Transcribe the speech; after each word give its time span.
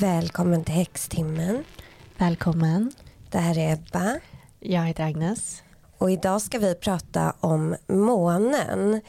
Välkommen 0.00 0.64
till 0.64 0.74
Häxtimmen. 0.74 1.64
Välkommen. 2.18 2.92
Det 3.30 3.38
här 3.38 3.58
är 3.58 3.72
Ebba. 3.72 4.18
Jag 4.60 4.82
heter 4.82 5.04
Agnes. 5.04 5.62
Och 5.98 6.10
idag 6.10 6.42
ska 6.42 6.58
vi 6.58 6.74
prata 6.74 7.34
om 7.40 7.76
månen, 7.86 9.00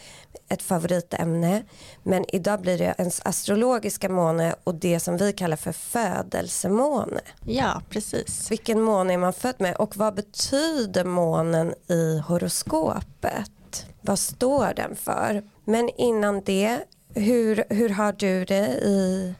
ett 0.52 0.64
favoritämne. 0.64 1.64
Men 2.04 2.26
idag 2.36 2.62
blir 2.62 2.78
det 2.78 2.96
ens 2.98 3.22
astrologiska 3.26 4.10
måne 4.10 4.56
och 4.64 4.76
det 4.76 5.00
som 5.00 5.18
vi 5.18 5.34
kallar 5.34 5.58
för 5.58 5.72
födelsemåne. 5.72 7.22
Ja, 7.46 7.82
precis. 7.90 8.52
Vilken 8.52 8.82
måne 8.82 9.14
är 9.14 9.18
man 9.18 9.34
född 9.34 9.56
med 9.58 9.76
och 9.76 9.98
vad 9.98 10.16
betyder 10.16 11.04
månen 11.04 11.74
i 11.88 12.22
horoskopet? 12.28 13.86
Vad 14.02 14.20
står 14.20 14.74
den 14.74 14.96
för? 14.96 15.44
Men 15.66 15.90
innan 15.98 16.42
det, 16.44 16.80
hur, 17.14 17.64
hur 17.70 17.90
har 17.90 18.14
du 18.18 18.46
det 18.46 18.68
i 18.68 19.34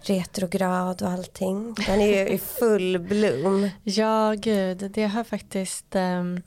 retrograd 0.00 1.02
och 1.02 1.08
allting? 1.08 1.74
Den 1.86 2.00
är 2.00 2.18
ju 2.18 2.28
i 2.28 2.38
full 2.38 2.98
bloom. 2.98 3.70
Ja, 3.84 4.34
gud, 4.38 4.90
det 4.94 5.06
har 5.06 5.24
faktiskt... 5.24 5.94
Um, 5.94 6.42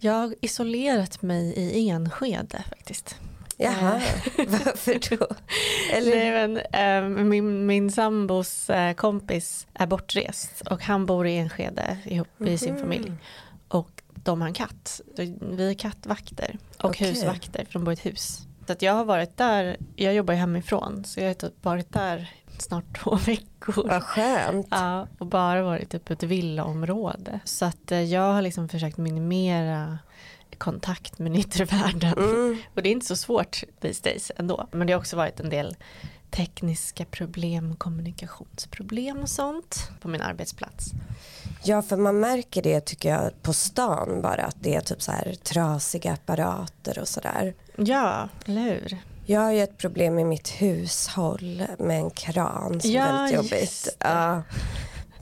jag 0.00 0.12
har 0.12 0.34
isolerat 0.40 1.22
mig 1.22 1.44
i 1.56 1.88
Enskede 1.88 2.64
faktiskt. 2.68 3.16
Jaha, 3.64 4.00
varför 4.36 5.16
då? 5.16 5.26
Eller? 5.92 6.16
Nej, 6.16 6.48
men, 6.48 7.18
um, 7.18 7.28
min, 7.28 7.66
min 7.66 7.90
sambos 7.90 8.70
uh, 8.70 8.92
kompis 8.92 9.66
är 9.74 9.86
bortrest 9.86 10.60
och 10.60 10.82
han 10.82 11.06
bor 11.06 11.26
i 11.26 11.36
Enskede 11.36 11.98
ihop 12.04 12.28
mm 12.40 12.52
-hmm. 12.52 12.56
sin 12.56 12.78
familj. 12.78 13.12
Och 13.68 14.02
de 14.14 14.40
har 14.40 14.48
en 14.48 14.54
katt. 14.54 15.00
Vi 15.40 15.70
är 15.70 15.74
kattvakter 15.74 16.58
och 16.78 16.90
okay. 16.90 17.08
husvakter, 17.08 17.64
för 17.64 17.72
de 17.72 17.84
bor 17.84 17.92
i 17.92 17.94
ett 17.94 18.06
hus. 18.06 18.38
Så 18.66 18.72
att 18.72 18.82
jag 18.82 18.92
har 18.92 19.04
varit 19.04 19.36
där, 19.36 19.76
jag 19.96 20.14
jobbar 20.14 20.34
ju 20.34 20.40
hemifrån, 20.40 21.04
så 21.04 21.20
jag 21.20 21.26
har 21.26 21.34
typ 21.34 21.64
varit 21.64 21.92
där 21.92 22.32
snart 22.58 22.98
två 23.02 23.16
veckor. 23.16 23.88
Vad 23.88 24.02
skönt. 24.02 24.66
Ja, 24.70 25.08
och 25.18 25.26
bara 25.26 25.62
varit 25.62 25.90
typ 25.90 26.10
ett 26.10 26.22
villaområde. 26.22 27.40
Så 27.44 27.64
att 27.64 27.92
eh, 27.92 28.02
jag 28.02 28.32
har 28.32 28.42
liksom 28.42 28.68
försökt 28.68 28.96
minimera 28.96 29.98
kontakt 30.54 31.18
med 31.18 31.36
yttre 31.36 31.64
världen. 31.64 32.18
Mm. 32.18 32.58
Och 32.74 32.82
det 32.82 32.88
är 32.88 32.92
inte 32.92 33.06
så 33.06 33.16
svårt 33.16 33.64
these 33.80 34.02
days 34.02 34.32
ändå. 34.36 34.68
Men 34.72 34.86
det 34.86 34.92
har 34.92 35.00
också 35.00 35.16
varit 35.16 35.40
en 35.40 35.50
del 35.50 35.76
tekniska 36.30 37.04
problem, 37.04 37.76
kommunikationsproblem 37.76 39.20
och 39.20 39.28
sånt 39.28 39.90
på 40.00 40.08
min 40.08 40.20
arbetsplats. 40.20 40.90
Ja, 41.62 41.82
för 41.82 41.96
man 41.96 42.20
märker 42.20 42.62
det 42.62 42.80
tycker 42.80 43.08
jag 43.08 43.42
på 43.42 43.52
stan 43.52 44.22
bara 44.22 44.44
att 44.44 44.56
det 44.60 44.74
är 44.74 44.80
typ 44.80 45.02
så 45.02 45.12
här 45.12 45.34
trasiga 45.42 46.12
apparater 46.12 46.98
och 46.98 47.08
sådär. 47.08 47.54
Ja, 47.76 48.28
eller 48.46 48.62
hur? 48.62 48.98
Jag 49.26 49.40
har 49.40 49.52
ju 49.52 49.62
ett 49.62 49.78
problem 49.78 50.18
i 50.18 50.24
mitt 50.24 50.48
hushåll 50.48 51.62
med 51.78 51.98
en 51.98 52.10
kran 52.10 52.80
som 52.80 52.90
ja, 52.90 53.04
är 53.04 53.12
väldigt 53.12 53.34
jobbigt. 53.34 53.96
Ja, 53.98 54.42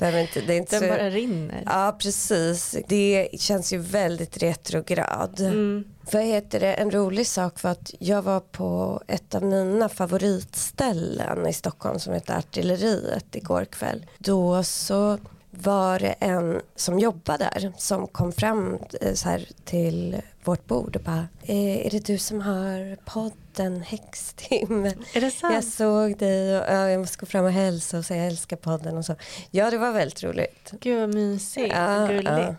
inte, 0.08 0.41
det 0.41 0.55
är 0.55 0.58
inte 0.58 0.81
Den 0.81 0.89
så, 0.89 0.97
bara 0.97 1.11
rinner. 1.11 1.62
Ja 1.67 1.97
precis. 1.98 2.77
Det 2.89 3.28
känns 3.39 3.72
ju 3.72 3.78
väldigt 3.78 4.36
retrograd. 4.36 5.41
Mm. 5.41 5.84
Vad 6.12 6.22
heter 6.22 6.61
det, 6.61 6.75
en 6.75 6.91
rolig 6.91 7.27
sak 7.27 7.62
var 7.62 7.70
att 7.70 7.94
jag 7.98 8.22
var 8.22 8.41
på 8.41 9.03
ett 9.06 9.34
av 9.34 9.42
mina 9.42 9.89
favoritställen 9.89 11.47
i 11.47 11.53
Stockholm 11.53 11.98
som 11.98 12.14
heter 12.14 12.39
Artilleriet 12.39 13.36
igår 13.36 13.64
kväll. 13.64 14.06
Då 14.19 14.62
så 14.62 15.19
var 15.50 15.98
det 15.98 16.14
en 16.19 16.61
som 16.77 16.98
jobbade 16.98 17.50
där 17.55 17.72
som 17.78 18.06
kom 18.06 18.33
fram 18.33 18.78
eh, 19.00 19.14
så 19.14 19.28
här 19.28 19.48
till 19.64 20.22
vårt 20.45 20.67
bord 20.67 20.97
och 20.97 21.03
bara 21.03 21.29
eh, 21.43 21.87
är 21.87 21.91
det 21.91 22.07
du 22.07 22.19
som 22.19 22.41
har 22.41 22.97
podden 23.05 23.83
Häxtim? 23.83 24.84
Är 25.15 25.21
det 25.21 25.31
sant? 25.31 25.55
Jag 25.55 25.65
såg 25.65 26.19
dig 26.19 26.59
och 26.59 26.65
ja, 26.69 26.89
jag 26.89 27.00
måste 27.00 27.19
gå 27.19 27.27
fram 27.27 27.44
och 27.44 27.53
hälsa 27.53 27.99
och 27.99 28.05
säga 28.05 28.22
jag 28.22 28.31
älskar 28.31 28.56
podden 28.56 28.97
och 28.97 29.05
så. 29.05 29.16
Ja 29.50 29.71
det 29.71 29.78
var 29.78 29.93
väldigt 29.93 30.22
roligt. 30.22 30.72
Gud 30.81 31.00
vad 31.00 31.15
mysigt 31.15 31.75
ja, 31.77 32.06
gulligt. 32.06 32.27
Ja. 32.27 32.55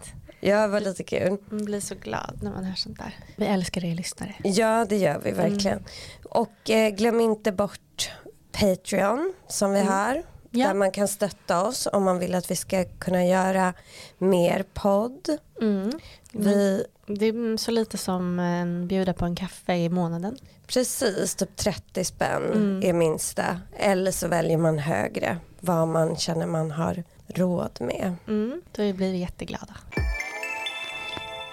Ja, 0.45 0.61
det 0.61 0.67
var 0.67 0.79
lite 0.79 1.03
kul. 1.03 1.37
Man 1.49 1.65
blir 1.65 1.79
så 1.79 1.95
glad 1.95 2.39
när 2.41 2.51
man 2.51 2.63
hör 2.63 2.75
sånt 2.75 2.97
där. 2.97 3.15
Vi 3.35 3.45
älskar 3.45 3.85
er 3.85 3.95
lyssnare. 3.95 4.35
Ja, 4.43 4.85
det 4.89 4.97
gör 4.97 5.19
vi 5.23 5.31
verkligen. 5.31 5.77
Mm. 5.77 5.89
Och 6.29 6.69
eh, 6.69 6.89
glöm 6.89 7.19
inte 7.19 7.51
bort 7.51 8.11
Patreon 8.51 9.33
som 9.47 9.71
vi 9.71 9.79
mm. 9.79 9.93
har 9.93 10.23
ja. 10.51 10.67
där 10.67 10.73
man 10.73 10.91
kan 10.91 11.07
stötta 11.07 11.67
oss 11.67 11.87
om 11.93 12.03
man 12.03 12.19
vill 12.19 12.35
att 12.35 12.51
vi 12.51 12.55
ska 12.55 12.85
kunna 12.99 13.25
göra 13.25 13.73
mer 14.17 14.65
podd. 14.73 15.37
Mm. 15.61 15.91
Vi, 16.31 16.85
det 17.07 17.25
är 17.25 17.57
så 17.57 17.71
lite 17.71 17.97
som 17.97 18.39
en 18.39 18.87
bjuda 18.87 19.13
på 19.13 19.25
en 19.25 19.35
kaffe 19.35 19.73
i 19.73 19.89
månaden. 19.89 20.37
Precis, 20.67 21.35
typ 21.35 21.55
30 21.55 22.03
spänn 22.03 22.43
mm. 22.53 22.83
är 22.83 22.93
minsta. 22.93 23.59
Eller 23.77 24.11
så 24.11 24.27
väljer 24.27 24.57
man 24.57 24.79
högre 24.79 25.37
vad 25.59 25.87
man 25.87 26.15
känner 26.15 26.47
man 26.47 26.71
har 26.71 27.03
råd 27.27 27.77
med. 27.79 28.15
Mm, 28.27 28.61
då 28.71 28.93
blir 28.93 29.11
vi 29.11 29.17
jätteglada. 29.17 29.75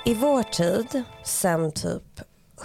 I 0.04 0.14
vår 0.14 0.42
tid, 0.42 1.02
sen 1.24 1.72
typ 1.72 2.20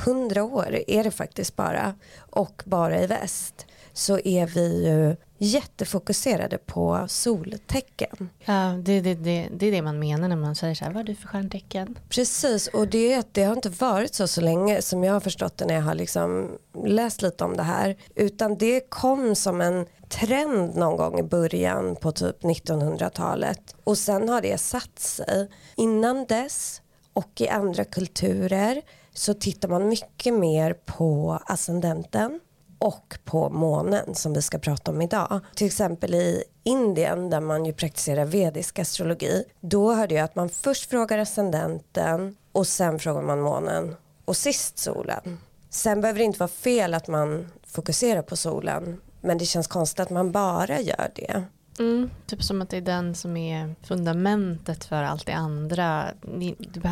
100 0.06 0.44
år 0.44 0.80
är 0.88 1.04
det 1.04 1.12
faktiskt 1.12 1.56
bara 1.56 1.94
och 2.18 2.64
bara 2.66 3.02
i 3.02 3.08
väst 3.08 3.66
så 3.94 4.20
är 4.20 4.48
vi 4.48 4.86
ju 4.86 5.16
jättefokuserade 5.38 6.58
på 6.58 7.06
soltecken. 7.08 8.30
Ja, 8.46 8.80
det, 8.84 9.02
det, 9.02 9.16
det, 9.16 9.50
det 9.52 9.68
är 9.68 9.72
det 9.72 9.82
man 9.82 10.00
menar 10.00 10.28
när 10.28 10.36
man 10.36 10.56
säger 10.56 10.76
så 10.76 10.86
här, 10.86 10.92
vad 10.92 11.02
är 11.02 11.08
du 11.08 11.16
för 11.16 11.28
stjärntecken? 11.28 12.00
Precis, 12.10 12.68
och 12.68 12.88
det, 12.88 13.28
det 13.32 13.44
har 13.44 13.56
inte 13.56 13.70
varit 13.70 14.16
så 14.16 14.28
så 14.28 14.42
länge 14.42 14.82
som 14.82 15.04
jag 15.04 15.14
har 15.14 15.20
förstått 15.20 15.58
det 15.58 15.66
när 15.66 15.76
jag 15.76 15.82
har 15.82 15.96
liksom 15.96 16.58
läst 16.86 17.22
lite 17.22 17.44
om 17.44 17.58
det 17.58 17.64
här. 17.64 17.96
Utan 18.16 18.58
det 18.58 18.90
kom 18.90 19.36
som 19.36 19.62
en 19.62 19.86
trend 20.10 20.76
någon 20.76 20.98
gång 20.98 21.20
i 21.20 21.24
början 21.24 21.96
på 21.96 22.12
typ 22.12 22.42
1900-talet. 22.44 23.76
Och 23.84 23.98
sen 23.98 24.30
har 24.30 24.42
det 24.42 24.58
satt 24.58 25.00
sig. 25.00 25.50
Innan 25.76 26.26
dess 26.26 26.82
och 27.14 27.42
i 27.42 27.48
andra 27.48 27.86
kulturer 27.86 28.82
så 29.14 29.34
tittar 29.34 29.70
man 29.70 29.88
mycket 29.88 30.34
mer 30.34 30.74
på 30.74 31.40
ascendenten 31.46 32.40
och 32.86 33.18
på 33.24 33.50
månen 33.50 34.16
som 34.16 34.34
vi 34.34 34.42
ska 34.42 34.58
prata 34.58 34.92
om 34.92 35.02
idag. 35.02 35.40
Till 35.56 35.68
exempel 35.68 36.16
i 36.16 36.44
Indien 36.64 37.30
där 37.30 37.40
man 37.40 37.66
ju 37.66 37.74
praktiserar 37.74 38.26
vedisk 38.26 38.80
astrologi. 38.80 39.44
Då 39.62 39.94
hörde 39.94 40.16
jag 40.16 40.24
att 40.24 40.36
man 40.36 40.50
först 40.50 40.90
frågar 40.90 41.18
ascendenten 41.18 42.36
och 42.52 42.68
sen 42.68 43.00
frågar 43.00 43.22
man 43.22 43.42
månen 43.42 43.96
och 44.26 44.38
sist 44.38 44.78
solen. 44.78 45.40
Sen 45.70 46.02
behöver 46.02 46.20
det 46.20 46.26
inte 46.26 46.40
vara 46.40 46.48
fel 46.48 46.94
att 46.94 47.08
man 47.08 47.52
fokuserar 47.68 48.22
på 48.22 48.36
solen 48.36 49.02
men 49.22 49.38
det 49.38 49.46
känns 49.46 49.68
konstigt 49.68 50.00
att 50.00 50.10
man 50.10 50.32
bara 50.32 50.82
gör 50.82 51.12
det. 51.16 51.44
Mm, 51.80 52.10
typ 52.26 52.44
som 52.44 52.62
att 52.62 52.70
det 52.70 52.78
är 52.78 52.82
den 52.82 53.16
som 53.16 53.38
är 53.38 53.76
fundamentet 53.84 54.84
för 54.84 55.04
allt 55.04 55.26
det 55.26 55.34
andra. 55.34 56.14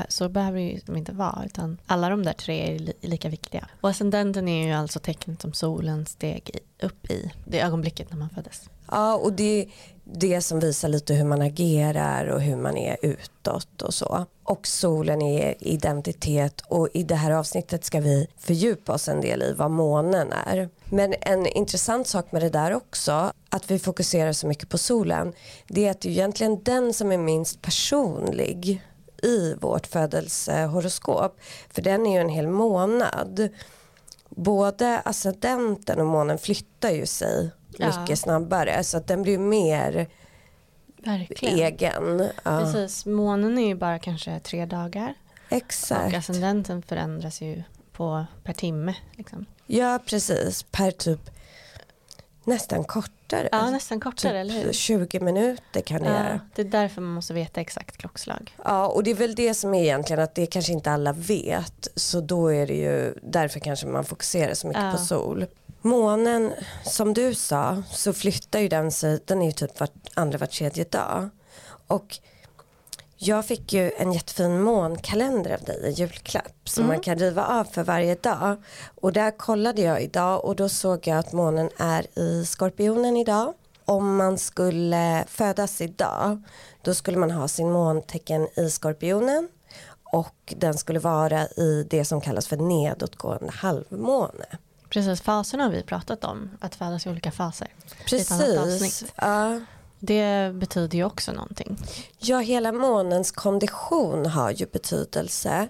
Så 0.07 0.29
behöver 0.29 0.59
det 0.59 0.65
ju 0.65 0.97
inte 0.97 1.11
vara. 1.11 1.43
Utan 1.45 1.77
alla 1.85 2.09
de 2.09 2.23
där 2.23 2.33
tre 2.33 2.75
är 2.75 2.93
lika 3.01 3.29
viktiga. 3.29 3.67
Och 3.81 3.89
ascendenten 3.89 4.47
är 4.47 4.67
ju 4.67 4.73
alltså 4.73 4.99
tecknet 4.99 5.41
som 5.41 5.53
solen 5.53 6.05
steg 6.05 6.59
upp 6.81 7.11
i. 7.11 7.31
Det 7.45 7.61
ögonblicket 7.61 8.11
när 8.11 8.17
man 8.17 8.29
föddes. 8.29 8.69
Ja, 8.91 9.15
och 9.15 9.33
det 9.33 9.61
är 9.61 9.67
det 10.03 10.41
som 10.41 10.59
visar 10.59 10.87
lite 10.87 11.13
hur 11.13 11.25
man 11.25 11.41
agerar 11.41 12.27
och 12.27 12.41
hur 12.41 12.55
man 12.55 12.77
är 12.77 12.97
utåt 13.01 13.81
och 13.81 13.93
så. 13.93 14.25
Och 14.43 14.67
solen 14.67 15.21
är 15.21 15.55
identitet 15.59 16.61
och 16.67 16.89
i 16.93 17.03
det 17.03 17.15
här 17.15 17.31
avsnittet 17.31 17.85
ska 17.85 17.99
vi 17.99 18.27
fördjupa 18.37 18.93
oss 18.93 19.07
en 19.07 19.21
del 19.21 19.43
i 19.43 19.53
vad 19.57 19.71
månen 19.71 20.33
är. 20.45 20.69
Men 20.89 21.13
en 21.21 21.47
intressant 21.47 22.07
sak 22.07 22.31
med 22.31 22.41
det 22.41 22.49
där 22.49 22.73
också, 22.73 23.31
att 23.49 23.71
vi 23.71 23.79
fokuserar 23.79 24.33
så 24.33 24.47
mycket 24.47 24.69
på 24.69 24.77
solen, 24.77 25.33
det 25.67 25.87
är 25.87 25.91
att 25.91 26.01
det 26.01 26.09
är 26.09 26.11
egentligen 26.11 26.63
den 26.63 26.93
som 26.93 27.11
är 27.11 27.17
minst 27.17 27.61
personlig 27.61 28.81
i 29.23 29.53
vårt 29.53 29.87
födelsehoroskop. 29.87 31.39
För 31.69 31.81
den 31.81 32.05
är 32.05 32.13
ju 32.13 32.21
en 32.21 32.29
hel 32.29 32.47
månad. 32.47 33.49
Både 34.29 34.99
ascendenten 34.99 35.99
och 35.99 36.05
månen 36.05 36.37
flyttar 36.37 36.91
ju 36.91 37.05
sig 37.05 37.51
ja. 37.77 38.01
mycket 38.01 38.19
snabbare 38.19 38.83
så 38.83 38.97
att 38.97 39.07
den 39.07 39.21
blir 39.21 39.37
mer 39.37 40.07
Verkligen. 40.97 41.59
egen. 41.59 42.29
Ja. 42.43 42.59
Precis, 42.59 43.05
månen 43.05 43.57
är 43.57 43.67
ju 43.67 43.75
bara 43.75 43.99
kanske 43.99 44.39
tre 44.39 44.65
dagar. 44.65 45.13
Exakt. 45.49 46.07
Och 46.07 46.13
ascendenten 46.13 46.81
förändras 46.81 47.41
ju 47.41 47.63
på 47.91 48.25
per 48.43 48.53
timme. 48.53 48.95
Liksom. 49.11 49.45
Ja 49.65 49.99
precis, 50.05 50.63
per 50.63 50.91
typ 50.91 51.29
nästan 52.43 52.83
kortare. 52.83 53.49
Ja 53.51 53.69
nästan 53.69 53.99
kortare, 53.99 54.43
typ 54.43 54.51
eller 54.51 54.65
hur? 54.65 54.73
20 54.73 55.19
minuter 55.19 55.81
kan 55.81 56.01
det 56.01 56.09
ja, 56.09 56.13
göra. 56.13 56.39
Det 56.55 56.61
är 56.61 56.65
därför 56.65 57.01
man 57.01 57.13
måste 57.13 57.33
veta 57.33 57.61
exakt 57.61 57.97
klockslag. 57.97 58.55
Ja 58.63 58.87
och 58.87 59.03
det 59.03 59.11
är 59.11 59.15
väl 59.15 59.35
det 59.35 59.53
som 59.53 59.73
är 59.73 59.83
egentligen 59.83 60.23
att 60.23 60.35
det 60.35 60.45
kanske 60.45 60.73
inte 60.73 60.91
alla 60.91 61.13
vet. 61.13 61.87
Så 61.95 62.21
då 62.21 62.47
är 62.47 62.67
det 62.67 62.73
ju 62.75 63.13
därför 63.21 63.59
kanske 63.59 63.87
man 63.87 64.05
fokuserar 64.05 64.53
så 64.53 64.67
mycket 64.67 64.83
ja. 64.83 64.91
på 64.91 64.97
sol. 64.97 65.45
Månen, 65.85 66.53
som 66.85 67.13
du 67.13 67.35
sa, 67.35 67.83
så 67.91 68.13
flyttar 68.13 68.59
ju 68.59 68.67
den 68.67 68.91
sig, 68.91 69.19
den 69.25 69.41
är 69.41 69.45
ju 69.45 69.51
typ 69.51 69.79
vart 69.79 69.93
andra, 70.13 70.37
var 70.37 70.47
tredje 70.47 70.83
dag. 70.83 71.29
Och 71.87 72.19
Jag 73.17 73.45
fick 73.45 73.73
ju 73.73 73.91
en 73.97 74.13
jättefin 74.13 74.61
månkalender 74.61 75.53
av 75.53 75.61
dig 75.61 75.81
i 75.83 75.91
julklapp 75.91 76.69
som 76.69 76.83
Mm. 76.83 76.95
man 76.95 77.03
kan 77.03 77.17
riva 77.17 77.45
av 77.45 77.63
för 77.63 77.83
varje 77.83 78.15
dag. 78.15 78.63
Och 79.01 79.13
där 79.13 79.31
kollade 79.31 79.81
jag 79.81 80.01
idag 80.01 80.45
och 80.45 80.55
då 80.55 80.69
såg 80.69 81.07
jag 81.07 81.17
att 81.17 81.31
månen 81.33 81.69
är 81.77 82.19
i 82.19 82.45
Skorpionen 82.45 83.17
idag. 83.17 83.53
Om 83.85 84.15
man 84.15 84.37
skulle 84.37 85.23
födas 85.27 85.81
idag 85.81 86.41
då 86.81 86.93
skulle 86.93 87.17
man 87.17 87.31
ha 87.31 87.47
sin 87.47 87.71
måntecken 87.71 88.47
i 88.55 88.69
Skorpionen 88.69 89.47
och 90.13 90.53
den 90.57 90.73
skulle 90.77 90.99
vara 90.99 91.47
i 91.47 91.87
det 91.89 92.05
som 92.05 92.21
kallas 92.21 92.47
för 92.47 92.57
nedåtgående 92.57 93.51
halvmåne. 93.51 94.45
Precis, 94.93 95.21
faserna 95.21 95.63
har 95.63 95.71
vi 95.71 95.83
pratat 95.83 96.23
om, 96.23 96.49
att 96.59 96.75
födas 96.75 97.05
i 97.05 97.09
olika 97.09 97.31
faser. 97.31 97.67
Precis. 98.05 99.05
Ja. 99.15 99.59
Det 99.99 100.55
betyder 100.55 100.97
ju 100.97 101.03
också 101.03 101.31
någonting. 101.31 101.77
Ja, 102.17 102.39
hela 102.39 102.71
månens 102.71 103.31
kondition 103.31 104.25
har 104.25 104.51
ju 104.51 104.65
betydelse. 104.65 105.67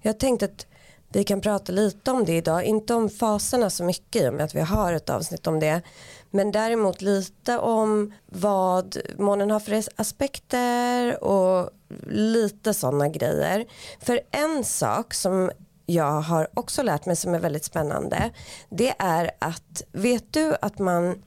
Jag 0.00 0.18
tänkte 0.18 0.44
att 0.44 0.66
vi 1.08 1.24
kan 1.24 1.40
prata 1.40 1.72
lite 1.72 2.10
om 2.10 2.24
det 2.24 2.32
idag, 2.36 2.64
inte 2.64 2.94
om 2.94 3.10
faserna 3.10 3.70
så 3.70 3.84
mycket 3.84 4.22
i 4.22 4.28
och 4.28 4.34
med 4.34 4.44
att 4.44 4.54
vi 4.54 4.60
har 4.60 4.92
ett 4.92 5.10
avsnitt 5.10 5.46
om 5.46 5.60
det. 5.60 5.82
Men 6.30 6.52
däremot 6.52 7.02
lite 7.02 7.58
om 7.58 8.12
vad 8.26 8.96
månen 9.18 9.50
har 9.50 9.60
för 9.60 9.82
aspekter 9.96 11.24
och 11.24 11.70
lite 12.06 12.74
sådana 12.74 13.08
grejer. 13.08 13.64
För 14.00 14.20
en 14.30 14.64
sak 14.64 15.14
som 15.14 15.50
jag 15.86 16.20
har 16.20 16.48
också 16.54 16.82
lärt 16.82 17.06
mig 17.06 17.16
som 17.16 17.34
är 17.34 17.38
väldigt 17.38 17.64
spännande 17.64 18.30
det 18.68 18.94
är 18.98 19.30
att 19.38 19.82
vet 19.92 20.32
du 20.32 20.56
att 20.62 20.78
man 20.78 21.22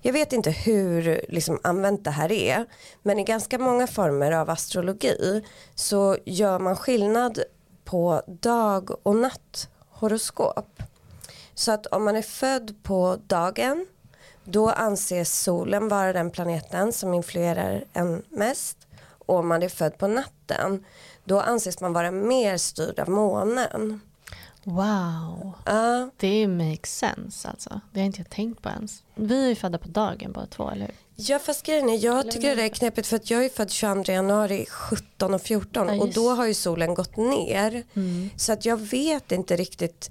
jag 0.00 0.12
vet 0.12 0.32
inte 0.32 0.50
hur 0.50 1.20
liksom, 1.28 1.60
använt 1.62 2.04
det 2.04 2.10
här 2.10 2.32
är 2.32 2.66
men 3.02 3.18
i 3.18 3.24
ganska 3.24 3.58
många 3.58 3.86
former 3.86 4.32
av 4.32 4.50
astrologi 4.50 5.44
så 5.74 6.16
gör 6.24 6.58
man 6.58 6.76
skillnad 6.76 7.42
på 7.84 8.22
dag 8.26 8.90
och 9.02 9.16
natt 9.16 9.68
horoskop 9.90 10.82
Så 11.54 11.72
att 11.72 11.86
om 11.86 12.04
man 12.04 12.16
är 12.16 12.22
född 12.22 12.82
på 12.82 13.18
dagen 13.26 13.86
då 14.44 14.70
anses 14.70 15.40
solen 15.40 15.88
vara 15.88 16.12
den 16.12 16.30
planeten 16.30 16.92
som 16.92 17.14
influerar 17.14 17.84
en 17.92 18.22
mest. 18.28 18.78
Och 19.26 19.36
om 19.36 19.48
man 19.48 19.62
är 19.62 19.68
född 19.68 19.98
på 19.98 20.06
natten 20.06 20.84
då 21.24 21.40
anses 21.40 21.80
man 21.80 21.92
vara 21.92 22.10
mer 22.10 22.56
styrd 22.56 22.98
av 23.00 23.08
månen. 23.08 24.00
Wow, 24.64 25.52
Ja, 25.66 26.10
det 26.16 26.46
makes 26.48 26.98
sense 26.98 27.48
alltså. 27.48 27.80
Det 27.92 28.00
har 28.00 28.06
inte 28.06 28.20
jag 28.20 28.30
tänkt 28.30 28.62
på 28.62 28.68
ens. 28.68 29.02
Vi 29.14 29.44
är 29.44 29.48
ju 29.48 29.54
födda 29.54 29.78
på 29.78 29.88
dagen 29.88 30.32
båda 30.32 30.46
två, 30.46 30.70
eller 30.70 30.86
hur? 30.86 30.94
Ja 31.16 31.38
fast 31.38 31.66
grejen 31.66 31.88
är, 31.88 32.04
jag 32.04 32.30
tycker 32.30 32.56
det 32.56 32.62
är 32.62 32.68
knepigt 32.68 33.08
för 33.08 33.16
att 33.16 33.30
jag 33.30 33.44
är 33.44 33.48
född 33.48 33.70
22 33.70 34.12
januari 34.12 34.66
17 34.70 35.34
och 35.34 35.42
14 35.42 35.88
Ja, 35.88 36.02
och 36.02 36.12
då 36.12 36.30
har 36.30 36.46
ju 36.46 36.54
solen 36.54 36.94
gått 36.94 37.16
ner. 37.16 37.84
Så 38.36 38.52
att 38.52 38.64
jag 38.64 38.76
vet 38.76 39.32
inte 39.32 39.56
riktigt 39.56 40.10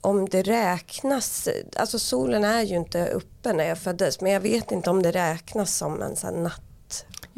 om 0.00 0.28
det 0.28 0.42
räknas, 0.42 1.48
alltså 1.76 1.98
solen 1.98 2.44
är 2.44 2.62
ju 2.62 2.76
inte 2.76 3.06
uppe 3.06 3.52
när 3.52 3.64
jag 3.64 3.78
föddes 3.78 4.20
men 4.20 4.32
jag 4.32 4.40
vet 4.40 4.72
inte 4.72 4.90
om 4.90 5.02
det 5.02 5.12
räknas 5.12 5.76
som 5.76 6.02
en 6.02 6.16
sån 6.16 6.42
natt. 6.42 6.62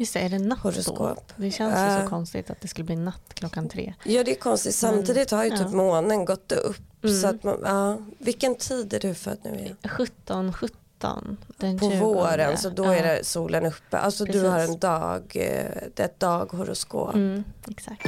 Just 0.01 0.13
det, 0.13 0.19
är 0.19 0.29
det 0.29 0.39
natt 0.39 0.59
då? 0.63 0.69
Horoskop. 0.69 1.33
Det 1.35 1.51
känns 1.51 1.75
ju 1.75 1.79
Ja. 1.81 2.01
så 2.03 2.09
konstigt 2.09 2.49
att 2.49 2.61
det 2.61 2.67
skulle 2.67 2.85
bli 2.85 2.95
natt 2.95 3.33
klockan 3.33 3.69
tre. 3.69 3.93
Ja 4.03 4.23
det 4.23 4.31
är 4.31 4.35
konstigt, 4.35 4.75
samtidigt 4.75 5.31
har 5.31 5.43
ju 5.43 5.49
ja. 5.49 5.57
typ 5.57 5.69
månen 5.71 6.25
gått 6.25 6.51
upp. 6.51 7.03
Mm. 7.03 7.21
Så 7.21 7.27
att 7.27 7.43
man, 7.43 7.59
ja. 7.65 7.97
Vilken 8.19 8.55
tid 8.55 8.93
är 8.93 8.99
du 8.99 9.13
född 9.13 9.37
nu 9.43 9.49
igen? 9.59 9.77
17, 9.89 10.53
17. 10.53 11.37
Den 11.57 11.79
På 11.79 11.89
20. 11.91 11.99
våren 11.99 12.57
så 12.57 12.69
då 12.69 12.85
Ja. 12.85 12.95
är 12.95 13.03
det 13.03 13.25
solen 13.25 13.65
uppe. 13.65 13.97
Alltså 13.97 14.25
du 14.25 14.41
har 14.47 14.57
Precis. 14.57 14.73
en 14.73 14.79
dag, 14.79 15.21
eh, 15.35 15.65
det 15.95 15.99
är 15.99 16.05
ett 16.05 16.19
daghoroskop. 16.19 17.13
Mm, 17.15 17.43
exakt. 17.69 18.05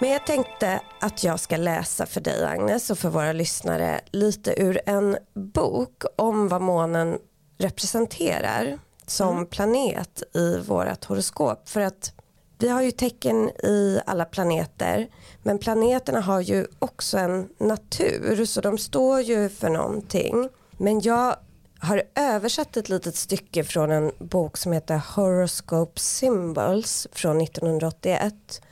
Men 0.00 0.10
jag 0.10 0.26
tänkte 0.26 0.80
att 1.00 1.24
jag 1.24 1.40
ska 1.40 1.56
läsa 1.56 2.06
för 2.06 2.20
dig 2.20 2.44
Agnes 2.44 2.90
och 2.90 2.98
för 2.98 3.08
våra 3.08 3.32
lyssnare 3.32 4.00
lite 4.12 4.62
ur 4.62 4.80
en 4.86 5.16
bok 5.34 6.02
om 6.16 6.48
vad 6.48 6.60
månen 6.62 7.18
representerar 7.58 8.78
som 9.10 9.46
planet 9.46 10.22
i 10.34 10.58
vårat 10.58 11.04
horoskop. 11.04 11.68
För 11.68 11.80
att 11.80 12.12
vi 12.58 12.68
har 12.68 12.82
ju 12.82 12.90
tecken 12.90 13.48
i 13.48 14.00
alla 14.06 14.24
planeter 14.24 15.08
men 15.42 15.58
planeterna 15.58 16.20
har 16.20 16.40
ju 16.40 16.66
också 16.78 17.18
en 17.18 17.48
natur 17.58 18.44
så 18.44 18.60
de 18.60 18.78
står 18.78 19.20
ju 19.20 19.48
för 19.48 19.68
någonting. 19.68 20.48
Men 20.76 21.00
jag 21.00 21.36
har 21.78 22.02
översatt 22.14 22.76
ett 22.76 22.88
litet 22.88 23.16
stycke 23.16 23.64
från 23.64 23.90
en 23.90 24.12
bok 24.18 24.56
som 24.56 24.72
heter 24.72 25.00
Horoscope 25.14 26.00
Symbols 26.00 27.06
från 27.12 27.40
1981 27.40 28.62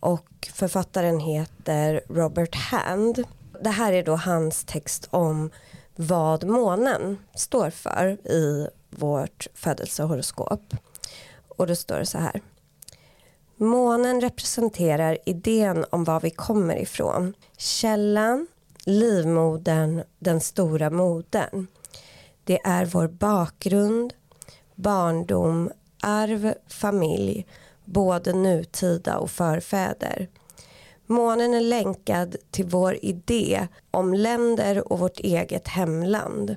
och 0.00 0.48
författaren 0.54 1.20
heter 1.20 2.00
Robert 2.08 2.54
Hand. 2.54 3.24
Det 3.62 3.70
här 3.70 3.92
är 3.92 4.02
då 4.02 4.16
hans 4.16 4.64
text 4.64 5.08
om 5.10 5.50
vad 5.96 6.44
månen 6.44 7.18
står 7.34 7.70
för 7.70 8.06
i 8.26 8.68
vårt 8.90 9.46
födelsehoroskop. 9.54 10.74
Och 11.48 11.66
då 11.66 11.74
står 11.76 11.98
det 11.98 12.06
så 12.06 12.18
här. 12.18 12.40
Månen 13.56 14.20
representerar 14.20 15.18
idén 15.26 15.84
om 15.90 16.04
var 16.04 16.20
vi 16.20 16.30
kommer 16.30 16.76
ifrån. 16.76 17.34
Källan, 17.56 18.46
livmodern, 18.84 20.02
den 20.18 20.40
stora 20.40 20.90
modern. 20.90 21.66
Det 22.44 22.60
är 22.64 22.84
vår 22.84 23.08
bakgrund, 23.08 24.14
barndom, 24.74 25.70
arv, 26.02 26.54
familj, 26.68 27.46
både 27.84 28.32
nutida 28.32 29.18
och 29.18 29.30
förfäder. 29.30 30.28
Månen 31.06 31.54
är 31.54 31.60
länkad 31.60 32.36
till 32.50 32.66
vår 32.66 32.98
idé 33.04 33.68
om 33.90 34.14
länder 34.14 34.92
och 34.92 34.98
vårt 34.98 35.20
eget 35.20 35.68
hemland. 35.68 36.56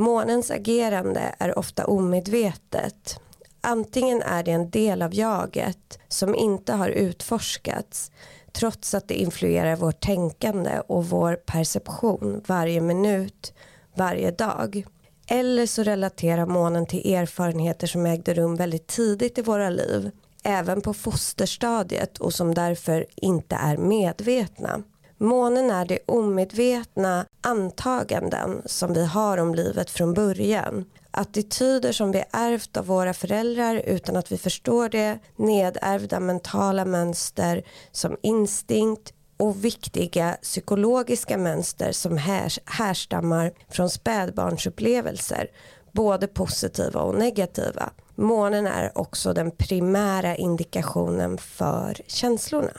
Månens 0.00 0.50
agerande 0.50 1.34
är 1.38 1.58
ofta 1.58 1.84
omedvetet. 1.84 3.20
Antingen 3.60 4.22
är 4.22 4.42
det 4.42 4.50
en 4.50 4.70
del 4.70 5.02
av 5.02 5.14
jaget 5.14 5.98
som 6.08 6.34
inte 6.34 6.72
har 6.72 6.88
utforskats 6.88 8.10
trots 8.52 8.94
att 8.94 9.08
det 9.08 9.14
influerar 9.14 9.76
vårt 9.76 10.00
tänkande 10.00 10.80
och 10.86 11.06
vår 11.06 11.34
perception 11.34 12.42
varje 12.46 12.80
minut, 12.80 13.52
varje 13.94 14.30
dag. 14.30 14.86
Eller 15.26 15.66
så 15.66 15.82
relaterar 15.82 16.46
månen 16.46 16.86
till 16.86 17.14
erfarenheter 17.14 17.86
som 17.86 18.06
ägde 18.06 18.34
rum 18.34 18.56
väldigt 18.56 18.86
tidigt 18.86 19.38
i 19.38 19.42
våra 19.42 19.70
liv, 19.70 20.10
även 20.42 20.80
på 20.80 20.94
fosterstadiet 20.94 22.18
och 22.18 22.34
som 22.34 22.54
därför 22.54 23.06
inte 23.16 23.56
är 23.56 23.76
medvetna. 23.76 24.82
Månen 25.22 25.70
är 25.70 25.84
det 25.84 25.98
omedvetna 26.06 27.26
antaganden 27.40 28.62
som 28.66 28.92
vi 28.92 29.04
har 29.04 29.38
om 29.38 29.54
livet 29.54 29.90
från 29.90 30.14
början. 30.14 30.84
Attityder 31.10 31.92
som 31.92 32.12
vi 32.12 32.24
ärvt 32.32 32.76
av 32.76 32.86
våra 32.86 33.14
föräldrar 33.14 33.74
utan 33.86 34.16
att 34.16 34.32
vi 34.32 34.38
förstår 34.38 34.88
det, 34.88 35.18
nedärvda 35.36 36.20
mentala 36.20 36.84
mönster 36.84 37.62
som 37.92 38.16
instinkt 38.22 39.12
och 39.36 39.64
viktiga 39.64 40.36
psykologiska 40.42 41.38
mönster 41.38 41.92
som 41.92 42.18
härstammar 42.64 43.52
från 43.68 43.90
spädbarnsupplevelser, 43.90 45.50
både 45.92 46.26
positiva 46.26 47.00
och 47.00 47.14
negativa. 47.14 47.90
Månen 48.14 48.66
är 48.66 48.98
också 48.98 49.32
den 49.32 49.50
primära 49.50 50.36
indikationen 50.36 51.38
för 51.38 51.96
känslorna. 52.06 52.72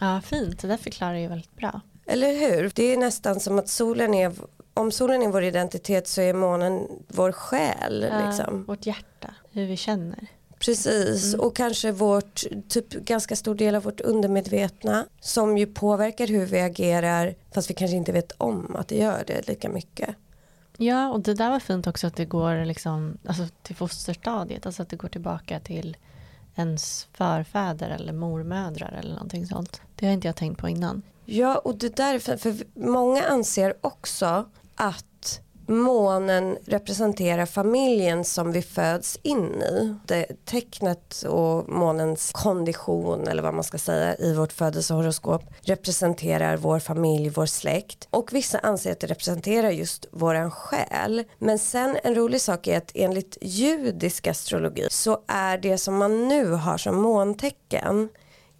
Ja, 0.00 0.20
fint. 0.20 0.58
Det 0.58 0.68
där 0.68 0.76
förklarar 0.76 1.14
ju 1.14 1.28
väldigt 1.28 1.56
bra. 1.56 1.80
Eller 2.06 2.32
hur? 2.34 2.72
Det 2.74 2.92
är 2.92 2.96
nästan 2.96 3.40
som 3.40 3.58
att 3.58 3.68
solen 3.68 4.14
är, 4.14 4.32
om 4.74 4.92
solen 4.92 5.22
är 5.22 5.28
vår 5.28 5.42
identitet 5.42 6.08
så 6.08 6.20
är 6.20 6.34
månen 6.34 6.86
vår 7.08 7.32
själ. 7.32 8.06
Ja, 8.10 8.26
Liksom. 8.26 8.64
Vårt 8.64 8.86
hjärta, 8.86 9.34
hur 9.50 9.66
vi 9.66 9.76
känner. 9.76 10.26
Precis, 10.58 11.34
och 11.34 11.56
kanske 11.56 11.92
vårt, 11.92 12.44
typ 12.68 12.90
ganska 12.90 13.36
stor 13.36 13.54
del 13.54 13.74
av 13.74 13.82
vårt 13.82 14.00
undermedvetna 14.00 15.06
som 15.20 15.58
ju 15.58 15.66
påverkar 15.66 16.26
hur 16.26 16.46
vi 16.46 16.60
agerar 16.60 17.34
fast 17.54 17.70
vi 17.70 17.74
kanske 17.74 17.96
inte 17.96 18.12
vet 18.12 18.32
om 18.32 18.76
att 18.76 18.88
det 18.88 18.96
gör 18.96 19.24
det 19.26 19.48
lika 19.48 19.68
mycket. 19.68 20.16
Ja, 20.76 21.08
och 21.08 21.20
det 21.20 21.34
där 21.34 21.50
var 21.50 21.60
fint 21.60 21.86
också 21.86 22.06
att 22.06 22.16
det 22.16 22.24
går 22.24 22.64
liksom, 22.64 23.18
alltså 23.26 23.42
till 23.62 23.76
fosterstadiet, 23.76 24.66
alltså 24.66 24.82
att 24.82 24.88
det 24.88 24.96
går 24.96 25.08
tillbaka 25.08 25.60
till 25.60 25.96
ens 26.56 27.08
förfäder 27.12 27.90
eller 27.90 28.12
mormödrar 28.12 28.98
eller 29.00 29.14
någonting 29.14 29.46
sånt. 29.46 29.80
Det 29.94 30.06
har 30.06 30.12
inte 30.12 30.28
jag 30.28 30.36
tänkt 30.36 30.60
på 30.60 30.68
innan. 30.68 31.02
Ja, 31.24 31.58
och 31.58 31.78
det 31.78 31.96
där, 31.96 32.18
för, 32.18 32.36
för 32.36 32.54
många 32.74 33.22
anser 33.22 33.74
också 33.80 34.44
att 34.74 35.04
månen 35.66 36.58
representerar 36.64 37.46
familjen 37.46 38.24
som 38.24 38.52
vi 38.52 38.62
föds 38.62 39.18
in 39.22 39.62
i. 39.62 39.94
Det 40.06 40.26
tecknet 40.44 41.22
och 41.28 41.68
månens 41.68 42.30
kondition 42.32 43.28
eller 43.28 43.42
vad 43.42 43.54
man 43.54 43.64
ska 43.64 43.78
säga 43.78 44.16
i 44.16 44.34
vårt 44.34 44.52
födelsehoroskop 44.52 45.42
representerar 45.60 46.56
vår 46.56 46.78
familj, 46.78 47.28
vår 47.28 47.46
släkt 47.46 48.08
och 48.10 48.32
vissa 48.32 48.58
anser 48.58 48.92
att 48.92 49.00
det 49.00 49.06
representerar 49.06 49.70
just 49.70 50.06
våran 50.10 50.50
själ. 50.50 51.24
Men 51.38 51.58
sen 51.58 51.98
en 52.02 52.14
rolig 52.14 52.40
sak 52.40 52.66
är 52.66 52.78
att 52.78 52.90
enligt 52.94 53.38
judisk 53.40 54.26
astrologi 54.26 54.86
så 54.90 55.18
är 55.26 55.58
det 55.58 55.78
som 55.78 55.96
man 55.96 56.28
nu 56.28 56.50
har 56.50 56.78
som 56.78 57.02
måntecken 57.02 58.08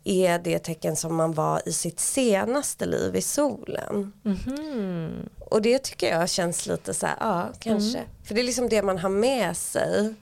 är 0.08 0.38
det 0.38 0.58
tecken 0.58 0.96
som 0.96 1.16
man 1.16 1.32
var 1.32 1.68
i 1.68 1.72
sitt 1.72 2.00
senaste 2.00 2.86
liv 2.86 3.16
i 3.16 3.22
solen. 3.22 4.12
Mhm. 4.22 5.28
Och 5.38 5.62
det 5.62 5.78
tycker 5.78 6.18
jag 6.18 6.30
känns 6.30 6.66
lite 6.66 6.94
så 6.94 7.06
här, 7.06 7.16
ja 7.20 7.48
kanske. 7.58 8.02
För 8.24 8.34
det 8.34 8.40
är 8.40 8.44
liksom 8.44 8.68
det 8.68 8.82
man 8.82 8.98
har 8.98 9.08
med 9.08 9.56
sig. 9.56 10.14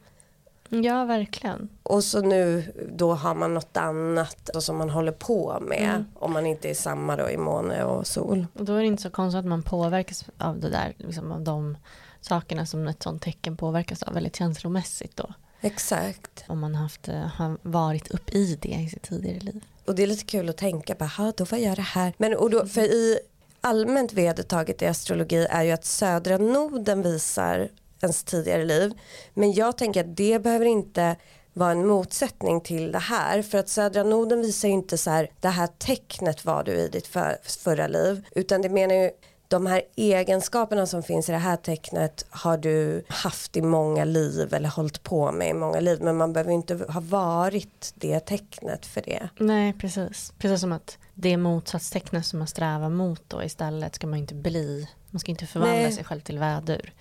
Ja, 0.68 1.04
verkligen. 1.04 1.68
Och 1.82 2.04
så 2.04 2.20
nu 2.20 2.72
då 2.92 3.14
har 3.14 3.34
man 3.34 3.54
något 3.54 3.76
annat 3.76 4.50
som 4.58 4.76
man 4.76 4.90
håller 4.90 5.12
på 5.12 5.58
med. 5.60 5.90
Mm. 5.90 6.04
Om 6.14 6.32
man 6.32 6.46
inte 6.46 6.70
är 6.70 6.74
samma 6.74 7.16
då 7.16 7.30
i 7.30 7.36
måne 7.36 7.84
och 7.84 8.06
sol. 8.06 8.46
Och 8.54 8.64
då 8.64 8.74
är 8.74 8.80
det 8.80 8.86
inte 8.86 9.02
så 9.02 9.10
konstigt 9.10 9.38
att 9.38 9.44
man 9.44 9.62
påverkas 9.62 10.24
av 10.38 10.60
det 10.60 10.70
där, 10.70 10.94
liksom 10.96 11.32
av 11.32 11.40
de 11.40 11.76
sakerna 12.20 12.66
som 12.66 12.88
ett 12.88 13.02
sånt 13.02 13.22
tecken 13.22 13.56
påverkas 13.56 14.02
av 14.02 14.14
väldigt 14.14 14.36
känslomässigt 14.36 15.16
då. 15.16 15.34
Exakt. 15.64 16.44
Om 16.48 16.60
man 16.60 16.74
haft, 16.74 17.08
eh, 17.08 17.14
har 17.14 17.58
varit 17.62 18.10
upp 18.10 18.34
i 18.34 18.58
det 18.62 18.68
i 18.68 18.88
sitt 18.88 19.02
tidigare 19.02 19.38
liv. 19.40 19.64
Och 19.86 19.94
det 19.94 20.02
är 20.02 20.06
lite 20.06 20.24
kul 20.24 20.48
att 20.48 20.56
tänka 20.56 20.94
på, 20.94 21.04
"Ha, 21.04 21.32
då 21.36 21.44
vad 21.44 21.60
gör 21.60 21.76
det 21.76 21.82
här? 21.82 22.12
Men 22.18 22.36
och 22.36 22.50
då, 22.50 22.66
för 22.66 22.80
i 22.80 23.18
allmänt 23.60 24.12
vedertaget 24.12 24.82
i 24.82 24.86
astrologi 24.86 25.46
är 25.50 25.62
ju 25.62 25.70
att 25.70 25.84
södra 25.84 26.38
noden 26.38 27.02
visar 27.02 27.68
ens 28.00 28.24
tidigare 28.24 28.64
liv. 28.64 28.92
Men 29.34 29.52
jag 29.52 29.78
tänker 29.78 30.00
att 30.00 30.16
det 30.16 30.42
behöver 30.42 30.66
inte 30.66 31.16
vara 31.52 31.70
en 31.70 31.86
motsättning 31.86 32.60
till 32.60 32.92
det 32.92 32.98
här. 32.98 33.42
För 33.42 33.58
att 33.58 33.68
södra 33.68 34.02
noden 34.02 34.40
visar 34.42 34.68
ju 34.68 34.74
inte 34.74 34.98
så 34.98 35.10
här, 35.10 35.30
det 35.40 35.48
här 35.48 35.68
tecknet 35.78 36.44
var 36.44 36.64
du 36.64 36.72
i 36.72 36.88
ditt 36.88 37.06
för, 37.06 37.38
förra 37.42 37.86
liv. 37.86 38.26
Utan 38.34 38.62
det 38.62 38.68
menar 38.68 38.94
ju 38.94 39.10
de 39.48 39.66
här 39.66 39.82
egenskaperna 39.96 40.86
som 40.86 41.02
finns 41.02 41.28
i 41.28 41.32
det 41.32 41.38
här 41.38 41.56
tecknet 41.56 42.26
har 42.30 42.56
du 42.56 43.04
haft 43.08 43.56
i 43.56 43.62
många 43.62 44.04
liv 44.04 44.54
eller 44.54 44.68
hållit 44.68 45.02
på 45.02 45.32
med 45.32 45.48
i 45.48 45.54
många 45.54 45.80
liv. 45.80 45.98
Men 46.02 46.16
man 46.16 46.32
behöver 46.32 46.52
inte 46.52 46.74
ha 46.88 47.00
varit 47.00 47.92
det 47.94 48.20
tecknet 48.20 48.86
för 48.86 49.02
det. 49.02 49.28
Nej, 49.38 49.72
precis. 49.72 50.32
Precis 50.38 50.60
som 50.60 50.72
att 50.72 50.98
det 51.14 51.36
motsatstecknet 51.36 52.26
som 52.26 52.38
man 52.38 52.48
strävar 52.48 52.88
mot 52.88 53.22
då 53.28 53.42
istället 53.42 53.94
ska 53.94 54.06
man 54.06 54.18
inte 54.18 54.34
bli. 54.34 54.88
Man 55.10 55.20
ska 55.20 55.30
inte 55.30 55.46
förvandla 55.46 55.82
Nej. 55.82 55.92
sig 55.92 56.04
själv 56.04 56.20
till 56.20 56.38
vädur. 56.38 56.92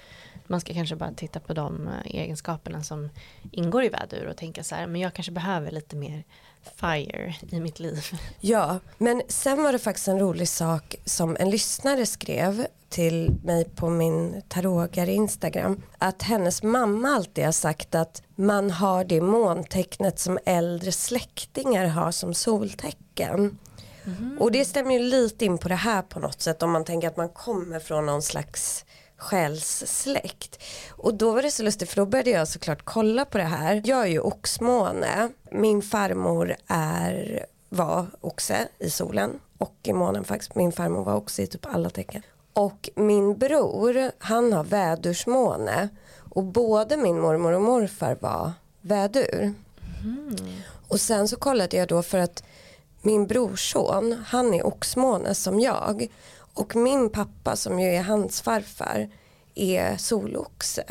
Man 0.48 0.62
ska 0.62 0.74
kanske 0.74 0.96
bara 0.96 1.14
titta 1.14 1.40
på 1.40 1.54
de 1.54 1.88
eh, 1.88 2.16
egenskaperna 2.22 2.84
som 2.84 3.10
ingår 3.52 3.84
i 3.84 3.90
vädur 3.90 4.28
och 4.28 4.38
tänka 4.38 4.64
så 4.64 4.76
här, 4.76 4.88
men 4.88 5.02
jag 5.02 5.14
kanske 5.14 5.32
behöver 5.32 5.72
lite 5.72 5.96
mer 5.96 6.24
fire 6.76 7.36
i 7.50 7.60
mitt 7.60 7.80
liv. 7.80 8.06
Ja, 8.40 8.80
men 8.98 9.22
sen 9.28 9.64
var 9.64 9.72
det 9.72 9.80
faktiskt 9.80 10.08
en 10.08 10.20
rolig 10.20 10.48
sak 10.48 10.96
som 11.06 11.38
en 11.40 11.50
lyssnare 11.50 12.06
skrev 12.06 12.68
till 12.90 13.36
mig 13.44 13.70
på 13.76 13.90
min 13.90 14.42
tarotgare 14.48 15.14
Instagram. 15.14 15.82
Att 15.98 16.24
hennes 16.24 16.64
mamma 16.64 17.10
alltid 17.10 17.46
har 17.46 17.52
sagt 17.52 17.96
att 17.96 18.22
man 18.36 18.72
har 18.72 19.04
det 19.04 19.22
måntecknet 19.22 20.20
som 20.20 20.40
äldre 20.46 20.92
släktingar 20.92 21.86
har 21.86 22.12
som 22.12 22.34
soltecken. 22.34 23.58
Och 24.40 24.52
det 24.52 24.66
stämmer 24.66 24.94
ju 24.94 25.00
lite 25.00 25.46
in 25.46 25.58
på 25.58 25.68
det 25.68 25.76
här 25.76 26.02
på 26.02 26.20
något 26.20 26.42
sätt 26.42 26.64
om 26.64 26.72
man 26.72 26.86
tänker 26.86 27.08
att 27.08 27.18
man 27.18 27.30
kommer 27.30 27.80
från 27.80 28.06
någon 28.06 28.22
slags 28.22 28.86
själssläkt. 29.24 30.64
Och 30.92 31.14
då 31.14 31.32
var 31.32 31.42
det 31.42 31.52
så 31.52 31.64
lustigt 31.64 31.90
för 31.90 31.96
då 31.96 32.06
började 32.06 32.30
jag 32.30 32.48
såklart 32.48 32.82
kolla 32.84 33.26
på 33.26 33.38
det 33.38 33.44
här. 33.44 33.82
Jag 33.86 34.02
är 34.02 34.08
ju 34.08 34.20
oxmåne. 34.20 35.30
Min 35.52 35.82
farmor 35.82 36.56
är, 36.68 37.46
var 37.70 38.06
oxe 38.22 38.68
i 38.80 38.90
solen 38.90 39.40
och 39.58 39.76
i 39.84 39.94
månen 39.94 40.24
faktiskt. 40.24 40.56
Min 40.56 40.72
farmor 40.72 41.04
var 41.04 41.16
oxe 41.16 41.42
i 41.42 41.48
typ 41.48 41.66
alla 41.66 41.90
tecken. 41.90 42.22
Och 42.54 42.90
min 42.96 43.38
bror 43.38 44.12
han 44.18 44.54
har 44.54 44.64
vädursmåne 44.64 45.90
och 46.34 46.44
både 46.44 46.98
min 46.98 47.20
mormor 47.20 47.52
och 47.52 47.62
morfar 47.62 48.18
var 48.20 48.52
vädur. 48.82 49.54
Och 50.88 51.00
sen 51.00 51.28
så 51.28 51.36
kollade 51.36 51.78
jag 51.78 51.88
då 51.88 52.04
för 52.04 52.18
att 52.18 52.44
min 53.02 53.28
brorson, 53.28 54.24
han 54.28 54.54
är 54.54 54.66
oxmåne 54.66 55.36
som 55.36 55.60
jag. 55.60 56.08
Och 56.54 56.76
min 56.76 57.10
pappa 57.10 57.56
som 57.56 57.80
ju 57.80 57.88
är 57.88 58.04
hans 58.04 58.42
farfar 58.42 59.10
är 59.56 59.98
soloxe. 59.98 60.84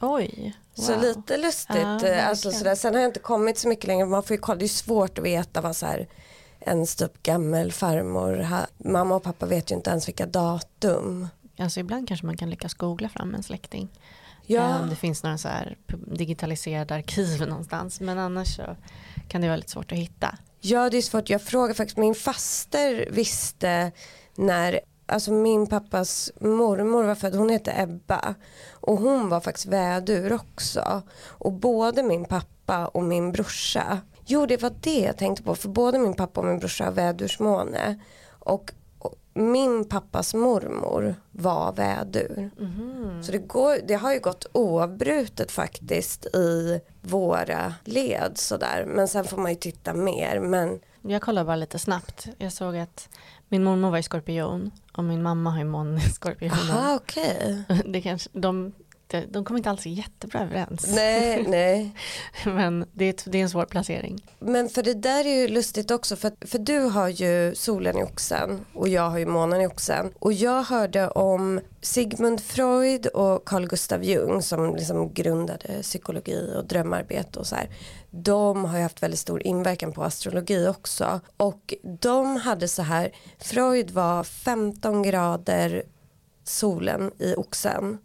Oj, 0.00 0.56
Så 0.74 0.92
wow. 0.92 1.02
lite 1.02 1.36
lustigt. 1.36 1.76
Ja, 1.76 2.06
eh, 2.06 2.28
alltså 2.28 2.50
sådär. 2.52 2.74
Sen 2.74 2.94
har 2.94 3.00
jag 3.00 3.08
inte 3.08 3.20
kommit 3.20 3.58
så 3.58 3.68
mycket 3.68 3.86
längre. 3.86 4.06
Man 4.06 4.22
får 4.22 4.34
ju 4.36 4.40
kolla, 4.40 4.58
det 4.58 4.64
är 4.66 4.68
svårt 4.68 5.18
att 5.18 5.24
veta 5.24 5.60
vad 5.60 5.76
så 5.76 5.86
här, 5.86 6.08
ens 6.60 6.96
typ 6.96 7.22
gammel 7.22 7.72
farmor, 7.72 8.46
mamma 8.78 9.14
och 9.14 9.22
pappa 9.22 9.46
vet 9.46 9.70
ju 9.70 9.74
inte 9.74 9.90
ens 9.90 10.08
vilka 10.08 10.26
datum. 10.26 11.28
Alltså 11.58 11.80
ibland 11.80 12.08
kanske 12.08 12.26
man 12.26 12.36
kan 12.36 12.50
lyckas 12.50 12.74
googla 12.74 13.08
fram 13.08 13.34
en 13.34 13.42
släkting. 13.42 13.88
Ja, 14.46 14.68
Eh, 14.70 14.82
Om 14.82 14.90
det 14.90 14.96
finns 14.96 15.22
några 15.22 15.38
så 15.38 15.48
här 15.48 15.76
digitaliserade 16.06 16.94
arkiv 16.94 17.40
någonstans. 17.48 18.00
Men 18.00 18.18
annars 18.18 18.56
så 18.56 18.76
kan 19.28 19.40
det 19.40 19.46
vara 19.46 19.56
lite 19.56 19.70
svårt 19.70 19.92
att 19.92 19.98
hitta. 19.98 20.38
Ja 20.60 20.90
det 20.90 20.96
är 20.96 21.02
svårt, 21.02 21.30
jag 21.30 21.42
frågar 21.42 21.74
faktiskt, 21.74 21.96
min 21.98 22.14
faster 22.14 23.08
visste 23.10 23.92
när, 24.38 24.80
alltså 25.06 25.32
min 25.32 25.66
pappas 25.66 26.32
mormor 26.40 27.04
var 27.04 27.14
född, 27.14 27.34
hon 27.34 27.50
hette 27.50 27.72
Ebba 27.76 28.34
och 28.72 28.98
hon 28.98 29.28
var 29.28 29.40
faktiskt 29.40 29.66
vädur 29.66 30.32
också 30.32 31.02
och 31.26 31.52
både 31.52 32.02
min 32.02 32.24
pappa 32.24 32.86
och 32.86 33.02
min 33.02 33.32
brorsa, 33.32 34.00
jo 34.26 34.46
det 34.46 34.62
var 34.62 34.72
det 34.80 35.00
jag 35.00 35.16
tänkte 35.16 35.42
på 35.42 35.54
för 35.54 35.68
både 35.68 35.98
min 35.98 36.14
pappa 36.14 36.40
och 36.40 36.46
min 36.46 36.58
brorsa 36.58 36.84
har 36.84 36.92
vädursmåne 36.92 38.00
och, 38.38 38.72
min 39.34 39.84
pappas 39.88 40.34
mormor 40.34 41.14
var 41.32 41.72
vädur. 41.72 42.50
Så 43.22 43.32
det, 43.32 43.38
går, 43.38 43.78
det 43.88 43.94
har 43.94 44.12
ju 44.12 44.20
gått 44.20 44.46
oavbrutet 44.52 45.52
faktiskt 45.52 46.26
i 46.26 46.80
våra 47.02 47.74
led 47.84 48.32
sådär. 48.34 48.84
Men 48.88 49.08
sen 49.08 49.24
får 49.24 49.36
man 49.36 49.50
ju 49.50 49.56
titta 49.56 49.94
mer. 49.94 50.40
Men 50.40 50.80
Jag 51.02 51.22
kollar 51.22 51.44
bara 51.44 51.56
lite 51.56 51.78
snabbt. 51.78 52.28
Jag 52.38 52.52
såg 52.52 52.76
att 52.76 53.08
min 53.48 53.64
mormor 53.64 53.90
var 53.90 53.98
i 53.98 54.02
skorpion 54.02 54.70
och 54.92 55.04
min 55.04 55.22
mamma 55.22 55.50
har 55.50 55.58
ju 55.58 55.64
månen 55.64 55.98
i 55.98 56.00
skorpion. 56.00 56.50
aha 56.50 56.94
okej. 56.94 57.62
Det 57.86 58.00
kanske, 58.00 58.30
de, 58.32 58.72
de, 59.06 59.20
de 59.20 59.44
kommer 59.44 59.58
inte 59.58 59.70
alls 59.70 59.86
jättebra 59.86 60.40
överens. 60.40 60.94
Nej, 60.94 61.44
nej. 61.48 61.94
Men 62.44 62.86
det 62.92 63.04
är, 63.04 63.30
det 63.30 63.38
är 63.38 63.42
en 63.42 63.50
svår 63.50 63.64
placering. 63.64 64.22
Men 64.38 64.68
för 64.68 64.82
det 64.82 64.94
där 64.94 65.26
är 65.26 65.40
ju 65.40 65.48
lustigt 65.48 65.90
också 65.90 66.16
för, 66.16 66.32
för 66.46 66.58
du 66.58 66.78
har 66.78 67.08
ju 67.08 67.54
solen 67.54 67.98
i 67.98 68.02
oxen 68.02 68.60
och 68.74 68.88
jag 68.88 69.10
har 69.10 69.18
ju 69.18 69.26
månen 69.26 69.60
i 69.60 69.66
oxen. 69.66 70.12
Och 70.18 70.32
jag 70.32 70.62
hörde 70.62 71.08
om 71.08 71.60
Sigmund 71.80 72.40
Freud 72.40 73.06
och 73.06 73.44
Carl 73.44 73.66
Gustav 73.66 74.04
Jung 74.04 74.42
som 74.42 74.76
liksom 74.76 75.14
grundade 75.14 75.82
psykologi 75.82 76.54
och 76.56 76.64
drömarbete 76.66 77.38
och 77.38 77.46
så 77.46 77.56
här. 77.56 77.68
De 78.22 78.64
har 78.64 78.76
ju 78.76 78.82
haft 78.82 79.02
väldigt 79.02 79.20
stor 79.20 79.46
inverkan 79.46 79.92
på 79.92 80.04
astrologi 80.04 80.68
också. 80.68 81.20
Och 81.36 81.74
de 82.00 82.36
hade 82.36 82.68
så 82.68 82.82
här, 82.82 83.10
Freud 83.38 83.90
var 83.90 84.24
15 84.24 85.02
grader 85.02 85.82
solen 86.44 87.10
i 87.18 87.34
oxen 87.34 87.98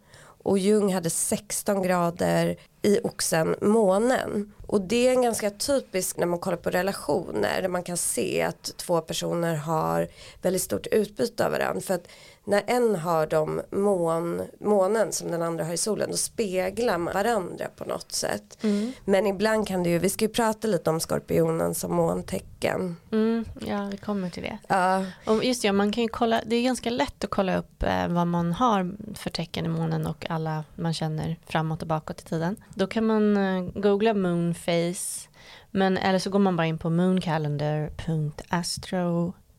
och 0.44 0.58
Jung 0.58 0.94
hade 0.94 1.10
16 1.10 1.84
grader 1.84 2.56
i 2.82 3.00
oxen 3.04 3.56
månen. 3.62 4.54
Och 4.68 4.82
det 4.82 5.08
är 5.08 5.12
en 5.12 5.22
ganska 5.22 5.50
typisk 5.50 6.18
när 6.18 6.26
man 6.26 6.40
kollar 6.40 6.58
på 6.58 6.70
relationer 6.70 7.62
där 7.62 7.70
man 7.70 7.84
kan 7.84 7.98
se 7.98 8.42
att 8.42 8.78
två 8.78 9.02
personer 9.02 9.56
har 9.56 10.08
väldigt 10.42 10.62
stort 10.62 10.88
utbyte 10.88 11.46
av 11.46 11.52
varandra. 11.52 11.82
För 11.82 11.94
att 11.94 12.08
när 12.44 12.64
en 12.68 12.96
har 12.96 13.28
de 13.28 13.62
mån, 13.72 14.42
månen 14.60 15.12
som 15.12 15.32
den 15.32 15.42
andra 15.42 15.66
har 15.66 15.74
i 15.74 15.78
solen 15.78 16.12
då 16.12 16.18
speglar 16.18 16.98
man 16.98 17.14
varandra 17.14 17.66
på 17.76 17.86
något 17.86 18.12
sätt. 18.12 18.58
Men 19.06 19.28
ibland 19.28 19.68
kan 19.68 19.84
det 19.84 19.90
ju, 19.90 20.00
vi 20.00 20.10
ska 20.10 20.26
ju 20.26 20.30
prata 20.32 20.68
lite 20.68 20.90
om 20.90 21.00
skorpionen 21.00 21.76
som 21.76 21.96
måntecken. 21.96 22.98
Mm, 23.12 23.46
ja, 23.68 23.88
vi 23.92 23.98
kommer 23.98 24.30
till 24.30 24.44
det. 24.44 24.58
Ja, 24.68 25.06
Och 25.26 25.44
just 25.44 25.64
ja, 25.64 25.74
man 25.74 25.92
kan 25.92 26.04
ju 26.04 26.10
kolla, 26.10 26.42
det 26.46 26.56
är 26.56 26.64
ganska 26.64 26.90
lätt 26.90 27.24
att 27.24 27.30
kolla 27.30 27.58
upp 27.58 27.84
eh, 27.84 28.08
vad 28.08 28.28
man 28.28 28.54
har 28.54 28.96
för 29.16 29.30
tecken 29.30 29.66
i 29.66 29.70
månen 29.70 30.08
och 30.08 30.26
alla 30.30 30.64
man 30.76 30.94
känner 30.94 31.36
framåt 31.48 31.82
och 31.82 31.88
bakåt 31.88 32.22
i 32.22 32.24
tiden. 32.24 32.56
Då 32.76 32.88
kan 32.88 33.06
man 33.06 33.38
eh, 33.38 33.64
googla 33.82 34.14
moonface, 34.14 35.30
men 35.72 35.98
eller 35.98 36.20
så 36.20 36.30
går 36.30 36.40
man 36.40 36.56
bara 36.56 36.68
in 36.68 36.78
på 36.78 36.90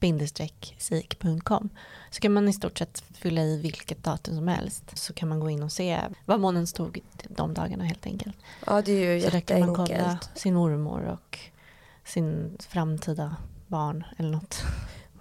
bindestreck 0.03 0.75
sik.com 0.79 1.69
så 2.11 2.21
kan 2.21 2.33
man 2.33 2.49
i 2.49 2.53
stort 2.53 2.79
sett 2.79 3.05
fylla 3.15 3.43
i 3.43 3.57
vilket 3.57 4.05
datum 4.05 4.35
som 4.35 4.49
helst 4.49 4.85
så 4.95 5.13
kan 5.13 5.29
man 5.29 5.41
gå 5.41 5.51
in 5.51 5.63
och 5.63 5.73
se 5.73 6.01
vad 6.25 6.41
månen 6.41 6.67
stod 6.67 6.99
de 7.29 7.55
dagarna 7.55 7.85
helt 7.85 8.07
enkelt. 8.07 8.37
ja 8.67 8.83
det 8.83 8.93
är 8.93 9.15
ju 9.15 9.21
Så 9.21 9.31
där 9.31 9.41
kan 9.41 9.61
man 9.61 9.75
kolla 9.75 10.19
sin 10.35 10.55
mormor 10.55 11.03
och 11.03 11.39
sin 12.05 12.57
framtida 12.69 13.37
barn 13.67 14.05
eller 14.17 14.31
något. 14.31 14.63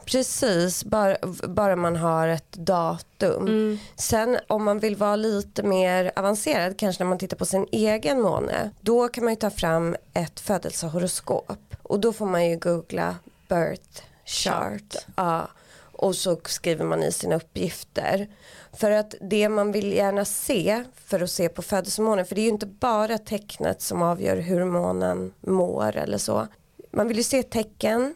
Precis, 0.05 0.85
bara, 0.85 1.17
bara 1.47 1.75
man 1.75 1.95
har 1.95 2.27
ett 2.27 2.51
datum. 2.51 3.47
Mm. 3.47 3.77
Sen 3.95 4.37
om 4.47 4.63
man 4.63 4.79
vill 4.79 4.95
vara 4.95 5.15
lite 5.15 5.63
mer 5.63 6.11
avancerad, 6.15 6.77
kanske 6.77 7.03
när 7.03 7.09
man 7.09 7.17
tittar 7.17 7.37
på 7.37 7.45
sin 7.45 7.67
egen 7.71 8.21
måne, 8.21 8.71
då 8.81 9.07
kan 9.07 9.23
man 9.23 9.33
ju 9.33 9.39
ta 9.39 9.49
fram 9.49 9.95
ett 10.13 10.39
födelsehoroskop. 10.39 11.75
Och 11.83 11.99
då 11.99 12.13
får 12.13 12.25
man 12.25 12.49
ju 12.49 12.57
googla 12.57 13.15
birth 13.47 14.10
chart. 14.31 14.95
Ja. 15.15 15.47
Och 15.91 16.15
så 16.15 16.39
skriver 16.45 16.85
man 16.85 17.03
i 17.03 17.11
sina 17.11 17.35
uppgifter. 17.35 18.27
För 18.73 18.91
att 18.91 19.15
det 19.21 19.49
man 19.49 19.71
vill 19.71 19.93
gärna 19.93 20.25
se 20.25 20.83
för 21.05 21.21
att 21.21 21.31
se 21.31 21.49
på 21.49 21.61
födelsemånen, 21.61 22.25
för 22.25 22.35
det 22.35 22.41
är 22.41 22.43
ju 22.43 22.49
inte 22.49 22.65
bara 22.65 23.17
tecknet 23.17 23.81
som 23.81 24.01
avgör 24.01 24.37
hur 24.37 24.65
månen 24.65 25.33
mår 25.41 25.95
eller 25.95 26.17
så. 26.17 26.47
Man 26.91 27.07
vill 27.07 27.17
ju 27.17 27.23
se 27.23 27.43
tecken, 27.43 28.15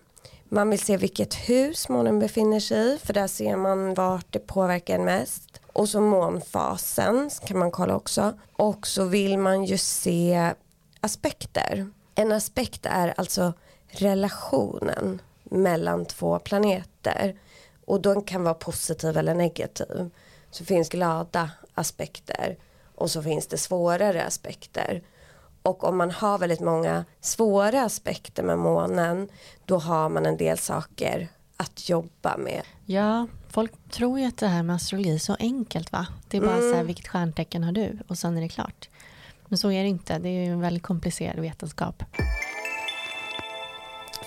man 0.49 0.69
vill 0.69 0.79
se 0.79 0.97
vilket 0.97 1.33
hus 1.33 1.89
månen 1.89 2.19
befinner 2.19 2.59
sig 2.59 2.93
i, 2.93 2.97
för 2.97 3.13
där 3.13 3.27
ser 3.27 3.55
man 3.55 3.93
vart 3.93 4.33
det 4.33 4.39
påverkar 4.39 4.99
mest. 4.99 5.61
Och 5.73 5.89
så 5.89 6.01
månfasen 6.01 7.29
kan 7.47 7.59
man 7.59 7.71
kolla 7.71 7.95
också. 7.95 8.33
Och 8.53 8.87
så 8.87 9.05
vill 9.05 9.37
man 9.37 9.63
ju 9.65 9.77
se 9.77 10.53
aspekter. 10.99 11.87
En 12.15 12.31
aspekt 12.31 12.85
är 12.85 13.13
alltså 13.17 13.53
relationen 13.87 15.21
mellan 15.51 16.05
två 16.05 16.39
planeter. 16.39 17.35
Och 17.85 18.01
den 18.01 18.21
kan 18.21 18.43
vara 18.43 18.53
positiv 18.53 19.17
eller 19.17 19.33
negativ. 19.35 20.09
Så 20.51 20.65
finns 20.65 20.89
glada 20.89 21.51
aspekter 21.73 22.57
och 22.95 23.11
så 23.11 23.23
finns 23.23 23.47
det 23.47 23.57
svårare 23.57 24.23
aspekter. 24.25 25.01
Och 25.61 25.83
om 25.83 25.97
man 25.97 26.11
har 26.11 26.37
väldigt 26.37 26.59
många 26.59 27.05
svåra 27.21 27.81
aspekter 27.83 28.43
med 28.43 28.57
månen 28.59 29.29
då 29.65 29.77
har 29.77 30.09
man 30.09 30.25
en 30.25 30.37
del 30.37 30.57
saker 30.57 31.27
att 31.57 31.89
jobba 31.89 32.37
med. 32.37 32.61
Ja, 32.85 33.27
folk 33.49 33.71
tror 33.91 34.19
ju 34.19 34.25
att 34.25 34.37
det 34.37 34.47
här 34.47 34.63
med 34.63 34.75
astrologi 34.75 35.13
är 35.13 35.17
så 35.17 35.35
enkelt 35.39 35.91
va? 35.91 36.07
Det 36.27 36.37
är 36.37 36.41
bara 36.41 36.57
Mm. 36.57 36.71
så 36.71 36.77
här, 36.77 36.83
vilket 36.83 37.07
stjärntecken 37.07 37.63
har 37.63 37.71
du? 37.71 37.99
Och 38.07 38.17
sen 38.17 38.37
är 38.37 38.41
det 38.41 38.49
klart. 38.49 38.89
Men 39.47 39.57
så 39.57 39.71
är 39.71 39.83
det 39.83 39.89
inte, 39.89 40.19
det 40.19 40.29
är 40.29 40.45
ju 40.45 40.51
en 40.51 40.59
väldigt 40.61 40.83
komplicerad 40.83 41.39
vetenskap. 41.39 42.03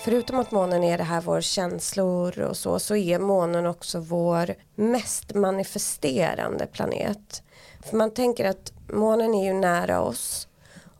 Förutom 0.03 0.39
att 0.39 0.51
månen 0.51 0.83
är 0.83 0.97
det 0.97 1.03
här 1.03 1.21
vår 1.21 1.41
känslor 1.41 2.39
och 2.39 2.57
så, 2.57 2.79
så 2.79 2.95
är 2.95 3.19
månen 3.19 3.65
också 3.65 3.99
vår 3.99 4.55
mest 4.75 5.35
manifesterande 5.35 6.65
planet. 6.65 7.43
För 7.85 7.97
man 7.97 8.11
tänker 8.13 8.45
att 8.45 8.73
månen 8.93 9.33
är 9.33 9.45
ju 9.45 9.53
nära 9.53 10.01
oss 10.01 10.47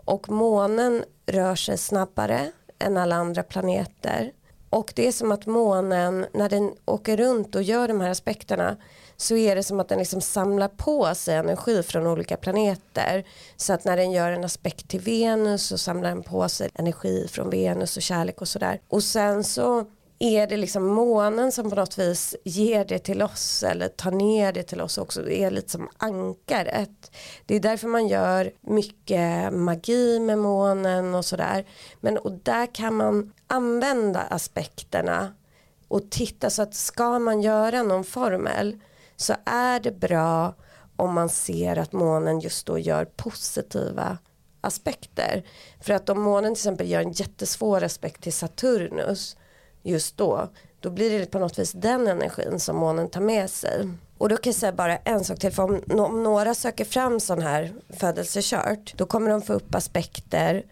och 0.06 0.30
månen 0.30 1.04
rör 1.26 1.56
sig 1.56 1.78
snabbare 1.78 2.52
än 2.80 2.98
alla 2.98 3.16
andra 3.16 3.44
planeter. 3.44 4.32
Och 4.70 4.94
det 4.96 5.08
är 5.08 5.12
som 5.12 5.32
att 5.32 5.46
månen, 5.46 6.26
när 6.34 6.50
den 6.50 6.74
åker 6.86 7.18
runt 7.18 7.56
och 7.56 7.64
gör 7.64 7.88
de 7.88 8.02
här 8.02 8.10
aspekterna 8.10 8.78
så 9.22 9.36
är 9.36 9.56
det 9.56 9.64
som 9.64 9.80
att 9.80 9.90
den 9.90 10.00
liksom 10.00 10.22
samlar 10.22 10.68
på 10.68 11.16
sig 11.16 11.36
energi 11.36 11.84
från 11.84 12.08
olika 12.08 12.38
planeter. 12.38 13.24
Så 13.58 13.74
att 13.74 13.84
när 13.84 13.98
den 13.98 14.12
gör 14.12 14.32
en 14.32 14.44
aspekt 14.44 14.90
till 14.90 15.00
Venus 15.00 15.64
så 15.64 15.78
samlar 15.78 16.10
den 16.10 16.24
på 16.24 16.50
sig 16.50 16.70
energi 16.74 17.28
från 17.32 17.50
Venus 17.50 17.98
och 17.98 18.04
kärlek 18.04 18.42
och 18.42 18.48
sådär. 18.48 18.82
Och 18.88 19.04
sen 19.04 19.44
så 19.44 19.86
är 20.20 20.48
det 20.48 20.58
liksom 20.58 20.86
månen 20.86 21.52
som 21.52 21.70
på 21.70 21.76
något 21.76 22.00
vis 22.00 22.36
ger 22.44 22.86
det 22.86 23.00
till 23.00 23.22
oss 23.22 23.64
eller 23.64 23.88
tar 23.88 24.12
ner 24.12 24.54
det 24.54 24.64
till 24.64 24.82
oss 24.82 24.98
också. 24.98 25.22
Det 25.22 25.44
är 25.44 25.52
lite 25.52 25.72
som 25.72 25.90
ankaret. 25.98 27.12
Det 27.46 27.56
är 27.56 27.60
därför 27.60 27.88
man 27.88 28.08
gör 28.08 28.52
mycket 28.62 29.54
magi 29.54 30.20
med 30.20 30.38
månen 30.38 31.16
och 31.16 31.26
sådär. 31.26 31.66
Men 32.00 32.18
och 32.18 32.32
där 32.32 32.76
kan 32.76 32.94
man 32.96 33.34
använda 33.48 34.20
aspekterna 34.20 35.34
och 35.88 36.10
titta 36.10 36.50
så 36.50 36.62
att 36.62 36.74
ska 36.74 37.20
man 37.20 37.42
göra 37.42 37.84
någon 37.84 38.04
formel 38.04 38.80
så 39.20 39.36
är 39.46 39.80
det 39.80 39.92
bra 39.92 40.54
om 40.96 41.14
man 41.14 41.30
ser 41.30 41.78
att 41.78 41.94
månen 41.94 42.40
just 42.40 42.66
då 42.66 42.80
gör 42.80 43.06
positiva 43.06 44.18
aspekter. 44.62 45.44
För 45.82 45.94
att 45.94 46.10
om 46.10 46.22
månen 46.22 46.56
till 46.56 46.62
exempel 46.62 46.90
gör 46.90 47.02
en 47.02 47.12
jättesvår 47.12 47.84
aspekt 47.84 48.24
till 48.24 48.34
Saturnus 48.34 49.38
just 49.84 50.18
då, 50.18 50.50
då 50.80 50.90
blir 50.90 51.20
det 51.20 51.26
på 51.26 51.40
något 51.40 51.60
vis 51.60 51.72
den 51.72 52.08
energin 52.08 52.60
som 52.60 52.78
månen 52.78 53.10
tar 53.10 53.22
med 53.22 53.50
sig. 53.50 53.90
Och 54.18 54.30
då 54.30 54.38
kan 54.38 54.52
jag 54.52 54.60
säga 54.60 54.74
bara 54.74 54.98
en 54.98 55.24
sak 55.24 55.40
till, 55.40 55.52
för 55.52 55.64
om, 55.64 56.00
om 56.00 56.24
några 56.24 56.56
söker 56.56 56.86
fram 56.86 57.20
sån 57.20 57.42
här 57.42 57.74
födelsekört, 57.90 58.94
då 58.98 59.06
kommer 59.06 59.30
de 59.30 59.42
få 59.42 59.54
upp 59.54 59.76
aspekter, 59.76 60.66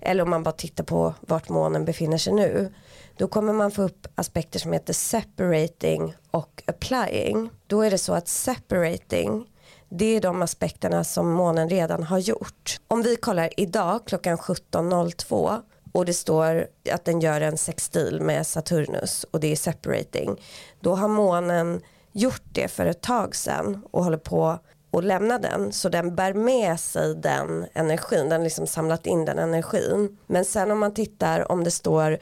eller 0.00 0.22
om 0.22 0.30
man 0.30 0.42
bara 0.42 0.52
tittar 0.52 0.84
på 0.84 1.14
vart 1.20 1.48
månen 1.48 1.84
befinner 1.84 2.18
sig 2.18 2.32
nu, 2.32 2.74
då 3.16 3.28
kommer 3.28 3.52
man 3.52 3.70
få 3.70 3.82
upp 3.82 4.06
aspekter 4.14 4.58
som 4.58 4.72
heter 4.72 4.92
separating 4.92 6.14
och 6.30 6.62
applying. 6.66 7.50
Då 7.66 7.82
är 7.82 7.90
det 7.90 7.98
så 7.98 8.12
att 8.12 8.28
separating 8.28 9.46
det 9.88 10.16
är 10.16 10.20
de 10.20 10.42
aspekterna 10.42 11.04
som 11.04 11.32
månen 11.32 11.68
redan 11.68 12.02
har 12.02 12.18
gjort. 12.18 12.76
Om 12.88 13.02
vi 13.02 13.16
kollar 13.16 13.50
idag 13.56 14.00
klockan 14.06 14.38
17.02 14.38 15.60
och 15.92 16.04
det 16.04 16.14
står 16.14 16.66
att 16.92 17.04
den 17.04 17.20
gör 17.20 17.40
en 17.40 17.56
sextil 17.56 18.20
med 18.20 18.46
Saturnus 18.46 19.26
och 19.30 19.40
det 19.40 19.52
är 19.52 19.56
separating. 19.56 20.42
Då 20.80 20.94
har 20.94 21.08
månen 21.08 21.80
gjort 22.12 22.42
det 22.52 22.68
för 22.68 22.86
ett 22.86 23.00
tag 23.00 23.36
sedan 23.36 23.82
och 23.90 24.04
håller 24.04 24.18
på 24.18 24.58
att 24.92 25.04
lämna 25.04 25.38
den 25.38 25.72
så 25.72 25.88
den 25.88 26.14
bär 26.14 26.34
med 26.34 26.80
sig 26.80 27.14
den 27.14 27.66
energin, 27.74 28.28
den 28.28 28.44
liksom 28.44 28.66
samlat 28.66 29.06
in 29.06 29.24
den 29.24 29.38
energin. 29.38 30.18
Men 30.26 30.44
sen 30.44 30.70
om 30.70 30.78
man 30.78 30.94
tittar 30.94 31.52
om 31.52 31.64
det 31.64 31.70
står 31.70 32.18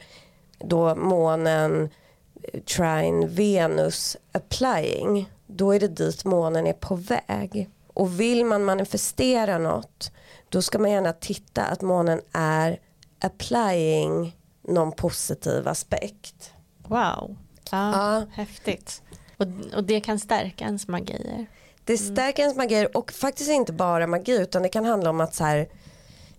då 0.63 0.95
månen 0.95 1.89
eh, 2.43 2.59
trine 2.61 3.27
Venus 3.27 4.17
applying 4.31 5.29
då 5.47 5.71
är 5.71 5.79
det 5.79 5.87
dit 5.87 6.25
månen 6.25 6.67
är 6.67 6.73
på 6.73 6.95
väg. 6.95 7.69
Och 7.93 8.19
vill 8.19 8.45
man 8.45 8.63
manifestera 8.63 9.57
något 9.57 10.11
då 10.49 10.61
ska 10.61 10.79
man 10.79 10.91
gärna 10.91 11.13
titta 11.13 11.63
att 11.63 11.81
månen 11.81 12.21
är 12.33 12.79
applying 13.19 14.37
någon 14.67 14.91
positiv 14.91 15.67
aspekt. 15.67 16.53
Wow, 16.87 17.35
ja, 17.71 17.91
Ja. 17.91 18.25
häftigt. 18.31 19.01
Och, 19.37 19.47
och 19.75 19.83
det 19.83 19.99
kan 20.01 20.19
stärka 20.19 20.65
ens 20.65 20.87
magier. 20.87 21.45
Det 21.85 21.97
stärker 21.97 22.43
ens 22.43 22.57
magi 22.57 22.87
och 22.93 23.11
faktiskt 23.11 23.49
inte 23.49 23.73
bara 23.73 24.07
magi 24.07 24.31
utan 24.41 24.63
det 24.63 24.69
kan 24.69 24.85
handla 24.85 25.09
om 25.09 25.21
att 25.21 25.33
så 25.35 25.43
här 25.43 25.67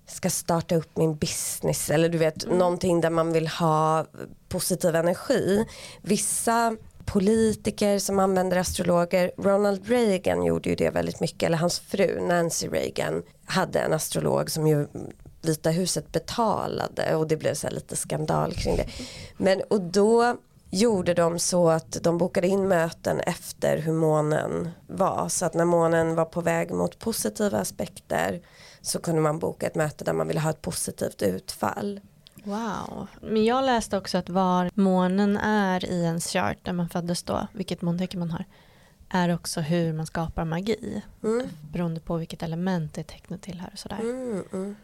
ska 0.07 0.31
starta 0.31 0.77
upp 0.77 0.97
min 0.97 1.17
business 1.17 1.91
eller 1.91 2.09
du 2.09 2.19
vet 2.19 2.47
någonting 2.51 3.01
där 3.01 3.11
man 3.11 3.33
vill 3.33 3.49
ha 3.49 4.07
positiv 4.49 4.97
energi. 4.97 5.65
Vissa 6.03 6.77
politiker 7.05 7.99
som 7.99 8.19
använder 8.19 8.57
astrologer, 8.57 9.33
Ronald 9.39 9.89
Reagan 9.89 10.43
gjorde 10.43 10.69
ju 10.69 10.77
det 10.77 10.91
väldigt 10.91 11.21
mycket, 11.21 11.43
eller 11.43 11.59
hans 11.59 11.81
fru 11.81 12.21
Nancy 12.21 12.69
Reagan 12.69 13.23
hade 13.45 13.81
en 13.81 13.93
astrolog 13.93 14.51
som 14.51 14.67
ju 14.67 14.87
Vita 15.43 15.71
huset 15.71 16.13
betalade 16.13 17.15
och 17.15 17.29
det 17.29 17.37
blev 17.37 17.55
så 17.55 17.71
lite 17.71 17.97
skandal 17.97 18.53
kring 18.53 18.77
det. 18.77 18.87
Men 19.37 19.63
och 19.63 19.81
då 19.81 20.37
gjorde 20.71 21.15
de 21.15 21.39
så 21.39 21.71
att 21.71 21.99
de 22.03 22.19
bokade 22.19 22.47
in 22.47 22.69
möten 22.69 23.21
efter 23.21 23.79
hur 23.79 23.93
månen 23.93 24.69
var. 24.87 25.29
Så 25.29 25.47
att 25.47 25.55
när 25.55 25.65
månen 25.65 26.15
var 26.15 26.25
på 26.25 26.41
väg 26.41 26.71
mot 26.71 26.99
positiva 26.99 27.59
aspekter 27.59 28.41
så 28.85 28.99
kunde 28.99 29.21
man 29.21 29.39
boka 29.39 29.67
ett 29.67 29.75
möte 29.75 30.05
där 30.05 30.13
man 30.13 30.29
ville 30.29 30.41
ha 30.41 30.51
ett 30.51 30.63
positivt 30.63 31.23
utfall. 31.23 32.01
Wow. 32.45 33.07
Men 33.21 33.45
jag 33.45 33.65
läste 33.65 33.99
också 33.99 34.19
att 34.19 34.29
var 34.29 34.71
månen 34.75 35.37
är 35.37 35.85
i 35.85 36.03
ens 36.03 36.33
chart 36.33 36.59
där 36.63 36.73
man 36.73 36.89
föddes 36.89 37.23
då, 37.23 37.47
vilket 37.53 37.83
måntecken 37.83 38.21
man 38.21 38.31
har, 38.31 38.45
är 39.09 39.35
också 39.35 39.61
hur 39.61 39.93
man 39.93 40.07
skapar 40.07 40.45
magi. 40.45 41.03
Mm. 41.23 41.47
Beroende 41.73 42.01
på 42.01 42.17
vilket 42.17 42.43
element 42.43 42.95
det 42.95 43.05
tecknet 43.05 43.43
tillhör. 43.43 43.71
och 43.73 43.79
Sådär. 43.79 44.01
Mm, 44.01 44.45
mm. 44.53 44.77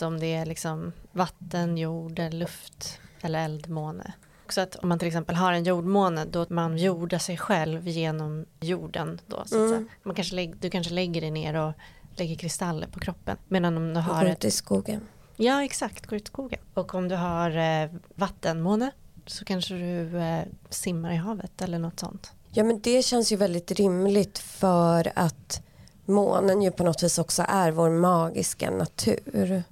Om 0.00 0.20
det 0.20 0.34
är 0.34 0.46
liksom 0.46 0.92
vatten, 1.12 1.78
jord, 1.78 2.20
luft 2.30 2.98
eller 3.20 3.44
eldmåne. 3.44 4.12
Så 4.48 4.60
att 4.60 4.76
om 4.76 4.88
man 4.88 4.98
till 4.98 5.08
exempel 5.08 5.36
har 5.36 5.52
en 5.52 5.64
jordmåne 5.64 6.24
då 6.24 6.46
man 6.48 6.78
jordar 6.78 7.18
sig 7.18 7.36
själv 7.36 7.88
genom 7.88 8.46
jorden. 8.60 9.20
Då, 9.26 9.42
så 9.46 9.56
Mm. 9.56 9.68
säga. 9.68 9.84
Man 10.02 10.14
kanske 10.14 10.46
du 10.46 10.70
kanske 10.70 10.94
lägger 10.94 11.20
dig 11.20 11.30
ner 11.30 11.54
och 11.54 11.72
lägger 12.18 12.36
kristaller 12.36 12.86
på 12.86 13.00
kroppen. 13.00 13.36
Medan 13.48 13.76
om 13.76 13.94
du 13.94 14.00
Och 14.00 14.04
har 14.04 14.22
går 14.24 14.32
ut 14.32 14.44
i 14.44 14.50
skogen. 14.50 15.00
Ja, 15.36 15.64
exakt. 15.64 16.06
Går 16.06 16.16
ut 16.16 16.22
i 16.22 16.26
skogen. 16.26 16.60
Och 16.74 16.94
om 16.94 17.08
du 17.08 17.14
har 17.16 17.50
eh, 17.56 17.90
vattenmåne 18.14 18.90
så 19.26 19.44
kanske 19.44 19.74
du 19.74 20.18
eh, 20.18 20.42
simmar 20.70 21.12
i 21.12 21.16
havet 21.16 21.62
eller 21.62 21.78
något 21.78 22.00
sånt. 22.00 22.32
Ja 22.52 22.64
men 22.64 22.80
det 22.80 23.04
känns 23.04 23.32
ju 23.32 23.36
väldigt 23.36 23.72
rimligt 23.72 24.38
för 24.38 25.12
att 25.14 25.62
månen 26.04 26.62
ju 26.62 26.70
på 26.70 26.84
något 26.84 27.02
vis 27.02 27.18
också 27.18 27.44
är 27.48 27.70
vår 27.70 27.90
magiska 27.90 28.70
natur. 28.70 29.62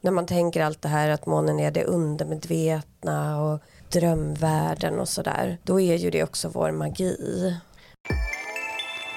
När 0.00 0.10
man 0.10 0.26
tänker 0.26 0.62
allt 0.62 0.82
det 0.82 0.88
här 0.88 1.08
att 1.08 1.26
månen 1.26 1.60
är 1.60 1.70
det 1.70 1.84
undermedvetna 1.84 3.42
och 3.42 3.60
drömvärlden 3.92 4.98
och 4.98 5.08
sådär. 5.08 5.58
Då 5.62 5.80
är 5.80 5.96
ju 5.96 6.10
det 6.10 6.22
också 6.22 6.48
vår 6.48 6.70
magi. 6.70 7.56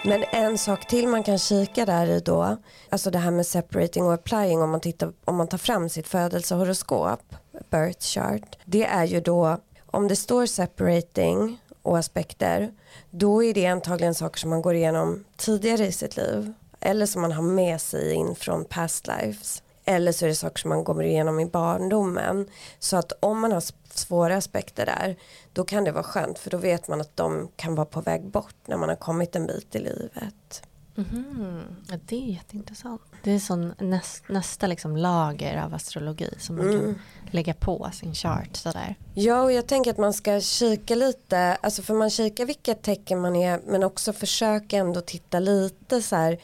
Men 0.03 0.23
en 0.31 0.57
sak 0.57 0.87
till 0.87 1.07
man 1.07 1.23
kan 1.23 1.37
kika 1.37 1.85
där 1.85 2.07
i 2.07 2.19
då, 2.19 2.57
alltså 2.89 3.11
det 3.11 3.17
här 3.17 3.31
med 3.31 3.45
separating 3.45 4.05
och 4.05 4.13
applying 4.13 4.61
om 4.61 4.69
man, 4.69 4.81
tittar, 4.81 5.13
om 5.25 5.35
man 5.35 5.47
tar 5.47 5.57
fram 5.57 5.89
sitt 5.89 6.07
födelsehoroskop, 6.07 7.35
birth 7.69 8.05
chart, 8.05 8.57
det 8.65 8.85
är 8.85 9.05
ju 9.05 9.21
då 9.21 9.57
om 9.85 10.07
det 10.07 10.15
står 10.15 10.45
separating 10.45 11.59
och 11.81 11.97
aspekter 11.97 12.71
då 13.09 13.43
är 13.43 13.53
det 13.53 13.65
antagligen 13.65 14.15
saker 14.15 14.39
som 14.39 14.49
man 14.49 14.61
går 14.61 14.75
igenom 14.75 15.25
tidigare 15.37 15.85
i 15.85 15.91
sitt 15.91 16.17
liv 16.17 16.53
eller 16.79 17.05
som 17.05 17.21
man 17.21 17.31
har 17.31 17.43
med 17.43 17.81
sig 17.81 18.13
in 18.13 18.35
från 18.35 18.65
past 18.65 19.07
lives 19.07 19.63
eller 19.85 20.11
så 20.11 20.25
är 20.25 20.29
det 20.29 20.35
saker 20.35 20.59
som 20.59 20.69
man 20.69 20.83
går 20.83 21.03
igenom 21.03 21.39
i 21.39 21.45
barndomen. 21.45 22.47
Så 22.79 22.97
att 22.97 23.11
om 23.19 23.39
man 23.39 23.51
har 23.51 23.63
svåra 23.99 24.37
aspekter 24.37 24.85
där 24.85 25.15
då 25.53 25.63
kan 25.63 25.83
det 25.83 25.91
vara 25.91 26.03
skönt 26.03 26.39
för 26.39 26.49
då 26.49 26.57
vet 26.57 26.87
man 26.87 27.01
att 27.01 27.17
de 27.17 27.49
kan 27.55 27.75
vara 27.75 27.85
på 27.85 28.01
väg 28.01 28.23
bort 28.23 28.55
när 28.65 28.77
man 28.77 28.89
har 28.89 28.95
kommit 28.95 29.35
en 29.35 29.47
bit 29.47 29.75
i 29.75 29.79
livet. 29.79 30.63
Mm, 30.97 31.63
det 32.05 32.15
är 32.15 32.33
jätteintressant. 32.33 33.01
Det 33.23 33.31
är 33.31 33.39
sån 33.39 33.73
näst, 33.79 34.23
nästa 34.29 34.67
liksom 34.67 34.97
lager 34.97 35.63
av 35.63 35.73
astrologi 35.73 36.33
som 36.39 36.55
man 36.55 36.69
mm. 36.69 36.81
kan 36.81 36.95
lägga 37.31 37.53
på 37.53 37.89
sin 37.93 38.13
chart 38.15 38.55
sådär. 38.55 38.95
Ja 39.13 39.41
och 39.41 39.51
jag 39.51 39.67
tänker 39.67 39.91
att 39.91 39.97
man 39.97 40.13
ska 40.13 40.41
kika 40.41 40.95
lite, 40.95 41.55
alltså 41.55 41.81
för 41.81 41.93
man 41.93 42.09
kikar 42.09 42.45
vilket 42.45 42.81
tecken 42.81 43.21
man 43.21 43.35
är 43.35 43.61
men 43.65 43.83
också 43.83 44.13
försöka 44.13 44.77
ändå 44.77 45.01
titta 45.01 45.39
lite 45.39 46.01
så 46.01 46.15
här. 46.15 46.39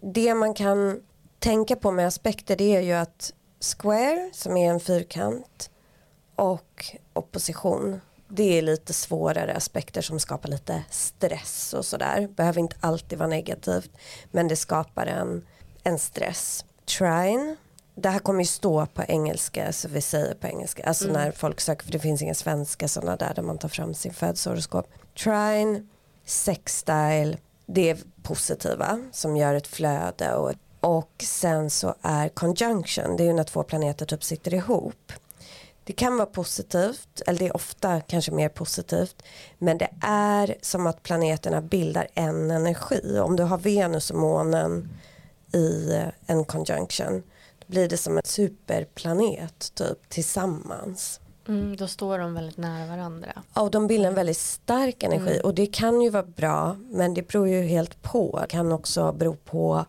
Det 0.00 0.34
man 0.34 0.54
kan 0.54 1.00
tänka 1.38 1.76
på 1.76 1.90
med 1.90 2.06
aspekter 2.06 2.56
det 2.56 2.76
är 2.76 2.80
ju 2.80 2.92
att 2.92 3.32
square 3.60 4.30
som 4.32 4.56
är 4.56 4.70
en 4.70 4.80
fyrkant 4.80 5.70
och 6.40 6.96
opposition 7.12 8.00
det 8.28 8.58
är 8.58 8.62
lite 8.62 8.92
svårare 8.92 9.54
aspekter 9.54 10.02
som 10.02 10.20
skapar 10.20 10.48
lite 10.48 10.84
stress 10.90 11.74
och 11.74 11.84
sådär. 11.84 12.28
Behöver 12.36 12.60
inte 12.60 12.76
alltid 12.80 13.18
vara 13.18 13.28
negativt 13.28 13.90
men 14.30 14.48
det 14.48 14.56
skapar 14.56 15.06
en, 15.06 15.46
en 15.82 15.98
stress. 15.98 16.64
Trine, 16.84 17.56
det 17.94 18.08
här 18.08 18.18
kommer 18.18 18.40
ju 18.40 18.46
stå 18.46 18.86
på 18.86 19.02
engelska 19.08 19.72
så 19.72 19.88
vi 19.88 20.00
säger 20.00 20.34
på 20.34 20.46
engelska. 20.46 20.82
Alltså 20.84 21.04
mm. 21.04 21.16
när 21.22 21.32
folk 21.32 21.60
söker 21.60 21.84
för 21.84 21.92
det 21.92 21.98
finns 21.98 22.22
inga 22.22 22.34
svenska 22.34 22.88
sådana 22.88 23.16
där 23.16 23.34
där 23.34 23.42
man 23.42 23.58
tar 23.58 23.68
fram 23.68 23.94
sin 23.94 24.12
födelsehoroskop. 24.14 24.86
Trine, 25.24 25.88
sextile, 26.24 27.36
det 27.66 27.90
är 27.90 27.98
positiva 28.22 29.00
som 29.12 29.36
gör 29.36 29.54
ett 29.54 29.66
flöde 29.66 30.34
och, 30.34 30.52
och 30.80 31.14
sen 31.22 31.70
så 31.70 31.94
är 32.02 32.28
conjunction, 32.28 33.16
det 33.16 33.22
är 33.22 33.26
ju 33.26 33.32
när 33.32 33.44
två 33.44 33.62
planeter 33.62 34.06
typ 34.06 34.24
sitter 34.24 34.54
ihop. 34.54 35.12
Det 35.84 35.92
kan 35.92 36.16
vara 36.16 36.26
positivt, 36.26 37.22
eller 37.26 37.38
det 37.38 37.46
är 37.46 37.56
ofta 37.56 38.00
kanske 38.00 38.32
mer 38.32 38.48
positivt. 38.48 39.22
Men 39.58 39.78
det 39.78 39.88
är 40.02 40.54
som 40.62 40.86
att 40.86 41.02
planeterna 41.02 41.60
bildar 41.60 42.08
en 42.14 42.50
energi. 42.50 43.18
Om 43.18 43.36
du 43.36 43.42
har 43.42 43.58
Venus 43.58 44.10
och 44.10 44.18
månen 44.18 44.88
i 45.52 46.00
en 46.26 46.44
conjunction 46.44 47.22
då 47.58 47.64
blir 47.66 47.88
det 47.88 47.96
som 47.96 48.16
en 48.16 48.22
superplanet 48.24 49.74
typ 49.74 50.08
tillsammans. 50.08 51.20
Mm, 51.48 51.76
då 51.76 51.86
står 51.86 52.18
de 52.18 52.34
väldigt 52.34 52.56
nära 52.56 52.86
varandra. 52.86 53.42
Ja, 53.54 53.62
och 53.62 53.70
de 53.70 53.86
bildar 53.86 54.08
en 54.08 54.14
väldigt 54.14 54.38
stark 54.38 55.02
energi 55.02 55.30
mm. 55.30 55.44
och 55.44 55.54
det 55.54 55.66
kan 55.66 56.00
ju 56.00 56.10
vara 56.10 56.22
bra 56.22 56.76
men 56.90 57.14
det 57.14 57.28
beror 57.28 57.48
ju 57.48 57.62
helt 57.62 58.02
på. 58.02 58.38
Det 58.42 58.48
kan 58.48 58.72
också 58.72 59.12
bero 59.12 59.36
på 59.36 59.84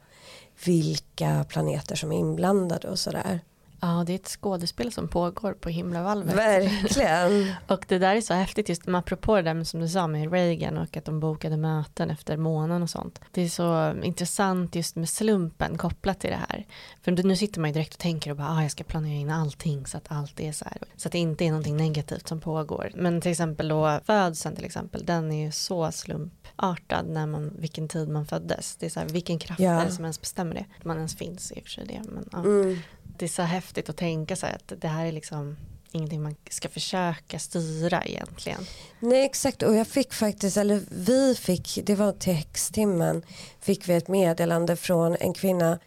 vilka 0.66 1.46
planeter 1.50 1.96
som 1.96 2.12
är 2.12 2.18
inblandade 2.18 2.90
och 2.90 3.00
sådär. 3.00 3.40
Ja, 3.84 4.04
det 4.06 4.14
är 4.14 4.16
ett 4.16 4.28
skådespel 4.28 4.92
som 4.92 5.08
pågår 5.08 5.54
på 5.54 5.70
himlavalvet. 5.70 6.36
Verkligen. 6.36 7.54
och 7.68 7.86
det 7.88 8.00
där 8.00 8.16
är 8.16 8.22
så 8.22 8.34
häftigt, 8.34 8.70
just 8.70 8.88
apropå 8.88 9.36
det 9.36 9.42
där 9.42 9.64
som 9.64 9.80
du 9.80 9.88
sa 9.88 10.08
med 10.08 10.32
Reagan 10.32 10.78
och 10.78 10.98
att 10.98 11.06
de 11.06 11.20
bokade 11.20 11.58
möten 11.58 12.10
efter 12.10 12.38
månen 12.38 12.84
och 12.84 12.90
sånt. 12.90 13.22
Det 13.32 13.42
är 13.42 13.50
så 13.50 13.94
intressant 14.04 14.76
just 14.76 14.96
med 14.96 15.10
slumpen 15.10 15.78
kopplat 15.78 16.20
till 16.20 16.30
det 16.30 16.40
här. 16.50 16.66
För 17.02 17.12
nu 17.12 17.36
sitter 17.36 17.60
man 17.60 17.70
ju 17.70 17.74
direkt 17.74 17.94
och 17.94 18.00
tänker 18.00 18.32
och 18.32 18.38
bara, 18.38 18.50
ah, 18.50 18.62
jag 18.62 18.72
ska 18.72 18.84
planera 18.84 19.20
in 19.20 19.30
allting 19.30 19.86
så 19.86 19.98
att 19.98 20.06
allt 20.08 20.40
är 20.40 20.52
så 20.52 20.66
här. 20.66 20.78
Så 20.96 21.08
att 21.08 21.12
det 21.12 21.20
inte 21.20 21.46
är 21.46 21.50
någonting 21.50 21.78
negativt 21.78 22.28
som 22.28 22.40
pågår. 22.40 22.92
Men 22.96 23.22
till 23.22 23.32
exempel 23.32 23.68
då 23.68 24.00
födseln 24.06 24.56
till 24.56 24.66
exempel, 24.66 25.06
den 25.06 25.32
är 25.32 25.46
ju 25.46 25.52
så 25.52 25.92
slumpartad 25.92 27.06
när 27.08 27.26
man, 27.26 27.52
vilken 27.60 27.88
tid 27.88 28.10
man 28.10 28.26
föddes. 28.26 28.76
Det 28.76 28.86
är 28.86 28.90
så 28.90 29.00
här, 29.00 29.08
vilken 29.08 29.40
kraft 29.40 29.60
ja. 29.60 29.82
är 29.82 29.86
det 29.86 29.92
som 29.92 30.06
ens 30.06 30.22
bestämmer 30.22 30.56
det? 30.56 30.66
Man 30.84 30.98
ens 30.98 31.16
finns 31.16 31.52
i 31.52 31.60
och 31.60 31.64
för 31.64 31.70
sig 31.70 31.86
det. 31.86 32.02
Men, 32.10 32.30
ja. 32.32 32.40
mm 32.40 32.78
det 33.22 33.26
är 33.26 33.28
så 33.28 33.42
häftigt 33.42 33.90
att 33.90 33.98
tänka 33.98 34.36
sig 34.36 34.54
att 34.54 34.82
det 34.82 34.88
här 34.88 35.06
är 35.06 35.12
liksom 35.12 35.58
ingenting 35.92 36.24
man 36.24 36.36
ska 36.50 36.70
försöka 36.70 37.40
styra 37.40 38.04
egentligen. 38.06 38.66
Nej 39.00 39.26
exakt 39.26 39.64
och 39.64 39.76
jag 39.76 39.88
fick 39.88 40.14
faktiskt, 40.14 40.58
eller 40.58 40.82
vi 40.90 41.36
fick, 41.36 41.80
det 41.84 41.96
var 41.96 42.12
till 42.12 42.34
häxtimmen, 42.34 43.24
fick 43.60 43.90
vi 43.90 43.94
ett 43.94 44.08
meddelande 44.08 44.76
från 44.76 45.16
en 45.20 45.34
kvinna 45.34 45.80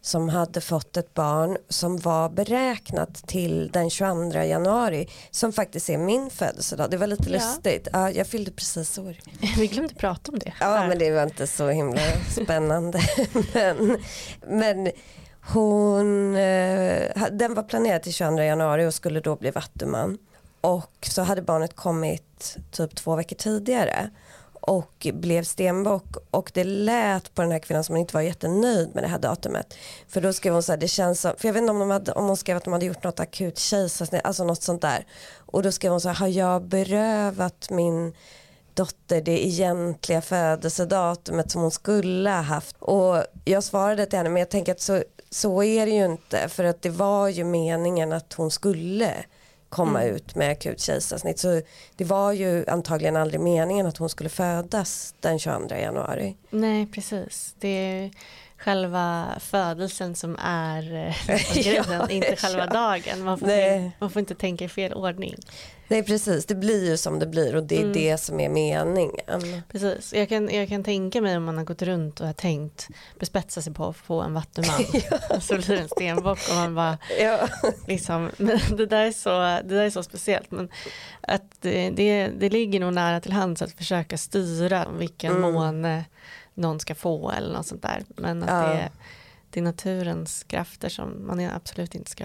som 0.00 0.28
hade 0.28 0.60
fått 0.60 0.96
ett 0.96 1.14
barn 1.14 1.56
som 1.68 1.98
var 1.98 2.28
beräknat 2.28 3.14
till 3.14 3.70
den 3.72 3.90
22 3.90 4.32
januari 4.32 5.08
som 5.30 5.52
faktiskt 5.52 5.90
är 5.90 5.98
min 5.98 6.30
födelsedag. 6.30 6.90
Det 6.90 6.96
var 6.96 7.06
lite 7.06 7.30
ja. 7.30 7.32
lustigt. 7.32 7.88
Ja, 7.92 8.10
jag 8.10 8.26
fyllde 8.26 8.50
precis 8.50 8.98
år. 8.98 9.16
Vi 9.58 9.66
glömde 9.66 9.94
prata 9.94 10.32
om 10.32 10.38
det. 10.38 10.52
Ja 10.60 10.86
men 10.88 10.98
det 10.98 11.10
var 11.10 11.22
inte 11.22 11.46
så 11.46 11.68
himla 11.68 12.00
spännande. 12.30 13.00
men, 13.52 13.98
men 14.48 14.90
hon, 15.52 16.36
eh, 16.36 17.26
den 17.32 17.54
var 17.54 17.62
planerad 17.62 18.02
till 18.02 18.12
22 18.12 18.42
januari 18.42 18.86
och 18.86 18.94
skulle 18.94 19.20
då 19.20 19.36
bli 19.36 19.50
vattuman. 19.50 20.18
Och 20.60 21.08
så 21.10 21.22
hade 21.22 21.42
barnet 21.42 21.76
kommit 21.76 22.56
typ 22.70 22.94
två 22.94 23.16
veckor 23.16 23.36
tidigare 23.36 24.10
och 24.60 25.06
blev 25.12 25.42
stenbock 25.42 26.16
och 26.30 26.50
det 26.54 26.64
lät 26.64 27.34
på 27.34 27.42
den 27.42 27.50
här 27.52 27.58
kvinnan 27.58 27.84
som 27.84 27.92
hon 27.92 28.00
inte 28.00 28.14
var 28.14 28.22
jättenöjd 28.22 28.94
med 28.94 29.04
det 29.04 29.08
här 29.08 29.18
datumet. 29.18 29.74
För 30.08 30.20
då 30.20 30.32
skrev 30.32 30.52
hon 30.52 30.62
så 30.62 30.72
här, 30.72 30.76
det 30.76 30.88
känns 30.88 31.20
som, 31.20 31.32
för 31.38 31.48
jag 31.48 31.52
vet 31.52 31.60
inte 31.60 31.70
om, 31.70 31.78
de 31.78 31.90
hade, 31.90 32.12
om 32.12 32.26
hon 32.26 32.36
skrev 32.36 32.56
att 32.56 32.64
de 32.64 32.72
hade 32.72 32.86
gjort 32.86 33.04
något 33.04 33.20
akut 33.20 33.58
kejsarsnitt, 33.58 34.20
alltså 34.24 34.44
något 34.44 34.62
sånt 34.62 34.82
där. 34.82 35.06
Och 35.38 35.62
då 35.62 35.72
skrev 35.72 35.90
hon 35.90 36.00
så 36.00 36.08
här, 36.08 36.16
har 36.16 36.28
jag 36.28 36.62
berövat 36.62 37.70
min 37.70 38.14
dotter 38.74 39.20
det 39.20 39.46
egentliga 39.46 40.20
födelsedatumet 40.20 41.50
som 41.50 41.62
hon 41.62 41.70
skulle 41.70 42.30
ha 42.30 42.40
haft. 42.40 42.76
Och 42.78 43.24
jag 43.44 43.64
svarade 43.64 44.06
till 44.06 44.18
henne 44.18 44.30
men 44.30 44.40
jag 44.40 44.50
tänker 44.50 44.72
att 44.72 44.80
så, 44.80 45.02
så 45.36 45.62
är 45.62 45.86
det 45.86 45.92
ju 45.92 46.04
inte 46.04 46.48
för 46.48 46.64
att 46.64 46.82
det 46.82 46.90
var 46.90 47.28
ju 47.28 47.44
meningen 47.44 48.12
att 48.12 48.32
hon 48.32 48.50
skulle 48.50 49.14
komma 49.68 50.02
mm. 50.02 50.16
ut 50.16 50.34
med 50.34 50.50
akut 50.50 50.80
kejsarsnitt. 50.80 51.38
Så 51.38 51.62
det 51.96 52.04
var 52.04 52.32
ju 52.32 52.64
antagligen 52.68 53.16
aldrig 53.16 53.40
meningen 53.40 53.86
att 53.86 53.96
hon 53.96 54.08
skulle 54.08 54.28
födas 54.30 55.14
den 55.20 55.38
22 55.38 55.74
januari. 55.74 56.36
Nej 56.50 56.86
precis. 56.86 57.54
Det 57.58 57.68
är 57.68 58.10
själva 58.58 59.36
födelsen 59.40 60.14
som 60.14 60.36
är 60.40 60.94
eh, 61.28 61.54
grejen, 61.54 61.84
ja, 61.90 62.08
inte 62.08 62.36
själva 62.36 62.66
dagen. 62.66 63.24
Man 63.24 63.38
får, 63.38 63.50
inte, 63.50 63.90
man 63.98 64.10
får 64.10 64.20
inte 64.20 64.34
tänka 64.34 64.64
i 64.64 64.68
fel 64.68 64.92
ordning. 64.92 65.34
Nej 65.88 66.02
precis, 66.02 66.46
det 66.46 66.54
blir 66.54 66.90
ju 66.90 66.96
som 66.96 67.18
det 67.18 67.26
blir 67.26 67.56
och 67.56 67.62
det 67.62 67.76
är 67.76 67.80
mm. 67.80 67.92
det 67.92 68.18
som 68.18 68.40
är 68.40 68.48
meningen. 68.48 69.62
Precis, 69.72 70.12
jag 70.14 70.28
kan, 70.28 70.48
jag 70.54 70.68
kan 70.68 70.84
tänka 70.84 71.20
mig 71.20 71.36
om 71.36 71.44
man 71.44 71.58
har 71.58 71.64
gått 71.64 71.82
runt 71.82 72.20
och 72.20 72.26
har 72.26 72.32
tänkt 72.32 72.88
bespetsa 73.18 73.62
sig 73.62 73.74
på 73.74 73.86
att 73.86 73.96
få 73.96 74.20
en 74.20 74.34
vattuman. 74.34 74.84
ja. 75.10 75.40
Så 75.40 75.54
blir 75.54 75.68
det 75.68 75.78
en 75.78 75.88
stenbock 75.88 76.38
och 76.50 76.54
man 76.54 76.74
bara, 76.74 76.98
ja. 77.20 77.48
liksom, 77.86 78.30
det, 78.76 78.86
där 78.86 79.06
är 79.06 79.12
så, 79.12 79.38
det 79.38 79.74
där 79.74 79.84
är 79.84 79.90
så 79.90 80.02
speciellt. 80.02 80.50
Men 80.50 80.68
att 81.20 81.60
det, 81.60 81.90
det, 81.90 82.28
det 82.28 82.50
ligger 82.50 82.80
nog 82.80 82.94
nära 82.94 83.20
till 83.20 83.32
hands 83.32 83.62
att 83.62 83.72
försöka 83.72 84.18
styra 84.18 84.86
vilken 84.98 85.36
mm. 85.36 85.52
måne 85.52 86.04
någon 86.56 86.80
ska 86.80 86.94
få 86.94 87.30
eller 87.30 87.52
något 87.52 87.66
sånt 87.66 87.82
där. 87.82 88.04
Men 88.16 88.42
att 88.42 88.48
ja. 88.48 88.72
det, 88.72 88.90
det 89.50 89.60
är 89.60 89.64
naturens 89.64 90.44
krafter 90.44 90.88
som 90.88 91.26
man 91.26 91.40
absolut 91.40 91.94
inte 91.94 92.10
ska 92.10 92.24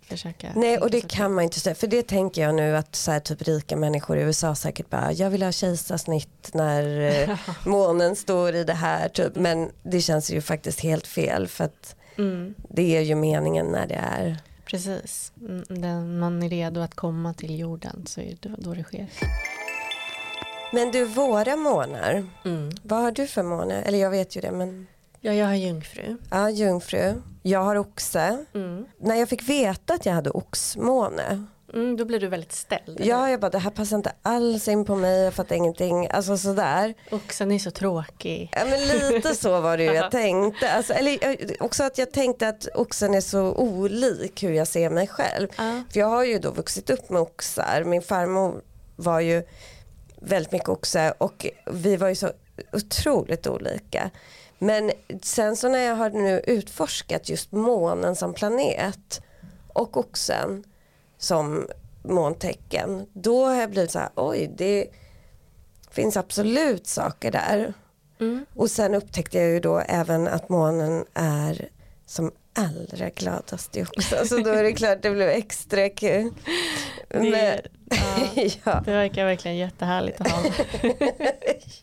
försöka. 0.00 0.52
Nej 0.56 0.78
och 0.78 0.90
det 0.90 1.00
kan 1.00 1.34
man 1.34 1.44
inte 1.44 1.60
säga. 1.60 1.74
För 1.74 1.86
det 1.86 2.02
tänker 2.02 2.42
jag 2.42 2.54
nu 2.54 2.76
att 2.76 2.96
så 2.96 3.10
här, 3.10 3.20
typ 3.20 3.42
rika 3.42 3.76
människor 3.76 4.18
i 4.18 4.20
USA 4.20 4.54
säkert 4.54 4.90
bara 4.90 5.12
jag 5.12 5.30
vill 5.30 5.42
ha 5.42 5.52
kejsarsnitt 5.52 6.50
när 6.54 7.00
eh, 7.00 7.38
månen 7.66 8.16
står 8.16 8.54
i 8.54 8.64
det 8.64 8.74
här 8.74 9.08
typ. 9.08 9.36
Men 9.36 9.70
det 9.82 10.00
känns 10.00 10.30
ju 10.30 10.40
faktiskt 10.40 10.80
helt 10.80 11.06
fel 11.06 11.48
för 11.48 11.64
att 11.64 11.96
mm. 12.18 12.54
det 12.68 12.96
är 12.96 13.00
ju 13.00 13.14
meningen 13.14 13.66
när 13.66 13.86
det 13.86 13.94
är. 13.94 14.36
Precis, 14.64 15.32
när 15.68 15.98
mm, 15.98 16.18
man 16.18 16.42
är 16.42 16.48
redo 16.48 16.80
att 16.80 16.94
komma 16.94 17.34
till 17.34 17.58
jorden 17.58 18.06
så 18.06 18.20
är 18.20 18.36
det 18.40 18.54
då 18.58 18.74
det 18.74 18.84
sker. 18.84 19.08
Men 20.72 20.90
du, 20.90 21.04
våra 21.04 21.56
månar, 21.56 22.26
mm. 22.44 22.70
vad 22.82 23.00
har 23.00 23.12
du 23.12 23.26
för 23.26 23.42
måne? 23.42 23.82
Eller 23.82 23.98
jag 23.98 24.10
vet 24.10 24.36
ju 24.36 24.40
det 24.40 24.52
men 24.52 24.86
Ja, 25.20 25.32
jag 25.32 25.46
har 25.46 25.54
jungfru. 25.54 26.16
Ja, 26.30 26.50
jungfru. 26.50 27.22
Jag 27.42 27.64
har 27.64 27.76
oxe. 27.76 28.44
Mm. 28.54 28.84
När 28.98 29.16
jag 29.16 29.28
fick 29.28 29.48
veta 29.48 29.94
att 29.94 30.06
jag 30.06 30.12
hade 30.12 30.30
oxmåne 30.30 31.46
Mm, 31.74 31.96
då 31.96 32.04
blir 32.04 32.20
du 32.20 32.28
väldigt 32.28 32.52
ställd. 32.52 33.00
Ja, 33.00 33.30
jag 33.30 33.40
bara 33.40 33.50
det 33.50 33.58
här 33.58 33.70
passar 33.70 33.96
inte 33.96 34.12
alls 34.22 34.68
in 34.68 34.84
på 34.84 34.94
mig, 34.94 35.20
jag 35.20 35.34
fattar 35.34 35.56
ingenting. 35.56 36.08
Alltså 36.10 36.38
sådär. 36.38 36.94
Oxen 37.10 37.52
är 37.52 37.58
så 37.58 37.70
tråkig. 37.70 38.50
Ja 38.52 38.64
men 38.64 39.10
lite 39.12 39.34
så 39.34 39.60
var 39.60 39.76
det 39.76 39.84
ju 39.84 39.92
jag 39.92 40.10
tänkte. 40.10 40.72
Alltså, 40.72 40.92
eller 40.92 41.18
också 41.62 41.84
att 41.84 41.98
jag 41.98 42.12
tänkte 42.12 42.48
att 42.48 42.68
oxen 42.74 43.14
är 43.14 43.20
så 43.20 43.52
olik 43.52 44.42
hur 44.42 44.52
jag 44.52 44.68
ser 44.68 44.90
mig 44.90 45.06
själv. 45.06 45.48
Uh. 45.60 45.80
För 45.90 46.00
jag 46.00 46.06
har 46.06 46.24
ju 46.24 46.38
då 46.38 46.50
vuxit 46.50 46.90
upp 46.90 47.10
med 47.10 47.22
oxar. 47.22 47.84
Min 47.84 48.02
farmor 48.02 48.62
var 48.96 49.20
ju 49.20 49.42
väldigt 50.20 50.52
mycket 50.52 50.68
oxe 50.68 51.14
och 51.18 51.46
vi 51.66 51.96
var 51.96 52.08
ju 52.08 52.14
så 52.14 52.30
otroligt 52.72 53.46
olika. 53.46 54.10
Men 54.58 54.92
sen 55.22 55.56
så 55.56 55.68
när 55.68 55.78
jag 55.78 55.94
har 55.94 56.10
nu 56.10 56.40
utforskat 56.46 57.28
just 57.28 57.52
månen 57.52 58.16
som 58.16 58.34
planet 58.34 59.22
och 59.72 59.96
oxen 59.96 60.64
som 61.18 61.66
måntecken 62.02 63.06
då 63.12 63.44
har 63.46 63.54
jag 63.54 63.70
blivit 63.70 63.90
så 63.90 63.98
här 63.98 64.10
oj 64.14 64.54
det 64.56 64.86
finns 65.90 66.16
absolut 66.16 66.86
saker 66.86 67.30
där. 67.30 67.74
Mm. 68.20 68.46
Och 68.54 68.70
sen 68.70 68.94
upptäckte 68.94 69.38
jag 69.38 69.48
ju 69.48 69.60
då 69.60 69.78
även 69.78 70.28
att 70.28 70.48
månen 70.48 71.04
är 71.14 71.68
som 72.06 72.32
allra 72.58 73.08
gladast 73.08 73.76
i 73.76 73.82
också. 73.82 74.26
Så 74.26 74.38
då 74.38 74.50
är 74.50 74.62
det 74.62 74.72
klart 74.72 75.02
det 75.02 75.10
blev 75.10 75.28
extra 75.28 75.88
kul. 75.88 76.32
Men, 77.08 77.30
Det, 77.30 77.62
ja, 78.34 78.50
ja. 78.64 78.82
det 78.84 78.90
verkar 78.90 79.24
verkligen 79.24 79.56
jättehärligt 79.56 80.20
att 80.20 80.30
ha. 80.30 80.42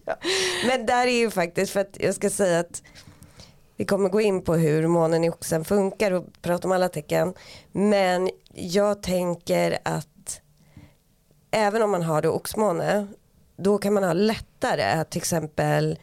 ja. 0.06 0.16
Men 0.68 0.86
där 0.86 1.08
är 1.08 1.20
ju 1.20 1.32
faktiskt 1.32 1.72
för 1.72 1.80
att 1.80 1.98
jag 2.00 2.16
ska 2.16 2.30
säga 2.30 2.60
att 2.60 2.84
vi 3.78 3.86
kommer 3.86 4.10
gå 4.10 4.22
in 4.22 4.42
på 4.42 4.56
hur 4.56 4.88
månen 4.88 5.24
i 5.24 5.30
oxen 5.30 5.66
funkar 5.66 6.12
och 6.12 6.26
prata 6.42 6.68
om 6.68 6.72
alla 6.72 6.90
tecken. 6.90 7.34
Men 7.72 8.30
jag 8.54 9.04
tänker 9.04 9.78
att 9.84 10.42
även 11.52 11.82
om 11.82 11.92
man 11.92 12.04
har 12.04 12.22
då 12.22 12.30
oxmåne 12.30 13.08
då 13.58 13.78
kan 13.78 13.94
man 13.94 14.04
ha 14.04 14.14
lättare 14.14 14.84
att 14.84 15.10
till 15.10 15.20
exempel 15.20 16.00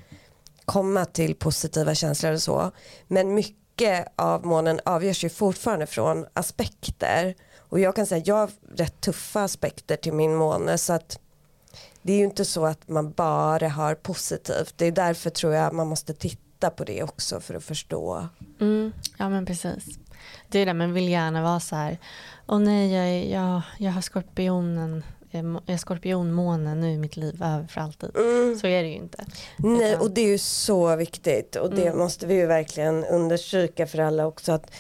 komma 0.65 1.05
till 1.05 1.35
positiva 1.35 1.95
känslor 1.95 2.33
och 2.33 2.43
så. 2.43 2.71
Men 3.09 3.35
mycket 3.35 3.62
mycket 3.73 4.09
av 4.17 4.47
månen 4.47 4.81
avgörs 4.85 5.25
ju 5.25 5.29
fortfarande 5.29 5.87
från 5.87 6.27
aspekter. 6.35 7.35
Och 7.59 7.81
jag 7.81 7.97
kan 7.97 8.07
säga 8.07 8.21
att 8.21 8.27
jag 8.27 8.35
har 8.35 8.51
rätt 8.77 9.01
tuffa 9.01 9.43
aspekter 9.43 9.97
till 9.97 10.13
min 10.13 10.35
måne 10.35 10.79
så 10.79 10.93
att 10.93 11.19
det 12.03 12.13
är 12.13 12.17
ju 12.17 12.25
inte 12.25 12.45
så 12.45 12.67
att 12.67 12.89
man 12.89 13.13
bara 13.13 13.69
har 13.69 13.95
positivt. 13.95 14.75
Det 14.77 14.87
är 14.87 14.93
därför 14.93 15.31
tror 15.31 15.55
jag 15.55 15.75
man 15.75 15.87
måste 15.89 16.15
titta 16.15 16.71
på 16.71 16.85
det 16.85 17.03
också 17.03 17.41
för 17.41 17.55
att 17.55 17.65
förstå. 17.65 18.29
Mm, 18.61 18.93
ja 19.17 19.29
men 19.29 19.47
precis. 19.47 19.85
Det 20.49 20.59
är 20.59 20.67
det, 20.67 20.75
man 20.75 20.93
vill 20.93 21.09
gärna 21.09 21.43
vara 21.43 21.61
så 21.61 21.77
här, 21.77 21.99
åh 22.49 22.59
nej 22.59 22.93
jag, 22.93 23.27
jag, 23.43 23.63
jag 23.79 23.93
har 23.93 24.01
skorpionen, 24.01 25.05
är 25.66 25.77
skorpionmånen 25.77 26.81
nu 26.81 26.90
i 26.92 26.99
mitt 26.99 27.16
liv 27.16 27.42
över 27.42 27.66
för 27.66 27.81
alltid. 27.81 28.11
Så 28.61 28.66
är 28.66 28.83
det 28.83 28.88
ju 28.88 28.95
inte. 28.95 29.25
Nej, 29.57 29.97
och 29.97 30.11
det 30.11 30.21
är 30.21 30.29
ju 30.29 30.38
så 30.38 30.97
viktigt 30.97 31.57
och 31.57 31.71
det 31.75 31.87
Mm. 31.87 31.99
måste 31.99 32.27
vi 32.27 32.35
ju 32.35 32.47
verkligen 32.47 33.05
understryka 33.05 33.87
för 33.87 33.99
alla 33.99 34.27
också 34.27 34.53
att 34.53 34.71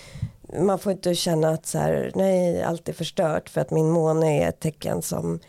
man 0.58 0.78
får 0.78 0.92
inte 0.92 1.14
känna 1.14 1.48
att 1.48 1.66
så 1.66 1.78
här, 1.78 2.12
nej 2.14 2.62
allt 2.62 2.88
är 2.88 2.92
förstört 2.92 3.48
för 3.48 3.60
att 3.60 3.70
min 3.70 3.90
måne 3.90 4.42
är 4.44 4.48
ett 4.48 4.60
tecken 4.60 5.02
som 5.02 5.40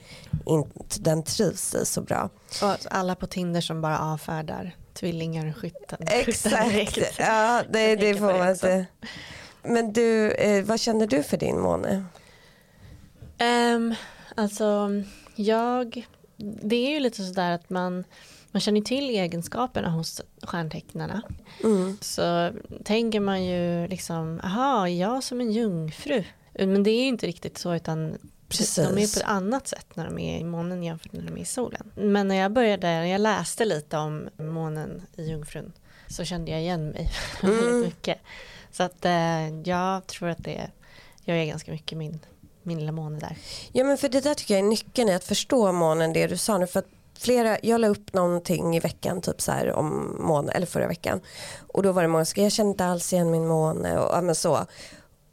inte 0.45 0.99
den 0.99 1.23
trivs 1.23 1.75
i 1.75 1.85
så 1.85 2.01
bra. 2.01 2.29
Och 2.61 2.77
alla 2.91 3.15
på 3.15 3.27
Tinder 3.27 3.61
som 3.61 3.81
bara 3.81 3.99
avfärdar 3.99 4.75
tvillingar 4.93 5.47
och 5.49 5.55
skytten. 5.61 5.97
Exakt, 6.07 7.19
ja 7.19 7.63
det, 7.69 7.95
det 7.95 8.15
får 8.15 8.37
man 8.39 8.49
inte. 8.49 8.85
Men 9.63 9.93
du, 9.93 10.31
eh, 10.31 10.63
vad 10.63 10.79
känner 10.79 11.07
du 11.07 11.23
för 11.23 11.37
din 11.37 11.59
måne? 11.59 12.05
Um, 13.75 13.95
alltså, 14.35 14.89
jag... 15.35 16.07
Det 16.37 16.75
är 16.75 16.89
ju 16.89 16.99
lite 16.99 17.23
sådär 17.23 17.51
att 17.51 17.69
man, 17.69 18.03
man 18.51 18.59
känner 18.59 18.81
till 18.81 19.09
egenskaperna 19.09 19.89
hos 19.89 20.21
stjärntecknarna. 20.41 21.21
Mm. 21.63 21.97
Så 22.01 22.51
tänker 22.83 23.19
man 23.19 23.45
ju 23.45 23.87
liksom, 23.87 24.39
aha, 24.43 24.87
jag 24.87 25.23
som 25.23 25.41
en 25.41 25.51
jungfru. 25.51 26.23
Men 26.53 26.83
det 26.83 26.91
är 26.91 27.01
ju 27.01 27.07
inte 27.07 27.27
riktigt 27.27 27.57
så 27.57 27.75
utan 27.75 28.17
Precis. 28.47 28.75
de 28.75 28.83
är 28.83 29.13
på 29.13 29.19
ett 29.19 29.23
annat 29.25 29.67
sätt 29.67 29.95
när 29.95 30.05
de 30.05 30.19
är 30.19 30.39
i 30.39 30.43
månen 30.43 30.83
jämfört 30.83 31.11
med 31.13 31.23
när 31.23 31.31
de 31.31 31.37
är 31.37 31.41
i 31.41 31.45
solen. 31.45 31.91
Men 31.95 32.27
när 32.27 32.35
jag 32.35 32.51
började, 32.51 32.87
när 32.87 33.05
jag 33.05 33.21
läste 33.21 33.65
lite 33.65 33.97
om 33.97 34.29
månen 34.37 35.01
i 35.15 35.23
jungfrun 35.29 35.73
så 36.07 36.23
kände 36.23 36.51
jag 36.51 36.61
igen 36.61 36.89
mig 36.89 37.11
Mm. 37.43 37.55
väldigt 37.55 37.85
mycket. 37.85 38.17
Så 38.71 38.83
att 38.83 39.05
eh, 39.05 39.59
jag 39.63 40.07
tror 40.07 40.29
att 40.29 40.43
det, 40.43 40.71
jag 41.23 41.37
är 41.37 41.45
ganska 41.45 41.71
mycket 41.71 41.97
min, 41.97 42.19
min 42.65 42.80
lilla 42.80 42.91
måne 42.91 43.19
där. 43.19 43.38
Ja 43.71 43.84
men 43.84 43.97
för 43.97 44.10
det 44.10 44.21
där 44.21 44.34
tycker 44.34 44.54
jag 44.54 44.63
är 44.65 44.69
nyckeln 44.69 45.10
i 45.10 45.13
att 45.13 45.23
förstå 45.23 45.71
månen 45.71 46.13
det 46.13 46.28
du 46.28 46.38
sa 46.38 46.58
nu 46.58 46.67
för 46.67 46.80
att 46.80 46.88
flera, 47.17 47.58
jag 47.63 47.82
la 47.82 47.88
upp 47.88 48.13
någonting 48.13 48.76
i 48.76 48.80
veckan 48.80 49.21
typ 49.21 49.41
så 49.41 49.52
här 49.52 49.71
om 49.71 50.17
månen, 50.19 50.49
eller 50.49 50.67
förra 50.67 50.88
veckan 50.88 51.21
och 51.73 51.84
då 51.84 51.91
var 51.91 52.02
det 52.02 52.08
många 52.08 52.26
som 52.26 52.30
skrev 52.30 52.43
jag 52.43 52.52
känner 52.52 52.69
inte 52.69 52.86
alls 52.86 53.13
igen 53.13 53.32
min 53.32 53.47
måne 53.47 53.97
och 53.97 54.15
ja, 54.15 54.21
men 54.21 54.36
så 54.36 54.65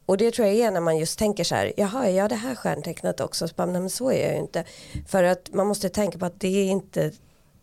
och 0.06 0.16
det 0.16 0.30
tror 0.30 0.48
jag 0.48 0.56
är 0.56 0.70
när 0.70 0.80
man 0.80 0.98
just 0.98 1.18
tänker 1.18 1.44
så 1.44 1.54
här 1.54 1.72
jaha 1.76 2.06
är 2.06 2.16
jag 2.16 2.28
det 2.28 2.34
här 2.34 2.54
stjärntecknet 2.54 3.20
också 3.20 3.48
så 3.48 3.54
bara, 3.54 3.66
nej 3.66 3.80
men 3.80 3.90
så 3.90 4.10
är 4.10 4.22
jag 4.22 4.32
ju 4.32 4.40
inte 4.40 4.64
för 5.08 5.24
att 5.24 5.50
man 5.52 5.66
måste 5.66 5.88
tänka 5.88 6.18
på 6.18 6.26
att 6.26 6.40
det 6.40 6.48
är 6.48 6.70
inte 6.70 7.12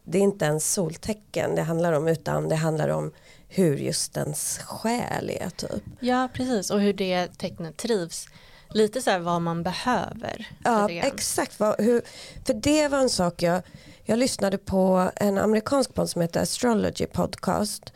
det 0.04 0.18
är 0.18 0.22
inte 0.22 0.46
en 0.46 0.60
soltecken 0.60 1.56
det 1.56 1.62
handlar 1.62 1.94
om 1.94 2.08
utan 2.08 2.50
det 2.50 2.56
handlar 2.56 2.90
om 2.90 3.12
hur 3.48 3.78
just 3.78 4.18
ens 4.18 4.58
själ 4.58 5.30
är 5.30 5.50
typ. 5.50 5.84
Ja, 6.00 6.30
precis. 6.34 6.72
Och 6.72 6.82
hur 6.82 6.94
det 6.94 7.28
tecknet 7.38 7.78
trivs. 7.78 8.28
Lite 8.70 9.02
så 9.02 9.10
här 9.10 9.20
vad 9.20 9.42
man 9.42 9.64
behöver. 9.64 10.48
Ja, 10.64 10.90
exakt. 10.90 11.60
Vad, 11.60 11.82
hur, 11.82 12.02
för 12.46 12.54
det 12.54 12.88
var 12.88 13.00
en 13.00 13.10
sak 13.10 13.42
jag, 13.42 13.62
jag 14.04 14.20
lyssnade 14.20 14.58
på 14.58 15.12
en 15.16 15.38
amerikansk 15.38 15.94
podd 15.94 16.10
som 16.10 16.22
heter 16.22 16.42
Astrology 16.42 17.06
Podcast. 17.06 17.94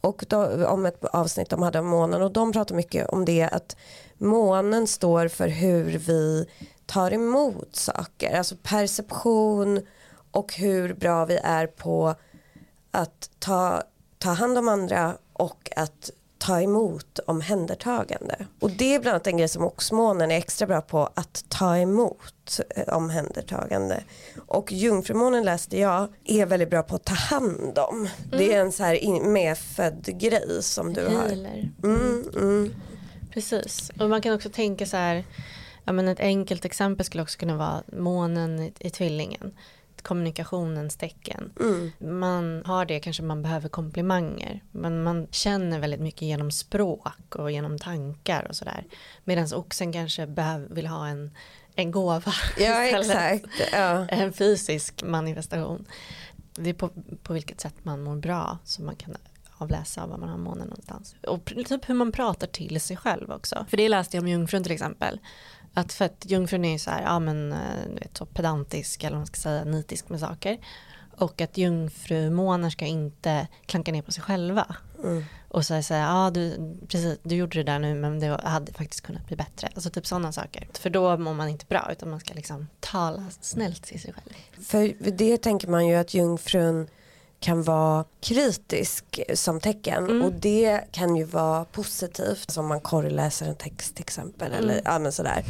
Och 0.00 0.24
då, 0.28 0.66
om 0.66 0.86
ett 0.86 1.04
avsnitt 1.04 1.50
de 1.50 1.62
hade 1.62 1.78
om 1.78 1.86
månen 1.86 2.22
och 2.22 2.32
de 2.32 2.52
pratar 2.52 2.74
mycket 2.74 3.08
om 3.08 3.24
det 3.24 3.42
att 3.42 3.76
månen 4.18 4.86
står 4.86 5.28
för 5.28 5.48
hur 5.48 5.98
vi 5.98 6.46
tar 6.86 7.12
emot 7.12 7.76
saker. 7.76 8.38
Alltså 8.38 8.56
perception 8.62 9.80
och 10.30 10.54
hur 10.54 10.94
bra 10.94 11.24
vi 11.24 11.36
är 11.36 11.66
på 11.66 12.14
att 12.90 13.30
ta, 13.38 13.82
ta 14.18 14.30
hand 14.30 14.58
om 14.58 14.68
andra 14.68 15.16
och 15.32 15.70
att 15.76 16.10
ta 16.42 16.60
emot 16.60 17.18
omhändertagande. 17.26 18.46
Och 18.60 18.70
det 18.70 18.94
är 18.94 19.00
bland 19.00 19.14
annat 19.14 19.26
en 19.26 19.36
grej 19.36 19.48
som 19.48 19.64
oxmånen 19.64 20.30
är 20.30 20.36
extra 20.36 20.66
bra 20.66 20.80
på 20.80 21.08
att 21.14 21.44
ta 21.48 21.76
emot 21.76 22.60
eh, 22.76 22.94
omhändertagande. 22.94 24.04
Och 24.46 24.72
jungfrumånen 24.72 25.44
läste 25.44 25.78
jag 25.78 26.08
är 26.24 26.46
väldigt 26.46 26.70
bra 26.70 26.82
på 26.82 26.96
att 26.96 27.04
ta 27.04 27.14
hand 27.14 27.78
om. 27.78 28.08
Det 28.30 28.54
är 28.54 28.60
en 28.60 28.72
så 28.72 28.84
här 28.84 29.20
medfödd 29.28 30.04
grej 30.20 30.62
som 30.62 30.92
du 30.92 31.06
har. 31.06 31.32
Mm, 31.84 32.24
mm. 32.36 32.74
Precis. 33.32 33.90
Och 34.00 34.10
man 34.10 34.22
kan 34.22 34.34
också 34.34 34.48
tänka 34.48 34.86
så 34.86 34.96
här, 34.96 35.24
ja 35.84 35.92
men 35.92 36.08
ett 36.08 36.20
enkelt 36.20 36.64
exempel 36.64 37.06
skulle 37.06 37.22
också 37.22 37.38
kunna 37.38 37.56
vara 37.56 37.82
månen 37.92 38.60
i, 38.60 38.72
i 38.78 38.90
tvillingen. 38.90 39.54
Kommunikationens 40.02 40.96
tecken. 40.96 41.52
Mm. 41.60 41.92
Man 42.20 42.62
har 42.66 42.84
det, 42.84 43.00
kanske 43.00 43.22
man 43.22 43.42
behöver 43.42 43.68
komplimanger. 43.68 44.62
Men 44.70 45.02
man 45.02 45.26
känner 45.30 45.78
väldigt 45.80 46.00
mycket 46.00 46.22
genom 46.22 46.50
språk 46.50 47.36
och 47.36 47.50
genom 47.50 47.78
tankar 47.78 48.46
och 48.48 48.56
sådär. 48.56 48.84
Medan 49.24 49.48
oxen 49.54 49.92
kanske 49.92 50.26
behöver, 50.26 50.74
vill 50.74 50.86
ha 50.86 51.06
en, 51.06 51.30
en 51.74 51.90
gåva. 51.90 52.32
Ja 52.58 52.84
exakt. 52.84 53.46
Ja. 53.72 54.06
En 54.08 54.32
fysisk 54.32 55.02
manifestation. 55.02 55.84
Det 56.54 56.70
är 56.70 56.74
på, 56.74 56.90
på 57.22 57.32
vilket 57.32 57.60
sätt 57.60 57.74
man 57.82 58.02
mår 58.02 58.16
bra 58.16 58.58
som 58.64 58.86
man 58.86 58.96
kan 58.96 59.16
avläsa 59.62 60.06
var 60.06 60.18
man 60.18 60.28
har 60.28 60.38
månen 60.38 60.68
någonstans. 60.68 61.14
Och 61.26 61.44
typ 61.44 61.88
hur 61.88 61.94
man 61.94 62.12
pratar 62.12 62.46
till 62.46 62.80
sig 62.80 62.96
själv 62.96 63.32
också. 63.32 63.66
För 63.70 63.76
det 63.76 63.88
läste 63.88 64.16
jag 64.16 64.22
om 64.22 64.28
jungfrun 64.28 64.62
till 64.62 64.72
exempel. 64.72 65.20
Att 65.74 65.92
för 65.92 66.04
att 66.04 66.24
jungfrun 66.28 66.64
är 66.64 66.72
ju 66.72 66.78
så 66.78 66.90
här, 66.90 67.02
ja 67.02 67.18
men 67.18 67.52
eh, 67.52 67.58
du 67.86 67.94
vet, 67.94 68.16
så 68.16 68.26
pedantisk 68.26 69.04
eller 69.04 69.10
vad 69.10 69.20
man 69.20 69.26
ska 69.26 69.40
säga, 69.40 69.64
nitisk 69.64 70.08
med 70.08 70.20
saker. 70.20 70.58
Och 71.16 71.40
att 71.40 71.56
jungfrumånar 71.56 72.70
ska 72.70 72.86
inte 72.86 73.46
klanka 73.66 73.92
ner 73.92 74.02
på 74.02 74.12
sig 74.12 74.22
själva. 74.22 74.76
Mm. 75.04 75.24
Och 75.48 75.66
så 75.66 75.82
säga, 75.82 76.00
ja 76.00 76.30
du, 76.30 76.76
precis, 76.88 77.18
du 77.22 77.34
gjorde 77.34 77.58
det 77.58 77.72
där 77.72 77.78
nu 77.78 77.94
men 77.94 78.20
det 78.20 78.40
hade 78.44 78.72
faktiskt 78.72 79.00
kunnat 79.00 79.26
bli 79.26 79.36
bättre. 79.36 79.68
Alltså 79.74 79.90
typ 79.90 80.06
sådana 80.06 80.32
saker. 80.32 80.68
För 80.72 80.90
då 80.90 81.16
mår 81.16 81.34
man 81.34 81.48
inte 81.48 81.66
bra 81.66 81.88
utan 81.92 82.10
man 82.10 82.20
ska 82.20 82.34
liksom 82.34 82.68
tala 82.80 83.24
snällt 83.40 83.82
till 83.82 84.00
sig 84.00 84.12
själv. 84.12 84.64
För 84.64 85.10
det 85.10 85.36
tänker 85.36 85.68
man 85.68 85.86
ju 85.86 85.94
att 85.94 86.14
jungfrun 86.14 86.88
kan 87.42 87.62
vara 87.62 88.04
kritisk 88.20 89.20
som 89.34 89.60
tecken 89.60 90.04
Mm. 90.04 90.22
och 90.22 90.32
det 90.32 90.80
kan 90.92 91.16
ju 91.16 91.24
vara 91.24 91.64
positivt 91.64 92.50
som 92.50 92.66
man 92.66 92.80
korrläser 92.80 93.46
en 93.46 93.56
text 93.56 93.94
till 93.94 94.02
exempel 94.02 94.52
eller 94.52 94.80
ja 94.84 94.98
men 94.98 95.12
sådär. 95.12 95.44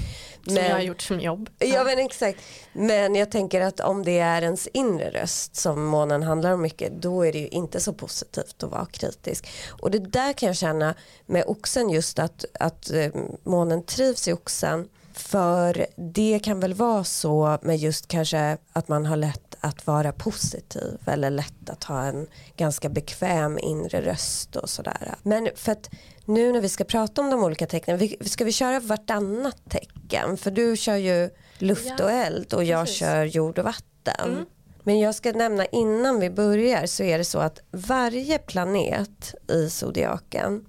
Som 0.47 0.57
jag 0.57 0.71
har 0.75 0.81
gjort 0.81 1.03
som 1.03 1.21
jobb. 1.21 1.51
Ja 1.59 1.85
men 1.85 1.99
exakt. 1.99 2.39
Men 2.73 3.15
jag 3.15 3.31
tänker 3.31 3.61
att 3.61 3.81
om 3.81 4.05
det 4.05 4.19
är 4.19 4.43
ens 4.43 4.67
inre 4.67 5.11
röst 5.11 5.57
som 5.57 5.85
månen 5.85 6.23
handlar 6.23 6.53
om 6.53 6.63
mycket 6.63 7.03
då 7.03 7.27
är 7.27 7.33
det 7.33 7.39
ju 7.39 7.49
inte 7.49 7.81
så 7.81 7.93
positivt 7.93 8.63
att 8.63 8.71
vara 8.71 8.87
kritisk. 8.87 9.49
Och 9.81 9.91
det 9.91 9.99
där 9.99 10.33
kan 10.33 10.47
jag 10.47 10.57
känna 10.57 10.95
med 11.27 11.45
oxen 11.47 11.91
just 11.91 12.19
att, 12.19 12.45
att 12.61 12.91
eh, 12.91 13.11
månen 13.43 13.83
trivs 13.83 14.29
i 14.29 14.33
oxen. 14.33 14.89
För 15.15 15.87
det 15.97 16.41
kan 16.43 16.61
väl 16.61 16.75
vara 16.75 17.05
så 17.05 17.59
med 17.63 17.77
just 17.77 18.09
kanske 18.09 18.57
att 18.73 18.89
man 18.89 19.07
har 19.07 19.17
lätt 19.17 19.57
att 19.61 19.87
vara 19.87 20.13
positiv 20.13 20.99
eller 21.07 21.31
lätt 21.31 21.71
att 21.71 21.85
ha 21.85 22.03
en 22.03 22.27
ganska 22.57 22.89
bekväm 22.89 23.59
inre 23.59 24.01
röst 24.03 24.57
och 24.57 24.71
sådär. 24.71 25.15
Men 25.23 25.49
för 25.55 25.73
att 25.73 25.91
nu 26.25 26.53
när 26.53 26.61
vi 26.61 26.69
ska 26.69 26.85
prata 26.85 27.21
om 27.21 27.31
de 27.31 27.45
olika 27.45 27.67
tecknen, 27.67 28.09
ska 28.21 28.45
vi 28.45 28.53
köra 28.53 28.81
vartannat 28.81 29.57
tecken? 29.69 30.37
För 30.37 30.51
du 30.51 30.77
kör 30.77 30.97
ju 30.97 31.31
luft 31.59 32.01
och 32.01 32.11
eld 32.11 32.55
och 32.55 32.65
jag 32.65 32.85
precis. 32.85 32.99
kör 32.99 33.25
jord 33.25 33.59
och 33.59 33.65
vatten. 33.65 34.31
Mm. 34.33 34.47
Men 34.83 34.99
jag 34.99 35.15
ska 35.15 35.33
nämna 35.33 35.67
innan 35.67 36.21
vi 36.21 36.31
börjar 36.31 36.87
så 36.87 37.03
är 37.03 37.19
det 37.19 37.25
så 37.25 37.39
att 37.39 37.61
varje 37.71 38.39
planet 38.39 39.35
i 39.49 39.71
zodiaken 39.71 40.67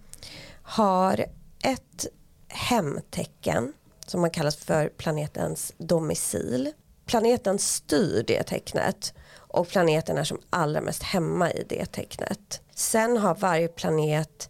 har 0.64 1.26
ett 1.64 2.08
hemtecken 2.48 3.74
som 4.10 4.22
man 4.22 4.30
kallas 4.30 4.56
för 4.56 4.90
planetens 4.90 5.74
domicil. 5.78 6.72
planeten 7.06 7.60
styr 7.60 8.24
det 8.28 8.44
tecknet 8.44 9.14
och 9.36 9.68
planeten 9.68 10.18
är 10.18 10.24
som 10.24 10.40
allra 10.50 10.82
mest 10.82 11.04
hemma 11.04 11.52
i 11.52 11.66
det 11.70 11.86
tecknet. 11.86 12.62
Sen 12.76 13.18
har 13.18 13.36
varje 13.36 13.68
planet 13.68 14.50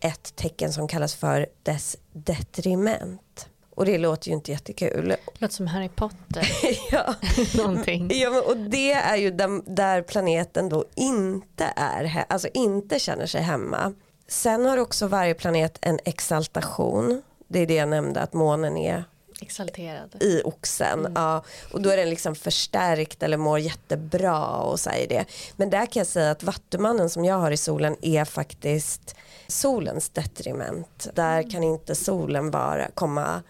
ett 0.00 0.36
tecken 0.36 0.72
som 0.72 0.88
kallas 0.88 1.14
för 1.14 1.46
dess 1.62 1.96
detriment. 2.12 3.48
Och 3.74 3.86
det 3.86 3.98
låter 3.98 4.28
ju 4.28 4.34
inte 4.34 4.50
jättekul. 4.50 5.08
Det 5.08 5.40
låter 5.40 5.54
som 5.54 5.66
Harry 5.66 5.88
Potter. 5.88 6.48
ja. 6.90 7.14
Någonting. 7.56 8.10
Ja, 8.12 8.42
och 8.42 8.56
det 8.56 8.92
är 8.92 9.16
ju 9.16 9.30
där, 9.30 9.74
där 9.74 10.02
planeten 10.02 10.68
då 10.68 10.84
inte 10.94 11.72
är, 11.76 12.24
alltså 12.28 12.48
inte 12.54 12.98
känner 12.98 13.26
sig 13.26 13.42
hemma. 13.42 13.94
Sen 14.28 14.66
har 14.66 14.78
också 14.78 15.06
varje 15.06 15.34
planet 15.34 15.78
en 15.80 15.98
exaltation. 16.04 17.22
Det 17.52 17.58
är 17.58 17.66
det 17.66 17.74
jag 17.74 17.88
nämnde 17.88 18.20
att 18.20 18.32
månen 18.32 18.76
är 18.76 19.04
Exalterad. 19.40 20.16
i 20.20 20.42
oxen. 20.44 20.98
Mm. 20.98 21.12
Ja, 21.14 21.44
och 21.72 21.82
då 21.82 21.90
är 21.90 21.96
den 21.96 22.10
liksom 22.10 22.34
förstärkt 22.34 23.22
eller 23.22 23.36
mår 23.36 23.58
jättebra 23.58 24.46
och 24.46 24.80
säger 24.80 25.08
det. 25.08 25.24
Men 25.56 25.70
där 25.70 25.86
kan 25.86 26.00
jag 26.00 26.06
säga 26.06 26.30
att 26.30 26.42
vattumannen 26.42 27.10
som 27.10 27.24
jag 27.24 27.34
har 27.34 27.50
i 27.50 27.56
solen 27.56 27.96
är 28.02 28.24
faktiskt 28.24 29.16
solens 29.46 30.08
detriment. 30.08 31.08
Där 31.14 31.38
mm. 31.38 31.50
kan 31.50 31.62
inte 31.62 31.94
solen 31.94 32.50
vara, 32.50 32.88
komma 32.94 33.42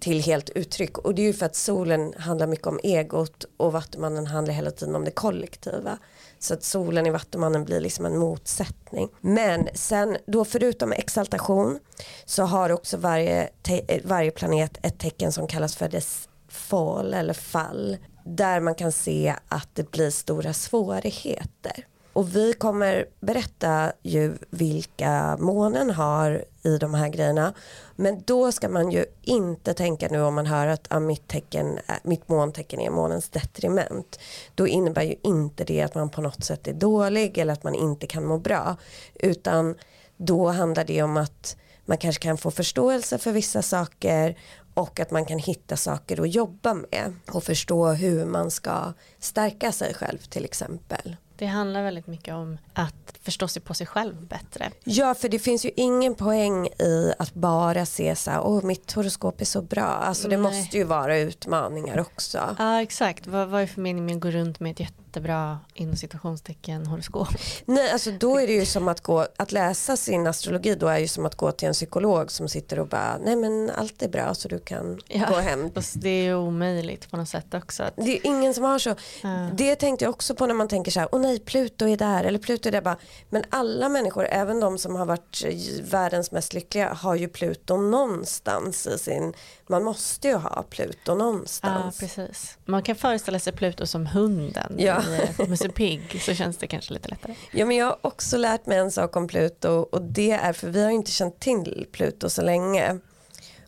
till 0.00 0.22
helt 0.22 0.50
uttryck 0.50 0.98
och 0.98 1.14
det 1.14 1.22
är 1.22 1.26
ju 1.26 1.32
för 1.32 1.46
att 1.46 1.56
solen 1.56 2.14
handlar 2.18 2.46
mycket 2.46 2.66
om 2.66 2.80
egot 2.82 3.44
och 3.56 3.72
vattumannen 3.72 4.26
handlar 4.26 4.54
hela 4.54 4.70
tiden 4.70 4.94
om 4.94 5.04
det 5.04 5.10
kollektiva. 5.10 5.98
Så 6.42 6.54
att 6.54 6.64
solen 6.64 7.06
i 7.06 7.10
vattumannen 7.10 7.64
blir 7.64 7.80
liksom 7.80 8.06
en 8.06 8.18
motsättning. 8.18 9.08
Men 9.20 9.68
sen 9.74 10.16
då 10.26 10.44
förutom 10.44 10.92
exaltation 10.92 11.78
så 12.24 12.42
har 12.42 12.72
också 12.72 12.96
varje, 12.96 13.48
eh, 13.68 14.00
varje 14.04 14.30
planet 14.30 14.78
ett 14.82 14.98
tecken 14.98 15.32
som 15.32 15.46
kallas 15.46 15.76
för 15.76 15.88
dess 15.88 16.28
fall 16.48 17.14
eller 17.14 17.34
fall. 17.34 17.96
Där 18.24 18.60
man 18.60 18.74
kan 18.74 18.92
se 18.92 19.34
att 19.48 19.68
det 19.74 19.90
blir 19.90 20.10
stora 20.10 20.52
svårigheter. 20.52 21.86
Och 22.12 22.36
vi 22.36 22.52
kommer 22.52 23.06
berätta 23.20 23.92
ju 24.02 24.34
vilka 24.50 25.36
månen 25.40 25.90
har 25.90 26.44
i 26.62 26.78
de 26.78 26.94
här 26.94 27.08
grejerna. 27.08 27.54
Men 27.96 28.22
då 28.26 28.52
ska 28.52 28.68
man 28.68 28.90
ju 28.90 29.04
inte 29.22 29.74
tänka 29.74 30.08
nu 30.10 30.20
om 30.20 30.34
man 30.34 30.46
hör 30.46 30.66
att 30.66 30.86
ah, 30.90 31.00
mitt, 31.00 31.28
tecken, 31.28 31.78
eh, 31.88 31.94
mitt 32.02 32.28
måntecken 32.28 32.80
är 32.80 32.90
månens 32.90 33.28
detriment. 33.28 34.18
Då 34.54 34.66
innebär 34.66 35.02
ju 35.02 35.14
inte 35.22 35.64
det 35.64 35.82
att 35.82 35.94
man 35.94 36.10
på 36.10 36.20
något 36.20 36.44
sätt 36.44 36.68
är 36.68 36.72
dålig 36.72 37.38
eller 37.38 37.52
att 37.52 37.64
man 37.64 37.74
inte 37.74 38.06
kan 38.06 38.26
må 38.26 38.38
bra. 38.38 38.76
Utan 39.14 39.74
då 40.16 40.48
handlar 40.48 40.84
det 40.84 41.02
om 41.02 41.16
att 41.16 41.56
man 41.84 41.98
kanske 41.98 42.22
kan 42.22 42.38
få 42.38 42.50
förståelse 42.50 43.18
för 43.18 43.32
vissa 43.32 43.62
saker 43.62 44.38
och 44.74 45.00
att 45.00 45.10
man 45.10 45.24
kan 45.24 45.38
hitta 45.38 45.76
saker 45.76 46.20
att 46.20 46.34
jobba 46.34 46.74
med 46.74 47.14
och 47.32 47.44
förstå 47.44 47.88
hur 47.88 48.24
man 48.24 48.50
ska 48.50 48.92
stärka 49.18 49.72
sig 49.72 49.94
själv 49.94 50.18
till 50.18 50.44
exempel. 50.44 51.16
Det 51.40 51.46
handlar 51.46 51.82
väldigt 51.82 52.06
mycket 52.06 52.34
om 52.34 52.58
att 52.72 53.14
förstå 53.22 53.48
sig 53.48 53.62
på 53.62 53.74
sig 53.74 53.86
själv 53.86 54.26
bättre. 54.26 54.70
Ja, 54.84 55.14
för 55.14 55.28
det 55.28 55.38
finns 55.38 55.64
ju 55.64 55.70
ingen 55.76 56.14
poäng 56.14 56.66
i 56.66 57.12
att 57.18 57.34
bara 57.34 57.86
se 57.86 58.16
så 58.16 58.30
här, 58.30 58.40
åh 58.40 58.64
mitt 58.64 58.92
horoskop 58.92 59.40
är 59.40 59.44
så 59.44 59.62
bra. 59.62 59.82
Alltså 59.82 60.28
det 60.28 60.36
Nej. 60.36 60.60
måste 60.60 60.76
ju 60.76 60.84
vara 60.84 61.18
utmaningar 61.18 62.00
också. 62.00 62.56
Ja, 62.58 62.82
exakt. 62.82 63.26
Vad, 63.26 63.48
vad 63.48 63.62
är 63.62 63.66
för 63.66 63.80
mening 63.80 64.06
med 64.06 64.14
att 64.14 64.20
gå 64.20 64.30
runt 64.30 64.60
med 64.60 64.70
ett 64.70 64.80
jättebra 65.10 65.58
inom 65.74 65.96
situationstecken 65.96 66.86
horoskop? 66.86 67.28
Nej, 67.64 67.90
alltså 67.90 68.10
då 68.10 68.38
är 68.38 68.46
det 68.46 68.52
ju 68.52 68.66
som 68.66 68.88
att 68.88 69.00
gå, 69.00 69.26
att 69.36 69.52
läsa 69.52 69.96
sin 69.96 70.26
astrologi 70.26 70.74
då 70.74 70.86
är 70.86 70.98
ju 70.98 71.08
som 71.08 71.26
att 71.26 71.34
gå 71.34 71.52
till 71.52 71.68
en 71.68 71.74
psykolog 71.74 72.30
som 72.30 72.48
sitter 72.48 72.78
och 72.78 72.88
bara, 72.88 73.18
nej 73.18 73.36
men 73.36 73.70
allt 73.70 74.02
är 74.02 74.08
bra 74.08 74.34
så 74.34 74.48
du 74.48 74.58
kan 74.58 75.00
ja, 75.08 75.26
gå 75.28 75.34
hem. 75.34 75.70
Det 75.94 76.08
är 76.08 76.22
ju 76.22 76.34
omöjligt 76.34 77.10
på 77.10 77.16
något 77.16 77.28
sätt 77.28 77.54
också. 77.54 77.82
Att... 77.82 77.96
Det 77.96 78.16
är 78.16 78.26
ingen 78.26 78.54
som 78.54 78.64
har 78.64 78.78
så. 78.78 78.94
Ja. 79.22 79.48
Det 79.54 79.76
tänkte 79.76 80.04
jag 80.04 80.10
också 80.10 80.34
på 80.34 80.46
när 80.46 80.54
man 80.54 80.68
tänker 80.68 80.90
så 80.90 81.00
här, 81.00 81.08
åh 81.12 81.20
nej 81.20 81.38
Pluto 81.38 81.88
är 81.88 81.96
där 81.96 82.24
eller 82.24 82.38
Pluto 82.38 82.68
är 82.68 82.72
där 82.72 82.82
bara, 82.82 82.96
men 83.30 83.44
alla 83.50 83.88
människor, 83.88 84.26
även 84.26 84.60
de 84.60 84.78
som 84.78 84.96
har 84.96 85.06
varit 85.06 85.44
världens 85.82 86.32
mest 86.32 86.54
lyckliga 86.54 86.92
har 86.94 87.14
ju 87.14 87.28
Pluto 87.28 87.76
någonstans 87.76 88.86
i 88.86 88.98
sin, 88.98 89.32
man 89.70 89.84
måste 89.84 90.28
ju 90.28 90.34
ha 90.34 90.62
Pluto 90.62 91.14
någonstans. 91.14 91.96
Ja, 92.00 92.06
precis. 92.06 92.58
Man 92.64 92.82
kan 92.82 92.96
föreställa 92.96 93.38
sig 93.38 93.52
Pluto 93.52 93.86
som 93.86 94.06
hunden 94.06 94.76
ja. 94.78 95.02
i 95.38 95.48
Musse 95.48 95.68
Pigg 95.68 96.22
så 96.22 96.34
känns 96.34 96.56
det 96.56 96.66
kanske 96.66 96.94
lite 96.94 97.08
lättare. 97.08 97.34
Ja 97.52 97.66
men 97.66 97.76
jag 97.76 97.86
har 97.86 97.98
också 98.02 98.36
lärt 98.36 98.66
mig 98.66 98.78
en 98.78 98.90
sak 98.90 99.16
om 99.16 99.28
Pluto 99.28 99.68
och 99.68 100.02
det 100.02 100.30
är 100.30 100.52
för 100.52 100.68
vi 100.68 100.84
har 100.84 100.90
inte 100.90 101.10
känt 101.10 101.40
till 101.40 101.86
Pluto 101.92 102.30
så 102.30 102.42
länge. 102.42 102.98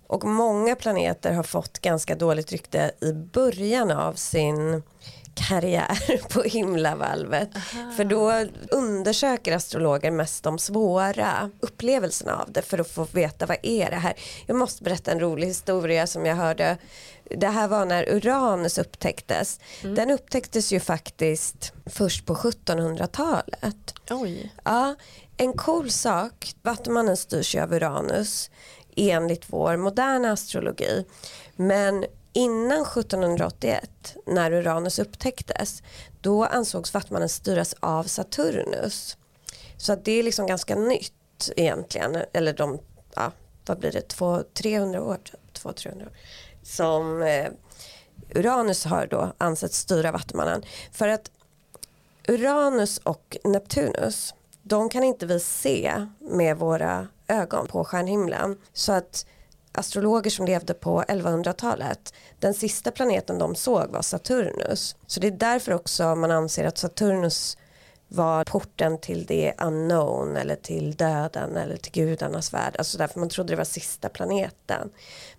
Och 0.07 0.25
många 0.25 0.77
planeter 0.77 1.33
har 1.33 1.43
fått 1.43 1.79
ganska 1.79 2.15
dåligt 2.15 2.53
rykte 2.53 2.93
i 3.01 3.13
början 3.13 3.91
av 3.91 4.13
sin 4.13 4.83
karriär 5.35 6.29
på 6.29 6.43
himlavalvet. 6.43 7.49
Aha. 7.57 7.93
För 7.97 8.05
då 8.05 8.33
undersöker 8.71 9.57
astrologer 9.57 10.11
mest 10.11 10.45
de 10.45 10.59
svåra 10.59 11.51
upplevelserna 11.61 12.37
av 12.37 12.53
det 12.53 12.63
för 12.63 12.79
att 12.79 12.91
få 12.91 13.07
veta 13.13 13.47
vad 13.47 13.57
är 13.63 13.91
det 13.91 13.97
här. 13.97 14.15
Jag 14.47 14.57
måste 14.57 14.83
berätta 14.83 15.11
en 15.11 15.21
rolig 15.21 15.47
historia 15.47 16.07
som 16.07 16.27
jag 16.27 16.37
hörde. 16.37 16.77
Det 17.25 17.49
här 17.49 17.69
var 17.69 17.85
när 17.85 18.15
Uranus 18.15 18.79
upptäcktes. 18.79 19.61
Mm. 19.83 19.95
Den 19.95 20.11
upptäcktes 20.11 20.73
ju 20.73 20.81
faktiskt 20.81 21.73
först 21.87 22.27
på 22.27 22.35
1700-talet. 22.35 23.95
Oj. 24.11 24.53
Ja, 24.65 24.95
en 25.37 25.53
cool 25.53 25.91
sak, 25.91 26.55
Vattumannen 26.63 27.17
styrs 27.17 27.55
ju 27.55 27.61
av 27.61 27.73
Uranus 27.73 28.51
enligt 28.97 29.45
vår 29.47 29.77
moderna 29.77 30.33
astrologi. 30.33 31.05
Men 31.57 32.05
Innan 32.33 32.83
1781 32.83 34.17
när 34.27 34.53
Uranus 34.53 34.99
upptäcktes 34.99 35.83
då 36.21 36.45
ansågs 36.45 36.95
Vattmannen 36.95 37.29
styras 37.29 37.75
av 37.81 38.05
Saturnus. 38.05 39.17
Så 39.77 39.93
att 39.93 40.05
det 40.05 40.13
är 40.13 40.23
liksom 40.23 40.47
ganska 40.47 40.75
nytt 40.75 41.51
egentligen. 41.57 42.17
Eller 42.33 42.53
de, 42.53 42.79
ja, 43.15 43.33
vad 43.67 43.79
blir 43.79 43.93
det, 43.93 44.09
två, 44.09 44.43
300 44.55 45.03
år, 45.03 45.17
typ. 45.25 45.53
två, 45.53 45.73
300 45.73 46.07
år. 46.07 46.13
Som 46.63 47.23
eh, 47.23 47.49
Uranus 48.35 48.85
har 48.85 49.07
då 49.07 49.33
ansetts 49.39 49.79
styra 49.79 50.13
Vattumannen. 50.13 50.63
För 50.93 51.09
att 51.09 51.31
Uranus 52.29 52.99
och 52.99 53.37
Neptunus 53.45 54.35
de 54.63 54.89
kan 54.89 55.05
inte 55.05 55.27
vi 55.27 55.41
se 55.41 56.07
med 56.19 56.57
våra 56.57 57.09
ögon 57.29 57.67
på 57.67 57.85
stjärnhimlen. 57.85 58.59
Så 58.73 58.93
att 58.93 59.27
astrologer 59.73 60.31
som 60.31 60.47
levde 60.47 60.75
på 60.75 61.03
1100-talet 61.03 62.15
den 62.39 62.55
sista 62.55 62.91
planeten 62.91 63.39
de 63.39 63.55
såg 63.55 63.91
var 63.91 64.03
Saturnus. 64.03 64.97
Så 65.07 65.21
det 65.21 65.27
är 65.27 65.31
därför 65.31 65.73
också 65.73 66.15
man 66.15 66.31
anser 66.31 66.65
att 66.65 66.79
Saturnus 66.79 67.57
var 68.09 68.45
porten 68.45 68.99
till 68.99 69.27
det 69.27 69.55
unknown 69.59 70.37
eller 70.37 70.57
till 70.57 70.95
döden 70.95 71.57
eller 71.57 71.77
till 71.77 71.93
gudarnas 71.93 72.55
värld. 72.55 72.75
Alltså 72.79 72.99
därför 72.99 73.21
man 73.21 73.29
trodde 73.29 73.53
det 73.53 73.57
var 73.57 73.65
sista 73.65 74.09
planeten. 74.09 74.91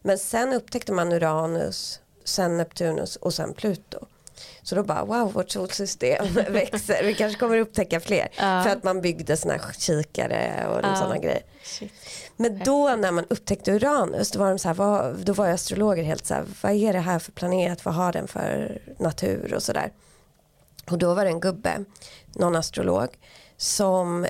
Men 0.02 0.17
sen 0.17 0.54
upptäckte 0.54 0.91
man 0.91 1.12
Uranus, 1.12 2.00
sen 2.24 2.58
Neptunus 2.58 3.15
och 3.15 3.34
sen 3.34 3.54
Pluto. 3.54 4.00
Så 4.62 4.76
då 4.76 4.84
bara 4.84 5.06
wow 5.06 5.34
vårt 5.34 5.50
solsystem 5.52 6.26
växer. 6.50 7.04
Vi 7.04 7.13
kanske 7.13 7.39
kommer 7.39 7.58
upptäcka 7.58 8.00
fler. 8.00 8.24
Uh. 8.26 8.63
För 8.63 8.69
att 8.69 8.84
man 8.84 9.02
byggde 9.02 9.38
såna 9.38 9.60
kikare 9.78 10.67
och 10.67 10.86
uh. 10.86 10.96
sådana 10.96 11.17
grejer. 11.17 11.43
Shit. 11.63 11.91
Men 12.36 12.60
då 12.60 12.96
när 12.96 13.12
man 13.12 13.26
upptäckte 13.30 13.72
Uranus 13.72 14.32
då 14.32 14.39
var, 14.39 14.50
de 14.50 14.60
så 14.60 14.67
här, 14.67 14.76
vad, 14.76 15.15
då 15.26 15.34
var 15.34 15.48
astrologer 15.48 16.04
helt 16.04 16.26
så 16.26 16.34
här, 16.34 16.46
vad 16.62 16.72
är 16.72 16.93
det 16.93 17.00
här 17.00 17.19
för 17.19 17.32
planet, 17.32 17.86
vad 17.86 17.96
har 17.96 18.13
den 18.13 18.28
för 18.28 18.82
natur 19.00 19.54
och 19.54 19.63
sådär. 19.63 19.91
Och 20.91 20.98
då 20.98 21.13
var 21.13 21.26
det 21.26 21.32
en 21.32 21.39
gubbe, 21.39 21.86
någon 22.34 22.56
astrolog, 22.56 23.08
som 23.58 24.28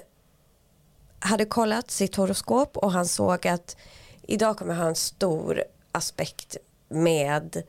hade 1.20 1.46
kollat 1.46 1.92
sitt 1.92 2.16
horoskop 2.16 2.78
och 2.78 2.92
han 2.92 3.06
såg 3.06 3.48
att 3.48 3.78
idag 4.22 4.58
kommer 4.58 4.76
ha 4.76 4.88
en 4.88 4.96
stor 4.96 5.64
aspekt 5.92 6.58
med 6.90 7.64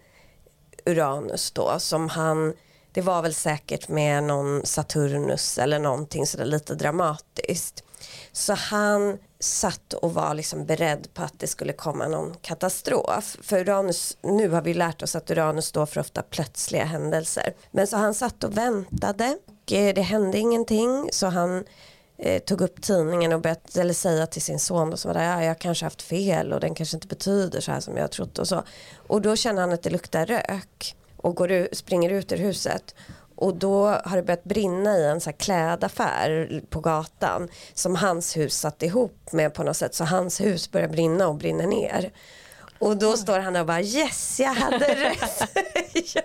Uranus 0.85 1.51
då 1.51 1.79
som 1.79 2.09
han 2.09 2.55
det 2.93 3.03
var 3.03 3.23
väl 3.23 3.35
säkert 3.35 3.89
med 3.89 4.23
någon 4.23 4.67
Saturnus 4.67 5.59
eller 5.59 5.79
någonting 5.79 6.27
sådär 6.27 6.45
lite 6.45 6.75
dramatiskt. 6.75 7.85
Så 8.33 8.55
han 8.55 9.19
satt 9.45 9.93
och 9.93 10.15
var 10.15 10.35
liksom 10.35 10.67
beredd 10.67 11.15
på 11.15 11.23
att 11.23 11.39
det 11.39 11.47
skulle 11.47 11.73
komma 11.73 12.09
någon 12.09 12.35
katastrof. 12.43 13.37
För 13.43 13.59
Uranus, 13.61 14.17
nu 14.23 14.49
har 14.49 14.63
vi 14.63 14.75
lärt 14.75 15.03
oss 15.03 15.17
att 15.17 15.31
Uranus 15.31 15.67
står 15.67 15.87
för 15.87 16.01
ofta 16.01 16.23
plötsliga 16.23 16.85
händelser. 16.85 17.55
Men 17.71 17.87
så 17.87 17.97
han 17.97 18.15
satt 18.15 18.45
och 18.45 18.57
väntade 18.57 19.39
och 19.47 19.73
eh, 19.73 19.95
det 19.95 20.03
hände 20.03 20.39
ingenting 20.39 21.09
så 21.13 21.27
han 21.27 21.65
eh, 22.19 22.43
tog 22.43 22.61
upp 22.61 22.83
tidningen 22.83 23.33
och 23.33 23.41
började 23.41 23.81
eller 23.81 23.95
säga 23.95 24.27
till 24.27 24.43
sin 24.43 24.59
son 24.59 24.91
då, 24.91 24.97
som 24.97 25.09
var 25.09 25.21
där, 25.21 25.33
ja, 25.33 25.45
jag 25.45 25.59
kanske 25.59 25.87
haft 25.87 26.03
fel 26.03 26.53
och 26.53 26.61
den 26.61 26.75
kanske 26.75 26.97
inte 26.97 27.07
betyder 27.07 27.61
så 27.61 27.73
här 27.73 27.81
som 27.81 27.97
jag 27.97 28.11
trott 28.11 28.39
och 28.39 28.49
så. 28.49 28.63
Och 29.07 29.23
då 29.23 29.37
känner 29.37 29.61
han 29.61 29.73
att 29.73 29.83
det 29.83 29.91
luktar 29.91 30.27
rök 30.27 30.97
och 31.17 31.35
går 31.35 31.75
springer 31.75 32.11
ut 32.11 32.33
ur 32.33 32.37
huset 32.37 32.95
och 33.37 33.57
då 33.57 33.87
har 33.87 34.17
det 34.17 34.23
börjat 34.23 34.45
brinna 34.45 34.99
i 34.99 35.05
en 35.05 35.21
så 35.21 35.33
klädaffär 35.33 36.61
på 36.71 36.81
gatan 36.81 37.49
som 37.75 37.97
hans 37.97 38.37
hus 38.37 38.59
satt 38.59 38.83
ihop 38.83 39.33
med 39.33 39.55
på 39.55 39.63
något 39.63 39.77
sätt 39.77 39.95
så 39.95 40.05
hans 40.05 40.41
hus 40.41 40.71
börjar 40.71 40.89
brinna 40.89 41.29
och 41.29 41.35
brinner 41.35 41.67
ner. 41.67 42.13
Och 42.79 42.97
då 42.97 43.17
står 43.17 43.39
han 43.39 43.57
och 43.57 43.67
bara 43.67 43.81
yes 43.81 44.41
jag 44.41 44.55
hade 44.55 44.95
rätt. 44.95 45.43
ja. 46.15 46.23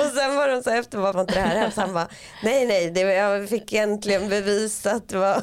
Och 0.00 0.10
sen 0.16 0.36
var 0.36 0.48
de 0.48 0.62
så 0.62 0.70
efter 0.70 0.98
var 0.98 1.20
inte 1.20 1.34
det 1.34 1.40
här 1.40 1.56
hemskt? 1.56 1.76
Han 1.76 1.94
bara 1.94 2.08
nej 2.42 2.66
nej 2.66 2.90
det, 2.90 3.00
jag 3.00 3.48
fick 3.48 3.72
egentligen 3.72 4.28
bevisat 4.28 5.12
vad 5.12 5.42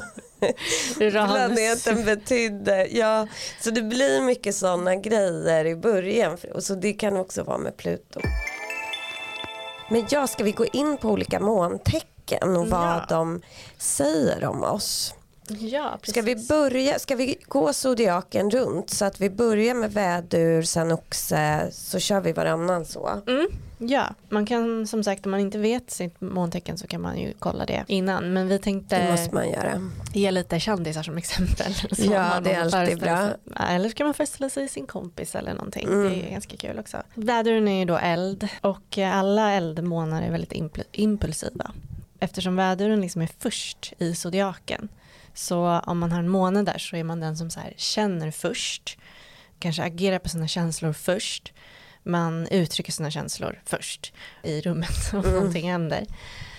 planeten 0.98 2.04
betydde. 2.04 2.86
Ja, 2.90 3.26
så 3.60 3.70
det 3.70 3.82
blir 3.82 4.22
mycket 4.22 4.54
sådana 4.54 4.96
grejer 4.96 5.64
i 5.64 5.76
början. 5.76 6.38
Och 6.54 6.62
så 6.62 6.74
det 6.74 6.92
kan 6.92 7.16
också 7.16 7.42
vara 7.42 7.58
med 7.58 7.76
Pluto. 7.76 8.20
Men 9.90 10.06
ja, 10.10 10.26
ska 10.26 10.44
vi 10.44 10.52
gå 10.52 10.64
in 10.66 10.96
på 10.96 11.08
olika 11.08 11.40
måntecken 11.40 12.56
och 12.56 12.66
vad 12.68 12.80
Ja. 12.88 13.04
de 13.08 13.40
säger 13.78 14.44
om 14.44 14.64
oss? 14.64 15.14
Ja, 15.48 15.98
precis. 16.00 16.14
Ska 16.14 16.22
vi 16.22 16.46
börja, 16.48 16.98
ska 16.98 17.16
vi 17.16 17.38
gå 17.48 17.72
zodiaken 17.72 18.50
runt 18.50 18.90
så 18.90 19.04
att 19.04 19.20
vi 19.20 19.30
börjar 19.30 19.74
med 19.74 19.92
vädur, 19.92 20.62
sen 20.62 20.92
oxe, 20.92 21.68
så 21.72 21.98
kör 21.98 22.20
vi 22.20 22.32
varannan 22.32 22.84
så. 22.84 23.08
Mm, 23.26 23.46
ja, 23.80 24.14
man 24.28 24.46
kan 24.46 24.86
som 24.86 25.04
sagt 25.04 25.26
om 25.26 25.30
man 25.30 25.40
inte 25.40 25.58
vet 25.58 25.90
sitt 25.90 26.20
måntecken 26.20 26.78
så 26.78 26.86
kan 26.86 27.00
man 27.00 27.18
ju 27.18 27.32
kolla 27.38 27.66
det 27.66 27.84
innan. 27.88 28.32
Men 28.32 28.48
vi 28.48 28.58
tänkte 28.58 28.98
Det 28.98 29.10
måste 29.10 29.34
man 29.34 29.50
göra. 29.50 29.90
ge 30.12 30.30
lite 30.30 30.60
kändisar 30.60 31.02
som 31.02 31.18
exempel. 31.18 31.74
Så 31.74 32.12
Ja, 32.12 32.40
det 32.40 32.52
är 32.52 32.60
alltid 32.60 33.00
bra. 33.00 33.28
Eller 33.68 33.88
så 33.88 33.94
kan 33.94 34.06
man 34.06 34.14
föreställa 34.14 34.50
sig 34.50 34.68
sin 34.68 34.86
kompis 34.86 35.34
eller 35.34 35.54
någonting. 35.54 35.84
Mm. 35.88 36.02
Det 36.04 36.26
är 36.26 36.30
ganska 36.30 36.56
kul 36.56 36.78
också. 36.78 37.02
Väduren 37.14 37.68
är 37.68 37.78
ju 37.78 37.84
då 37.84 37.96
eld 37.96 38.48
och 38.60 38.98
alla 38.98 39.50
eldmånar 39.52 40.22
är 40.22 40.30
väldigt 40.30 40.52
impulsiva. 40.92 41.72
Eftersom 42.20 42.56
väduren 42.56 43.00
liksom 43.00 43.22
är 43.22 43.30
först 43.38 43.92
i 43.98 44.14
zodiaken 44.14 44.88
så 45.34 45.80
om 45.86 45.98
man 45.98 46.12
har 46.12 46.18
en 46.18 46.28
måne 46.28 46.62
där 46.62 46.78
så 46.78 46.96
är 46.96 47.04
man 47.04 47.20
den 47.20 47.36
som 47.36 47.50
så 47.50 47.60
känner 47.76 48.30
först, 48.30 48.98
kanske 49.58 49.82
agerar 49.82 50.18
på 50.18 50.28
sina 50.28 50.48
känslor 50.48 50.92
först, 50.92 51.52
man 52.02 52.46
uttrycker 52.46 52.92
sina 52.92 53.10
känslor 53.10 53.60
först 53.64 54.12
i 54.42 54.60
rummet 54.60 54.90
om 55.12 55.18
Mm. 55.20 55.34
någonting 55.34 55.70
händer. 55.70 56.04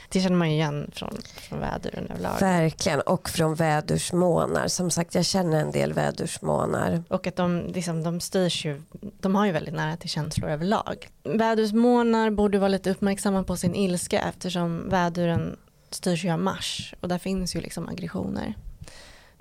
Det 0.09 0.21
känner 0.21 0.35
man 0.37 0.49
ju 0.49 0.55
igen 0.55 0.91
från, 0.93 1.17
från 1.35 1.59
väduren 1.59 2.07
överlag. 2.11 2.39
Verkligen, 2.39 3.01
och 3.01 3.29
från 3.29 3.55
vädursmånar. 3.55 4.67
Som 4.67 4.91
sagt, 4.91 5.15
jag 5.15 5.25
känner 5.25 5.61
en 5.61 5.71
del 5.71 5.93
vädursmånar. 5.93 7.03
Och 7.07 7.27
att 7.27 7.35
de, 7.35 7.71
liksom, 7.73 8.03
de 8.03 8.19
styrs 8.19 8.65
ju, 8.65 8.81
de 9.19 9.35
har 9.35 9.45
ju 9.45 9.51
väldigt 9.51 9.73
nära 9.73 9.97
till 9.97 10.09
känslor 10.09 10.49
överlag. 10.49 11.09
Vädursmånar 11.23 12.29
borde 12.29 12.59
vara 12.59 12.67
lite 12.67 12.91
uppmärksamma 12.91 13.43
på 13.43 13.57
sin 13.57 13.75
ilska 13.75 14.21
eftersom 14.21 14.89
väduren 14.89 15.57
styrs 15.89 16.25
ju 16.25 16.29
av 16.31 16.39
Mars 16.39 16.93
och 16.99 17.07
där 17.09 17.17
finns 17.17 17.55
ju 17.55 17.61
liksom 17.61 17.89
aggressioner. 17.89 18.53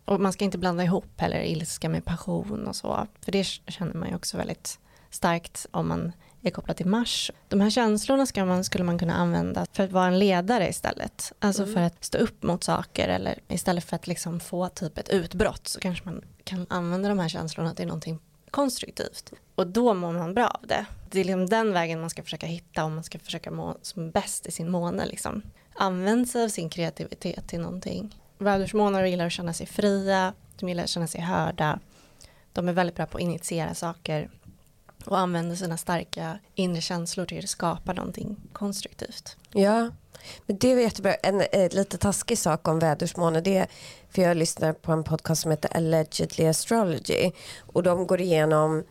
Och 0.04 0.20
man 0.20 0.32
ska 0.32 0.44
inte 0.44 0.58
blanda 0.58 0.84
ihop 0.84 1.06
heller 1.16 1.40
ilska 1.42 1.88
med 1.88 2.04
passion 2.04 2.66
och 2.66 2.76
så. 2.76 3.06
För 3.24 3.32
det 3.32 3.44
känner 3.44 3.94
man 3.94 4.08
ju 4.08 4.14
också 4.14 4.36
väldigt 4.36 4.78
starkt 5.10 5.66
om 5.70 5.88
man 5.88 6.12
är 6.42 6.50
kopplad 6.50 6.76
till 6.76 6.86
Mars. 6.86 7.30
De 7.48 7.60
här 7.60 7.70
känslorna 7.70 8.26
ska 8.26 8.44
man, 8.44 8.64
skulle 8.64 8.84
man 8.84 8.98
kunna 8.98 9.14
använda 9.14 9.66
för 9.72 9.82
att 9.84 9.92
vara 9.92 10.06
en 10.06 10.18
ledare 10.18 10.68
istället. 10.68 11.32
Alltså 11.38 11.62
Mm. 11.62 11.74
för 11.74 11.80
att 11.80 12.04
stå 12.04 12.18
upp 12.18 12.42
mot 12.42 12.64
saker 12.64 13.08
eller 13.08 13.38
istället 13.48 13.84
för 13.84 13.96
att 13.96 14.06
liksom 14.06 14.40
få 14.40 14.68
typ 14.68 14.98
ett 14.98 15.08
utbrott 15.08 15.68
så 15.68 15.80
kanske 15.80 16.04
man 16.04 16.22
kan 16.44 16.66
använda 16.70 17.08
de 17.08 17.18
här 17.18 17.28
känslorna 17.28 17.74
till 17.74 17.86
någonting 17.86 18.18
konstruktivt. 18.50 19.32
Och 19.54 19.66
då 19.66 19.94
mår 19.94 20.12
man 20.12 20.34
bra 20.34 20.46
av 20.46 20.66
det. 20.66 20.86
Det 21.10 21.20
är 21.20 21.24
liksom 21.24 21.48
den 21.48 21.72
vägen 21.72 22.00
man 22.00 22.10
ska 22.10 22.22
försöka 22.22 22.46
hitta 22.46 22.84
om 22.84 22.94
man 22.94 23.04
ska 23.04 23.18
försöka 23.18 23.50
må 23.50 23.76
som 23.82 24.10
bäst 24.10 24.46
i 24.46 24.50
sin 24.50 24.70
måne. 24.70 25.06
Liksom. 25.06 25.42
Använd 25.74 26.28
sig 26.28 26.44
av 26.44 26.48
sin 26.48 26.70
kreativitet 26.70 27.48
till 27.48 27.60
någonting. 27.60 28.16
Vädersmånar 28.38 29.04
gillar 29.04 29.26
att 29.26 29.32
känna 29.32 29.52
sig 29.52 29.66
fria, 29.66 30.32
de 30.58 30.68
gillar 30.68 30.84
att 30.84 30.90
känna 30.90 31.06
sig 31.06 31.20
hörda. 31.20 31.78
De 32.52 32.68
är 32.68 32.72
väldigt 32.72 32.96
bra 32.96 33.06
på 33.06 33.18
att 33.18 33.22
initiera 33.22 33.74
saker 33.74 34.30
och 35.04 35.18
använder 35.18 35.56
sina 35.56 35.76
starka 35.76 36.38
inre 36.54 36.80
känslor 36.80 37.26
till 37.26 37.44
att 37.44 37.50
skapa 37.50 37.92
någonting 37.92 38.36
konstruktivt. 38.52 39.36
Ja, 39.52 39.90
men 40.46 40.58
det 40.58 40.74
var 40.74 40.82
jättebra. 40.82 41.14
En 41.14 41.42
en 41.52 41.68
lite 41.68 41.98
taskig 41.98 42.38
sak 42.38 42.68
om 42.68 42.78
vädersmåne 42.78 43.40
det 43.40 43.56
är, 43.56 43.66
för 44.10 44.22
jag 44.22 44.36
lyssnar 44.36 44.72
på 44.72 44.92
en 44.92 45.04
podcast 45.04 45.42
som 45.42 45.50
heter 45.50 45.76
Allegedly 45.76 46.46
Astrology 46.46 47.30
och 47.72 47.82
de 47.82 48.06
går 48.06 48.20
igenom 48.20 48.84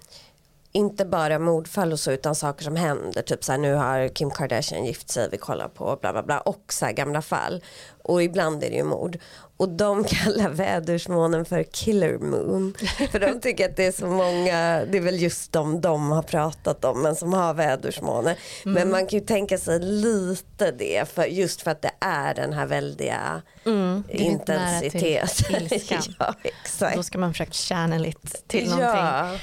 inte 0.71 1.05
bara 1.05 1.39
mordfall 1.39 1.91
och 1.91 1.99
så 1.99 2.11
utan 2.11 2.35
saker 2.35 2.63
som 2.63 2.75
händer. 2.75 3.21
Typ 3.21 3.43
så 3.43 3.51
här, 3.51 3.59
nu 3.59 3.73
har 3.73 4.07
Kim 4.07 4.31
Kardashian 4.31 4.85
gift 4.85 5.09
sig, 5.09 5.29
vi 5.31 5.37
kollar 5.37 5.67
på 5.67 5.97
bla 6.01 6.11
bla 6.11 6.23
bla 6.23 6.39
och 6.39 6.73
så 6.73 6.85
här 6.85 6.93
gamla 6.93 7.21
fall. 7.21 7.63
Och 8.03 8.23
ibland 8.23 8.63
är 8.63 8.69
det 8.69 8.75
ju 8.75 8.83
mord. 8.83 9.17
Och 9.59 9.69
de 9.69 10.03
kallar 10.07 10.49
vädersmånen 10.49 11.45
för 11.45 11.63
killer 11.63 12.17
moon. 12.17 12.73
För 13.11 13.19
de 13.19 13.39
tycker 13.41 13.65
att 13.69 13.75
det 13.75 13.85
är 13.85 13.91
så 13.91 14.07
många, 14.07 14.85
det 14.91 14.97
är 14.97 15.01
väl 15.01 15.21
just 15.21 15.51
de 15.51 15.81
de 15.81 16.11
har 16.11 16.21
pratat 16.23 16.85
om 16.85 17.01
men 17.01 17.15
som 17.15 17.33
har 17.33 17.53
vädersmåne. 17.53 18.35
Men 18.63 18.91
man 18.91 19.07
kan 19.07 19.19
ju 19.19 19.25
tänka 19.25 19.57
sig 19.57 19.79
lite 19.79 20.71
det 20.71 21.09
för, 21.13 21.23
just 21.25 21.61
för 21.61 21.71
att 21.71 21.81
det 21.81 21.91
är 21.99 22.33
den 22.35 22.53
här 22.53 22.65
väldiga 22.65 23.41
Mm, 23.65 24.03
intensiteten. 24.09 25.67
ja 26.19 26.33
exakt. 26.43 26.95
Då 26.95 27.03
ska 27.03 27.17
man 27.17 27.33
försöka 27.33 27.51
tjäna 27.51 27.97
lite 27.97 28.27
till 28.47 28.63
någonting. 28.69 28.87
Ja. 29.03 29.35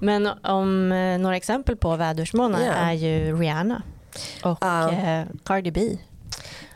Men 0.00 0.26
om 0.26 0.92
eh, 0.92 1.18
några 1.18 1.36
exempel 1.36 1.76
på 1.76 1.96
vädersmånar 1.96 2.60
Ja. 2.66 2.72
är 2.72 2.92
ju 2.92 3.38
Rihanna 3.40 3.82
och 4.42 4.58
Ja. 4.60 4.90
eh, 4.92 5.22
Cardi 5.44 5.70
B. 5.70 5.80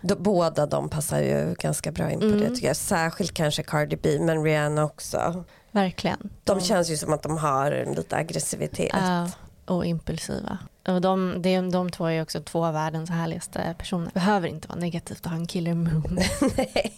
Då, 0.01 0.17
båda 0.17 0.67
de 0.67 0.89
passar 0.89 1.21
ju 1.21 1.55
ganska 1.59 1.93
bra 1.93 2.11
in 2.11 2.21
på 2.21 2.27
Mm. 2.27 2.41
det 2.41 2.49
tycker 2.51 2.67
jag. 2.67 2.77
Särskilt 2.77 3.35
kanske 3.35 3.63
Cardi 3.63 3.97
B 3.97 4.19
men 4.21 4.45
Rihanna 4.45 4.85
också. 4.85 5.45
Verkligen. 5.71 6.31
De 6.45 6.61
känns 6.61 6.91
ju 6.91 6.97
som 6.97 7.13
att 7.13 7.23
de 7.23 7.39
har 7.39 7.73
en 7.73 7.95
lite 7.95 8.17
aggressivitet. 8.17 8.93
Ja, 8.93 9.29
och 9.65 9.87
impulsiva. 9.87 10.59
Och 10.89 11.01
de, 11.01 11.43
de, 11.43 11.71
de 11.71 11.91
två 11.91 12.07
är 12.07 12.23
också 12.23 12.41
två 12.43 12.65
av 12.67 12.75
världens 12.75 13.11
härligaste 13.11 13.75
personer. 13.79 14.11
Behöver 14.15 14.49
inte 14.49 14.69
vara 14.69 14.79
negativt 14.79 15.21
att 15.27 15.31
ha 15.33 15.37
en 15.37 15.47
killer 15.47 15.75
moon. 15.75 16.19
Nej. 16.57 16.97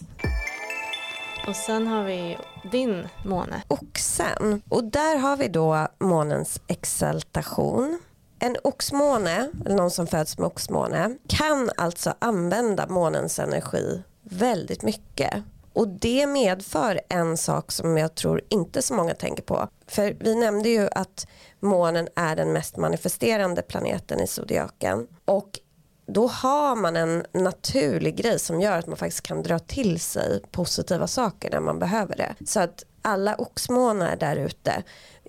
Och 1.48 1.56
sen 1.56 1.86
har 1.86 2.04
vi 2.04 2.36
din 2.72 3.08
måne. 3.24 3.62
Oxen. 3.68 4.62
Och 4.68 4.84
där 4.84 5.18
har 5.18 5.36
vi 5.36 5.48
då 5.48 5.88
månens 5.98 6.60
exaltation. 6.66 8.00
En 8.42 8.56
oxmåne, 8.62 9.50
eller 9.66 9.76
någon 9.76 9.90
som 9.90 10.06
föds 10.06 10.38
med 10.38 10.46
oxmåne, 10.46 11.16
kan 11.28 11.70
alltså 11.76 12.14
använda 12.18 12.86
månens 12.86 13.38
energi 13.38 14.02
väldigt 14.22 14.82
mycket. 14.82 15.34
Och 15.72 15.88
det 15.88 16.26
medför 16.26 17.00
en 17.08 17.36
sak 17.36 17.72
som 17.72 17.98
jag 17.98 18.14
tror 18.14 18.42
inte 18.48 18.82
så 18.82 18.94
många 18.94 19.14
tänker 19.14 19.42
på. 19.42 19.68
För 19.86 20.16
vi 20.20 20.34
nämnde 20.34 20.68
ju 20.68 20.88
att 20.92 21.26
månen 21.60 22.08
är 22.16 22.36
den 22.36 22.52
mest 22.52 22.76
manifesterande 22.76 23.62
planeten 23.62 24.20
i 24.20 24.26
zodiaken. 24.26 25.06
Och 25.24 25.58
då 26.06 26.26
har 26.26 26.76
man 26.76 26.96
en 26.96 27.24
naturlig 27.32 28.16
grej 28.16 28.38
som 28.38 28.60
gör 28.60 28.78
att 28.78 28.86
man 28.86 28.96
faktiskt 28.96 29.22
kan 29.22 29.42
dra 29.42 29.58
till 29.58 30.00
sig 30.00 30.42
positiva 30.50 31.06
saker 31.06 31.50
när 31.50 31.60
man 31.60 31.78
behöver 31.78 32.16
det. 32.16 32.34
Så 32.46 32.60
att 32.60 32.84
alla 33.02 33.34
oxmånar 33.34 34.16
där 34.16 34.36
ute 34.36 34.82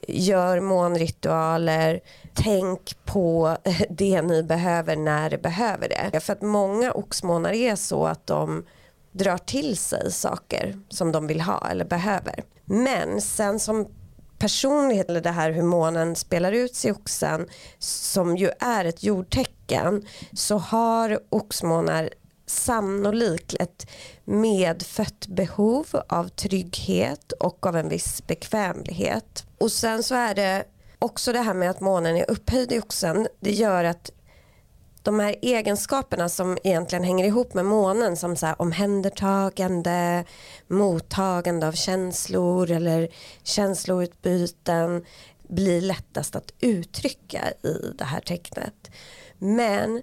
gör 0.07 0.59
månritualer, 0.59 1.99
tänk 2.33 3.05
på 3.05 3.57
det 3.89 4.21
ni 4.21 4.43
behöver 4.43 4.95
när 4.95 5.29
det 5.29 5.37
behöver 5.37 5.89
det. 5.89 6.19
För 6.19 6.33
att 6.33 6.41
många 6.41 6.91
oxmånar 6.91 7.51
är 7.51 7.75
så 7.75 8.05
att 8.05 8.27
de 8.27 8.65
drar 9.11 9.37
till 9.37 9.77
sig 9.77 10.11
saker 10.11 10.79
som 10.89 11.11
de 11.11 11.27
vill 11.27 11.41
ha 11.41 11.67
eller 11.69 11.85
behöver. 11.85 12.43
Men 12.65 13.21
sen 13.21 13.59
som 13.59 13.87
personlighet 14.41 15.09
eller 15.09 15.21
det 15.21 15.29
här 15.29 15.51
hur 15.51 15.63
månen 15.63 16.15
spelar 16.15 16.51
ut 16.51 16.75
sig 16.75 16.89
i 16.89 16.93
oxen 16.93 17.47
som 17.79 18.37
ju 18.37 18.49
är 18.59 18.85
ett 18.85 19.03
jordtecken 19.03 20.05
så 20.33 20.57
har 20.57 21.19
oxmånar 21.29 22.09
sannolikt 22.51 23.53
ett 23.59 23.87
medfött 24.25 25.27
behov 25.27 25.87
av 26.09 26.27
trygghet 26.27 27.31
och 27.31 27.65
av 27.65 27.77
en 27.77 27.89
viss 27.89 28.27
bekvämlighet. 28.27 29.45
Och 29.57 29.71
sen 29.71 30.03
så 30.03 30.15
är 30.15 30.35
det 30.35 30.63
också 30.99 31.33
det 31.33 31.39
här 31.39 31.53
med 31.53 31.69
att 31.69 31.79
månen 31.79 32.15
är 32.15 32.31
upphöjd 32.31 32.71
i 32.71 32.79
oxen. 32.79 33.27
Det 33.39 33.51
gör 33.51 33.83
att 33.83 34.11
de 35.03 35.19
här 35.19 35.35
egenskaperna 35.41 36.29
som 36.29 36.57
egentligen 36.63 37.03
hänger 37.03 37.25
ihop 37.25 37.53
med 37.53 37.65
månen 37.65 38.17
som 38.17 38.35
så 38.35 38.45
här 38.45 38.61
omhändertagande, 38.61 40.25
mottagande 40.67 41.67
av 41.67 41.71
känslor 41.71 42.71
eller 42.71 43.09
känsloutbyten 43.43 45.05
blir 45.47 45.81
lättast 45.81 46.35
att 46.35 46.53
uttrycka 46.59 47.51
i 47.63 47.93
det 47.97 48.03
här 48.03 48.21
tecknet. 48.21 48.91
Men 49.37 50.01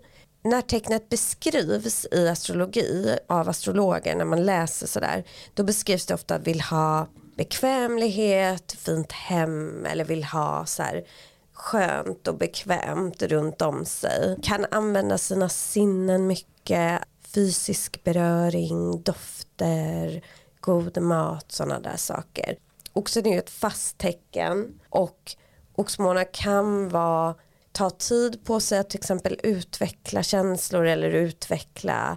när 0.49 0.63
tecknet 0.63 1.09
beskrivs 1.09 2.07
i 2.13 2.29
astrologi 2.29 3.19
av 3.27 3.49
astrologer 3.49 4.17
när 4.17 4.25
man 4.25 4.47
läser 4.47 4.87
sådär 4.87 5.25
då 5.55 5.63
beskrivs 5.63 6.07
det 6.07 6.15
ofta 6.15 6.39
vill 6.39 6.61
ha 6.61 7.07
bekvämlighet, 7.37 8.73
fint 8.73 9.13
hem 9.13 9.87
eller 9.87 10.05
vill 10.05 10.25
ha 10.25 10.67
så 10.67 10.83
här 10.83 11.05
skönt 11.53 12.29
och 12.29 12.39
bekvämt 12.39 13.23
runt 13.23 13.63
om 13.63 13.85
sig. 13.85 14.39
Kan 14.43 14.67
använda 14.71 15.19
sina 15.19 15.49
sinnen 15.49 16.27
mycket, 16.27 17.01
fysisk 17.35 18.05
beröring, 18.05 19.03
dofter, 19.03 20.25
god 20.61 21.03
mat, 21.03 21.53
sådana 21.53 21.81
där 21.81 21.97
saker. 21.97 22.57
Oxen 22.93 23.27
är 23.27 23.33
ju 23.33 23.39
ett 23.39 23.51
fast 23.51 23.99
tecken 23.99 24.81
och 24.89 25.37
oxmånar 25.75 26.35
kan 26.35 26.89
vara 26.89 27.35
ta 27.79 27.91
tid 27.91 28.45
på 28.45 28.61
sig 28.61 28.79
att 28.79 28.91
till 28.91 28.99
exempel 28.99 29.41
utveckla 29.43 30.23
känslor 30.23 30.87
eller 30.87 31.11
utveckla 31.11 32.17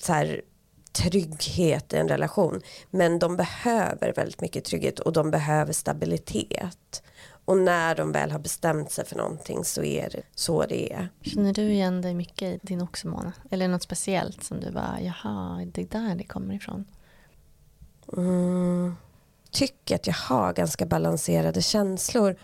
så 0.00 0.12
här, 0.12 0.42
trygghet 0.92 1.92
i 1.92 1.96
en 1.96 2.08
relation. 2.08 2.60
Men 2.90 3.18
de 3.18 3.36
behöver 3.36 4.12
väldigt 4.12 4.40
mycket 4.40 4.64
trygghet 4.64 5.00
och 5.00 5.12
de 5.12 5.30
behöver 5.30 5.72
stabilitet. 5.72 7.02
Och 7.44 7.58
när 7.58 7.94
de 7.94 8.12
väl 8.12 8.30
har 8.30 8.38
bestämt 8.38 8.90
sig 8.90 9.04
för 9.04 9.16
någonting 9.16 9.64
så 9.64 9.82
är 9.82 10.10
det 10.10 10.22
så 10.34 10.66
det 10.66 10.92
är. 10.92 11.08
Känner 11.22 11.52
du 11.52 11.62
igen 11.62 12.02
dig 12.02 12.14
mycket 12.14 12.42
i 12.42 12.58
din 12.62 12.82
oxymona? 12.82 13.32
Eller 13.50 13.68
något 13.68 13.82
speciellt 13.82 14.44
som 14.44 14.60
du 14.60 14.70
bara, 14.70 14.98
jaha, 15.00 15.66
det 15.72 15.82
är 15.82 15.86
där 15.86 16.14
det 16.14 16.24
kommer 16.24 16.54
ifrån? 16.54 16.84
Mm, 18.16 18.96
tycker 19.50 19.94
att 19.94 20.06
jag 20.06 20.14
har 20.14 20.52
ganska 20.52 20.86
balanserade 20.86 21.62
känslor. 21.62 22.36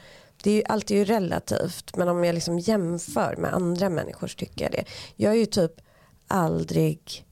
Det 0.47 0.51
är 0.51 0.57
ju 0.57 0.65
alltid 0.69 0.97
ju 0.97 1.05
relativt 1.05 1.97
men 1.97 2.09
om 2.09 2.25
jag 2.25 2.35
liksom 2.35 2.59
jämför 2.59 3.37
med 3.37 3.55
andra 3.55 3.89
människor 3.89 4.27
så 4.27 4.37
tycker 4.37 4.65
jag 4.65 4.73
det. 4.73 4.85
Jag 5.17 5.33
är 5.33 5.37
ju 5.37 5.47
typ 5.47 5.73
aldrig 6.29 7.26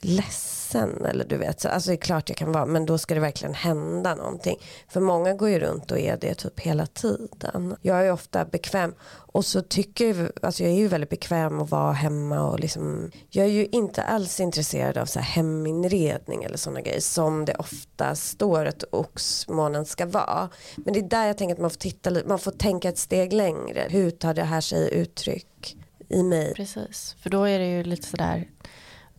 ledsen 0.00 1.04
eller 1.04 1.24
du 1.24 1.36
vet, 1.36 1.66
alltså 1.66 1.90
det 1.90 1.94
är 1.94 2.00
klart 2.00 2.28
jag 2.28 2.38
kan 2.38 2.52
vara 2.52 2.66
men 2.66 2.86
då 2.86 2.98
ska 2.98 3.14
det 3.14 3.20
verkligen 3.20 3.54
hända 3.54 4.14
någonting. 4.14 4.56
För 4.88 5.00
många 5.00 5.34
går 5.34 5.48
ju 5.48 5.58
runt 5.58 5.90
och 5.90 5.98
är 5.98 6.16
det 6.16 6.34
typ 6.34 6.60
hela 6.60 6.86
tiden. 6.86 7.76
Jag 7.82 8.06
är 8.06 8.12
ofta 8.12 8.44
bekväm 8.44 8.94
och 9.36 9.44
så 9.44 9.62
tycker 9.62 10.14
jag, 10.14 10.30
alltså 10.42 10.62
jag 10.62 10.72
är 10.72 10.76
ju 10.76 10.88
väldigt 10.88 11.10
bekväm 11.10 11.60
att 11.60 11.70
vara 11.70 11.92
hemma 11.92 12.42
och 12.42 12.60
liksom, 12.60 13.10
jag 13.30 13.46
är 13.46 13.50
ju 13.50 13.66
inte 13.66 14.02
alls 14.02 14.40
intresserad 14.40 14.98
av 14.98 15.06
så 15.06 15.18
här 15.20 15.26
heminredning 15.26 16.44
eller 16.44 16.56
sådana 16.56 16.80
grejer 16.80 17.00
som 17.00 17.44
det 17.44 17.54
ofta 17.54 18.14
står 18.14 18.66
att 18.66 18.84
oxmånen 18.90 19.86
ska 19.86 20.06
vara. 20.06 20.48
Men 20.76 20.94
det 20.94 21.00
är 21.00 21.08
där 21.08 21.26
jag 21.26 21.38
tänker 21.38 21.54
att 21.54 21.60
man 21.60 21.70
får 21.70 21.78
titta 21.78 22.10
lite, 22.10 22.28
man 22.28 22.38
får 22.38 22.50
tänka 22.50 22.88
ett 22.88 22.98
steg 22.98 23.32
längre. 23.32 23.86
Hur 23.90 24.10
tar 24.10 24.34
det 24.34 24.44
här 24.44 24.60
sig 24.60 24.94
uttryck 24.94 25.76
i 26.08 26.22
mig? 26.22 26.54
Precis, 26.54 27.16
för 27.20 27.30
då 27.30 27.44
är 27.44 27.58
det 27.58 27.66
ju 27.66 27.84
lite 27.84 28.06
sådär 28.06 28.48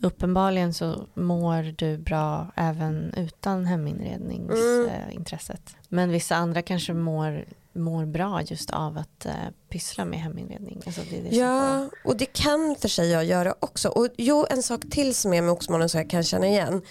Uppenbarligen 0.01 0.73
så 0.73 1.07
mår 1.13 1.75
du 1.77 1.97
bra 1.97 2.51
även 2.55 3.13
utan 3.13 3.65
heminredningsintresset. 3.65 5.69
Mm. 5.69 5.81
Men 5.89 6.09
vissa 6.09 6.35
andra 6.35 6.61
kanske 6.61 6.93
mår, 6.93 7.45
mår 7.73 8.05
bra 8.05 8.41
just 8.41 8.69
av 8.69 8.97
att 8.97 9.25
uh, 9.25 9.31
pyssla 9.69 10.05
med 10.05 10.19
heminredning. 10.19 10.81
Alltså 10.85 11.01
det 11.09 11.21
det 11.21 11.35
ja, 11.35 11.89
och 12.03 12.17
det 12.17 12.25
kan 12.25 12.75
för 12.79 12.87
sig 12.87 13.11
jag 13.11 13.25
göra 13.25 13.55
också. 13.59 13.89
Och 13.89 14.07
jo, 14.17 14.45
en 14.49 14.63
sak 14.63 14.81
till 14.91 15.15
som 15.15 15.33
är 15.33 15.41
med 15.41 15.51
oxmånen 15.51 15.89
som 15.89 15.99
jag 15.99 16.09
kan 16.09 16.23
känna 16.23 16.47
igen. 16.47 16.81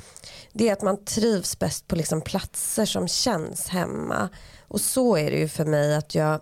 Det 0.52 0.68
är 0.68 0.72
att 0.72 0.82
man 0.82 1.04
trivs 1.04 1.58
bäst 1.58 1.88
på 1.88 1.96
liksom 1.96 2.20
platser 2.20 2.84
som 2.84 3.08
känns 3.08 3.68
hemma. 3.68 4.28
Och 4.68 4.80
så 4.80 5.16
är 5.16 5.30
det 5.30 5.38
ju 5.38 5.48
för 5.48 5.64
mig 5.64 5.96
att 5.96 6.14
jag 6.14 6.40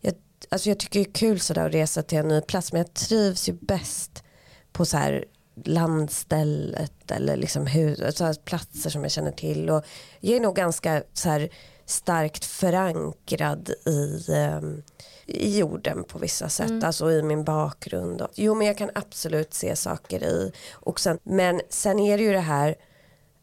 jag, 0.00 0.14
alltså 0.48 0.68
jag 0.68 0.78
tycker 0.78 1.00
det 1.00 1.10
är 1.10 1.12
kul 1.12 1.40
sådär 1.40 1.66
att 1.66 1.74
resa 1.74 2.02
till 2.02 2.18
en 2.18 2.28
ny 2.28 2.40
plats 2.40 2.72
men 2.72 2.78
jag 2.78 2.94
trivs 2.94 3.48
ju 3.48 3.52
bäst 3.52 4.24
på 4.72 4.84
så 4.84 4.96
här 4.96 5.24
landstället 5.64 7.10
eller 7.10 7.36
liksom 7.36 7.66
hus, 7.66 8.00
alltså 8.00 8.34
platser 8.44 8.90
som 8.90 9.02
jag 9.02 9.12
känner 9.12 9.32
till. 9.32 9.70
Och 9.70 9.84
jag 10.20 10.36
är 10.36 10.40
nog 10.40 10.56
ganska 10.56 11.02
så 11.12 11.28
här, 11.28 11.50
starkt 11.90 12.44
förankrad 12.44 13.70
i, 13.86 14.32
um, 14.32 14.82
i 15.26 15.58
jorden 15.58 16.04
på 16.04 16.18
vissa 16.18 16.48
sätt, 16.48 16.70
mm. 16.70 16.84
alltså 16.84 17.10
i 17.10 17.22
min 17.22 17.44
bakgrund. 17.44 18.26
Jo 18.34 18.54
men 18.54 18.66
jag 18.66 18.78
kan 18.78 18.90
absolut 18.94 19.54
se 19.54 19.76
saker 19.76 20.24
i. 20.24 20.52
Och 20.72 21.00
sen, 21.00 21.18
men 21.22 21.60
sen 21.68 21.98
är 21.98 22.18
det 22.18 22.24
ju 22.24 22.32
det 22.32 22.38
här 22.38 22.74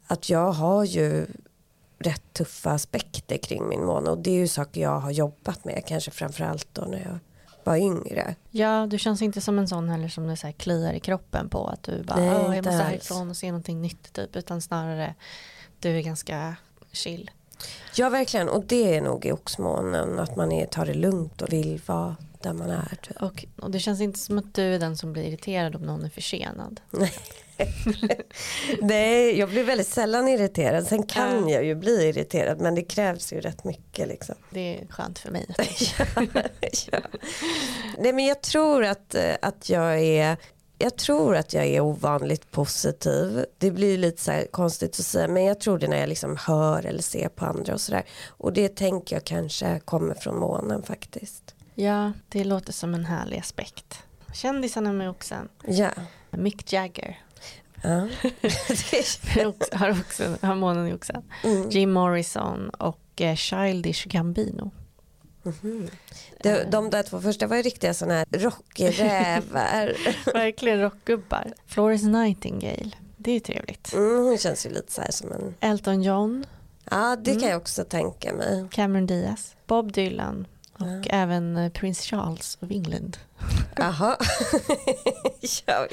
att 0.07 0.29
jag 0.29 0.51
har 0.51 0.83
ju 0.83 1.27
rätt 1.99 2.33
tuffa 2.33 2.71
aspekter 2.71 3.37
kring 3.37 3.67
min 3.67 3.85
måne 3.85 4.09
och 4.09 4.17
det 4.17 4.31
är 4.31 4.35
ju 4.35 4.47
saker 4.47 4.81
jag 4.81 4.99
har 4.99 5.11
jobbat 5.11 5.65
med 5.65 5.83
kanske 5.87 6.11
framförallt 6.11 6.67
då 6.73 6.81
när 6.81 6.99
jag 6.99 7.19
var 7.67 7.77
yngre. 7.77 8.35
Ja, 8.51 8.87
du 8.89 8.99
känns 8.99 9.21
inte 9.21 9.41
som 9.41 9.59
en 9.59 9.67
sån 9.67 9.89
heller 9.89 10.07
som 10.07 10.27
det 10.27 10.37
så 10.37 10.47
här 10.47 10.53
kliar 10.53 10.93
i 10.93 10.99
kroppen 10.99 11.49
på 11.49 11.67
att 11.67 11.83
du 11.83 12.03
bara, 12.03 12.19
Nej, 12.19 12.55
jag 12.55 12.65
måste 12.65 12.71
härifrån 12.71 13.29
och 13.29 13.37
se 13.37 13.47
någonting 13.47 13.81
nytt 13.81 14.13
typ, 14.13 14.35
utan 14.35 14.61
snarare 14.61 15.15
du 15.79 15.97
är 15.97 16.01
ganska 16.01 16.55
chill. 16.91 17.31
Ja, 17.95 18.09
verkligen, 18.09 18.49
och 18.49 18.65
det 18.65 18.95
är 18.95 19.01
nog 19.01 19.25
i 19.25 19.31
oxmånen, 19.31 20.19
att 20.19 20.35
man 20.35 20.51
är, 20.51 20.65
tar 20.65 20.85
det 20.85 20.93
lugnt 20.93 21.41
och 21.41 21.53
vill 21.53 21.81
vara 21.85 22.15
där 22.41 22.53
man 22.53 22.69
är. 22.69 22.97
Typ. 23.01 23.21
Och, 23.21 23.45
och 23.59 23.71
det 23.71 23.79
känns 23.79 24.01
inte 24.01 24.19
som 24.19 24.37
att 24.37 24.53
du 24.53 24.75
är 24.75 24.79
den 24.79 24.97
som 24.97 25.13
blir 25.13 25.23
irriterad 25.23 25.75
om 25.75 25.81
någon 25.81 26.05
är 26.05 26.09
försenad. 26.09 26.81
Nej. 26.91 27.13
Nej, 28.81 29.39
jag 29.39 29.49
blir 29.49 29.63
väldigt 29.63 29.87
sällan 29.87 30.27
irriterad. 30.27 30.87
Sen 30.87 31.03
kan 31.03 31.49
jag 31.49 31.65
ju 31.65 31.75
bli 31.75 32.07
irriterad 32.07 32.61
men 32.61 32.75
det 32.75 32.83
krävs 32.83 33.33
ju 33.33 33.41
rätt 33.41 33.63
mycket. 33.63 34.07
Liksom. 34.07 34.35
Det 34.49 34.79
är 34.79 34.87
skönt 34.87 35.19
för 35.19 35.31
mig. 35.31 35.45
ja, 35.97 36.31
ja. 36.91 36.99
Nej, 37.97 38.13
men 38.13 38.25
jag 38.25 38.41
tror 38.41 38.83
att, 38.83 39.15
att 39.41 39.69
jag 39.69 39.99
är 39.99 40.37
jag 40.79 40.95
tror 40.95 41.35
att 41.35 41.53
jag 41.53 41.65
är 41.65 41.79
ovanligt 41.79 42.51
positiv. 42.51 43.45
Det 43.57 43.71
blir 43.71 43.97
lite 43.97 44.21
så 44.21 44.43
konstigt 44.51 44.99
att 44.99 45.05
säga 45.05 45.27
men 45.27 45.43
jag 45.43 45.59
tror 45.59 45.79
det 45.79 45.87
när 45.87 45.99
jag 45.99 46.09
liksom 46.09 46.37
hör 46.37 46.85
eller 46.85 47.01
ser 47.01 47.29
på 47.29 47.45
andra 47.45 47.73
och 47.73 47.81
sådär. 47.81 48.03
Och 48.27 48.53
det 48.53 48.75
tänker 48.75 49.15
jag 49.15 49.23
kanske 49.23 49.79
kommer 49.79 50.15
från 50.15 50.39
månen 50.39 50.83
faktiskt. 50.83 51.55
Ja, 51.75 52.11
det 52.29 52.43
låter 52.43 52.73
som 52.73 52.93
en 52.93 53.05
härlig 53.05 53.39
aspekt. 53.39 54.03
Kändisarna 54.33 54.93
med 54.93 55.09
oxen. 55.09 55.49
Ja. 55.67 55.89
Mick 56.31 56.73
Jagger. 56.73 57.19
Ja. 57.81 57.89
har 59.71 59.89
också 59.89 60.37
har 60.41 60.55
månen 60.55 60.87
i 60.87 60.93
oxen. 60.93 61.23
Mm. 61.43 61.69
Jim 61.69 61.91
Morrison 61.91 62.69
och 62.69 63.21
eh, 63.21 63.35
Childish 63.35 64.07
Gambino. 64.07 64.71
Mm-hmm. 65.43 65.89
De, 66.43 66.63
de 66.63 66.89
där 66.89 67.03
två 67.03 67.21
första 67.21 67.47
var 67.47 67.55
ju 67.57 67.61
riktiga 67.61 67.93
sådana 67.93 68.13
här 68.13 68.25
rockrävar. 68.31 69.95
Verkligen 70.33 70.81
rockgubbar. 70.81 71.53
Florence 71.65 72.05
Nightingale. 72.05 72.91
Det 73.17 73.31
är 73.31 73.39
trevligt. 73.39 73.93
Mm, 73.93 74.23
hon 74.23 74.37
känns 74.37 74.65
ju 74.65 74.69
lite 74.69 74.91
så 74.91 75.01
här 75.01 75.11
som 75.11 75.31
en... 75.31 75.55
Elton 75.59 76.03
John. 76.03 76.45
Ja, 76.91 77.15
det 77.15 77.31
mm. 77.31 77.41
kan 77.41 77.49
jag 77.49 77.61
också 77.61 77.83
tänka 77.83 78.33
mig. 78.33 78.67
Cameron 78.71 79.05
Diaz. 79.05 79.55
Bob 79.67 79.91
Dylan. 79.91 80.47
Och 80.79 80.87
ja. 80.87 81.09
även 81.09 81.57
eh, 81.57 81.71
prins 81.71 82.01
Charles 82.01 82.57
av 82.61 82.71
England. 82.71 83.17
Jaha. 83.75 84.17
ja, 85.65 85.87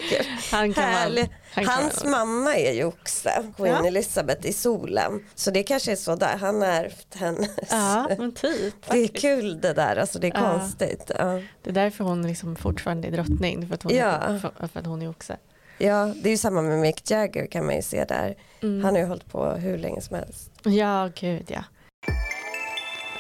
han 0.51 0.75
kan 0.75 0.93
man, 0.93 1.29
han 1.55 1.67
Hans 1.67 2.03
kan 2.03 2.11
mamma 2.11 2.57
är 2.57 2.73
ju 2.73 2.85
också 2.85 3.29
Queen 3.57 3.75
ja. 3.75 3.87
Elizabeth 3.87 4.47
i 4.47 4.53
solen. 4.53 5.25
Så 5.35 5.51
det 5.51 5.63
kanske 5.63 5.93
är 5.93 5.97
så 5.97 6.17
där 6.17 6.37
han 6.37 6.63
ärvt 6.63 7.15
hennes. 7.15 7.51
Ja, 7.71 8.09
men 8.19 8.33
typ. 8.33 8.75
det 8.91 8.99
är 8.99 9.09
kul 9.09 9.61
det 9.61 9.73
där, 9.73 9.97
alltså 9.97 10.19
det 10.19 10.27
är 10.27 10.33
ja. 10.35 10.59
konstigt. 10.59 11.11
Ja. 11.19 11.41
Det 11.63 11.71
är 11.71 11.75
därför 11.75 12.05
hon 12.05 12.27
liksom 12.27 12.57
fortfarande 12.57 13.09
är 13.09 13.13
drottning, 13.13 13.69
för 13.69 13.75
att 13.75 13.83
hon, 13.83 13.93
är, 13.93 14.39
för, 14.39 14.69
för 14.69 14.81
att 14.81 14.87
hon 14.87 15.03
är 15.03 15.11
oxe. 15.11 15.37
Ja, 15.79 16.15
det 16.23 16.29
är 16.29 16.31
ju 16.31 16.39
samma 16.39 16.63
med 16.63 16.79
Mick 16.79 17.11
Jagger 17.11 17.47
kan 17.47 17.67
man 17.67 17.77
ju 17.77 17.83
se 17.83 18.05
där. 18.05 18.35
Mm. 18.63 18.85
Han 18.85 18.95
har 18.95 19.01
ju 19.01 19.07
hållit 19.07 19.33
på 19.33 19.47
hur 19.47 19.79
länge 19.79 20.01
som 20.01 20.17
helst. 20.17 20.51
Ja, 20.63 21.11
gud 21.15 21.51
ja. 21.51 21.65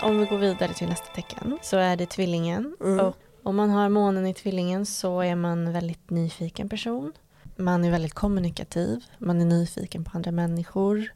Om 0.04 0.18
vi 0.18 0.26
går 0.26 0.38
vidare 0.38 0.72
till 0.72 0.88
nästa 0.88 1.06
tecken 1.06 1.58
så 1.62 1.76
är 1.76 1.96
det 1.96 2.06
tvillingen. 2.06 2.76
Mm. 2.80 3.06
Och 3.06 3.16
om 3.42 3.56
man 3.56 3.70
har 3.70 3.88
månen 3.88 4.26
i 4.26 4.34
tvillingen 4.34 4.86
så 4.86 5.20
är 5.20 5.34
man 5.34 5.66
en 5.66 5.72
väldigt 5.72 6.10
nyfiken 6.10 6.68
person. 6.68 7.12
Man 7.56 7.84
är 7.84 7.90
väldigt 7.90 8.14
kommunikativ, 8.14 9.04
man 9.18 9.40
är 9.40 9.44
nyfiken 9.44 10.04
på 10.04 10.10
andra 10.14 10.30
människor. 10.30 11.12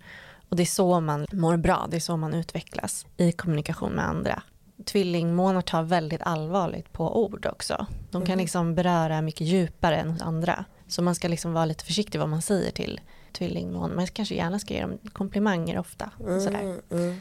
Och 0.49 0.57
det 0.57 0.62
är 0.62 0.66
så 0.66 1.01
man 1.01 1.26
mår 1.32 1.57
bra, 1.57 1.86
det 1.91 1.97
är 1.97 2.01
så 2.01 2.16
man 2.16 2.34
utvecklas 2.34 3.07
i 3.16 3.32
kommunikation 3.32 3.93
med 3.93 4.09
andra. 4.09 4.43
Tvillingmånar 4.84 5.61
tar 5.61 5.82
väldigt 5.82 6.22
allvarligt 6.22 6.93
på 6.93 7.24
ord 7.24 7.47
också. 7.47 7.86
De 8.11 8.22
kan 8.22 8.32
mm. 8.32 8.39
liksom 8.39 8.74
beröra 8.74 9.22
mycket 9.22 9.47
djupare 9.47 9.97
än 9.97 10.11
hos 10.11 10.22
andra. 10.22 10.64
Så 10.86 11.03
man 11.03 11.14
ska 11.14 11.28
liksom 11.28 11.53
vara 11.53 11.64
lite 11.64 11.84
försiktig 11.84 12.18
vad 12.18 12.28
man 12.28 12.43
säger 12.43 12.70
till 12.70 13.01
tvillingmånen. 13.32 13.97
Man 13.97 14.07
kanske 14.07 14.34
gärna 14.34 14.59
ska 14.59 14.74
ge 14.74 14.80
dem 14.80 14.99
komplimanger 15.12 15.78
ofta. 15.78 16.11
Mm, 16.20 16.41
sådär. 16.41 16.80
Mm 16.91 17.20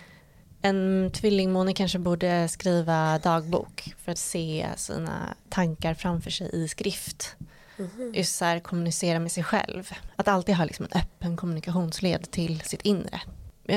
en 0.61 1.11
tvillingmåne 1.13 1.73
kanske 1.73 1.99
borde 1.99 2.47
skriva 2.47 3.19
dagbok 3.19 3.93
för 3.97 4.11
att 4.11 4.17
se 4.17 4.67
sina 4.75 5.35
tankar 5.49 5.93
framför 5.93 6.31
sig 6.31 6.49
i 6.53 6.67
skrift. 6.67 7.35
Mm. 7.77 8.13
Just 8.13 8.35
så 8.35 8.45
här, 8.45 8.59
kommunicera 8.59 9.19
med 9.19 9.31
sig 9.31 9.43
själv. 9.43 9.91
Att 10.15 10.27
alltid 10.27 10.55
ha 10.55 10.65
liksom 10.65 10.87
en 10.91 11.01
öppen 11.01 11.37
kommunikationsled 11.37 12.31
till 12.31 12.61
sitt 12.61 12.81
inre. 12.81 13.21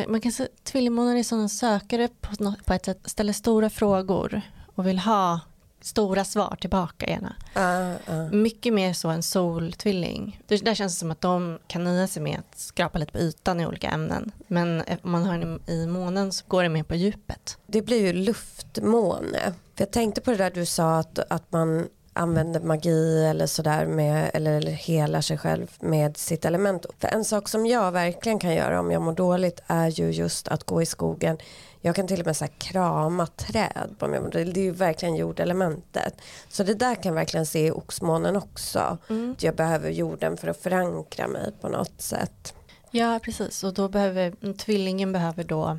Man 0.09 0.20
kan 0.20 0.33
säga 0.33 0.49
tvillingmånar 0.62 1.16
är 1.16 1.22
sådana 1.22 1.49
sökare 1.49 2.09
på, 2.20 2.55
på 2.64 2.72
ett 2.72 2.85
sätt, 2.85 2.99
ställer 3.05 3.33
stora 3.33 3.70
frågor 3.70 4.41
och 4.74 4.87
vill 4.87 4.99
ha 4.99 5.41
stora 5.81 6.24
svar 6.24 6.57
tillbaka 6.61 7.07
gärna. 7.07 7.35
Uh, 7.57 8.14
uh. 8.14 8.33
Mycket 8.33 8.72
mer 8.72 8.93
så 8.93 9.09
än 9.09 9.22
soltvilling. 9.22 10.41
Det, 10.47 10.64
där 10.64 10.74
känns 10.74 10.95
det 10.95 10.99
som 10.99 11.11
att 11.11 11.20
de 11.20 11.59
kan 11.66 11.85
nöja 11.85 12.07
sig 12.07 12.22
med 12.22 12.39
att 12.39 12.59
skrapa 12.59 12.99
lite 12.99 13.12
på 13.12 13.18
ytan 13.18 13.61
i 13.61 13.66
olika 13.66 13.89
ämnen. 13.89 14.33
Men 14.47 14.83
om 15.03 15.11
man 15.11 15.24
har 15.24 15.39
den 15.39 15.61
i 15.66 15.87
månen 15.87 16.33
så 16.33 16.45
går 16.49 16.62
det 16.62 16.68
mer 16.68 16.83
på 16.83 16.95
djupet. 16.95 17.59
Det 17.66 17.83
blir 17.83 18.01
ju 18.01 18.12
luftmåne. 18.12 19.55
För 19.74 19.85
jag 19.85 19.91
tänkte 19.91 20.20
på 20.20 20.31
det 20.31 20.37
där 20.37 20.51
du 20.51 20.66
sa 20.66 20.99
att, 20.99 21.18
att 21.18 21.53
man 21.53 21.89
använder 22.12 22.61
magi 22.61 23.24
eller 23.26 23.47
sådär 23.47 23.87
med, 23.87 24.31
eller, 24.35 24.53
eller 24.53 24.72
helar 24.72 25.20
sig 25.20 25.39
själv 25.39 25.66
med 25.81 26.16
sitt 26.16 26.45
element. 26.45 26.87
För 26.99 27.09
en 27.09 27.24
sak 27.24 27.49
som 27.49 27.66
jag 27.66 27.93
verkligen 27.93 28.39
kan 28.39 28.55
göra 28.55 28.81
om 28.81 28.91
jag 28.91 29.03
mår 29.03 29.12
dåligt 29.12 29.61
är 29.66 29.89
ju 29.89 30.11
just 30.11 30.49
att 30.49 30.64
gå 30.64 30.83
i 30.83 30.87
skogen. 30.87 31.39
Jag 31.81 31.95
kan 31.97 32.07
till 32.07 32.20
och 32.20 32.26
med 32.26 32.37
så 32.37 32.47
krama 32.59 33.26
träd. 33.26 33.95
På 33.99 34.09
mig. 34.09 34.20
Det 34.33 34.41
är 34.41 34.64
ju 34.64 34.70
verkligen 34.72 35.16
jordelementet. 35.16 36.14
Så 36.49 36.62
det 36.62 36.74
där 36.74 36.95
kan 36.95 37.03
jag 37.05 37.14
verkligen 37.14 37.47
se 37.47 37.66
i 37.66 37.70
oxmånen 37.70 38.37
också. 38.37 38.99
Mm. 39.11 39.37
Jag 39.41 39.57
behöver 39.57 39.91
jorden 39.91 40.37
för 40.37 40.49
att 40.49 40.62
förankra 40.62 41.28
mig 41.28 41.53
på 41.61 41.68
något 41.68 42.01
sätt. 42.01 42.55
Ja, 42.91 43.20
precis. 43.22 43.64
Och 43.64 43.74
då 43.74 43.89
behöver 43.89 44.55
tvillingen 44.57 45.12
behöver 45.12 45.45
då 45.45 45.78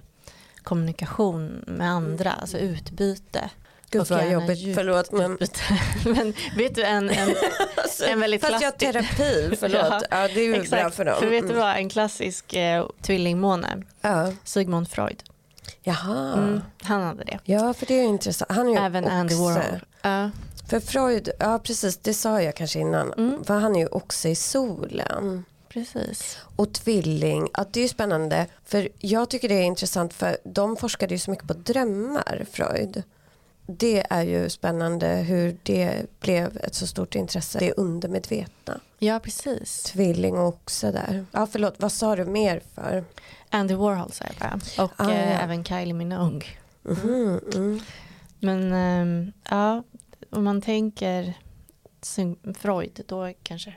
kommunikation 0.63 1.63
med 1.67 1.89
andra, 1.91 2.31
alltså 2.31 2.57
utbyte. 2.57 3.49
Gud 3.89 4.07
vad 4.09 4.31
jobbigt, 4.31 4.57
djupt 4.59 4.77
förlåt 4.77 5.11
men. 5.11 5.37
Men 6.05 6.33
vet 6.57 6.75
du 6.75 6.83
en, 6.83 7.09
en, 7.09 7.35
en 8.07 8.19
väldigt 8.19 8.41
Fast 8.41 8.61
jag 8.61 8.71
har 8.71 8.77
klassisk... 8.77 9.17
terapi, 9.17 9.55
förlåt. 9.59 9.81
Ja, 9.83 10.01
ja, 10.11 10.27
det 10.27 10.41
är 10.41 10.55
ju 10.55 10.69
bra 10.69 10.89
för 10.89 11.05
dem. 11.05 11.15
För 11.19 11.27
vet 11.27 11.43
du 11.43 11.49
Mm. 11.53 11.59
vad, 11.59 11.75
en 11.75 11.89
klassisk 11.89 12.53
eh, 12.53 12.85
tvillingmåne, 13.01 13.81
Ja. 14.01 14.31
Sigmund 14.43 14.89
Freud. 14.89 15.23
Jaha. 15.83 16.33
Mm, 16.33 16.61
han 16.81 17.01
hade 17.03 17.23
det. 17.23 17.39
Ja, 17.43 17.73
för 17.73 17.85
det 17.85 17.93
är 17.99 18.03
intressant. 18.03 18.51
Han 18.51 18.67
är 18.67 18.71
ju 18.71 18.77
Även 18.77 19.05
Andy 19.07 19.35
oxe. 19.35 19.43
Warhol. 19.43 19.85
Ja, 20.01 20.29
För 20.67 20.79
Freud, 20.79 21.29
ja 21.39 21.59
precis, 21.63 21.97
det 21.97 22.13
sa 22.13 22.41
jag 22.41 22.55
kanske 22.55 22.79
innan. 22.79 23.13
Mm. 23.13 23.43
För 23.43 23.53
han 23.53 23.75
är 23.75 23.79
ju 23.79 23.87
också 23.87 24.27
i 24.27 24.35
solen. 24.35 25.45
precis. 25.69 26.37
Och 26.55 26.73
tvilling, 26.73 27.47
ja, 27.53 27.65
det 27.71 27.79
är 27.79 27.81
ju 27.81 27.87
spännande. 27.89 28.45
För 28.65 28.89
jag 28.99 29.29
tycker 29.29 29.49
det 29.49 29.55
är 29.55 29.63
intressant 29.63 30.13
för 30.13 30.37
de 30.43 30.77
forskade 30.77 31.13
ju 31.13 31.19
så 31.19 31.31
mycket 31.31 31.47
på 31.47 31.53
drömmar, 31.53 32.45
Freud. 32.51 33.03
Det 33.65 34.05
är 34.09 34.23
ju 34.23 34.49
spännande 34.49 35.07
hur 35.07 35.57
det 35.63 36.05
blev 36.19 36.57
ett 36.57 36.75
så 36.75 36.87
stort 36.87 37.15
intresse. 37.15 37.59
Det 37.59 37.71
undermedvetna. 37.73 38.79
Ja, 38.99 39.19
precis. 39.19 39.83
Tvilling 39.83 40.37
och 40.37 40.47
oxe 40.47 40.91
där. 40.91 41.25
Ja 41.31 41.47
förlåt, 41.51 41.73
vad 41.77 41.91
sa 41.91 42.15
du 42.15 42.25
mer 42.25 42.61
för? 42.75 43.03
Andy 43.51 43.73
Warhol 43.73 44.11
sa 44.11 44.25
jag 44.25 44.35
bara. 44.35 44.83
Och 44.83 44.91
Ah, 44.97 45.11
eh, 45.11 45.31
ja. 45.31 45.39
även 45.39 45.63
Kylie 45.63 45.93
Minogue. 45.93 46.47
Mhm, 46.81 47.39
mm. 47.53 47.81
Men 48.39 48.73
ehm, 48.73 49.31
ja, 49.49 49.83
om 50.29 50.43
man 50.43 50.61
tänker 50.61 51.33
Freud, 52.57 53.01
då 53.07 53.33
kanske 53.43 53.75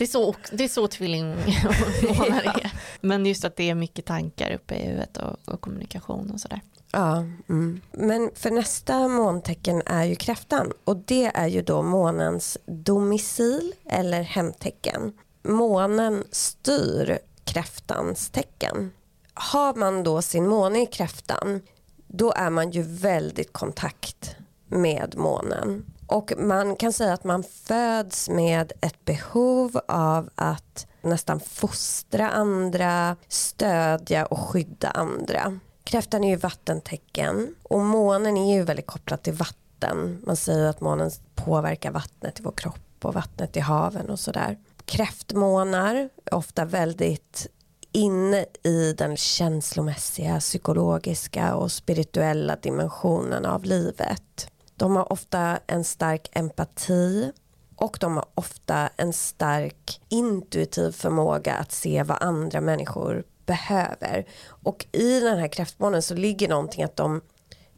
det 0.00 0.04
är 0.04 0.08
så, 0.08 0.34
det 0.52 0.64
är 0.64 0.68
så 0.68 0.88
tvillingmånar 0.88 2.42
är. 2.64 2.72
Men 3.00 3.26
just 3.26 3.44
att 3.44 3.56
det 3.56 3.70
är 3.70 3.74
mycket 3.74 4.04
tankar 4.04 4.50
uppe 4.50 4.74
i 4.74 4.86
huvudet 4.86 5.16
och, 5.16 5.54
och 5.54 5.60
kommunikation 5.60 6.30
och 6.30 6.40
sådär. 6.40 6.60
Ja, 6.92 7.16
mm. 7.48 7.80
men 7.92 8.30
för 8.34 8.50
nästa 8.50 9.08
måntecken 9.08 9.82
är 9.86 10.04
ju 10.04 10.14
kräftan 10.14 10.72
och 10.84 10.96
det 10.96 11.30
är 11.34 11.46
ju 11.46 11.62
då 11.62 11.82
månens 11.82 12.58
domicil 12.66 13.74
eller 13.84 14.22
hemtecken. 14.22 15.12
Månen 15.42 16.24
styr 16.30 17.18
kräftans 17.52 18.30
tecken. 18.30 18.92
Har 19.34 19.74
man 19.74 20.02
då 20.02 20.22
sin 20.22 20.46
måne 20.48 20.82
i 20.82 20.86
kräftan 20.86 21.60
då 22.06 22.32
är 22.32 22.50
man 22.50 22.70
ju 22.70 22.82
väldigt 22.82 23.52
kontakt 23.52 24.36
med 24.68 25.14
månen. 25.16 25.84
Och 26.06 26.32
man 26.38 26.76
kan 26.76 26.92
säga 26.92 27.12
att 27.12 27.24
man 27.24 27.42
föds 27.42 28.28
med 28.28 28.72
ett 28.80 29.04
behov 29.04 29.80
av 29.88 30.30
att 30.34 30.86
nästan 31.02 31.40
fostra 31.40 32.30
andra, 32.30 33.16
stödja 33.28 34.26
och 34.26 34.38
skydda 34.38 34.90
andra. 34.90 35.58
Kräftan 35.84 36.24
är 36.24 36.28
ju 36.28 36.36
vattentecken 36.36 37.54
och 37.62 37.80
månen 37.80 38.36
är 38.36 38.54
ju 38.54 38.62
väldigt 38.62 38.86
kopplad 38.86 39.22
till 39.22 39.34
vatten. 39.34 40.22
Man 40.26 40.36
säger 40.36 40.66
att 40.66 40.80
månen 40.80 41.10
påverkar 41.34 41.90
vattnet 41.90 42.40
i 42.40 42.42
vår 42.42 42.52
kropp 42.52 43.04
och 43.04 43.14
vattnet 43.14 43.56
i 43.56 43.60
haven 43.60 44.10
och 44.10 44.20
sådär. 44.20 44.58
Kräftmånar 44.84 45.94
är 46.24 46.34
ofta 46.34 46.64
väldigt 46.64 47.46
inne 47.92 48.46
i 48.62 48.92
den 48.92 49.16
känslomässiga, 49.16 50.40
psykologiska 50.40 51.54
och 51.54 51.72
spirituella 51.72 52.56
dimensionen 52.56 53.46
av 53.46 53.64
livet. 53.64 54.50
De 54.76 54.96
har 54.96 55.12
ofta 55.12 55.58
en 55.66 55.84
stark 55.84 56.28
empati 56.32 57.32
och 57.76 57.96
de 58.00 58.16
har 58.16 58.26
ofta 58.34 58.90
en 58.96 59.12
stark 59.12 60.00
intuitiv 60.08 60.92
förmåga 60.92 61.54
att 61.54 61.72
se 61.72 62.02
vad 62.02 62.22
andra 62.22 62.60
människor 62.60 63.24
behöver. 63.46 64.26
Och 64.46 64.86
i 64.92 65.20
den 65.20 65.38
här 65.38 65.48
kräftmånen 65.48 66.02
så 66.02 66.14
ligger 66.14 66.48
någonting 66.48 66.84
att 66.84 66.96
de 66.96 67.20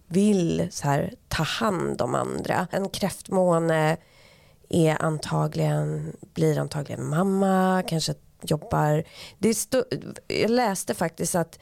vill 0.07 0.69
så 0.71 0.89
här, 0.89 1.15
ta 1.29 1.43
hand 1.43 2.03
om 2.03 2.15
andra. 2.15 2.67
En 2.71 2.89
kräftmåne 2.89 3.97
är 4.73 5.03
antagligen, 5.03 6.16
blir 6.35 6.59
antagligen 6.59 7.07
mamma, 7.07 7.83
kanske 7.89 8.14
jobbar. 8.43 9.05
Det 9.39 9.75
jag 10.29 10.51
läste 10.51 10.95
faktiskt 10.95 11.35
att 11.35 11.59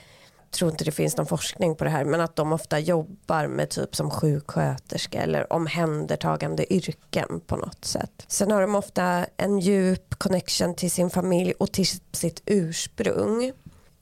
jag 0.50 0.58
tror 0.58 0.70
inte 0.70 0.84
det 0.84 0.92
finns 0.92 1.16
någon 1.16 1.26
forskning 1.26 1.76
på 1.76 1.84
det 1.84 1.90
här 1.90 2.04
men 2.04 2.20
att 2.20 2.36
de 2.36 2.52
ofta 2.52 2.78
jobbar 2.78 3.46
med 3.46 3.70
typ 3.70 3.96
som 3.96 4.10
sjuksköterska 4.10 5.22
eller 5.22 5.52
omhändertagande 5.52 6.72
yrken 6.72 7.40
på 7.46 7.56
något 7.56 7.84
sätt. 7.84 8.24
Sen 8.28 8.50
har 8.50 8.60
de 8.60 8.74
ofta 8.74 9.26
en 9.36 9.58
djup 9.58 10.14
connection 10.18 10.74
till 10.74 10.90
sin 10.90 11.10
familj 11.10 11.52
och 11.52 11.72
till 11.72 11.86
sitt 12.12 12.42
ursprung. 12.46 13.52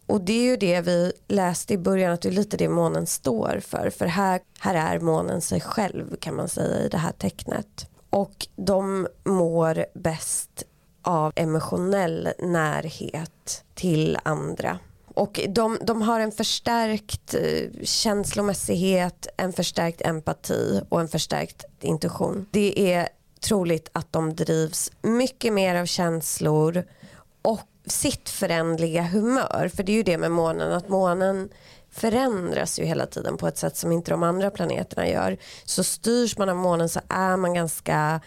Och 0.06 0.20
det 0.20 0.32
är 0.32 0.42
ju 0.42 0.56
det 0.56 0.80
vi 0.80 1.12
läste 1.28 1.74
i 1.74 1.78
början 1.78 2.12
att 2.12 2.22
det 2.22 2.28
är 2.28 2.32
lite 2.32 2.56
det 2.56 2.68
månen 2.68 3.06
står 3.06 3.61
för. 3.61 3.90
För 3.90 4.06
här, 4.06 4.40
här 4.59 4.94
är 4.94 5.00
månen 5.00 5.40
sig 5.40 5.61
själv 5.61 6.16
kan 6.16 6.36
man 6.36 6.48
säga 6.48 6.84
i 6.84 6.88
det 6.88 6.98
här 6.98 7.12
tecknet. 7.12 7.88
Och 8.11 8.46
de 8.56 9.09
mår 9.24 9.86
bäst 9.94 10.64
av 11.02 11.32
emotionell 11.36 12.28
närhet 12.38 13.64
till 13.74 14.18
andra. 14.22 14.78
Och 15.14 15.40
de, 15.48 15.78
de 15.82 16.02
har 16.02 16.20
en 16.20 16.32
förstärkt 16.32 17.34
eh, 17.34 17.82
känslomässighet, 17.82 19.26
en 19.36 19.52
förstärkt 19.52 20.02
empati 20.06 20.80
och 20.88 21.00
en 21.00 21.09
förstärkt 21.09 21.64
intuition. 21.80 22.46
Det 22.50 22.92
är 22.92 23.09
troligt 23.40 23.88
att 23.92 24.12
de 24.12 24.34
drivs 24.34 24.92
mycket 25.02 25.52
mer 25.52 25.74
av 25.74 25.86
känslor 25.86 26.84
och 27.42 27.68
sitt 27.86 28.28
förändliga 28.28 29.02
humör. 29.02 29.70
För 29.74 29.82
det 29.82 29.92
är 29.92 29.96
ju 29.96 30.02
det 30.02 30.18
med 30.18 30.30
månen, 30.30 30.72
att 30.72 30.88
månen 30.88 31.48
förändras 31.99 32.78
ju 32.78 32.84
hela 32.84 33.07
tiden 33.07 33.36
på 33.36 33.49
ett 33.49 33.59
sätt 33.59 33.76
som 33.76 33.92
inte 33.92 34.11
de 34.11 34.22
andra 34.22 34.51
planeterna 34.51 35.09
gör. 35.09 35.38
Så 35.64 35.84
styrs 35.84 36.38
man 36.38 36.49
av 36.49 36.57
månen 36.57 36.88
så 36.88 37.01
är 37.09 37.36
man 37.36 37.55
ganska 37.55 38.20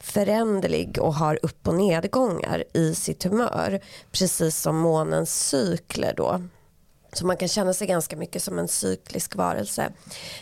föränderlig 0.00 0.98
och 1.00 1.14
har 1.14 1.38
upp 1.42 1.68
och 1.68 1.74
nedgångar 1.74 2.64
i 2.74 2.94
sitt 2.94 3.24
humör. 3.24 3.80
Precis 4.12 4.56
som 4.56 4.76
månens 4.76 5.48
cykler 5.48 6.14
då. 6.16 6.42
Så 7.12 7.26
man 7.26 7.36
kan 7.36 7.48
känna 7.48 7.72
sig 7.74 7.86
ganska 7.86 8.16
mycket 8.16 8.42
som 8.42 8.58
en 8.58 8.68
cyklisk 8.68 9.36
varelse. 9.36 9.92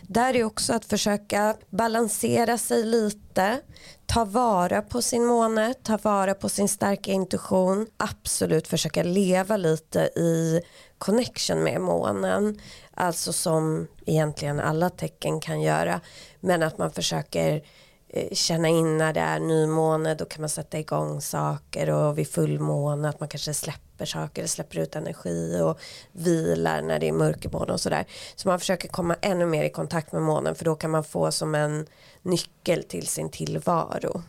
Där 0.03 0.37
är 0.37 0.45
också 0.45 0.73
att 0.73 0.85
försöka 0.85 1.57
balansera 1.71 2.59
sig 2.59 2.83
lite, 2.83 3.61
ta 4.07 4.25
vara 4.25 4.83
på 4.83 5.03
sin 5.03 5.27
måne, 5.27 5.75
ta 5.75 5.99
vara 6.03 6.35
på 6.35 6.49
sin 6.49 6.69
starka 6.69 7.13
intuition, 7.13 7.87
absolut 7.97 8.69
försöka 8.69 9.03
leva 9.03 9.57
lite 9.57 10.01
i 10.01 10.61
connection 11.07 11.63
med 11.63 11.81
månen, 11.81 12.61
alltså 12.95 13.33
som 13.33 13.87
egentligen 14.07 14.61
alla 14.61 14.91
tecken 14.91 15.41
kan 15.41 15.61
göra, 15.61 16.01
men 16.41 16.63
att 16.63 16.79
man 16.79 16.91
försöker 16.91 17.63
eh, 18.09 18.33
känna 18.33 18.69
in 18.69 18.99
när 18.99 19.13
det 19.13 19.21
är 19.21 19.41
nymåne 19.41 20.15
då 20.15 20.25
kan 20.25 20.41
man 20.41 20.49
sätta 20.49 20.79
igång 20.79 21.21
saker 21.21 21.91
och 21.91 22.19
vid 22.19 22.29
fullmåne 22.29 23.09
att 23.09 23.21
man 23.21 23.29
kanske 23.29 23.55
släpper 23.55 24.05
saker, 24.05 24.47
släpper 24.47 24.79
ut 24.79 24.97
energi 24.97 25.61
och 25.63 25.81
vilar 26.13 26.83
när 26.83 26.99
det 26.99 27.09
är 27.09 27.13
mörkermåne 27.13 27.73
och 27.73 27.81
sådär. 27.81 28.07
Så 28.37 28.49
man 28.49 28.59
försöker 28.61 28.89
komma 28.89 29.17
ännu 29.21 29.47
mer 29.47 29.65
i 29.65 29.71
kontakt 29.71 30.13
med 30.13 30.23
månen 30.23 30.55
för 30.55 30.65
då 30.65 30.75
kan 30.75 30.91
man 30.91 31.05
få 31.05 31.33
som 31.33 31.55
en 31.55 31.87
nyckel 32.23 32.83
till 32.83 33.07
sin 33.07 33.31
tillvaro. 33.31 34.23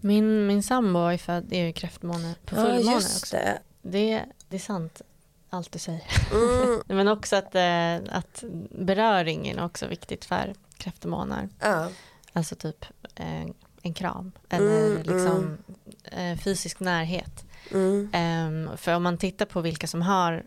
Min, 0.00 0.46
min 0.46 0.62
sambo 0.62 0.98
är 0.98 1.18
född 1.18 1.52
i 1.52 1.72
kräftmåne 1.72 2.34
på 2.46 2.54
fullmåne 2.54 2.96
också. 2.96 3.36
det. 3.36 3.58
Det, 3.82 4.24
det 4.48 4.56
är 4.56 4.60
sant, 4.60 5.02
allt 5.50 5.72
du 5.72 5.78
säger. 5.78 6.02
Mm, 6.32 6.82
Men 6.96 7.08
också 7.08 7.36
att, 7.36 7.54
eh, 7.54 8.16
att 8.16 8.44
beröringen 8.70 9.58
är 9.58 9.64
också 9.64 9.86
viktigt 9.86 10.24
för 10.24 10.54
kräftmånar. 10.76 11.48
ja. 11.60 11.88
Alltså 12.32 12.54
typ 12.54 12.84
eh, 13.14 13.46
en 13.82 13.94
kram 13.94 14.32
eller 14.48 14.86
Mm, 14.90 15.02
liksom 15.02 15.58
eh, 16.04 16.38
fysisk 16.38 16.80
närhet. 16.80 17.44
Mm. 17.70 18.10
Ehm, 18.12 18.70
för 18.76 18.94
om 18.94 19.02
man 19.02 19.18
tittar 19.18 19.46
på 19.46 19.60
vilka 19.60 19.86
som 19.86 20.02
har 20.02 20.44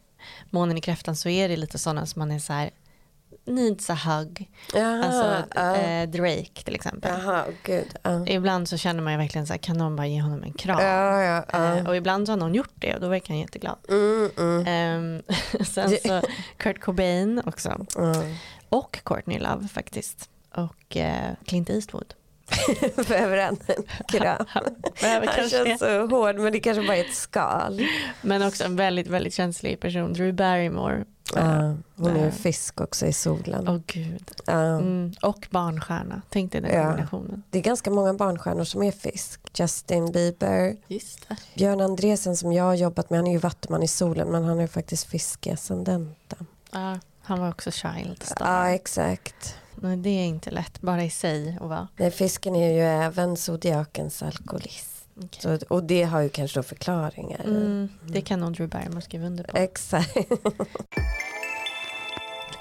månen 0.49 0.77
i 0.77 0.81
kräftan 0.81 1.15
så 1.15 1.29
är 1.29 1.49
det 1.49 1.57
lite 1.57 1.77
sådana 1.77 2.05
som 2.05 2.19
man 2.19 2.31
är 2.31 2.39
så 2.39 2.53
här 2.53 2.69
needs 3.45 3.89
a 3.89 3.93
hug. 3.93 4.49
Jaha, 4.73 5.03
Alltså 5.03 5.45
ja. 5.55 5.75
eh, 5.75 6.09
Drake 6.09 6.63
till 6.63 6.75
exempel. 6.75 7.11
Oh, 7.11 7.41
gud. 7.63 7.95
Ja. 8.03 8.27
Ibland 8.27 8.69
så 8.69 8.77
känner 8.77 9.03
man 9.03 9.13
ju 9.13 9.19
verkligen 9.19 9.47
så 9.47 9.53
här, 9.53 9.57
kan 9.57 9.77
någon 9.77 9.95
bara 9.95 10.07
ge 10.07 10.21
honom 10.21 10.43
en 10.43 10.53
kram? 10.53 10.81
Ja, 10.81 11.23
ja, 11.23 11.45
ja. 11.51 11.75
Eh, 11.77 11.87
och 11.87 11.95
ibland 11.95 12.25
så 12.25 12.31
har 12.31 12.37
någon 12.37 12.53
gjort 12.53 12.73
det 12.75 12.95
och 12.95 13.01
då 13.01 13.07
verkar 13.07 13.27
han 13.33 13.39
jätteglad. 13.39 13.77
Mm, 13.89 14.29
mm. 14.37 14.65
Ehm, 14.67 15.21
sen 15.65 15.89
så 16.05 16.21
Kurt 16.57 16.79
Cobain 16.79 17.41
också. 17.45 17.85
Och 18.69 18.99
Courtney 19.03 19.39
Love 19.39 19.67
faktiskt. 19.67 20.29
Och 20.55 20.97
eh, 20.97 21.31
Clint 21.45 21.69
Eastwood. 21.69 22.13
Behöver 23.07 23.37
han 23.37 23.57
en 23.67 23.83
kram? 24.19 24.45
Han 25.35 25.49
känns 25.49 25.79
så 25.79 26.07
hård 26.07 26.35
men 26.35 26.51
det 26.53 26.59
kanske 26.59 26.87
bara 26.87 26.97
är 26.97 27.01
ett 27.01 27.15
skal. 27.15 27.87
Men 28.21 28.47
också 28.47 28.63
en 28.63 28.75
väldigt, 28.75 29.07
väldigt 29.07 29.33
känslig 29.33 29.79
person. 29.79 30.13
Drew 30.13 30.33
Barrymore. 30.33 31.05
Ja, 31.35 31.75
hon 31.95 32.15
är 32.15 32.31
fisk 32.31 32.81
också 32.81 33.05
i 33.05 33.13
solen. 33.13 33.67
Åh 33.69 33.77
gud. 33.87 34.31
Ja. 34.45 34.53
Mm. 34.61 35.13
Och 35.21 35.47
barnstjärna. 35.51 36.21
Tänk 36.29 36.51
dig 36.51 36.61
den 36.61 36.73
Ja. 36.75 36.83
kombinationen. 36.85 37.43
Det 37.49 37.57
är 37.57 37.63
ganska 37.63 37.91
många 37.91 38.13
barnstjärnor 38.13 38.63
som 38.63 38.83
är 38.83 38.91
fisk. 38.91 39.41
Justin 39.53 40.11
Bieber, 40.11 40.75
Just 40.87 41.29
det. 41.29 41.35
Björn 41.55 41.81
Andresen 41.81 42.37
som 42.37 42.53
jag 42.53 42.63
har 42.63 42.73
jobbat 42.75 43.09
med, 43.09 43.19
han 43.19 43.27
är 43.27 43.31
ju 43.31 43.37
vattuman 43.37 43.83
i 43.83 43.87
solen 43.87 44.27
men 44.31 44.43
han 44.43 44.59
är 44.59 44.67
faktiskt 44.67 45.03
fiskeascendenten. 45.07 46.45
Ja, 46.71 46.99
han 47.21 47.39
var 47.39 47.49
också 47.49 47.71
child 47.71 48.23
star. 48.23 48.45
Ja 48.45 48.69
exakt. 48.69 49.55
Nej, 49.75 49.97
det 49.97 50.09
är 50.09 50.25
inte 50.25 50.51
lätt 50.51 50.81
bara 50.81 51.03
i 51.03 51.09
sig 51.09 51.57
att 51.61 51.69
vara. 51.69 51.87
Nej, 51.97 52.11
fisken 52.11 52.55
är 52.55 52.71
ju 52.73 52.81
även 52.81 53.37
zodiakens 53.37 54.23
alkoholist. 54.23 54.89
Okej. 55.17 55.59
Så, 55.59 55.65
och 55.69 55.83
det 55.83 56.03
har 56.03 56.21
ju 56.21 56.29
kanske 56.29 56.59
då 56.59 56.63
förklaringar. 56.63 57.41
Mm, 57.45 57.89
det 58.07 58.21
kan 58.21 58.39
nog 58.39 58.53
Drew 58.53 58.69
Barrymore 58.69 59.01
skriva 59.01 59.25
under 59.25 59.43
på. 59.43 59.57
Exakt. 59.57 60.17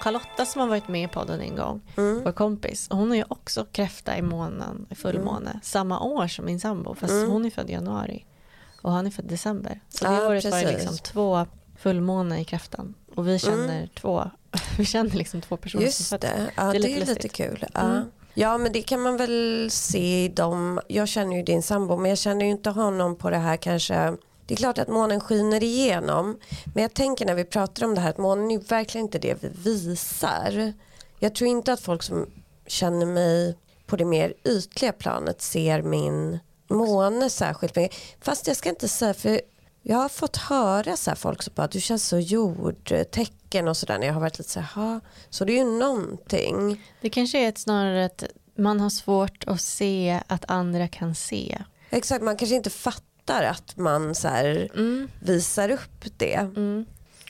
Charlotta 0.01 0.47
som 0.47 0.61
har 0.61 0.69
varit 0.69 0.89
med 0.89 1.05
i 1.05 1.09
podden 1.09 1.41
en 1.41 1.57
gång, 1.57 1.81
Mm. 1.97 2.25
vår 2.25 2.33
kompis, 2.33 2.89
hon 2.91 3.13
är 3.13 3.17
ju 3.17 3.25
också 3.29 3.67
kräfta 3.73 4.17
i 4.19 4.23
månen, 4.23 4.87
i 4.91 4.95
fullmåne, 4.95 5.61
samma 5.63 6.01
år 6.01 6.27
som 6.29 6.45
min 6.45 6.61
sambo, 6.61 6.95
fast 6.95 7.13
Mm. 7.13 7.31
hon 7.31 7.45
är 7.47 7.51
född 7.51 7.71
i 7.71 7.73
januari 7.73 8.25
och 8.83 8.93
han 8.93 9.07
är 9.07 9.11
född 9.11 9.25
i 9.25 9.29
december. 9.29 9.81
Så 9.89 10.05
det 10.05 10.11
Ja, 10.15 10.27
året 10.29 10.45
var 10.45 10.51
det 10.59 10.63
precis. 10.65 10.79
liksom 10.83 10.99
två 10.99 11.47
fullmåne 11.77 12.41
i 12.41 12.45
kräftan 12.45 12.95
och 13.15 13.29
vi 13.29 13.39
känner 13.39 13.87
två, 13.87 14.31
vi 14.79 14.85
känner 14.85 15.11
liksom 15.17 15.41
två 15.41 15.57
personer 15.57 15.81
som 15.83 15.87
Just 15.87 16.09
född. 16.09 16.21
det, 16.21 16.51
ja, 16.57 16.65
Det 16.73 16.79
det 16.79 16.93
är 16.93 17.03
är, 17.03 17.07
lite 17.07 17.29
kul. 17.29 17.67
Ja. 17.75 18.03
Ja 18.35 18.59
men 18.59 18.73
det 18.73 18.83
kan 18.83 19.01
man 19.01 19.17
väl 19.17 19.69
se 19.71 20.25
i 20.25 20.29
dem. 20.29 20.81
Jag 20.89 21.09
känner 21.09 21.37
ju 21.37 21.43
din 21.43 21.63
sambo 21.63 21.97
men 21.97 22.09
jag 22.09 22.19
känner 22.19 22.45
ju 22.45 22.51
inte 22.51 22.71
honom 22.71 23.17
på 23.17 23.31
det 23.31 23.37
här 23.37 23.57
kanske. 23.57 24.17
Det 24.47 24.55
är 24.55 24.57
klart 24.57 24.79
att 24.79 24.89
månen 24.89 25.21
skiner 25.21 25.63
igenom. 25.63 26.39
Men 26.75 26.83
jag 26.83 26.95
tänker 26.95 27.27
när 27.27 27.35
vi 27.35 27.45
pratar 27.45 27.85
om 27.87 27.95
det 27.95 28.01
här 28.01 28.11
att 28.11 28.19
månen 28.19 28.51
är 28.51 28.55
ju 28.55 28.61
verkligen 28.61 29.07
inte 29.07 29.19
det 29.19 29.43
vi 29.43 29.49
visar. 29.49 30.73
Jag 31.19 31.35
tror 31.35 31.51
inte 31.51 31.73
att 31.73 31.81
folk 31.81 32.03
som 32.03 32.27
känner 32.67 33.07
mig 33.07 33.57
på 33.87 33.97
det 33.97 34.05
mer 34.05 34.35
ytliga 34.45 34.93
planet 34.93 35.43
ser 35.43 35.83
min 35.83 36.39
måne 36.69 37.31
särskilt 37.31 37.77
mycket. 37.77 37.99
Fast 38.21 38.47
jag 38.47 38.57
ska 38.57 38.69
inte 38.69 38.89
säga 38.89 39.15
för 39.15 39.41
jag 39.83 39.97
har 39.97 40.09
fått 40.09 40.37
höra 40.37 40.97
så 40.97 41.15
folk 41.17 41.43
som 41.43 41.53
bara 41.57 41.67
du 41.67 41.81
känns 41.81 42.09
så 42.09 42.19
jordtecken 42.19 43.69
och 43.69 43.77
sådär 43.77 43.99
när 43.99 44.07
jag 44.07 44.15
har 44.15 44.21
varit 44.21 44.39
lite 44.39 44.51
så 44.51 44.61
här, 44.61 45.01
så 45.31 45.45
det 45.45 45.53
är 45.53 45.65
ju 45.65 45.79
någonting. 45.79 46.85
Det 47.01 47.11
kanske 47.11 47.39
är 47.39 47.49
ett 47.49 47.59
snarare 47.59 48.05
att 48.05 48.25
man 48.59 48.81
har 48.81 48.91
svårt 48.91 49.45
att 49.47 49.61
se 49.61 50.21
att 50.27 50.45
andra 50.51 50.89
kan 50.89 51.15
se. 51.15 51.59
Exakt, 51.91 52.25
man 52.25 52.37
kanske 52.37 52.57
inte 52.57 52.71
fattar 52.71 53.43
att 53.43 53.77
man 53.77 54.15
så 54.15 54.29
Mm. 54.29 55.09
visar 55.21 55.69
upp 55.71 56.05
det. 56.17 56.35
Mm. 56.35 56.87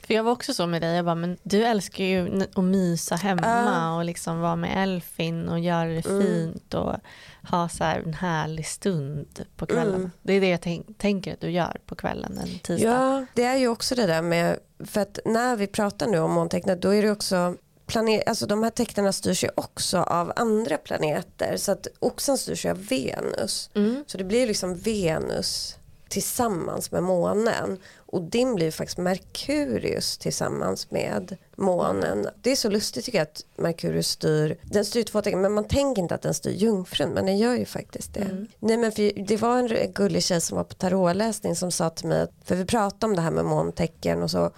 För 0.07 0.15
jag 0.15 0.23
var 0.23 0.33
också 0.33 0.55
så 0.55 0.67
med 0.67 0.83
dig, 0.83 0.97
jag 0.97 1.05
bara, 1.05 1.15
men 1.15 1.37
du 1.43 1.65
älskar 1.65 2.05
ju 2.05 2.43
att 2.55 2.65
mysa 2.65 3.15
hemma 3.17 3.97
och 3.97 4.05
liksom 4.05 4.41
vara 4.41 4.57
med 4.57 4.83
Elfin 4.83 5.49
och 5.49 5.61
göra 5.61 5.89
det 5.89 6.07
Mm. 6.07 6.23
fint 6.27 6.75
och 6.75 6.95
ha 7.51 7.69
så 7.69 7.85
här 7.85 8.01
en 8.01 8.15
härlig 8.15 8.67
stund 8.67 9.45
på 9.57 9.67
kvällen. 9.67 9.95
Mm. 9.95 10.11
Det 10.23 10.33
är 10.33 10.41
det 10.41 10.49
jag 10.49 10.61
tänk- 10.61 10.99
tänker 10.99 11.33
att 11.33 11.41
du 11.41 11.51
gör 11.51 11.77
på 11.87 11.95
kvällen 11.95 12.39
en 12.39 12.59
tisdag. 12.59 12.89
Ja, 12.89 13.27
det 13.35 13.45
är 13.45 13.57
ju 13.57 13.69
också 13.69 13.95
det 13.95 14.07
där 14.07 14.23
med, 14.23 14.59
för 14.85 15.01
att 15.01 15.19
när 15.25 15.57
vi 15.57 15.67
pratar 15.67 16.07
nu 16.07 16.19
om 16.19 16.33
måntecknet 16.33 16.83
då 16.83 16.95
är 16.95 17.03
det 17.03 17.11
också 17.11 17.55
planer, 17.87 18.23
alltså 18.29 18.47
de 18.47 18.63
här 18.63 18.71
tecknen 18.71 19.13
styrs 19.13 19.45
ju 19.45 19.49
också 19.55 19.99
av 19.99 20.33
andra 20.37 20.77
planeter 20.77 21.57
så 21.57 21.73
att 21.73 21.87
oxen 21.99 22.39
styrs 22.39 22.65
ju 22.65 22.71
av 22.71 22.87
Venus. 22.87 23.71
Mm. 23.75 24.05
Så 24.07 24.19
det 24.19 24.25
blir 24.25 24.47
liksom 24.47 24.75
Venus 24.79 25.77
tillsammans 26.13 26.91
med 26.91 27.03
månen 27.03 27.79
och 27.97 28.23
din 28.23 28.55
blir 28.55 28.71
faktiskt 28.71 28.99
Merkurius 28.99 30.19
tillsammans 30.19 30.91
med 30.91 31.37
månen. 31.57 32.29
Det 32.43 32.53
är 32.53 32.57
så 32.57 32.71
lustigt 32.71 33.05
tycker 33.05 33.19
jag 33.19 33.23
att 33.23 33.45
Merkurius 33.57 34.09
styr, 34.09 34.59
den 34.63 34.85
styr 34.85 35.03
två 35.03 35.23
tecken 35.23 35.41
men 35.41 35.53
man 35.53 35.69
tänker 35.69 36.03
inte 36.03 36.15
att 36.15 36.23
den 36.23 36.35
styr 36.35 36.51
jungfrun 36.51 37.11
men 37.11 37.27
den 37.27 37.39
gör 37.39 37.55
ju 37.55 37.65
faktiskt 37.65 38.15
det. 38.15 38.21
Mm. 38.21 38.47
Nej 38.59 38.77
men 38.77 38.93
för 38.93 39.27
det 39.27 39.37
var 39.37 39.59
en 39.59 39.93
gullig 39.93 40.23
tjej 40.23 40.41
som 40.41 40.57
var 40.57 40.65
på 40.65 40.75
tarotläsning 40.75 41.57
som 41.57 41.71
sa 41.71 41.91
till 41.91 42.09
mig, 42.09 42.27
för 42.45 42.57
vi 42.57 42.65
pratade 42.65 43.07
om 43.11 43.17
det 43.17 43.23
här 43.23 43.31
med 43.31 43.45
måntecken 43.45 44.23
och 44.23 44.31
så 44.31 44.51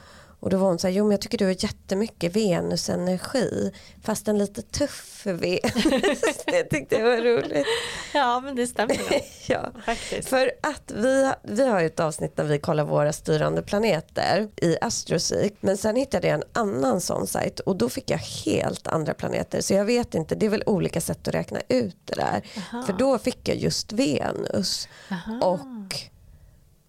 och 0.45 0.51
då 0.51 0.57
var 0.57 0.67
hon 0.69 0.79
så 0.79 0.87
här, 0.87 0.95
jo 0.95 1.05
men 1.05 1.11
jag 1.11 1.21
tycker 1.21 1.39
du 1.39 1.45
har 1.45 1.65
jättemycket 1.65 2.37
Venusenergi 2.37 3.73
fast 4.03 4.29
en 4.29 4.39
lite 4.39 4.63
tuff 4.63 5.27
Venus. 5.27 6.45
det 6.47 6.65
tyckte 6.65 6.95
jag 6.95 7.05
var 7.05 7.17
roligt. 7.17 7.67
Ja, 8.15 8.41
men 8.41 8.57
det 8.57 8.67
stämmer 8.67 8.97
Ja. 9.49 9.71
faktiskt. 9.87 10.29
För 10.29 10.53
att 10.63 10.93
vi, 10.95 11.33
vi 11.43 11.69
har 11.69 11.81
ju 11.81 11.87
ett 11.87 12.01
avsnitt 12.01 12.37
där 12.37 12.45
vi 12.45 12.59
kollar 12.59 12.85
våra 12.85 13.13
styrande 13.13 13.63
planeter 13.63 14.49
i 14.57 14.77
Astroseek. 14.81 15.55
Men 15.61 15.77
sen 15.77 15.97
hittade 15.97 16.27
jag 16.27 16.35
en 16.35 16.45
annan 16.53 17.01
sån 17.01 17.27
sajt 17.27 17.61
och 17.61 17.77
då 17.77 17.89
fick 17.89 18.11
jag 18.11 18.19
helt 18.19 18.87
andra 18.87 19.15
planeter. 19.15 19.61
Så 19.61 19.75
jag 19.75 19.85
vet 19.85 20.15
inte, 20.15 20.35
det 20.35 20.47
är 20.47 20.51
väl 20.51 20.63
olika 20.67 21.01
sätt 21.01 21.29
att 21.29 21.35
räkna 21.35 21.61
ut 21.69 21.97
det 22.05 22.15
där. 22.15 22.43
Aha. 22.57 22.83
För 22.87 22.93
då 22.93 23.19
fick 23.19 23.49
jag 23.49 23.57
just 23.57 23.93
Venus 23.93 24.89
Aha. 25.11 25.47
och 25.47 25.61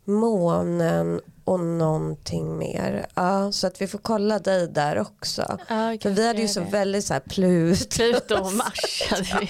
månen 0.06 1.22
och 1.44 1.60
någonting 1.60 2.58
mer. 2.58 3.06
Ja, 3.16 3.52
så 3.52 3.68
att 3.68 3.82
vi 3.82 3.88
får 3.88 4.00
kolla 4.00 4.40
dig 4.40 4.68
där 4.68 5.00
också. 5.00 5.42
Ja, 5.70 5.98
För 6.02 6.10
vi 6.10 6.28
hade 6.28 6.42
ju 6.42 6.48
så 6.48 6.60
det. 6.60 6.66
väldigt 6.72 7.06
så 7.06 7.14
här 7.14 7.20
Pluto. 7.20 7.86
Pluto 7.96 8.36
och 8.40 8.54
Mars. 8.54 9.12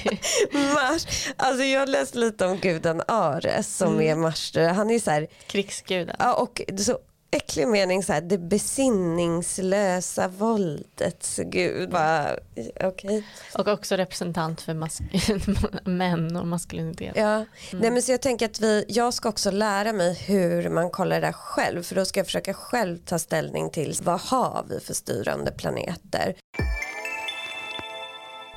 Mars. 0.74 1.28
Alltså 1.38 1.64
jag 1.64 1.89
läste 1.89 2.18
lite 2.18 2.45
om 2.45 2.58
guden 2.58 3.01
Ares 3.08 3.78
som 3.78 3.93
Mm. 3.93 4.01
är 4.08 4.16
Mars. 4.16 4.51
Han 4.76 4.89
är 4.89 4.99
så 4.99 5.12
här, 5.12 5.28
Krigsguden. 5.47 6.16
ja 6.20 6.34
och 6.34 6.62
så 6.80 6.97
äcklig 7.36 7.67
mening 7.67 8.03
så 8.03 8.13
här, 8.13 8.21
det 8.21 8.38
besinningslösa 8.38 10.27
våldets 10.27 11.39
gud. 11.43 11.89
Bara, 11.89 12.36
Okej. 12.83 13.23
Och 13.57 13.67
också 13.67 13.95
representant 13.95 14.61
för 14.61 14.73
män 15.89 16.36
och 16.36 16.47
maskulinitet. 16.47 17.13
Ja. 17.15 17.33
Mm. 17.36 17.47
Nej 17.71 17.91
men 17.91 18.01
så 18.01 18.11
jag 18.11 18.21
tänker 18.21 18.45
att 18.45 18.59
vi, 18.59 18.86
jag 18.88 19.13
ska 19.13 19.29
också 19.29 19.51
lära 19.51 19.93
mig 19.93 20.13
hur 20.13 20.69
man 20.69 20.89
kollar 20.89 21.21
det 21.21 21.27
där 21.27 21.33
själv. 21.33 21.83
För 21.83 21.95
då 21.95 22.05
ska 22.05 22.19
jag 22.19 22.27
försöka 22.27 22.53
själv 22.53 22.97
ta 22.97 23.19
ställning 23.19 23.69
till 23.69 23.95
vad 24.03 24.19
har 24.21 24.65
vi 24.69 24.79
för 24.79 24.93
styrande 24.93 25.51
planeter. 25.51 26.36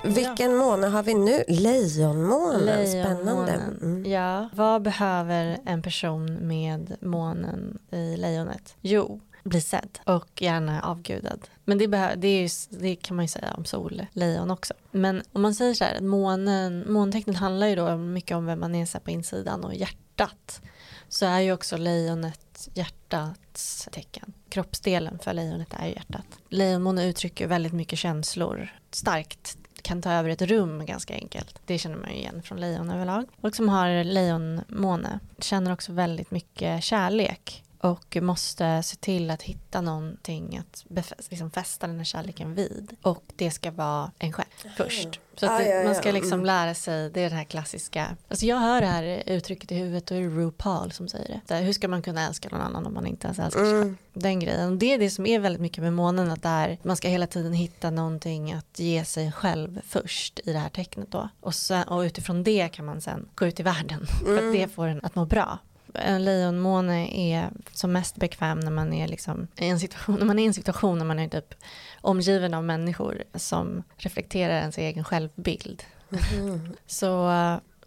Vilken 0.03 0.57
måne 0.57 0.87
har 0.87 1.03
vi 1.03 1.15
nu? 1.15 1.45
Lejonmånen, 1.49 2.87
spännande. 2.87 3.25
Lejonmånen. 3.25 3.79
Mm. 3.83 4.11
Ja, 4.11 4.49
vad 4.53 4.83
behöver 4.83 5.59
en 5.65 5.83
person 5.83 6.35
med 6.35 6.97
månen 7.01 7.79
i 7.91 8.17
lejonet? 8.17 8.75
Jo, 8.81 9.21
bli 9.45 9.61
sedd 9.61 9.99
och 10.05 10.43
gärna 10.43 10.83
avgudad. 10.83 11.49
Men 11.65 11.79
det, 11.79 11.87
behö- 11.87 12.17
det, 12.17 12.41
ju, 12.41 12.49
det 12.71 12.97
kan 12.97 13.17
man 13.17 13.25
ju 13.25 13.29
säga 13.29 13.55
om 13.57 13.65
sollejon 13.65 14.51
också. 14.51 14.75
Men 14.91 15.23
om 15.33 15.43
man 15.43 15.55
säger 15.55 15.75
så 15.75 15.85
här, 15.85 15.95
att 15.95 16.03
månen, 16.03 16.93
måntecknet 16.93 17.37
handlar 17.37 17.67
ju 17.67 17.77
då 17.77 17.97
mycket 17.97 18.37
om 18.37 18.47
vem 18.47 18.61
man 18.61 18.75
är 18.75 18.87
så 18.87 19.01
på 19.01 19.11
insidan 19.11 19.65
och 19.65 19.75
hjärtat. 19.75 20.61
Så 21.09 21.27
är 21.27 21.41
ju 21.41 21.53
också 21.53 21.77
lejonet 21.77 22.69
hjärtats 22.75 23.89
tecken. 23.93 24.33
Kroppsdelen 24.49 25.19
för 25.19 25.33
lejonet 25.33 25.75
är 25.81 25.87
ju 25.87 25.93
hjärtat. 25.93 26.27
Lejonmåne 26.49 27.07
uttrycker 27.07 27.47
väldigt 27.47 27.73
mycket 27.73 27.99
känslor. 27.99 28.69
Starkt 28.91 29.59
kan 29.83 30.03
ta 30.03 30.13
över 30.13 30.31
ett 30.31 30.43
rum 30.43 30.87
ganska 30.87 31.15
enkelt. 31.15 31.61
Det 31.67 31.79
känner 31.79 31.97
man 31.97 32.11
ju 32.11 32.17
igen 32.17 32.43
från 32.43 32.61
lejon 32.61 32.91
överlag. 32.91 33.25
Folk 33.41 33.55
som 33.55 33.69
har 33.69 34.05
lejonmåne 34.05 35.21
känner 35.39 35.73
också 35.73 35.93
väldigt 35.93 36.31
mycket 36.31 36.85
kärlek 36.85 37.65
och 37.81 38.19
måste 38.23 38.83
se 38.83 38.97
till 38.97 39.31
att 39.31 39.43
hitta 39.43 39.81
någonting 39.81 40.59
att 40.59 40.85
befästa, 40.89 41.25
liksom 41.31 41.51
fästa 41.51 41.87
den 41.87 41.97
här 41.97 42.05
kärleken 42.05 42.55
vid. 42.55 42.97
Och 43.03 43.25
det 43.37 43.51
ska 43.51 43.71
vara 43.71 44.11
en 44.19 44.33
själv 44.33 44.75
först. 44.77 45.21
Så 45.37 45.47
att 45.47 45.59
det, 45.59 45.85
man 45.85 45.95
ska 45.95 46.13
liksom 46.13 46.33
mm. 46.33 46.47
lära 46.47 46.75
sig, 46.75 47.11
det 47.11 47.21
är 47.21 47.31
det 47.31 47.37
här 47.37 47.45
klassiska. 47.45 48.17
Alltså 48.29 48.47
jag 48.47 48.57
hör 48.57 48.81
det 48.81 48.87
här 48.87 49.23
uttrycket 49.27 49.73
i 49.73 49.75
huvudet 49.75 50.11
och 50.11 50.17
det 50.17 50.23
är 50.23 50.29
RuPaul 50.29 50.93
som 50.93 51.09
säger 51.09 51.41
det. 51.47 51.55
Hur 51.55 51.73
ska 51.73 51.89
man 51.89 52.03
kunna 52.03 52.27
älska 52.27 52.49
någon 52.49 52.61
annan 52.61 52.87
om 52.87 52.95
man 52.95 53.07
inte 53.07 53.27
ens 53.27 53.39
älskar 53.39 53.61
sig 53.61 53.71
själv? 53.71 53.83
Mm. 53.83 53.97
Den 54.13 54.41
grejen. 54.41 54.79
Det 54.79 54.95
är 54.95 54.99
det 54.99 55.11
som 55.11 55.27
är 55.27 55.39
väldigt 55.39 55.63
mycket 55.63 55.83
med 55.83 55.93
månen. 55.93 56.31
Att 56.31 56.43
det 56.43 56.49
är, 56.49 56.79
man 56.83 56.97
ska 56.97 57.09
hela 57.09 57.27
tiden 57.27 57.53
hitta 57.53 57.91
någonting 57.91 58.53
att 58.53 58.79
ge 58.79 59.05
sig 59.05 59.33
själv 59.33 59.81
först 59.85 60.41
i 60.45 60.53
det 60.53 60.59
här 60.59 60.69
tecknet 60.69 61.11
då. 61.11 61.29
Och, 61.41 61.55
sen, 61.55 61.83
och 61.89 62.01
utifrån 62.01 62.43
det 62.43 62.69
kan 62.69 62.85
man 62.85 63.01
sen 63.01 63.29
gå 63.35 63.47
ut 63.47 63.61
i 63.61 63.63
världen. 63.63 64.07
För 64.07 64.39
Mm. 64.39 64.49
att 64.49 64.55
det 64.55 64.69
får 64.69 64.87
en 64.87 65.01
att 65.03 65.15
må 65.15 65.25
bra. 65.25 65.59
En 65.95 66.25
lejonmåne 66.25 67.09
är 67.15 67.51
som 67.73 67.93
mest 67.93 68.17
bekväm 68.17 68.61
när 68.61 68.71
man 68.71 68.93
är 68.93 69.09
liksom 69.09 69.49
i 69.57 69.69
en 69.69 69.81
situation, 69.81 70.15
när 70.19 70.27
man 70.27 70.39
är 70.39 70.43
i 70.43 70.47
en 70.47 70.55
situation 70.55 70.99
när 70.99 71.05
man 71.05 71.19
är 71.19 71.29
typ 71.29 71.55
omgiven 72.01 72.55
av 72.55 72.65
människor 72.65 73.25
som 73.35 73.83
reflekterar 73.97 74.59
ens 74.59 74.79
egen 74.79 75.05
självbild. 75.05 75.83
Mhm. 76.09 76.77
Så, 76.87 77.33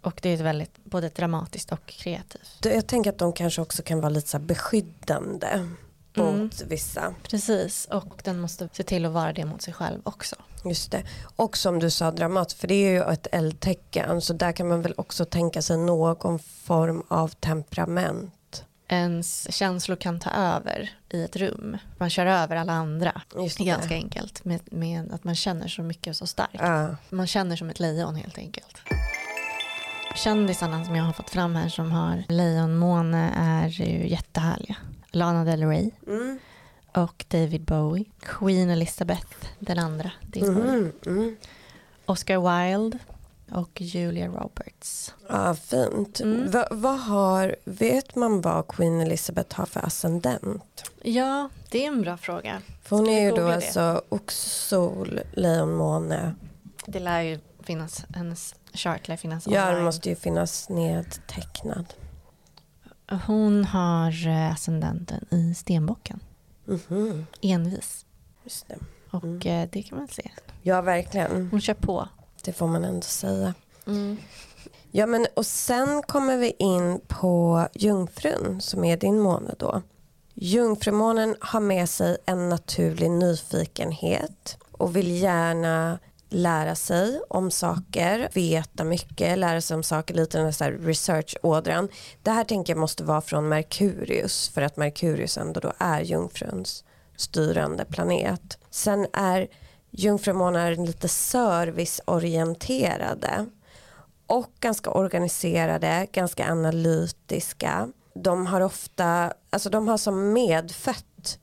och 0.00 0.18
det 0.22 0.28
är 0.28 0.42
väldigt 0.42 0.84
både 0.84 1.08
dramatiskt 1.08 1.72
och 1.72 1.86
kreativt. 1.86 2.58
Jag 2.64 2.86
tänker 2.86 3.10
att 3.10 3.18
de 3.18 3.32
kanske 3.32 3.62
också 3.62 3.82
kan 3.82 4.00
vara 4.00 4.10
lite 4.10 4.28
så 4.28 4.38
beskyddande. 4.38 5.48
Mot 6.16 6.28
Mm. 6.28 6.50
vissa. 6.68 7.14
Precis, 7.22 7.84
och 7.90 8.20
den 8.24 8.40
måste 8.40 8.68
se 8.72 8.82
till 8.82 9.06
att 9.06 9.12
vara 9.12 9.32
det 9.32 9.44
mot 9.44 9.62
sig 9.62 9.74
själv 9.74 10.00
också. 10.04 10.36
Just 10.64 10.90
det. 10.90 11.02
Och 11.36 11.56
som 11.56 11.78
du 11.78 11.90
sa 11.90 12.10
dramat, 12.10 12.52
för 12.52 12.68
det 12.68 12.74
är 12.74 12.90
ju 12.90 13.02
ett 13.12 13.26
eldtecken 13.32 14.20
så 14.20 14.32
där 14.32 14.52
kan 14.52 14.68
man 14.68 14.82
väl 14.82 14.94
också 14.96 15.24
tänka 15.24 15.62
sig 15.62 15.78
någon 15.78 16.38
form 16.38 17.02
av 17.08 17.28
temperament. 17.28 18.64
Ens 18.88 19.52
känslor 19.54 19.96
kan 19.96 20.20
ta 20.20 20.30
över 20.30 20.90
i 21.10 21.22
ett 21.24 21.36
rum. 21.36 21.76
Man 21.98 22.10
kör 22.10 22.26
över 22.26 22.56
alla 22.56 22.72
andra. 22.72 23.20
Just 23.36 23.58
Det 23.58 23.64
ganska 23.64 23.94
enkelt 23.94 24.44
med, 24.44 24.60
med 24.72 25.12
att 25.12 25.24
man 25.24 25.34
känner 25.36 25.68
så 25.68 25.82
mycket 25.82 26.10
och 26.10 26.16
så 26.16 26.26
starkt. 26.26 26.54
Ja. 26.58 26.96
Man 27.10 27.26
känner 27.26 27.56
som 27.56 27.70
ett 27.70 27.80
lejon 27.80 28.14
helt 28.16 28.38
enkelt. 28.38 28.76
Kändisarna 30.16 30.84
som 30.84 30.96
jag 30.96 31.04
har 31.04 31.12
fått 31.12 31.30
fram 31.30 31.54
här 31.56 31.68
som 31.68 31.90
har 31.92 32.24
lejonmåne 32.28 33.32
är 33.36 33.68
ju 33.68 34.08
jättehärliga. 34.08 34.76
Lana 35.12 35.44
Del 35.44 35.64
Rey 35.68 35.90
Mm. 36.06 36.38
och 36.94 37.24
David 37.28 37.64
Bowie. 37.64 38.04
Queen 38.20 38.70
Elizabeth 38.70 39.26
den 39.58 39.78
andra. 39.78 40.10
Mm. 40.36 40.92
Mm. 41.06 41.36
Oscar 42.06 42.68
Wilde 42.72 42.98
och 43.52 43.80
Julia 43.80 44.26
Roberts. 44.28 45.14
Ja, 45.28 45.54
fint. 45.54 46.20
Mm. 46.20 46.50
Va, 46.50 46.68
vad 46.70 46.98
har, 47.00 47.56
vet 47.64 48.14
man 48.16 48.40
vad 48.40 48.68
Queen 48.68 49.00
Elizabeth 49.00 49.56
har 49.56 49.66
för 49.66 49.80
ascendent? 49.86 50.90
Ja, 51.02 51.48
det 51.70 51.84
är 51.84 51.88
en 51.88 52.02
bra 52.02 52.16
fråga. 52.16 52.62
För 52.82 52.96
hon 52.96 53.04
Ska 53.06 53.14
är 53.14 53.20
ju 53.20 53.30
då 53.30 53.36
det? 53.48 53.54
alltså 53.54 54.02
oxsol, 54.08 55.20
lejonmåne. 55.32 56.34
Det 56.86 57.00
lär 57.00 57.20
ju 57.22 57.38
finnas, 57.62 58.04
hennes 58.14 58.54
chart 58.72 59.08
lär 59.08 59.16
finnas 59.16 59.46
Ja, 59.46 59.60
den 59.60 59.68
online. 59.68 59.84
måste 59.84 60.08
ju 60.08 60.16
finnas 60.16 60.68
nedtecknad. 60.68 61.94
Hon 63.26 63.64
har 63.64 64.26
eh, 64.28 64.52
ascendenten 64.52 65.24
i 65.30 65.54
stenbocken. 65.54 66.20
Mhm, 66.64 67.26
Envis. 67.40 68.06
Just 68.44 68.68
det. 68.68 68.76
Och 69.10 69.24
Mm. 69.24 69.40
eh, 69.62 69.68
det 69.72 69.82
kan 69.82 69.98
man 69.98 70.08
se. 70.08 70.30
Ja, 70.62 70.80
verkligen. 70.82 71.48
Hon 71.50 71.60
kör 71.60 71.74
på. 71.74 72.08
Det 72.44 72.52
får 72.52 72.66
man 72.66 72.84
ändå 72.84 73.00
säga. 73.00 73.54
Ja, 74.90 75.06
men 75.06 75.26
och 75.36 75.46
sen 75.46 76.02
kommer 76.02 76.36
vi 76.36 76.52
in 76.58 77.00
på 77.08 77.66
jungfrun 77.74 78.60
som 78.60 78.84
är 78.84 78.96
din 78.96 79.20
måne 79.20 79.54
då. 79.58 79.82
Jungfrumånen 80.34 81.36
har 81.40 81.60
med 81.60 81.88
sig 81.88 82.16
en 82.26 82.48
naturlig 82.48 83.10
nyfikenhet 83.10 84.58
och 84.72 84.96
vill 84.96 85.10
gärna 85.22 85.98
lära 86.32 86.74
sig 86.74 87.20
om 87.28 87.50
saker, 87.50 88.28
veta 88.32 88.84
mycket, 88.84 89.38
lära 89.38 89.60
sig 89.60 89.74
om 89.74 89.82
saker, 89.82 90.14
lite 90.14 90.38
den 90.38 90.52
här 90.60 90.72
research-ådran. 90.72 91.88
Det 92.22 92.30
här 92.30 92.44
tänker 92.44 92.72
jag 92.72 92.80
måste 92.80 93.04
vara 93.04 93.20
från 93.20 93.48
Merkurius 93.48 94.48
för 94.48 94.62
att 94.62 94.76
Merkurius 94.76 95.38
ändå 95.38 95.60
då 95.60 95.72
är 95.78 96.00
jungfruns 96.00 96.84
styrande 97.16 97.84
planet. 97.84 98.58
Sen 98.70 99.06
är 99.12 99.48
jungfrumånar 99.90 100.86
lite 100.86 101.08
serviceorienterade 101.08 103.46
och 104.26 104.52
ganska 104.60 104.90
organiserade, 104.90 106.06
ganska 106.12 106.52
analytiska. 106.52 107.88
De 108.14 108.46
har 108.46 108.60
ofta, 108.60 109.32
alltså 109.50 109.70
de 109.70 109.88
har 109.88 109.98
som 109.98 110.32
medfött 110.32 111.38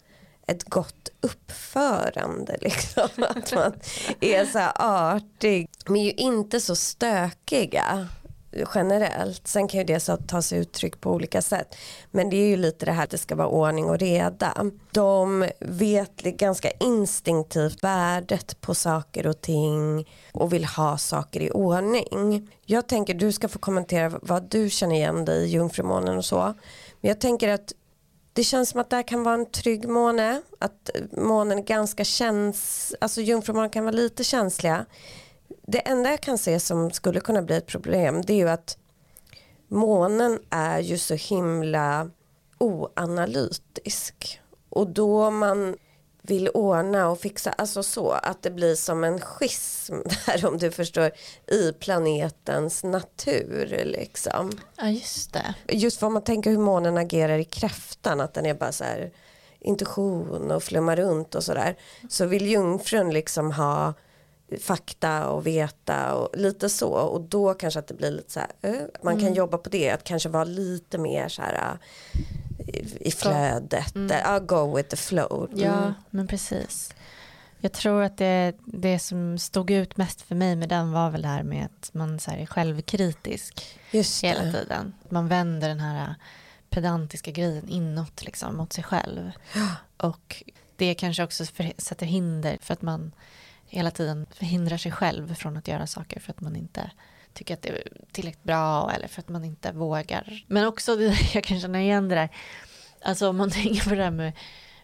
ett 0.49 0.63
gott 0.63 1.09
uppförande 1.21 2.57
liksom. 2.61 3.09
Att 3.17 3.53
man 3.53 3.73
är 4.19 4.45
så 4.45 4.59
här 4.59 4.73
artig, 4.75 5.69
men 5.85 5.95
är 5.95 6.03
ju 6.03 6.11
inte 6.11 6.61
så 6.61 6.75
stökiga 6.75 8.07
generellt. 8.75 9.47
Sen 9.47 9.67
kan 9.67 9.77
ju 9.79 9.83
det 9.83 9.99
så 9.99 10.17
ta 10.17 10.41
sig 10.41 10.59
uttryck 10.59 11.01
på 11.01 11.11
olika 11.11 11.41
sätt. 11.41 11.75
Men 12.11 12.29
det 12.29 12.37
är 12.37 12.47
ju 12.47 12.57
lite 12.57 12.85
det 12.85 12.91
här 12.91 13.03
att 13.03 13.09
det 13.09 13.17
ska 13.17 13.35
vara 13.35 13.47
ordning 13.47 13.85
och 13.85 13.97
reda. 13.99 14.71
De 14.91 15.49
vet 15.59 16.21
ganska 16.21 16.71
instinktivt 16.79 17.83
värdet 17.83 18.61
på 18.61 18.75
saker 18.75 19.27
och 19.27 19.41
ting 19.41 20.09
och 20.31 20.53
vill 20.53 20.65
ha 20.65 20.97
saker 20.97 21.39
i 21.41 21.51
ordning. 21.51 22.49
Jag 22.65 22.87
tänker 22.87 23.13
du 23.13 23.31
ska 23.31 23.47
få 23.47 23.59
kommentera 23.59 24.19
vad 24.21 24.43
du 24.49 24.69
känner 24.69 24.95
igen 24.95 25.25
dig 25.25 25.45
i 25.45 25.47
jungfrumånen 25.47 26.17
och 26.17 26.25
så. 26.25 26.53
Men 27.01 27.09
jag 27.09 27.19
tänker 27.19 27.49
att 27.49 27.73
det 28.33 28.43
känns 28.43 28.69
som 28.69 28.79
att 28.79 28.89
det 28.89 28.95
här 28.95 29.03
kan 29.03 29.23
vara 29.23 29.35
en 29.35 29.51
trygg 29.51 29.87
måne. 29.89 30.41
Att 30.59 30.95
eh, 30.95 31.01
månen 31.11 31.57
är 31.57 31.63
ganska 31.63 32.03
känns, 32.03 32.95
Alltså 33.01 33.21
jungfrumånen 33.21 33.69
kan 33.69 33.83
vara 33.83 33.95
lite 33.95 34.23
känsliga. 34.23 34.85
Det 35.67 35.79
enda 35.79 36.09
jag 36.09 36.21
kan 36.21 36.37
se 36.37 36.59
som 36.59 36.91
skulle 36.91 37.19
kunna 37.19 37.41
bli 37.41 37.55
ett 37.55 37.67
problem 37.67 38.21
det 38.21 38.33
är 38.33 38.37
ju 38.37 38.49
att 38.49 38.77
månen 39.67 40.39
är 40.49 40.79
ju 40.79 40.97
så 40.97 41.13
himla 41.13 42.09
oanalytisk. 42.57 44.41
Och 44.69 44.87
då 44.87 45.31
man 45.31 45.75
vill 46.29 46.49
ordna 46.49 47.09
och 47.09 47.19
fixa, 47.19 47.51
alltså 47.51 47.83
så 47.83 48.11
att 48.11 48.43
det 48.43 48.51
blir 48.51 48.75
som 48.75 49.03
en 49.03 49.19
schism 49.19 49.95
där 50.25 50.45
om 50.45 50.57
du 50.57 50.71
förstår 50.71 51.11
i 51.47 51.71
planetens 51.71 52.83
natur 52.83 53.81
liksom. 53.85 54.51
Ja, 54.77 54.89
just 54.89 55.33
det. 55.33 55.55
just 55.67 55.99
för 55.99 56.09
man 56.09 56.23
tänker 56.23 56.51
hur 56.51 56.57
månen 56.57 56.97
agerar 56.97 57.37
i 57.37 57.45
kräftan 57.45 58.21
att 58.21 58.33
den 58.33 58.45
är 58.45 58.53
bara 58.53 58.71
så 58.71 58.83
här 58.83 59.11
intuition 59.59 60.51
och 60.51 60.63
flummar 60.63 60.95
runt 60.95 61.35
och 61.35 61.43
sådär 61.43 61.75
så 62.09 62.25
vill 62.25 62.47
jungfrun 62.47 63.13
liksom 63.13 63.51
ha 63.51 63.93
fakta 64.61 65.29
och 65.29 65.47
veta 65.47 66.15
och 66.15 66.37
lite 66.37 66.69
så. 66.69 66.89
Och 66.89 67.21
då 67.21 67.53
kanske 67.53 67.79
att 67.79 67.87
det 67.87 67.93
blir 67.93 68.11
lite 68.11 68.31
så 68.31 68.39
här 68.39 68.49
eh, 68.61 68.81
man 69.01 69.19
kan 69.19 69.33
jobba 69.33 69.57
på 69.57 69.69
det 69.69 69.89
att 69.89 70.03
kanske 70.03 70.29
vara 70.29 70.43
lite 70.43 70.97
mer 70.97 71.27
så 71.27 71.41
här 71.41 71.77
i- 72.99 73.11
flödet 73.11 73.95
mm. 73.95 74.47
go 74.47 74.77
with 74.77 74.89
the 74.89 74.95
flow 74.95 75.47
Mm. 75.51 75.59
Ja, 75.59 75.93
men 76.09 76.27
precis. 76.27 76.93
Jag 77.61 77.71
tror 77.71 78.03
att 78.03 78.17
det, 78.17 78.53
det 78.65 78.99
som 78.99 79.37
stod 79.37 79.71
ut 79.71 79.97
mest 79.97 80.21
för 80.21 80.35
mig 80.35 80.55
med 80.55 80.69
den 80.69 80.91
var 80.91 81.09
väl 81.09 81.21
det 81.21 81.27
här 81.27 81.43
med 81.43 81.65
att 81.65 81.93
man 81.93 82.19
så 82.19 82.31
här 82.31 82.37
är 82.37 82.45
självkritisk 82.45 83.79
just 83.91 84.23
hela 84.23 84.51
tiden. 84.51 84.93
Man 85.09 85.27
vänder 85.27 85.69
den 85.69 85.79
här 85.79 86.15
pedantiska 86.69 87.31
grejen 87.31 87.69
inåt 87.69 88.23
liksom, 88.23 88.57
mot 88.57 88.73
sig 88.73 88.83
själv. 88.83 89.31
Och 89.97 90.43
det 90.75 90.93
kanske 90.93 91.23
också 91.23 91.45
för, 91.45 91.73
sätter 91.77 92.05
hinder 92.05 92.57
för 92.61 92.73
att 92.73 92.81
man 92.81 93.11
hela 93.65 93.91
tiden 93.91 94.25
förhindrar 94.31 94.77
sig 94.77 94.91
själv 94.91 95.35
från 95.35 95.57
att 95.57 95.67
göra 95.67 95.87
saker 95.87 96.19
för 96.19 96.31
att 96.31 96.41
man 96.41 96.55
inte 96.55 96.91
tycker 97.33 97.53
att 97.53 97.61
det 97.61 97.69
är 97.69 97.83
tillräckligt 98.11 98.43
bra 98.43 98.91
eller 98.91 99.07
för 99.07 99.21
att 99.21 99.29
man 99.29 99.45
inte 99.45 99.71
vågar. 99.71 100.43
Men 100.47 100.65
också, 100.67 100.95
det- 100.95 101.17
jag 101.33 101.43
kan 101.43 101.59
känna 101.59 101.81
igen 101.81 102.09
det 102.09 102.15
där, 102.15 102.29
alltså 103.01 103.29
om 103.29 103.37
man 103.37 103.51
tänker 103.51 103.83
på 103.83 103.89
det 103.89 103.95
där 103.95 104.11
med, 104.11 104.33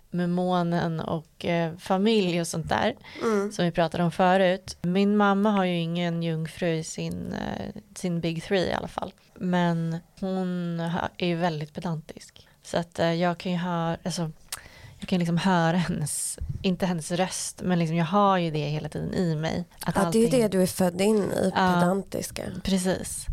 med 0.10 0.30
månen 0.30 1.00
och 1.00 1.46
eh, 1.46 1.78
familj 1.78 2.41
och 2.41 2.48
sånt 2.48 2.70
där 2.70 2.96
mm. 3.24 3.52
som 3.52 3.66
vi 3.66 3.72
pratade 3.72 4.04
om 4.04 4.12
förut. 4.12 4.78
Min 4.82 5.18
mamma 5.18 5.52
har 5.52 5.64
ju 5.66 5.76
ingen 5.80 6.24
jungfru 6.24 6.68
i 6.74 6.84
sin, 6.84 7.34
eh, 7.34 7.82
sin 7.96 8.20
big 8.22 8.43
three 8.43 8.70
i 8.70 8.74
alla 8.74 8.88
fall. 8.88 9.14
Men 9.36 9.98
hon 10.20 10.80
ha- 10.80 11.10
är 11.18 11.28
ju 11.28 11.36
väldigt 11.36 11.74
pedantisk. 11.74 12.48
Så 12.64 12.78
att 12.78 13.00
eh, 13.00 13.14
jag 13.14 13.38
kan 13.38 13.52
ju 13.52 13.58
höra, 13.58 13.98
alltså, 14.04 14.32
jag 15.00 15.10
kan 15.10 15.20
liksom 15.20 15.38
höra 15.38 15.78
hennes, 15.78 16.39
inte 16.62 16.86
hennes 16.86 17.12
röst, 17.12 17.62
men 17.64 17.80
liksom 17.80 17.98
jag 17.98 18.06
har 18.06 18.38
ju 18.38 18.52
det 18.52 18.70
hela 18.70 18.89
tiden 18.89 19.14
i 19.14 19.36
mig. 19.36 19.66
Att 19.86 19.96
ja, 19.96 20.10
det 20.12 20.18
är 20.18 20.20
ju 20.20 20.26
allting- 20.26 20.41
det 20.41 20.48
du 20.48 20.62
är 20.62 20.68
född 20.68 21.02
in 21.02 21.18
i, 21.32 21.52
Ja. 21.56 21.74
pedantiska 21.74 22.43
Precis. 22.64 23.26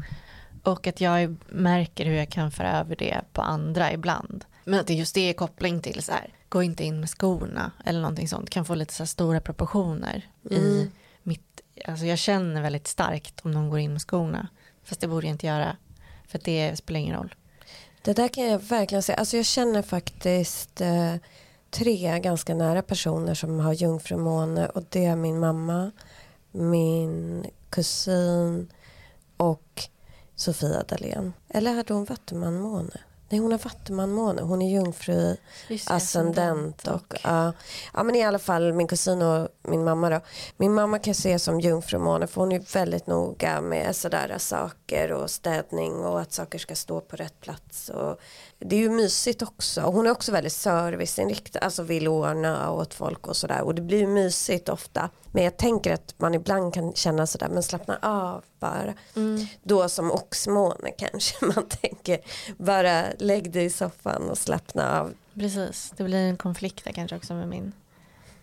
Och 0.62 0.86
att 0.86 1.00
jag 1.00 1.36
märker 1.48 2.04
hur 2.06 2.14
jag 2.14 2.28
kan 2.28 2.50
föra 2.50 2.78
över 2.80 2.96
det 2.96 3.20
på 3.32 3.42
andra 3.42 3.92
ibland. 3.92 4.44
Men 4.64 4.80
att 4.80 4.86
det 4.86 4.94
just 4.94 5.14
det 5.14 5.20
är 5.20 5.32
koppling 5.32 5.82
till 5.82 6.02
så 6.02 6.12
här, 6.12 6.28
gå 6.48 6.62
inte 6.62 6.84
in 6.84 7.00
med 7.00 7.10
skorna 7.10 7.70
eller 7.84 8.00
någonting 8.00 8.28
sånt. 8.28 8.50
Kan 8.50 8.64
få 8.64 8.74
lite 8.74 8.94
så 8.94 9.02
här 9.02 9.06
stora 9.08 9.40
proportioner 9.40 10.26
i 10.50 10.56
Mm. 10.56 10.90
mitt, 11.22 11.60
alltså 11.84 12.04
jag 12.06 12.18
känner 12.18 12.62
väldigt 12.62 12.86
starkt 12.86 13.40
om 13.44 13.50
någon 13.52 13.70
går 13.70 13.78
in 13.78 13.92
med 13.92 14.02
skorna. 14.02 14.48
Fast 14.84 15.00
det 15.00 15.06
borde 15.08 15.26
jag 15.26 15.34
inte 15.34 15.46
göra. 15.46 15.76
För 16.28 16.38
att 16.38 16.44
det 16.44 16.76
spelar 16.76 17.00
ingen 17.00 17.16
roll. 17.16 17.34
Det 18.02 18.12
där 18.12 18.28
kan 18.28 18.44
jag 18.44 18.58
verkligen 18.58 19.02
säga. 19.02 19.18
Alltså 19.18 19.36
jag 19.36 19.46
känner 19.46 19.82
faktiskt 19.82 20.80
eh, 20.80 21.14
tre 21.72 22.20
ganska 22.20 22.54
nära 22.54 22.82
personer 22.82 23.34
som 23.34 23.60
har 23.60 23.72
jungfrumåne 23.72 24.66
och 24.66 24.82
det 24.88 25.04
är 25.04 25.16
min 25.16 25.40
mamma, 25.40 25.90
min 26.50 27.46
kusin 27.70 28.72
och 29.36 29.88
Sofia 30.36 30.82
Dalén. 30.88 31.32
Eller 31.48 31.74
hade 31.74 31.94
hon 31.94 32.04
vattumanmåne? 32.04 33.00
Nej 33.28 33.40
hon 33.40 33.52
har 33.52 33.58
vattumanmåne. 33.58 34.42
Hon 34.42 34.62
är 34.62 34.70
jungfru 34.70 35.36
ascendent 35.86 36.88
och 36.88 37.14
ja, 37.22 37.52
ja 37.94 38.02
men 38.02 38.16
i 38.16 38.22
alla 38.22 38.38
fall 38.38 38.72
min 38.72 38.86
kusin 38.86 39.22
och 39.22 39.48
min 39.62 39.84
mamma 39.84 40.10
då. 40.10 40.20
Min 40.56 40.74
mamma 40.74 40.98
kan 40.98 41.14
se 41.14 41.38
som 41.38 41.60
jungfrumåne 41.60 42.26
för 42.26 42.40
hon 42.40 42.52
är 42.52 42.74
väldigt 42.74 43.06
noga 43.06 43.60
med 43.60 43.96
sådär 43.96 44.34
saker 44.38 45.12
och 45.12 45.30
städning 45.30 45.92
och 45.92 46.20
att 46.20 46.32
saker 46.32 46.58
ska 46.58 46.74
stå 46.74 47.00
på 47.00 47.16
rätt 47.16 47.40
plats 47.40 47.88
och 47.88 48.20
det 48.64 48.76
är 48.76 48.80
ju 48.80 48.90
mysigt 48.90 49.42
också. 49.42 49.80
Hon 49.80 50.06
är 50.06 50.10
också 50.10 50.32
väldigt 50.32 50.52
serviceinriktad, 50.52 51.58
alltså 51.58 51.82
vill 51.82 52.08
ordna 52.08 52.70
åt 52.70 52.94
folk 52.94 53.26
och 53.26 53.36
sådär 53.36 53.62
och 53.62 53.74
det 53.74 53.82
blir 53.82 53.98
ju 53.98 54.06
mysigt 54.06 54.68
ofta. 54.68 55.10
Men 55.32 55.44
jag 55.44 55.56
tänker 55.56 55.94
att 55.94 56.14
man 56.16 56.34
ibland 56.34 56.74
kan 56.74 56.94
känna 56.94 57.26
sådär 57.26 57.48
men 57.48 57.62
slappna 57.62 57.98
av 58.02 58.44
bara. 58.58 58.94
Mm. 59.16 59.46
Då 59.62 59.88
som 59.88 60.10
oxmåne 60.10 60.90
kanske 60.98 61.44
man 61.44 61.68
tänker 61.68 62.20
bara 62.56 63.04
lägg 63.18 63.52
dig 63.52 63.64
i 63.64 63.70
soffan 63.70 64.30
och 64.30 64.38
slappna 64.38 65.00
av. 65.00 65.14
Precis, 65.34 65.92
det 65.96 66.04
blir 66.04 66.18
en 66.18 66.36
konflikt 66.36 66.84
där 66.84 66.92
kanske 66.92 67.16
också 67.16 67.34
med 67.34 67.48
min 67.48 67.72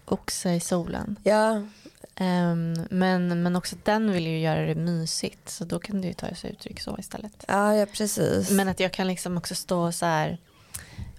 oxe 0.05 0.53
i 0.53 0.59
solen. 0.59 1.15
Ja, 1.23 1.61
Ehm, 2.21 2.73
men, 2.89 3.43
men 3.43 3.55
också 3.55 3.75
den 3.83 4.11
vill 4.11 4.27
ju 4.27 4.39
göra 4.39 4.65
det 4.65 4.75
mysigt 4.75 5.49
så 5.49 5.65
då 5.65 5.79
kan 5.79 6.01
det 6.01 6.07
ju 6.07 6.13
ta 6.13 6.35
sig 6.35 6.51
uttryck 6.51 6.79
så 6.79 6.97
istället. 6.99 7.45
ja, 7.47 7.75
ja 7.75 7.85
precis. 7.85 8.51
Men 8.51 8.67
att 8.67 8.79
jag 8.79 8.93
kan 8.93 9.07
liksom 9.07 9.37
också 9.37 9.55
stå 9.55 9.91
så 9.91 10.05
här 10.05 10.37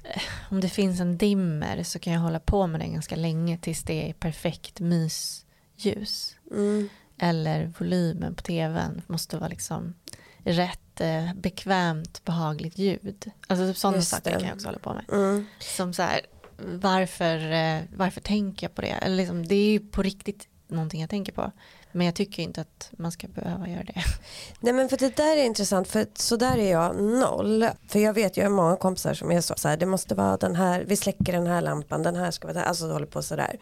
eh, 0.05 0.23
om 0.51 0.61
det 0.61 0.69
finns 0.69 1.01
en 1.01 1.19
dimmer 1.19 1.83
så 1.83 1.99
kan 1.99 2.13
jag 2.13 2.21
hålla 2.21 2.41
på 2.41 2.67
med 2.67 2.81
den 2.81 2.93
ganska 2.93 3.17
länge 3.17 3.59
tills 3.59 3.83
det 3.83 4.11
är 4.11 4.13
perfekt 4.13 4.81
mysljus. 4.81 6.37
Mm. 6.51 6.89
Eller 7.19 7.73
volymen 7.79 8.35
på 8.35 8.43
tvn 8.43 9.03
måste 9.07 9.37
vara 9.37 9.49
liksom 9.49 9.95
rätt 10.45 11.01
eh, 11.01 11.35
bekvämt 11.35 12.25
behagligt 12.25 12.79
ljud. 12.79 13.31
Alltså 13.47 13.67
typ 13.67 13.77
sådana 13.77 13.97
Just 13.97 14.11
saker 14.11 14.31
det. 14.31 14.37
kan 14.37 14.47
jag 14.47 14.55
också 14.55 14.69
hålla 14.69 14.79
på 14.79 14.95
med. 14.95 15.05
Mm. 15.13 15.47
Som 15.59 15.93
så 15.93 16.03
här, 16.03 16.21
varför, 16.59 17.53
eh, 17.53 17.83
varför 17.97 18.21
tänker 18.21 18.67
jag 18.67 18.75
på 18.75 18.83
det? 18.83 18.89
Eller 18.89 19.17
liksom, 19.17 19.47
det 19.47 19.55
är 19.55 19.71
ju 19.71 19.81
på 19.81 20.03
riktigt 20.03 20.49
någonting 20.75 21.01
jag 21.01 21.11
tänker 21.11 21.33
på. 21.33 21.51
Men 21.93 22.07
jag 22.07 22.15
tycker 22.15 22.43
inte 22.43 22.61
att 22.61 22.91
man 22.93 23.13
ska 23.13 23.29
behöva 23.29 23.69
göra 23.69 23.83
det. 23.85 24.05
Nej 24.61 24.73
men 24.73 24.89
för 24.89 24.97
det 24.97 25.17
där 25.17 25.37
är 25.37 25.45
intressant 25.45 25.89
för 25.89 26.07
så 26.15 26.37
där 26.37 26.59
är 26.59 26.71
jag 26.71 26.97
noll. 27.03 27.67
För 27.89 27.99
jag 27.99 28.13
vet 28.13 28.37
jag 28.37 28.45
har 28.45 28.51
många 28.51 28.77
kompisar 28.77 29.15
som 29.15 29.33
är 29.33 29.41
så, 29.41 29.55
så 29.57 29.69
här, 29.69 29.77
det 29.77 29.87
måste 29.87 30.15
vara 30.15 30.37
den 30.37 30.57
här, 30.57 30.85
vi 30.87 30.97
släcker 30.97 31.33
den 31.33 31.47
här 31.47 31.61
lampan, 31.63 32.03
den 32.03 32.17
här 32.17 32.31
ska 32.31 32.47
vara 32.49 32.59
där, 32.59 32.65
alltså 32.65 32.93
håller 32.93 33.07
på 33.07 33.23
sådär. 33.23 33.57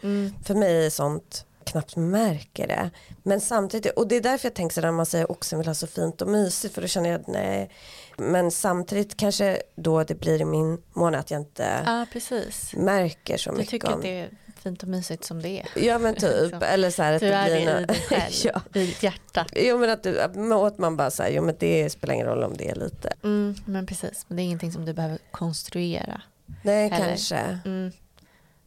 För 0.45 0.55
mig 0.55 0.87
är 0.87 0.91
sånt 0.91 1.45
knappt 1.65 1.97
märker 1.97 2.67
det. 2.67 2.91
Men 3.23 3.41
samtidigt, 3.41 3.93
och 3.93 4.09
det 4.09 4.17
är 4.17 4.21
därför 4.21 4.47
jag 4.49 4.55
tänker 4.55 4.75
sådär 4.75 4.89
när 4.89 4.93
man 4.97 5.07
säger 5.07 5.31
oxen 5.33 5.59
vill 5.59 5.69
ha 5.69 5.75
så 5.75 5.87
fint 5.87 6.23
och 6.23 6.29
mysigt 6.29 6.75
för 6.75 6.83
då 6.83 6.89
känner 6.89 7.11
jag 7.11 7.21
nej. 7.27 7.71
Men 8.17 8.51
samtidigt 8.51 9.17
kanske 9.17 9.63
då 9.77 10.05
det 10.05 10.15
blir 10.15 10.41
i 10.41 10.45
min 10.45 10.83
månad 10.93 11.21
att 11.21 11.31
jag 11.31 11.41
inte 11.41 12.07
precis. 12.13 12.75
märker 12.75 13.37
så 13.37 13.51
Du 13.51 13.57
mycket 13.57 13.71
tycker 13.71 13.89
om. 13.89 13.95
att 13.95 14.03
det 14.03 14.29
fint 14.69 14.83
och 14.83 14.89
mysigt 14.89 15.25
som 15.25 15.43
det 15.43 15.49
är. 15.61 15.67
Ja 15.85 15.99
men 15.99 16.15
typ, 16.15 16.63
eller 16.63 16.91
så 16.91 17.03
här 17.03 17.13
att 17.13 17.21
Du 17.21 17.27
är 17.29 17.45
blir 17.45 17.67
det 17.67 17.75
nå- 17.75 17.81
i 17.81 17.85
dig 17.85 17.97
själv, 18.09 18.33
ja. 18.45 18.81
i 18.81 18.87
ditt 18.87 19.03
hjärta. 19.03 19.47
Jo 19.57 19.79
men 19.79 19.91
att, 19.91 20.03
du, 20.03 20.21
att 20.21 20.79
man 20.79 20.97
bara 20.97 21.11
säger, 21.11 21.37
jo 21.37 21.43
men 21.43 21.55
det 21.59 21.91
spelar 21.91 22.15
ingen 22.15 22.27
roll 22.27 22.43
om 22.45 22.57
det 22.57 22.71
är 22.71 22.75
lite. 22.75 23.13
Mm, 23.23 23.55
men 23.65 23.87
precis, 23.87 24.25
men 24.29 24.37
det 24.37 24.43
är 24.43 24.45
ingenting 24.45 24.73
som 24.73 24.85
du 24.85 24.93
behöver 24.93 25.19
konstruera. 25.31 26.21
Nej 26.63 26.87
Eller- 26.87 27.07
kanske. 27.07 27.59
Mm. 27.65 27.93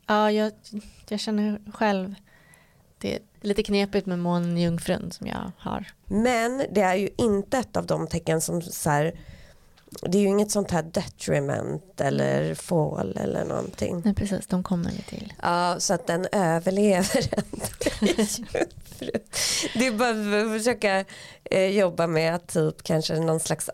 Ja, 0.07 0.31
jag, 0.31 0.51
jag 1.09 1.19
känner 1.19 1.61
själv, 1.73 2.15
det 2.97 3.13
är 3.15 3.19
lite 3.41 3.63
knepigt 3.63 4.05
med 4.05 4.19
månen 4.19 4.57
i 4.57 4.61
jungfrun 4.63 5.11
som 5.11 5.27
jag 5.27 5.51
har. 5.57 5.85
Men 6.05 6.63
det 6.71 6.81
är 6.81 6.95
ju 6.95 7.09
inte 7.17 7.57
ett 7.57 7.77
av 7.77 7.85
de 7.85 8.07
tecken 8.07 8.41
som 8.41 8.61
så 8.61 8.89
här, 8.89 9.19
det 10.01 10.17
är 10.17 10.21
ju 10.21 10.27
inget 10.27 10.51
sånt 10.51 10.71
här 10.71 10.83
detriment 10.83 12.01
eller 12.01 12.55
fall 12.55 13.17
eller 13.17 13.45
någonting. 13.45 14.01
Nej, 14.05 14.13
precis, 14.13 14.47
de 14.47 14.63
kommer 14.63 14.91
vi 14.91 15.01
till. 15.01 15.33
Ja, 15.41 15.75
så 15.79 15.93
att 15.93 16.07
den 16.07 16.27
överlever 16.31 17.29
ändå. 17.31 17.65
Det 19.73 19.87
är 19.87 19.91
bara 19.91 20.41
att 20.41 20.59
försöka 20.59 21.05
eh, 21.43 21.65
jobba 21.65 22.07
med 22.07 22.35
att 22.35 22.47
typ 22.47 22.83
kanske 22.83 23.19
någon 23.19 23.39
slags 23.39 23.69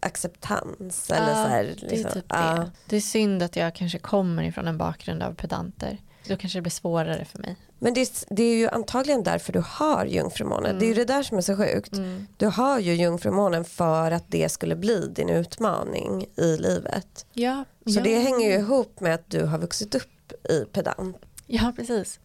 acceptans. 0.00 1.10
Eller 1.10 1.28
Ja, 1.28 1.44
så 1.44 1.48
här, 1.50 1.64
Det 1.80 1.86
är 1.86 1.90
liksom. 1.90 2.12
typ 2.12 2.24
ja. 2.28 2.54
det. 2.54 2.70
Det 2.86 2.96
är 2.96 3.00
synd 3.00 3.42
att 3.42 3.56
jag 3.56 3.74
kanske 3.74 3.98
kommer 3.98 4.42
ifrån 4.42 4.68
en 4.68 4.78
bakgrund 4.78 5.22
av 5.22 5.34
pedanter. 5.34 5.98
Då 6.28 6.36
kanske 6.36 6.58
det 6.58 6.62
blir 6.62 6.70
svårare 6.70 7.24
för 7.24 7.38
mig. 7.38 7.56
Men 7.78 7.94
det, 7.94 8.00
är- 8.00 8.34
det 8.34 8.42
är 8.42 8.56
ju 8.56 8.68
antagligen 8.68 9.22
därför 9.22 9.52
du 9.52 9.62
har 9.66 10.04
jungfrumånen. 10.04 10.78
Det 10.78 10.84
är 10.84 10.88
ju 10.88 10.94
det 10.94 11.04
där 11.04 11.22
som 11.22 11.36
är 11.38 11.42
så 11.42 11.56
sjukt. 11.56 11.92
Mm. 11.92 12.26
Du 12.36 12.46
har 12.46 12.78
ju 12.78 12.94
jungfrumånen 12.94 13.64
för 13.64 14.10
att 14.10 14.24
det 14.28 14.48
skulle 14.48 14.76
bli 14.76 15.08
din 15.14 15.28
utmaning 15.28 16.26
i 16.36 16.56
livet. 16.56 17.26
Ja, 17.32 17.64
Så 17.86 17.98
ja. 17.98 18.02
det 18.02 18.18
hänger 18.18 18.48
ju 18.48 18.54
ihop 18.54 19.00
med 19.00 19.14
att 19.14 19.30
du 19.30 19.44
har 19.44 19.58
vuxit 19.58 19.94
upp 19.94 20.32
i 20.50 20.64
pedant. 20.72 21.16
Ja, 21.46 21.72
precis. 21.76 22.20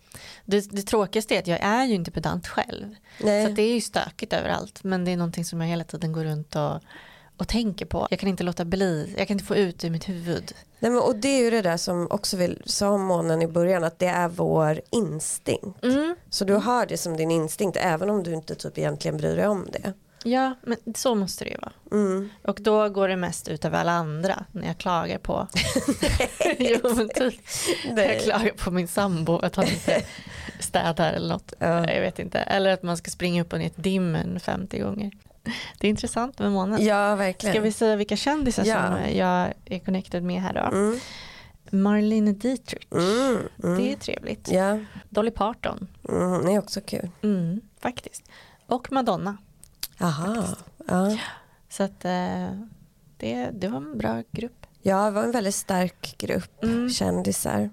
Det, 0.45 0.71
det 0.71 0.81
tråkigaste 0.81 1.35
är 1.35 1.39
att 1.39 1.47
jag 1.47 1.59
är 1.61 1.85
ju 1.85 1.93
inte 1.95 2.11
pedant 2.11 2.47
själv. 2.47 2.95
Nej. 3.21 3.45
Så 3.45 3.51
det 3.51 3.61
är 3.61 3.73
ju 3.73 3.81
stökigt 3.81 4.33
överallt. 4.33 4.83
Men 4.83 5.05
det 5.05 5.11
är 5.11 5.17
någonting 5.17 5.45
som 5.45 5.61
jag 5.61 5.67
hela 5.67 5.83
tiden 5.83 6.13
går 6.13 6.23
runt 6.23 6.55
och, 6.55 6.79
och 7.38 7.47
tänker 7.47 7.86
på. 7.86 8.07
Jag 8.09 8.19
kan 8.19 8.29
inte 8.29 8.43
låta 8.43 8.65
bli. 8.65 9.15
Jag 9.17 9.27
kan 9.27 9.36
inte 9.36 9.45
få 9.45 9.55
ut 9.55 9.79
det 9.79 9.88
ur 9.88 9.91
mitt 9.91 10.09
huvud. 10.09 10.53
Nej, 10.79 10.91
men, 10.91 11.01
och 11.01 11.15
det 11.15 11.27
är 11.27 11.43
ju 11.43 11.49
det 11.49 11.61
där 11.61 11.77
som 11.77 12.07
också 12.09 12.38
vill, 12.38 12.61
sa 12.65 12.97
månen 12.97 13.41
i 13.41 13.47
början 13.47 13.84
att 13.84 13.99
det 13.99 14.07
är 14.07 14.27
vår 14.27 14.81
instinkt. 14.89 15.84
Mm. 15.84 16.15
Så 16.29 16.45
du 16.45 16.53
har 16.53 16.86
det 16.86 16.97
som 16.97 17.17
din 17.17 17.31
instinkt 17.31 17.77
även 17.81 18.09
om 18.09 18.23
du 18.23 18.34
inte 18.34 18.55
typ 18.55 18.77
egentligen 18.77 19.17
bryr 19.17 19.36
dig 19.36 19.47
om 19.47 19.67
det. 19.71 19.93
Ja, 20.23 20.55
men 20.63 20.77
så 20.95 21.15
måste 21.15 21.43
det 21.43 21.49
ju 21.49 21.57
vara. 21.57 21.73
Mm. 21.91 22.29
Och 22.41 22.59
då 22.61 22.89
går 22.89 23.07
det 23.07 23.15
mest 23.15 23.47
ut 23.47 23.65
över 23.65 23.79
alla 23.79 23.91
andra 23.91 24.45
när 24.51 24.67
jag 24.67 24.77
klagar 24.77 25.17
på 25.17 25.47
jo, 26.57 26.95
men 26.95 27.09
typ. 27.09 27.36
Jag 27.95 28.19
klagar 28.19 28.51
på 28.57 28.71
min 28.71 28.88
sambo 28.88 29.38
att 29.38 29.55
han 29.55 29.67
inte 29.67 30.03
städar 30.59 31.13
eller 31.13 31.29
något. 31.29 31.53
Ja. 31.59 31.91
Jag 31.91 32.01
vet 32.01 32.19
inte. 32.19 32.39
Eller 32.39 32.73
att 32.73 32.84
man 32.84 32.97
ska 32.97 33.11
springa 33.11 33.41
upp 33.41 33.53
och 33.53 33.59
ner 33.59 33.69
till 33.69 33.84
dimmen 33.84 34.39
50 34.39 34.79
gånger. 34.79 35.11
Det 35.79 35.87
är 35.87 35.89
intressant 35.89 36.39
med 36.39 36.51
månen. 36.51 36.85
ja, 36.85 37.15
verkligen. 37.15 37.53
Ska 37.53 37.61
vi 37.61 37.71
säga 37.71 37.95
vilka 37.95 38.15
kändisar 38.15 38.65
Ja. 38.65 38.87
som 38.87 39.17
jag 39.17 39.53
är 39.65 39.79
connected 39.79 40.23
med 40.23 40.41
här 40.41 40.53
då? 40.53 40.77
Mm. 40.77 40.99
Marlene 41.83 42.31
Dietrich. 42.31 42.87
Mm. 42.91 43.37
Mm. 43.63 43.77
Det 43.77 43.91
är 43.91 43.95
trevligt. 43.95 44.51
Ja, 44.51 44.79
Dolly 45.09 45.31
Parton. 45.31 45.87
mm. 46.09 46.45
det 46.45 46.51
är 46.53 46.59
också 46.59 46.81
kul. 46.81 47.09
Mm, 47.21 47.61
faktiskt. 47.79 48.23
Och 48.67 48.91
Madonna. 48.91 49.37
Aha. 50.01 50.45
Ja. 50.87 51.17
Så 51.69 51.83
att 51.83 52.05
eh, 52.05 52.47
det, 53.17 53.49
det 53.53 53.67
var 53.67 53.77
en 53.77 53.97
bra 53.97 54.23
grupp. 54.31 54.65
ja, 54.81 55.05
det 55.05 55.11
var 55.11 55.23
en 55.23 55.31
väldigt 55.31 55.55
stark 55.55 56.15
grupp 56.17 56.63
Mm. 56.63 56.89
kändisar. 56.89 57.69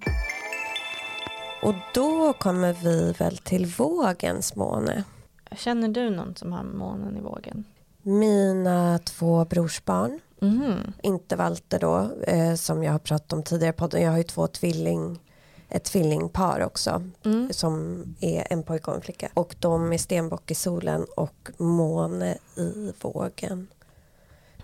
Och 1.62 1.74
då 1.94 2.32
kommer 2.32 2.72
vi 2.72 3.12
väl 3.18 3.38
till 3.38 3.66
vågens 3.66 4.56
måne. 4.56 5.04
Känner 5.56 5.88
du 5.88 6.10
någon 6.10 6.36
som 6.36 6.52
har 6.52 6.62
månen 6.62 7.16
i 7.16 7.20
vågen? 7.20 7.64
Mina 8.02 8.98
två 8.98 9.44
brorsbarn. 9.44 10.20
Mhm. 10.42 10.92
inte 11.02 11.36
Walter 11.36 11.78
då, 11.78 12.10
eh, 12.26 12.54
som 12.54 12.82
jag 12.82 12.92
har 12.92 12.98
pratat 12.98 13.32
om 13.32 13.42
tidigare 13.42 13.74
i 13.74 13.76
podden. 13.76 14.02
Jag 14.02 14.10
har 14.10 14.18
ju 14.18 14.24
två 14.24 14.46
tvilling, 14.46 15.20
ett 15.68 15.84
tvillingpar 15.84 16.60
också, 16.60 17.02
Mm. 17.24 17.48
som 17.52 18.02
är 18.20 18.46
en 18.50 18.62
pojke 18.62 18.90
och 18.90 18.96
en 18.96 19.02
flicka. 19.02 19.28
Och 19.34 19.56
de 19.58 19.92
är 19.92 19.98
stenbock 19.98 20.50
i 20.50 20.54
solen 20.54 21.06
och 21.16 21.50
måne 21.58 22.38
i 22.56 22.92
vågen. 23.02 23.66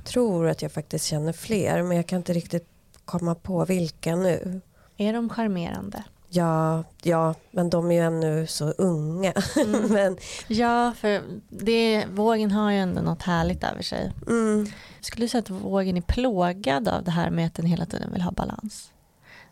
Tror 0.05 0.49
att 0.49 0.62
jag 0.62 0.72
faktiskt 0.72 1.05
känner 1.05 1.32
fler, 1.32 1.82
men 1.82 1.97
jag 1.97 2.07
kan 2.07 2.16
inte 2.16 2.32
riktigt 2.32 2.68
komma 3.05 3.34
på 3.34 3.64
vilka 3.64 4.16
nu. 4.16 4.61
Är 4.97 5.12
de 5.12 5.28
charmerande? 5.28 6.05
Ja, 6.29 6.85
ja, 7.03 7.35
men 7.51 7.70
de 7.70 7.91
är 7.91 7.95
ju 7.95 8.01
ännu 8.01 8.47
så 8.47 8.70
unga. 8.70 9.33
Mm. 9.57 9.83
men, 9.93 10.16
Ja, 10.49 10.93
för 10.99 11.22
det, 11.49 12.05
vågen 12.11 12.51
har 12.51 12.70
ju 12.70 12.79
ändå 12.79 13.01
något 13.03 13.22
härligt 13.22 13.64
över 13.64 13.83
sig. 13.83 14.12
mm, 14.27 14.66
Skulle 15.01 15.24
du 15.24 15.29
säga 15.29 15.41
att 15.41 15.51
vågen 15.51 15.97
är 15.97 16.01
plågad 16.01 16.89
av 16.89 17.05
det 17.05 17.11
här 17.11 17.31
med 17.31 17.47
att 17.47 17.55
den 17.55 17.66
hela 17.66 17.87
tiden 17.87 18.12
vill 18.12 18.22
ha 18.22 18.31
balans? 18.31 18.93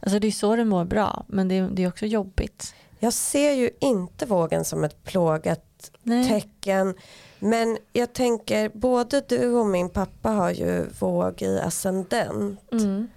Alltså 0.00 0.18
det 0.18 0.26
är 0.26 0.30
så 0.32 0.56
den 0.56 0.68
mår 0.68 0.84
bra, 0.84 1.24
men 1.28 1.48
det 1.48 1.54
är, 1.58 1.68
det 1.68 1.82
är 1.84 1.88
också 1.88 2.06
jobbigt. 2.06 2.74
jag 2.98 3.12
ser 3.12 3.52
ju 3.52 3.70
inte 3.80 4.26
vågen 4.26 4.64
som 4.64 4.84
ett 4.84 5.04
plågat 5.04 5.90
Nej. 6.02 6.28
tecken. 6.28 6.94
Men 7.38 7.78
jag 7.92 8.12
tänker 8.12 8.68
både 8.68 9.22
du 9.28 9.52
och 9.52 9.66
min 9.66 9.88
pappa 9.90 10.30
har 10.30 10.50
ju 10.50 10.86
våg 10.98 11.42
i 11.42 11.60
ascendent. 11.60 12.72
Mm. 12.72 13.08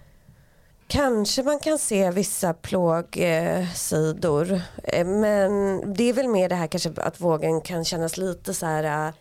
Kanske 0.87 1.43
man 1.43 1.59
kan 1.59 1.79
se 1.79 2.11
vissa 2.11 2.53
plågsidor. 2.53 4.51
Eh, 4.83 5.05
Men 5.05 5.81
det 5.93 6.09
är 6.09 6.13
väl 6.13 6.27
mer 6.27 6.49
det 6.49 6.55
här 6.55 6.67
kanske 6.67 6.91
att 6.97 7.21
vågen 7.21 7.61
kan 7.61 7.85
kännas 7.85 8.17
lite 8.17 8.53
så 8.53 8.65
här 8.65 9.13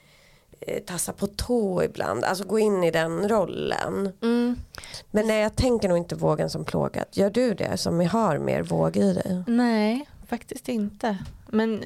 eh, 0.60 0.82
tassa 0.82 1.12
på 1.12 1.26
tå 1.26 1.82
ibland. 1.84 2.24
Alltså 2.24 2.44
gå 2.44 2.58
in 2.58 2.84
i 2.84 2.90
den 2.90 3.28
rollen. 3.28 4.12
Mm. 4.22 4.56
Men 5.10 5.26
nej 5.26 5.42
jag 5.42 5.56
tänker 5.56 5.88
nog 5.88 5.98
inte 5.98 6.14
vågen 6.14 6.50
som 6.50 6.64
plågat. 6.64 7.16
Gör 7.16 7.30
du 7.30 7.54
det 7.54 7.76
som 7.76 8.00
har 8.06 8.38
mer 8.38 8.62
våg 8.62 8.96
i 8.96 9.12
dig? 9.12 9.42
Nej, 9.46 10.08
faktiskt 10.26 10.68
inte. 10.68 11.18
Men 11.48 11.84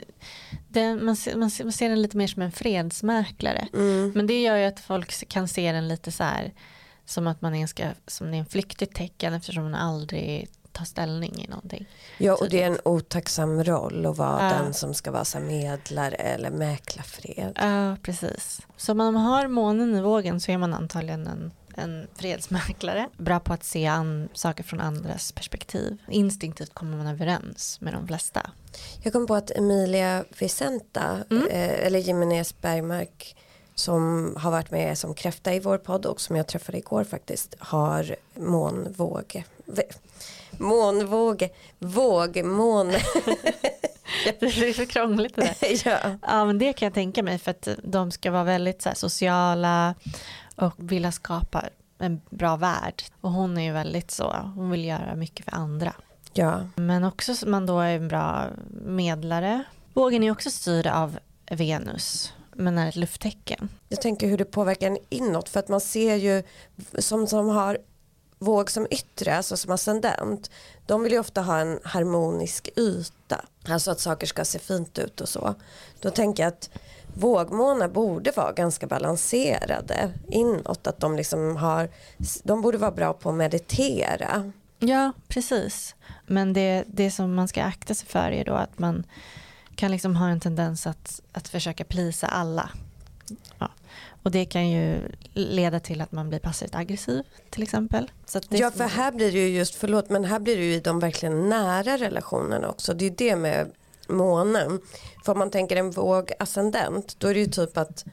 det, 0.69 0.95
man, 0.95 1.17
ser, 1.17 1.37
man, 1.37 1.51
ser, 1.51 1.65
man 1.65 1.73
ser 1.73 1.89
den 1.89 2.03
lite 2.03 2.17
mer 2.17 2.27
som 2.27 2.43
en 2.43 2.53
fredsmäklare. 2.53 3.69
Mm. 3.75 4.13
Men 4.15 4.27
det 4.27 4.43
gör 4.43 4.57
ju 4.57 4.65
att 4.65 4.81
folk 4.81 5.29
kan 5.29 5.49
se 5.49 5.73
den 5.73 5.89
lite 5.89 6.13
så 6.13 6.25
här 6.25 6.53
som 7.11 7.27
att 7.27 7.41
man 7.43 7.55
är, 7.55 7.67
ska, 7.67 7.89
som 8.07 8.31
det 8.31 8.37
är 8.37 8.39
en 8.39 8.47
flyktigt 8.47 8.95
tecken 8.95 9.35
eftersom 9.35 9.63
man 9.65 9.75
aldrig 9.75 10.49
tar 10.73 10.85
ställning 10.85 11.45
i 11.45 11.49
någonting. 11.49 11.87
Ja 12.19 12.35
och 12.35 12.49
det 12.51 12.63
är 12.63 12.67
en 12.67 12.79
otacksam 12.85 13.65
roll 13.65 14.07
att 14.07 14.17
vara 14.17 14.51
Ja. 14.51 14.59
den 14.59 14.75
som 14.75 14.95
ska 14.95 15.11
vara 15.11 15.25
så 15.25 15.41
medlare 15.41 16.15
eller 16.15 16.51
mäkla 16.51 17.03
fred. 17.03 17.53
Ja, 17.61 17.97
precis. 18.03 18.61
Så 18.77 18.93
om 18.93 18.99
man 18.99 19.17
har 19.17 19.49
månen 19.49 19.95
i 19.95 20.01
vågen 20.01 20.41
så 20.41 20.53
är 20.53 20.59
man 20.59 20.75
antagligen 20.75 21.27
en, 21.27 21.53
en 21.75 22.07
fredsmäklare. 22.15 23.09
Bra 23.17 23.41
på 23.41 23.53
att 23.53 23.65
se 23.65 23.87
an, 23.87 24.29
saker 24.35 24.65
från 24.65 24.81
andras 24.81 25.33
perspektiv. 25.33 25.97
Instinktivt 26.09 26.75
kommer 26.75 26.97
man 26.97 27.07
överens 27.07 27.81
med 27.81 27.95
de 27.95 28.07
flesta. 28.07 28.51
Jag 29.03 29.13
kom 29.13 29.27
på 29.27 29.35
att 29.35 29.51
Emilia 29.51 30.25
Vicenta, 30.39 31.17
Mm. 31.31 31.47
eh, 31.47 31.87
eller 31.87 31.99
Jimenez 31.99 32.61
Bergmark, 32.61 33.37
som 33.81 34.35
har 34.39 34.51
varit 34.51 34.71
med 34.71 34.99
som 34.99 35.15
kräfta 35.15 35.55
i 35.55 35.61
vår 35.61 35.79
podd 35.79 36.07
och 36.07 36.21
som 36.21 36.37
jag 36.37 36.47
träffade 36.47 36.79
igår 36.79 37.05
faktiskt 37.05 37.55
har 37.59 38.17
månvåg. 38.35 39.45
Månvåg, 40.51 41.49
vågmån. 41.79 42.89
det 44.25 44.41
blir 44.41 44.73
för 44.73 44.85
krångligt 44.85 45.37
det 45.37 45.55
där. 45.61 45.87
ja. 45.89 45.99
ja 46.23 46.45
men 46.45 46.59
det 46.59 46.73
kan 46.73 46.87
jag 46.87 46.95
tänka 46.95 47.23
mig 47.23 47.39
för 47.39 47.51
att 47.51 47.69
de 47.83 48.11
ska 48.11 48.31
vara 48.31 48.45
väldigt 48.45 48.83
så 48.83 48.89
här, 48.89 48.97
sociala 48.97 49.95
och 50.57 50.75
vilja 50.77 51.13
skapa 51.13 51.65
en 51.99 52.21
bra 52.31 52.57
värld. 52.57 53.03
Och 53.21 53.31
hon 53.31 53.59
är 53.59 53.63
ju 53.63 53.73
väldigt 53.73 54.11
så, 54.11 54.37
hon 54.55 54.71
vill 54.71 54.85
göra 54.85 55.15
mycket 55.15 55.45
för 55.45 55.55
andra. 55.55 55.95
Ja. 56.33 56.61
Men 56.77 57.05
också 57.05 57.35
man 57.47 57.67
då 57.67 57.81
är 57.81 57.97
en 57.97 58.09
bra 58.09 58.47
medlare. 58.85 59.65
Vågen 59.93 60.23
är 60.23 60.31
också 60.31 60.51
styrd 60.51 60.87
av 60.87 61.19
Venus 61.51 62.33
men 62.61 62.79
är 62.79 62.89
ett 62.89 62.97
lufttecken. 62.97 63.69
Jag 63.89 64.01
tänker 64.01 64.27
hur 64.29 64.39
det 64.39 64.45
påverkar 64.45 64.87
en 64.87 64.99
inåt 65.09 65.49
för 65.49 65.61
att 65.61 65.69
man 65.69 65.81
ser 65.81 66.17
ju 66.17 66.43
som 66.99 67.27
som 67.27 67.49
har 67.49 67.79
våg 68.39 68.71
som 68.71 68.87
yttre, 68.91 69.37
alltså 69.37 69.57
som 69.57 69.73
ascendent, 69.73 70.51
de 70.87 71.03
vill 71.03 71.13
ju 71.13 71.19
ofta 71.19 71.43
ha 71.43 71.59
en 71.59 71.79
harmonisk 71.85 72.69
yta. 72.77 73.45
Alltså 73.69 73.91
att 73.91 74.01
saker 74.01 74.27
ska 74.27 74.45
se 74.45 74.59
fint 74.59 74.99
ut 74.99 75.21
och 75.21 75.29
så. 75.29 75.55
Då 76.01 76.11
tänker 76.11 76.43
jag 76.43 76.49
att 76.49 76.71
vågmånar 77.15 77.89
borde 77.89 78.31
vara 78.31 78.53
ganska 78.53 78.87
balanserade 78.87 80.13
inåt. 80.29 80.87
Att 80.87 81.01
de 81.01 81.17
liksom 81.17 81.57
har, 81.57 81.89
de 82.43 82.63
borde 82.63 82.79
vara 82.79 82.91
bra 82.91 83.13
på 83.13 83.29
att 83.29 83.35
meditera. 83.35 84.53
Ja, 84.79 85.13
precis. 85.29 85.95
Men 86.27 86.53
det, 86.53 86.85
det 86.87 87.11
som 87.11 87.35
man 87.35 87.49
ska 87.49 87.63
akta 87.63 87.95
sig 87.95 88.09
för 88.09 88.31
är 88.33 88.45
då 88.45 88.55
att 88.55 88.79
man 88.79 89.05
kan 89.81 89.91
liksom 89.91 90.17
ha 90.17 90.29
en 90.29 90.41
tendens 90.41 90.87
att, 90.87 91.21
att 91.33 91.49
försöka 91.49 91.85
plisa 91.85 92.27
alla. 92.27 92.71
Ja. 93.59 93.69
Och 94.23 94.31
det 94.31 94.45
kan 94.45 94.71
ju 94.71 95.01
leda 95.35 95.81
till 95.81 96.01
att 96.01 96.13
man 96.13 96.29
blir 96.29 96.39
passivt 96.39 96.75
aggressiv 96.75 97.23
till 97.51 97.63
exempel. 97.63 98.11
ja 98.49 98.71
för 98.71 98.85
här 98.85 99.13
blir 99.13 99.33
det 99.33 99.39
ju 99.39 99.49
just, 99.49 99.75
förlåt 99.75 100.09
men 100.09 100.25
här 100.25 100.39
blir 100.39 100.57
det 100.57 100.65
ju 100.65 100.75
i 100.75 100.81
de 100.81 101.01
verkligen 101.01 101.49
nära 101.49 101.97
relationerna 101.97 102.69
också. 102.69 102.95
Det 102.95 103.05
är 103.05 103.09
ju 103.09 103.15
det 103.17 103.37
med 103.37 103.71
månen. 104.09 104.81
För 105.25 105.33
om 105.33 105.39
man 105.39 105.51
tänker 105.51 105.77
en 105.77 105.91
våg 105.91 106.33
ascendent 106.39 107.17
då 107.19 107.29
är 107.29 107.35
det 107.35 107.41
ju 107.41 107.47
typ 107.47 107.77
att 107.77 108.05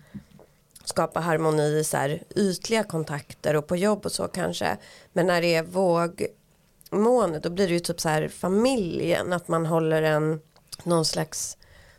skapa 0.84 1.20
harmoni 1.20 1.80
i 1.80 1.84
så 1.84 1.98
här 1.98 2.24
ytliga 2.36 2.84
kontakter 2.84 3.56
och 3.56 3.68
på 3.68 3.76
jobb 3.76 4.06
och 4.06 4.12
så 4.12 4.28
kanske. 4.28 4.78
Men 5.14 5.28
när 5.28 5.42
det 5.42 5.56
är 5.56 5.64
vågmåne 5.64 7.40
då 7.40 7.50
blir 7.50 7.68
det 7.68 7.74
ju 7.74 7.80
typ 7.80 8.02
så 8.02 8.10
här 8.10 8.28
familjen 8.28 9.34
att 9.34 9.48
man 9.48 9.66
håller 9.66 10.02
en 10.02 10.40
någon 10.84 11.06
slags 11.06 11.58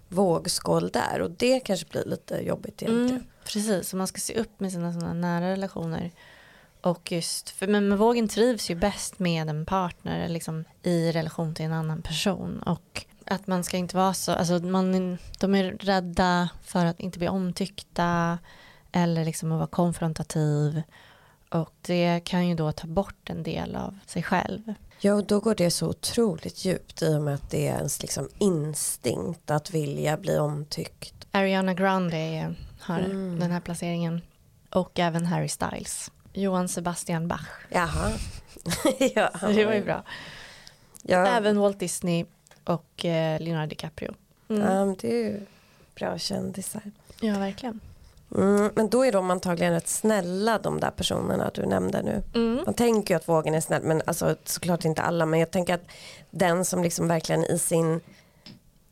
vågskål 0.09 0.89
där 0.89 1.23
och 1.23 1.31
det 1.31 1.61
kanske 1.61 1.87
blir 1.87 2.05
lite 2.05 2.37
jobbigt 2.37 2.83
egentligen. 2.83 3.11
Mm, 3.11 3.27
precis, 3.45 3.89
så 3.89 3.97
man 3.97 4.07
ska 4.07 4.21
se 4.21 4.35
upp 4.35 4.61
med 4.61 4.73
sina 4.73 4.93
sådana 4.93 5.13
nära 5.13 5.51
relationer. 5.51 6.11
Och 6.81 7.13
just, 7.13 7.51
för 7.51 7.67
men, 7.67 7.89
men 7.89 7.99
vågen 7.99 8.29
trivs 8.29 8.71
ju 8.71 8.75
bäst 8.75 9.19
med 9.19 9.49
en 9.49 9.67
partner 9.67 10.29
liksom, 10.29 10.65
i 10.83 11.13
relation 11.13 11.55
till 11.55 11.65
en 11.65 11.73
annan 11.73 12.03
person. 12.03 12.63
Och 12.63 13.07
att 13.27 13.47
man 13.47 13.65
ska 13.65 13.77
inte 13.77 13.97
vara 13.97 14.15
så, 14.15 14.33
alltså 14.33 14.59
man, 14.59 15.19
de 15.39 15.55
är 15.55 15.73
rädda 15.73 16.49
för 16.63 16.85
att 16.85 17.01
inte 17.01 17.19
bli 17.19 17.29
omtyckta 17.29 18.39
eller 18.93 19.25
liksom 19.25 19.53
att 19.53 19.59
vara 19.59 19.69
konfrontativ. 19.69 20.83
Och 21.51 21.75
det 21.81 22.21
kan 22.25 22.49
ju 22.49 22.55
då 22.55 22.73
ta 22.73 22.87
bort 22.87 23.31
en 23.31 23.43
del 23.43 23.77
av 23.77 23.99
sig 24.07 24.23
själv. 24.23 24.75
Ja, 25.01 25.15
och 25.15 25.27
då 25.27 25.41
går 25.41 25.55
det 25.55 25.71
så 25.71 25.89
otroligt 25.89 26.65
djupt 26.65 27.03
i 27.03 27.17
och 27.17 27.23
med 27.23 27.35
att 27.35 27.51
det 27.51 27.69
är 27.69 27.77
ens 27.77 28.03
liksom 28.03 28.29
instinkt 28.39 29.51
att 29.51 29.71
vilja 29.71 30.17
bli 30.17 30.39
omtyckt. 30.39 31.15
Ariana 31.31 31.75
Grande 31.75 32.55
har 32.81 32.99
mm. 32.99 33.39
den 33.41 33.51
här 33.51 33.61
placeringen 33.61 34.21
och 34.71 34.99
även 34.99 35.27
Harry 35.27 35.49
Styles. 35.49 36.11
Johan 36.33 36.69
Sebastian 36.69 37.29
Bach. 37.29 37.49
Jaha. 37.69 38.13
ja, 39.15 39.31
så 39.41 39.47
det 39.47 39.65
var 39.65 39.75
ju 39.75 39.85
bra. 39.85 40.03
Ja. 41.03 41.27
Även 41.27 41.59
Walt 41.59 41.81
Disney 41.81 42.25
och 42.65 43.05
eh, 43.05 43.41
Leonardo 43.41 43.69
DiCaprio. 43.69 44.15
Mm. 44.49 44.63
Ja, 44.63 44.95
det 45.01 45.09
är 45.09 45.25
ju 45.25 45.41
bra 45.95 46.19
kändisar. 46.19 46.83
Ja, 47.21 47.39
verkligen. 47.39 47.81
Mm, 48.35 48.71
men 48.75 48.89
då 48.89 49.05
är 49.05 49.13
de 49.13 49.31
antagligen 49.31 49.73
rätt 49.73 49.89
snälla 49.89 50.59
de 50.59 50.81
där 50.81 50.91
personerna 50.91 51.51
du 51.55 51.67
nämnde 51.67 52.03
nu. 52.03 52.23
Mm. 52.35 52.63
Man 52.65 52.75
tänker 52.75 53.15
ju 53.15 53.17
att 53.17 53.29
vågen 53.29 53.55
är 53.55 53.61
snäll 53.61 53.83
men 53.83 54.03
alltså, 54.07 54.37
såklart 54.45 54.85
inte 54.85 55.03
alla 55.03 55.27
men 55.27 55.41
jag 55.41 55.51
tänker 55.51 55.75
att 55.75 55.87
den 56.31 56.65
som 56.65 56.83
liksom 56.83 57.09
verkligen 57.09 57.45
i 57.45 57.59
sin 57.59 58.01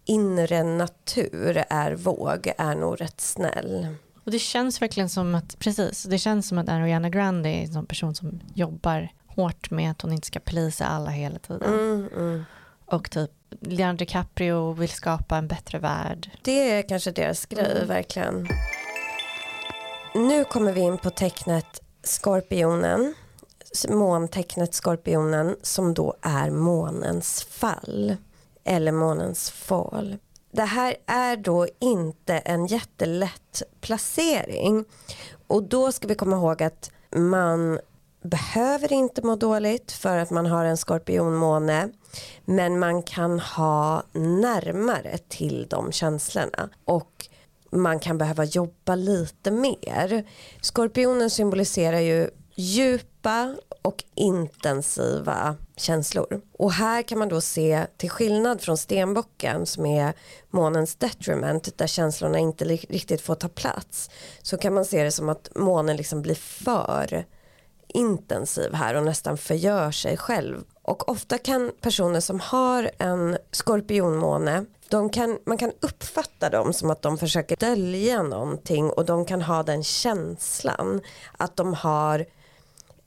inre 0.04 0.62
natur 0.62 1.64
är 1.70 1.92
våg 1.92 2.52
är 2.58 2.74
nog 2.74 3.00
rätt 3.00 3.20
snäll. 3.20 3.86
Och 4.24 4.30
det 4.30 4.38
känns 4.38 4.82
verkligen 4.82 5.08
som 5.08 5.34
att, 5.34 5.58
precis, 5.58 6.02
det 6.02 6.18
känns 6.18 6.48
som 6.48 6.58
att 6.58 6.68
Ariana 6.68 7.10
Grande 7.10 7.48
är 7.48 7.62
en 7.62 7.72
sån 7.72 7.86
person 7.86 8.14
som 8.14 8.40
jobbar 8.54 9.08
hårt 9.26 9.70
med 9.70 9.90
att 9.90 10.02
hon 10.02 10.12
inte 10.12 10.26
ska 10.26 10.40
plisa 10.40 10.86
alla 10.86 11.10
hela 11.10 11.38
tiden. 11.38 11.74
Mm, 11.74 12.08
mm. 12.16 12.44
Och 12.86 13.10
typ 13.10 13.30
Leonardo 13.60 13.96
DiCaprio 13.96 14.72
vill 14.72 14.88
skapa 14.88 15.36
en 15.36 15.48
bättre 15.48 15.78
värld. 15.78 16.30
Det 16.42 16.70
är 16.70 16.88
kanske 16.88 17.10
deras 17.10 17.46
grej, 17.46 17.72
mm. 17.76 17.88
verkligen. 17.88 18.48
Nu 20.16 20.44
kommer 20.44 20.72
vi 20.72 20.80
in 20.80 20.98
på 20.98 21.10
tecknet 21.10 21.82
Skorpionen, 22.02 23.14
måntecknet 23.88 24.74
Skorpionen 24.74 25.56
som 25.62 25.94
då 25.94 26.14
är 26.22 26.50
månens 26.50 27.44
fall 27.44 28.16
eller 28.64 28.92
månens 28.92 29.50
fall. 29.50 30.18
Det 30.50 30.62
här 30.62 30.96
är 31.06 31.36
då 31.36 31.66
inte 31.78 32.34
en 32.34 32.66
jättelätt 32.66 33.62
placering 33.80 34.84
och 35.46 35.62
då 35.62 35.92
ska 35.92 36.08
vi 36.08 36.14
komma 36.14 36.36
ihåg 36.36 36.62
att 36.62 36.90
man 37.16 37.80
behöver 38.22 38.92
inte 38.92 39.22
må 39.22 39.36
dåligt 39.36 39.92
för 39.92 40.18
att 40.18 40.30
man 40.30 40.46
har 40.46 40.64
en 40.64 40.76
skorpionmåne 40.76 41.88
men 42.44 42.78
man 42.78 43.02
kan 43.02 43.40
ha 43.40 44.02
närmare 44.12 45.18
till 45.28 45.66
de 45.70 45.92
känslorna 45.92 46.68
och 46.84 47.28
man 47.76 48.00
kan 48.00 48.18
behöva 48.18 48.44
jobba 48.44 48.94
lite 48.94 49.50
mer. 49.50 50.24
Skorpionen 50.60 51.30
symboliserar 51.30 52.00
ju 52.00 52.30
djupa 52.56 53.56
och 53.82 54.04
intensiva 54.14 55.56
känslor. 55.76 56.40
Och 56.52 56.72
här 56.72 57.02
kan 57.02 57.18
man 57.18 57.28
då 57.28 57.40
se 57.40 57.86
till 57.96 58.10
skillnad 58.10 58.60
från 58.60 58.76
stenbocken 58.76 59.66
som 59.66 59.86
är 59.86 60.14
månens 60.50 60.94
detriment 60.94 61.78
där 61.78 61.86
känslorna 61.86 62.38
inte 62.38 62.64
riktigt 62.64 63.20
får 63.20 63.34
ta 63.34 63.48
plats 63.48 64.10
så 64.42 64.56
kan 64.56 64.74
man 64.74 64.84
se 64.84 65.04
det 65.04 65.12
som 65.12 65.28
att 65.28 65.50
månen 65.54 65.96
liksom 65.96 66.22
blir 66.22 66.34
för 66.34 67.24
intensiv 67.88 68.74
här 68.74 68.94
och 68.94 69.04
nästan 69.04 69.38
förgör 69.38 69.90
sig 69.90 70.16
själv. 70.16 70.64
Och 70.82 71.08
ofta 71.08 71.38
kan 71.38 71.72
personer 71.80 72.20
som 72.20 72.40
har 72.40 72.90
en 72.98 73.38
skorpionmåne 73.50 74.64
de 74.90 75.10
kan, 75.10 75.38
man 75.46 75.58
kan 75.58 75.72
uppfatta 75.80 76.50
dem 76.50 76.72
som 76.72 76.90
att 76.90 77.02
de 77.02 77.18
försöker 77.18 77.56
dölja 77.56 78.22
någonting 78.22 78.90
och 78.90 79.04
de 79.04 79.24
kan 79.24 79.42
ha 79.42 79.62
den 79.62 79.84
känslan 79.84 81.00
att 81.36 81.56
de 81.56 81.74
har 81.74 82.26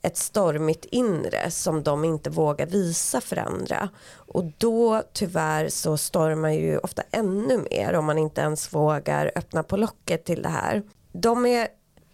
ett 0.02 0.16
stormigt 0.16 0.84
inre 0.84 1.50
som 1.50 1.82
de 1.82 2.04
inte 2.04 2.30
vågar 2.30 2.66
visa 2.66 3.20
för 3.20 3.36
andra. 3.36 3.88
Och 4.12 4.44
då 4.58 5.02
tyvärr 5.12 5.68
så 5.68 5.96
stormar 5.96 6.50
ju 6.50 6.78
ofta 6.78 7.02
ännu 7.10 7.66
mer 7.70 7.94
om 7.94 8.04
man 8.04 8.18
inte 8.18 8.40
ens 8.40 8.74
vågar 8.74 9.32
öppna 9.34 9.62
på 9.62 9.76
locket 9.76 10.24
till 10.24 10.42
det 10.42 10.48
här. 10.48 10.82
De 11.12 11.46
är 11.46 11.68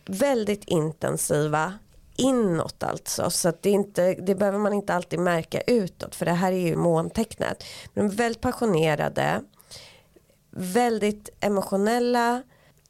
väldigt 0.06 0.64
intensiva 0.64 1.72
inåt 2.16 2.82
alltså 2.82 3.30
så 3.30 3.48
att 3.48 3.62
det, 3.62 3.70
inte, 3.70 4.14
det 4.14 4.34
behöver 4.34 4.58
man 4.58 4.72
inte 4.72 4.94
alltid 4.94 5.18
märka 5.18 5.60
utåt 5.60 6.14
för 6.14 6.24
det 6.26 6.32
här 6.32 6.52
är 6.52 6.66
ju 6.66 6.76
måntecknet. 6.76 7.64
Men 7.94 8.08
de 8.08 8.12
är 8.12 8.16
väldigt 8.16 8.40
passionerade 8.40 9.40
väldigt 10.56 11.28
emotionella, 11.40 12.42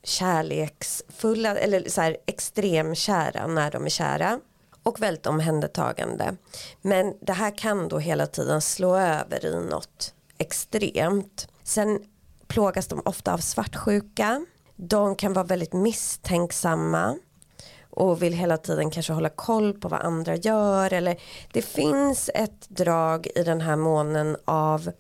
kärleksfulla 0.03 1.57
eller 1.57 1.89
så 1.89 2.01
här 2.01 2.17
extremkära 2.27 3.47
när 3.47 3.71
de 3.71 3.85
är 3.85 3.91
kära 3.91 4.41
och 4.83 5.03
väldigt 5.03 5.27
omhändertagande. 5.27 6.37
Men 6.83 7.15
det 7.21 7.33
här 7.33 7.59
kan 7.59 7.89
då 7.89 7.99
hela 7.99 8.27
tiden 8.27 8.61
slå 8.61 8.97
över 8.97 9.47
i 9.47 9.65
något 9.71 10.15
extremt. 10.39 11.49
Sen 11.63 12.01
plågas 12.47 12.87
de 12.87 13.03
ofta 13.05 13.35
av 13.35 13.39
svartsjuka. 13.39 14.47
De 14.77 15.17
kan 15.17 15.33
vara 15.33 15.45
väldigt 15.45 15.73
misstänksamma 15.73 17.19
och 17.91 18.23
vill 18.23 18.33
hela 18.33 18.57
tiden 18.57 18.91
kanske 18.91 19.13
hålla 19.13 19.29
koll 19.29 19.73
på 19.73 19.89
vad 19.89 20.01
andra 20.01 20.37
gör 20.37 20.93
eller 20.93 21.21
det 21.53 21.63
finns 21.63 22.31
ett 22.35 22.69
drag 22.69 23.29
i 23.35 23.43
den 23.43 23.61
här 23.61 23.77
månen 23.77 24.37
av 24.45 24.91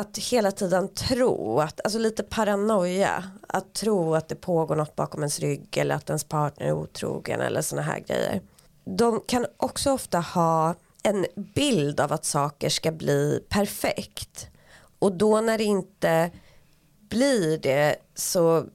att 0.00 0.18
hela 0.18 0.52
tiden 0.52 0.88
tro, 0.88 1.60
att, 1.60 1.80
alltså 1.84 1.98
lite 1.98 2.22
paranoia, 2.22 3.24
att 3.48 3.72
tro 3.72 4.14
att 4.14 4.28
det 4.28 4.34
pågår 4.34 4.76
något 4.76 4.96
bakom 4.96 5.20
ens 5.20 5.40
rygg 5.40 5.76
eller 5.76 5.94
att 5.94 6.08
ens 6.08 6.24
partner 6.24 6.66
är 6.66 6.72
otrogen 6.72 7.40
eller 7.40 7.62
sådana 7.62 7.86
här 7.86 8.00
grejer. 8.00 8.40
De 8.84 9.20
kan 9.26 9.46
också 9.56 9.92
ofta 9.92 10.20
ha 10.20 10.74
en 11.02 11.26
bild 11.34 12.00
av 12.00 12.12
att 12.12 12.24
saker 12.24 12.68
ska 12.68 12.92
bli 12.92 13.44
perfekt 13.48 14.48
och 14.98 15.12
då 15.12 15.40
när 15.40 15.58
det 15.58 15.64
inte 15.64 16.30
blir 17.08 17.58
det 17.58 17.96
så 18.14 18.66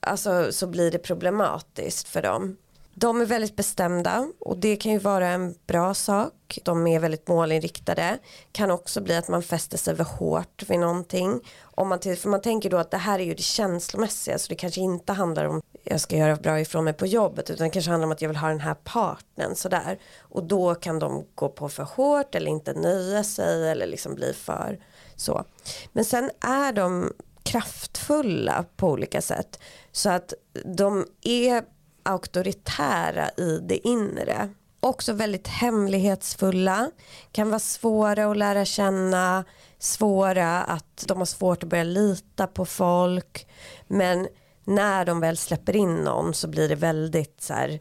alltså, 0.00 0.52
så 0.52 0.66
blir 0.66 0.90
det 0.90 0.98
problematiskt 0.98 2.08
för 2.08 2.22
dem. 2.22 2.56
De 3.00 3.20
är 3.20 3.24
väldigt 3.24 3.56
bestämda 3.56 4.28
och 4.40 4.56
det 4.58 4.76
kan 4.76 4.92
ju 4.92 4.98
vara 4.98 5.28
en 5.28 5.54
bra 5.66 5.94
sak. 5.94 6.58
De 6.64 6.86
är 6.86 6.98
väldigt 6.98 7.28
målinriktade. 7.28 8.18
Kan 8.52 8.70
också 8.70 9.00
bli 9.00 9.16
att 9.16 9.28
man 9.28 9.42
fäster 9.42 9.78
sig 9.78 9.96
för 9.96 10.04
hårt 10.04 10.64
vid 10.68 10.80
någonting. 10.80 11.40
Om 11.60 11.88
man 11.88 12.00
till, 12.00 12.16
för 12.16 12.28
man 12.28 12.40
tänker 12.40 12.70
då 12.70 12.76
att 12.76 12.90
det 12.90 12.96
här 12.96 13.18
är 13.18 13.24
ju 13.24 13.34
det 13.34 13.42
känslomässiga 13.42 14.38
så 14.38 14.48
det 14.48 14.54
kanske 14.54 14.80
inte 14.80 15.12
handlar 15.12 15.44
om 15.44 15.62
jag 15.84 16.00
ska 16.00 16.16
göra 16.16 16.36
bra 16.36 16.60
ifrån 16.60 16.84
mig 16.84 16.92
på 16.92 17.06
jobbet 17.06 17.50
utan 17.50 17.64
det 17.64 17.70
kanske 17.70 17.90
handlar 17.90 18.06
om 18.06 18.12
att 18.12 18.22
jag 18.22 18.28
vill 18.28 18.36
ha 18.36 18.48
den 18.48 18.60
här 18.60 18.74
partnern 18.74 19.54
sådär. 19.54 19.98
Och 20.18 20.44
då 20.44 20.74
kan 20.74 20.98
de 20.98 21.24
gå 21.34 21.48
på 21.48 21.68
för 21.68 21.82
hårt 21.82 22.34
eller 22.34 22.50
inte 22.50 22.72
nöja 22.72 23.24
sig 23.24 23.70
eller 23.70 23.86
liksom 23.86 24.14
bli 24.14 24.32
för 24.32 24.78
så. 25.16 25.44
Men 25.92 26.04
sen 26.04 26.30
är 26.40 26.72
de 26.72 27.12
kraftfulla 27.42 28.64
på 28.76 28.88
olika 28.88 29.22
sätt. 29.22 29.60
Så 29.92 30.10
att 30.10 30.34
de 30.64 31.06
är 31.22 31.64
auktoritära 32.02 33.30
i 33.36 33.58
det 33.62 33.88
inre. 33.88 34.48
Också 34.80 35.12
väldigt 35.12 35.48
hemlighetsfulla, 35.48 36.90
kan 37.32 37.48
vara 37.50 37.58
svåra 37.58 38.30
att 38.30 38.36
lära 38.36 38.64
känna, 38.64 39.44
svåra 39.78 40.62
att 40.62 41.04
de 41.06 41.18
har 41.18 41.24
svårt 41.24 41.62
att 41.62 41.68
börja 41.68 41.84
lita 41.84 42.46
på 42.46 42.64
folk. 42.64 43.48
Men 43.86 44.28
när 44.64 45.04
de 45.04 45.20
väl 45.20 45.36
släpper 45.36 45.76
in 45.76 45.94
någon 45.94 46.34
så 46.34 46.48
blir 46.48 46.68
det 46.68 46.74
väldigt 46.74 47.42
så 47.42 47.54
här, 47.54 47.80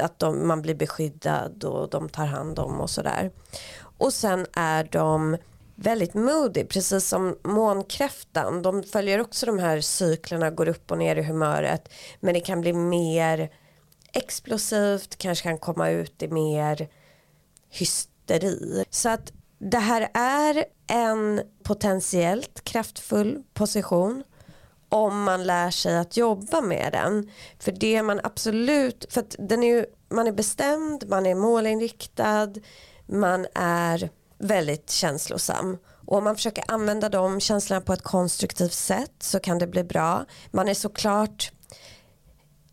att 0.00 0.18
de, 0.18 0.48
man 0.48 0.62
blir 0.62 0.74
beskyddad 0.74 1.64
och 1.64 1.90
de 1.90 2.08
tar 2.08 2.26
hand 2.26 2.58
om 2.58 2.80
och 2.80 2.90
sådär. 2.90 3.30
Och 3.98 4.12
sen 4.12 4.46
är 4.52 4.84
de 4.84 5.36
väldigt 5.74 6.14
moody, 6.14 6.64
precis 6.64 7.08
som 7.08 7.38
månkräftan. 7.44 8.62
De 8.62 8.82
följer 8.82 9.20
också 9.20 9.46
de 9.46 9.58
här 9.58 9.80
cyklerna, 9.80 10.50
går 10.50 10.68
upp 10.68 10.90
och 10.90 10.98
ner 10.98 11.16
i 11.16 11.22
humöret. 11.22 11.88
Men 12.20 12.34
det 12.34 12.40
kan 12.40 12.60
bli 12.60 12.72
mer 12.72 13.50
explosivt, 14.12 15.16
kanske 15.16 15.42
kan 15.42 15.58
komma 15.58 15.90
ut 15.90 16.22
i 16.22 16.28
mer 16.28 16.88
hysteri. 17.70 18.84
Så 18.90 19.08
att 19.08 19.32
det 19.58 19.78
här 19.78 20.08
är 20.14 20.64
en 20.86 21.42
potentiellt 21.62 22.64
kraftfull 22.64 23.42
position 23.54 24.24
om 24.88 25.22
man 25.22 25.44
lär 25.44 25.70
sig 25.70 25.98
att 25.98 26.16
jobba 26.16 26.60
med 26.60 26.92
den. 26.92 27.30
För 27.58 27.72
det 27.72 28.02
man 28.02 28.20
absolut, 28.22 29.06
för 29.10 29.20
att 29.20 29.36
den 29.38 29.62
är 29.62 29.76
ju, 29.76 29.86
man 30.08 30.26
är 30.26 30.32
bestämd, 30.32 31.08
man 31.08 31.26
är 31.26 31.34
målinriktad, 31.34 32.48
man 33.06 33.46
är 33.54 34.10
väldigt 34.38 34.90
känslosam. 34.90 35.78
Och 36.06 36.18
om 36.18 36.24
man 36.24 36.36
försöker 36.36 36.64
använda 36.68 37.08
de 37.08 37.40
känslorna 37.40 37.80
på 37.80 37.92
ett 37.92 38.02
konstruktivt 38.02 38.72
sätt 38.72 39.12
så 39.18 39.40
kan 39.40 39.58
det 39.58 39.66
bli 39.66 39.84
bra. 39.84 40.24
Man 40.50 40.68
är 40.68 40.74
såklart 40.74 41.52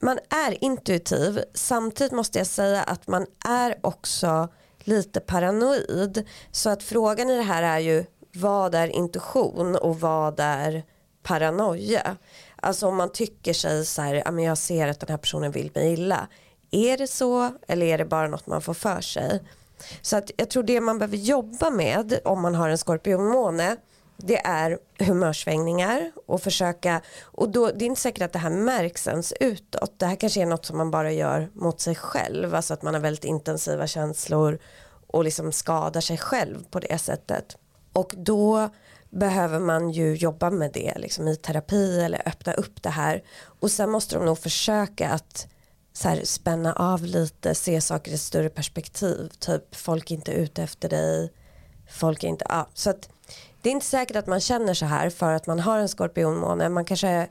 man 0.03 0.19
är 0.29 0.63
intuitiv. 0.63 1.43
Samtidigt 1.53 2.11
måste 2.11 2.37
jag 2.37 2.47
säga 2.47 2.83
att 2.83 3.07
man 3.07 3.25
är 3.45 3.75
också 3.81 4.47
lite 4.79 5.19
paranoid. 5.19 6.27
Så 6.51 6.69
att 6.69 6.83
frågan 6.83 7.29
i 7.29 7.35
det 7.35 7.41
här 7.41 7.63
är 7.63 7.79
ju 7.79 8.05
vad 8.33 8.75
är 8.75 8.87
intuition 8.87 9.75
och 9.75 9.99
vad 9.99 10.39
är 10.39 10.83
paranoia? 11.23 12.17
Alltså 12.55 12.87
om 12.87 12.95
man 12.95 13.11
tycker 13.11 13.53
sig 13.53 13.85
så 13.85 14.01
här, 14.01 14.39
jag 14.39 14.57
ser 14.57 14.87
att 14.87 14.99
den 14.99 15.09
här 15.09 15.17
personen 15.17 15.51
vill 15.51 15.71
mig 15.75 15.93
illa. 15.93 16.27
Är 16.71 16.97
det 16.97 17.07
så 17.07 17.57
eller 17.67 17.85
är 17.85 17.97
det 17.97 18.05
bara 18.05 18.27
något 18.27 18.47
man 18.47 18.61
får 18.61 18.73
för 18.73 19.01
sig? 19.01 19.39
Så 20.01 20.17
att 20.17 20.31
jag 20.37 20.49
tror 20.49 20.63
det 20.63 20.81
man 20.81 20.99
behöver 20.99 21.17
jobba 21.17 21.69
med 21.69 22.19
om 22.25 22.41
man 22.41 22.55
har 22.55 22.69
en 22.69 22.77
skorpionmåne 22.77 23.77
det 24.23 24.37
är 24.37 24.79
humörsvängningar 24.99 26.11
och 26.25 26.41
försöka 26.41 27.01
och 27.23 27.49
då, 27.49 27.67
det 27.67 27.85
är 27.85 27.87
inte 27.87 28.01
säkert 28.01 28.21
att 28.21 28.33
det 28.33 28.39
här 28.39 28.49
märks 28.49 29.07
ens 29.07 29.33
utåt. 29.39 29.93
Det 29.99 30.05
här 30.05 30.15
kanske 30.15 30.41
är 30.41 30.45
något 30.45 30.65
som 30.65 30.77
man 30.77 30.91
bara 30.91 31.11
gör 31.11 31.49
mot 31.53 31.81
sig 31.81 31.95
själv, 31.95 32.55
alltså 32.55 32.73
att 32.73 32.81
man 32.81 32.93
har 32.93 33.01
väldigt 33.01 33.25
intensiva 33.25 33.87
känslor 33.87 34.59
och 35.07 35.23
liksom 35.23 35.51
skadar 35.51 36.01
sig 36.01 36.17
själv 36.17 36.63
på 36.71 36.79
det 36.79 36.97
sättet. 36.97 37.57
Och 37.93 38.13
då 38.17 38.69
behöver 39.09 39.59
man 39.59 39.89
ju 39.89 40.15
jobba 40.15 40.49
med 40.49 40.71
det 40.73 40.93
liksom 40.97 41.27
i 41.27 41.35
terapi 41.35 42.01
eller 42.01 42.27
öppna 42.27 42.53
upp 42.53 42.83
det 42.83 42.89
här. 42.89 43.23
Och 43.59 43.71
sen 43.71 43.89
måste 43.89 44.15
de 44.15 44.25
nog 44.25 44.39
försöka 44.39 45.09
att 45.09 45.47
så 45.93 46.09
här, 46.09 46.21
spänna 46.23 46.73
av 46.73 47.03
lite, 47.03 47.55
se 47.55 47.81
saker 47.81 48.11
i 48.11 48.13
ett 48.13 48.21
större 48.21 48.49
perspektiv. 48.49 49.29
Typ 49.39 49.75
folk 49.75 50.11
är 50.11 50.15
inte 50.15 50.31
ute 50.31 50.63
efter 50.63 50.89
dig, 50.89 51.33
folk 51.89 52.23
är 52.23 52.27
inte, 52.27 52.45
ja. 52.49 52.67
Så 52.73 52.89
att 52.89 53.09
det 53.61 53.69
är 53.69 53.73
inte 53.73 53.85
säkert 53.85 54.15
att 54.15 54.27
man 54.27 54.39
känner 54.39 54.73
så 54.73 54.85
här 54.85 55.09
för 55.09 55.33
att 55.33 55.47
man 55.47 55.59
har 55.59 55.79
en 55.79 55.89
skorpionmåne. 55.89 56.69
Man 56.69 56.85
kanske 56.85 57.27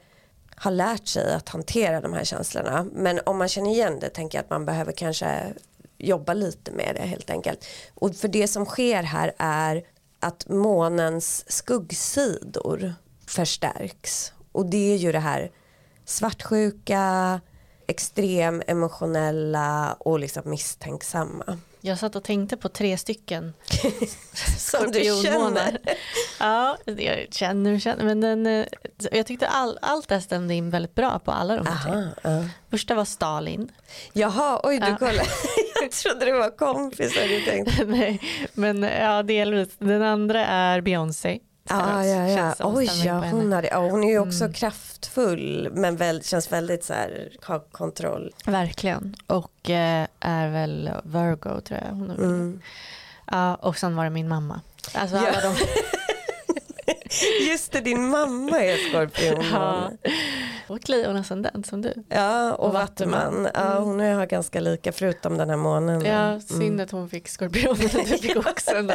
har 0.57 0.70
lärt 0.70 1.09
sig 1.09 1.35
att 1.35 1.49
hantera 1.49 2.01
de 2.01 2.12
här 2.12 2.24
känslorna. 2.24 2.87
Men 2.93 3.20
om 3.27 3.39
man 3.39 3.49
känner 3.49 3.70
igen 3.70 3.99
det 4.01 4.09
tänker 4.09 4.39
jag 4.39 4.45
att 4.45 4.51
man 4.51 4.65
behöver 4.65 4.93
kanske 4.93 5.55
jobba 5.99 6.35
lite 6.35 6.73
med 6.73 6.95
det 6.95 7.03
helt 7.03 7.31
enkelt. 7.31 7.66
Och 7.95 8.16
för 8.16 8.28
det 8.28 8.49
som 8.49 8.66
sker 8.66 9.03
här 9.03 9.32
är 9.39 9.82
att 10.20 10.49
månens 10.49 11.51
skuggsidor 11.53 12.95
förstärks. 13.27 14.32
Och 14.53 14.66
det 14.66 14.93
är 14.93 14.97
ju 14.97 15.12
det 15.12 15.19
här 15.19 15.51
svartsjuka, 16.05 17.41
extrem 17.91 18.62
emotionella 18.67 19.97
och 19.99 20.19
liksom 20.19 20.43
misstänksamma. 20.51 21.59
Jag 21.81 21.99
satt 21.99 22.17
och 22.17 22.25
tänkte 22.25 22.57
på 22.57 22.69
tre 22.69 22.97
stycken 22.99 23.53
Som 24.59 24.91
du 24.91 25.05
känner. 25.25 25.79
Ja, 26.41 26.77
jag 26.85 27.27
känner 27.31 27.75
och 27.75 27.81
känner. 27.81 28.05
Men 28.05 28.21
den, 28.21 28.47
eh, 28.47 28.67
jag 29.12 29.27
tyckte 29.27 29.49
all, 29.49 29.79
allt 29.83 30.09
det 30.09 30.21
stämde 30.21 30.55
in 30.55 30.71
väldigt 30.71 30.95
bra 30.95 31.19
på 31.19 31.31
alla 31.31 31.57
de 31.57 31.67
här 31.67 32.12
tre. 32.23 32.31
uh. 32.33 32.47
Första 32.71 32.95
var 32.95 33.05
Stalin. 33.05 33.73
Jaha, 34.12 34.61
oj 34.62 34.79
du 34.79 34.87
ja. 34.87 34.97
kollar. 34.97 35.27
jag 35.83 35.91
trodde 35.91 36.25
det 36.25 36.33
var 36.33 36.57
kompisar 36.57 37.29
du 37.29 37.41
tänkte. 37.41 37.85
Nej, 37.85 38.21
men 38.55 38.83
ja 38.83 39.23
delvis. 39.23 39.69
Den 39.79 40.03
andra 40.03 40.47
är 40.47 40.81
Beyoncé. 40.81 41.39
Ah, 41.73 42.05
ja, 42.05 42.29
ja. 42.29 42.55
Oj, 42.59 42.91
ja, 43.05 43.25
hon, 43.31 43.53
hade, 43.53 43.69
ja, 43.69 43.79
hon 43.79 44.05
är 44.05 44.09
ju 44.09 44.19
också 44.19 44.45
mm. 44.45 44.53
kraftfull 44.53 45.69
men 45.73 45.97
väl, 45.97 46.25
känns 46.25 46.53
väldigt 46.53 46.85
så 46.85 46.93
här, 46.93 47.29
har 47.43 47.59
kontroll. 47.59 48.33
Verkligen 48.47 49.17
och 49.27 49.71
eh, 49.71 50.07
är 50.21 50.49
väl 50.49 50.91
Virgo 51.05 51.61
tror 51.61 51.81
jag. 51.81 51.95
Hon 51.95 52.11
är 52.11 52.15
mm. 52.15 52.61
Ja, 53.31 53.55
och 53.55 53.79
sen 53.79 53.97
var 53.97 54.05
det 54.05 54.11
min 54.11 54.29
mamma. 54.29 54.61
Alltså 54.95 55.17
alla 55.17 55.29
ja. 55.33 55.41
de 55.41 55.57
Just 57.51 57.73
det, 57.73 57.81
din 57.81 58.09
mamma 58.09 58.61
är 58.61 58.77
skorpion. 58.77 59.45
Ja. 59.53 59.91
Och 60.66 60.89
leonascendent 60.89 61.66
som 61.66 61.82
du. 61.82 61.95
Ja, 62.09 62.53
och, 62.53 62.66
och 62.66 62.73
vattuman. 62.73 63.49
Ja, 63.55 63.61
mm. 63.61 63.82
hon 63.82 64.01
och 64.01 64.07
jag 64.07 64.16
har 64.16 64.27
ganska 64.27 64.61
lika 64.61 64.93
förutom 64.93 65.39
den 65.39 65.51
här 65.51 65.57
månen. 65.57 66.05
Ja, 66.05 66.12
mm. 66.12 66.41
synd 66.41 66.62
mm. 66.62 66.81
att 66.81 66.91
hon 66.91 67.09
fick 67.09 67.28
skorpionen 67.28 67.85
och 67.85 68.07
du 68.09 68.19
fick 68.19 68.35
den 68.66 68.93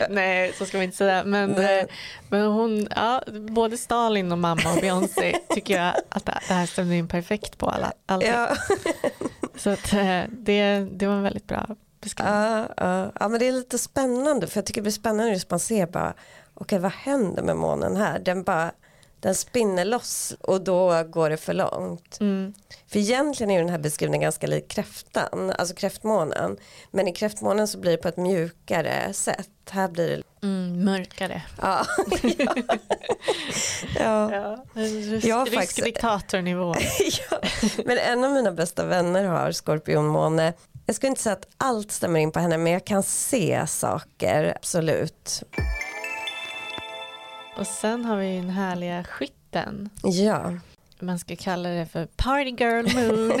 ja. 0.00 0.06
Nej, 0.10 0.52
så 0.58 0.66
ska 0.66 0.78
vi 0.78 0.84
inte 0.84 0.96
säga. 0.96 1.24
Men, 1.24 1.58
eh, 1.58 1.84
men 2.28 2.46
hon, 2.46 2.88
ja, 2.96 3.22
både 3.50 3.76
Stalin 3.76 4.32
och 4.32 4.38
mamma 4.38 4.72
och 4.74 4.80
Beyoncé 4.80 5.36
tycker 5.54 5.76
jag 5.76 5.94
att 6.08 6.26
det 6.26 6.38
här 6.42 6.66
stämmer 6.66 6.94
in 6.94 7.08
perfekt 7.08 7.58
på 7.58 7.66
alla. 7.66 7.92
alla. 8.06 8.24
Ja. 8.24 8.56
Så 9.56 9.70
att, 9.70 9.92
eh, 9.92 10.20
det, 10.28 10.86
det 10.92 11.06
var 11.06 11.14
en 11.14 11.22
väldigt 11.22 11.46
bra 11.46 11.66
beskrivning. 12.00 12.36
Ja, 12.36 12.68
ja. 12.76 13.12
ja, 13.20 13.28
men 13.28 13.38
det 13.38 13.48
är 13.48 13.52
lite 13.52 13.78
spännande 13.78 14.46
för 14.46 14.58
jag 14.58 14.66
tycker 14.66 14.80
det 14.80 14.82
blir 14.82 14.92
spännande 14.92 15.32
just 15.32 15.50
man 15.50 15.60
ser 15.60 15.86
bara 15.86 16.14
okej 16.54 16.78
vad 16.78 16.92
händer 16.92 17.42
med 17.42 17.56
månen 17.56 17.96
här? 17.96 18.18
Den 18.18 18.42
bara 18.42 18.72
den 19.24 19.34
spinner 19.34 19.84
loss 19.84 20.34
och 20.40 20.60
då 20.60 21.02
går 21.02 21.30
det 21.30 21.36
för 21.36 21.54
långt. 21.54 22.20
Mm. 22.20 22.54
För 22.86 22.98
egentligen 22.98 23.50
är 23.50 23.58
den 23.58 23.68
här 23.68 23.78
beskrivningen 23.78 24.22
ganska 24.22 24.46
lik 24.46 24.68
kräftan, 24.68 25.52
alltså 25.58 25.74
kräftmånen. 25.74 26.56
Men 26.90 27.08
i 27.08 27.12
kräftmånen 27.12 27.68
så 27.68 27.78
blir 27.78 27.92
det 27.92 27.98
på 27.98 28.08
ett 28.08 28.16
mjukare 28.16 29.12
sätt. 29.12 29.48
Här 29.70 29.88
blir 29.88 30.08
det 30.08 30.46
mm, 30.46 30.84
mörkare. 30.84 31.42
Ja. 31.62 31.86
ja. 33.98 34.32
ja. 34.32 34.64
Rysk, 34.74 35.26
jag 35.26 35.46
rysk 35.46 35.54
faktiskt... 35.54 35.84
diktatornivå. 35.84 36.74
ja. 37.30 37.38
Men 37.84 37.98
en 37.98 38.24
av 38.24 38.32
mina 38.32 38.52
bästa 38.52 38.84
vänner 38.84 39.24
har 39.24 39.52
skorpionmåne. 39.52 40.52
Jag 40.86 40.96
skulle 40.96 41.08
inte 41.08 41.22
säga 41.22 41.32
att 41.32 41.48
allt 41.56 41.92
stämmer 41.92 42.20
in 42.20 42.32
på 42.32 42.40
henne 42.40 42.58
men 42.58 42.72
jag 42.72 42.84
kan 42.84 43.02
se 43.02 43.66
saker, 43.66 44.52
absolut. 44.56 45.42
Och 47.56 47.66
sen 47.66 48.04
har 48.04 48.16
vi 48.16 48.36
den 48.36 48.50
härliga 48.50 49.04
skytten. 49.04 49.90
Ja. 50.02 50.52
Man 51.00 51.18
ska 51.18 51.36
kalla 51.36 51.68
det 51.68 51.86
för 51.86 52.06
party 52.06 52.50
girl 52.50 52.94
moon. 52.94 53.28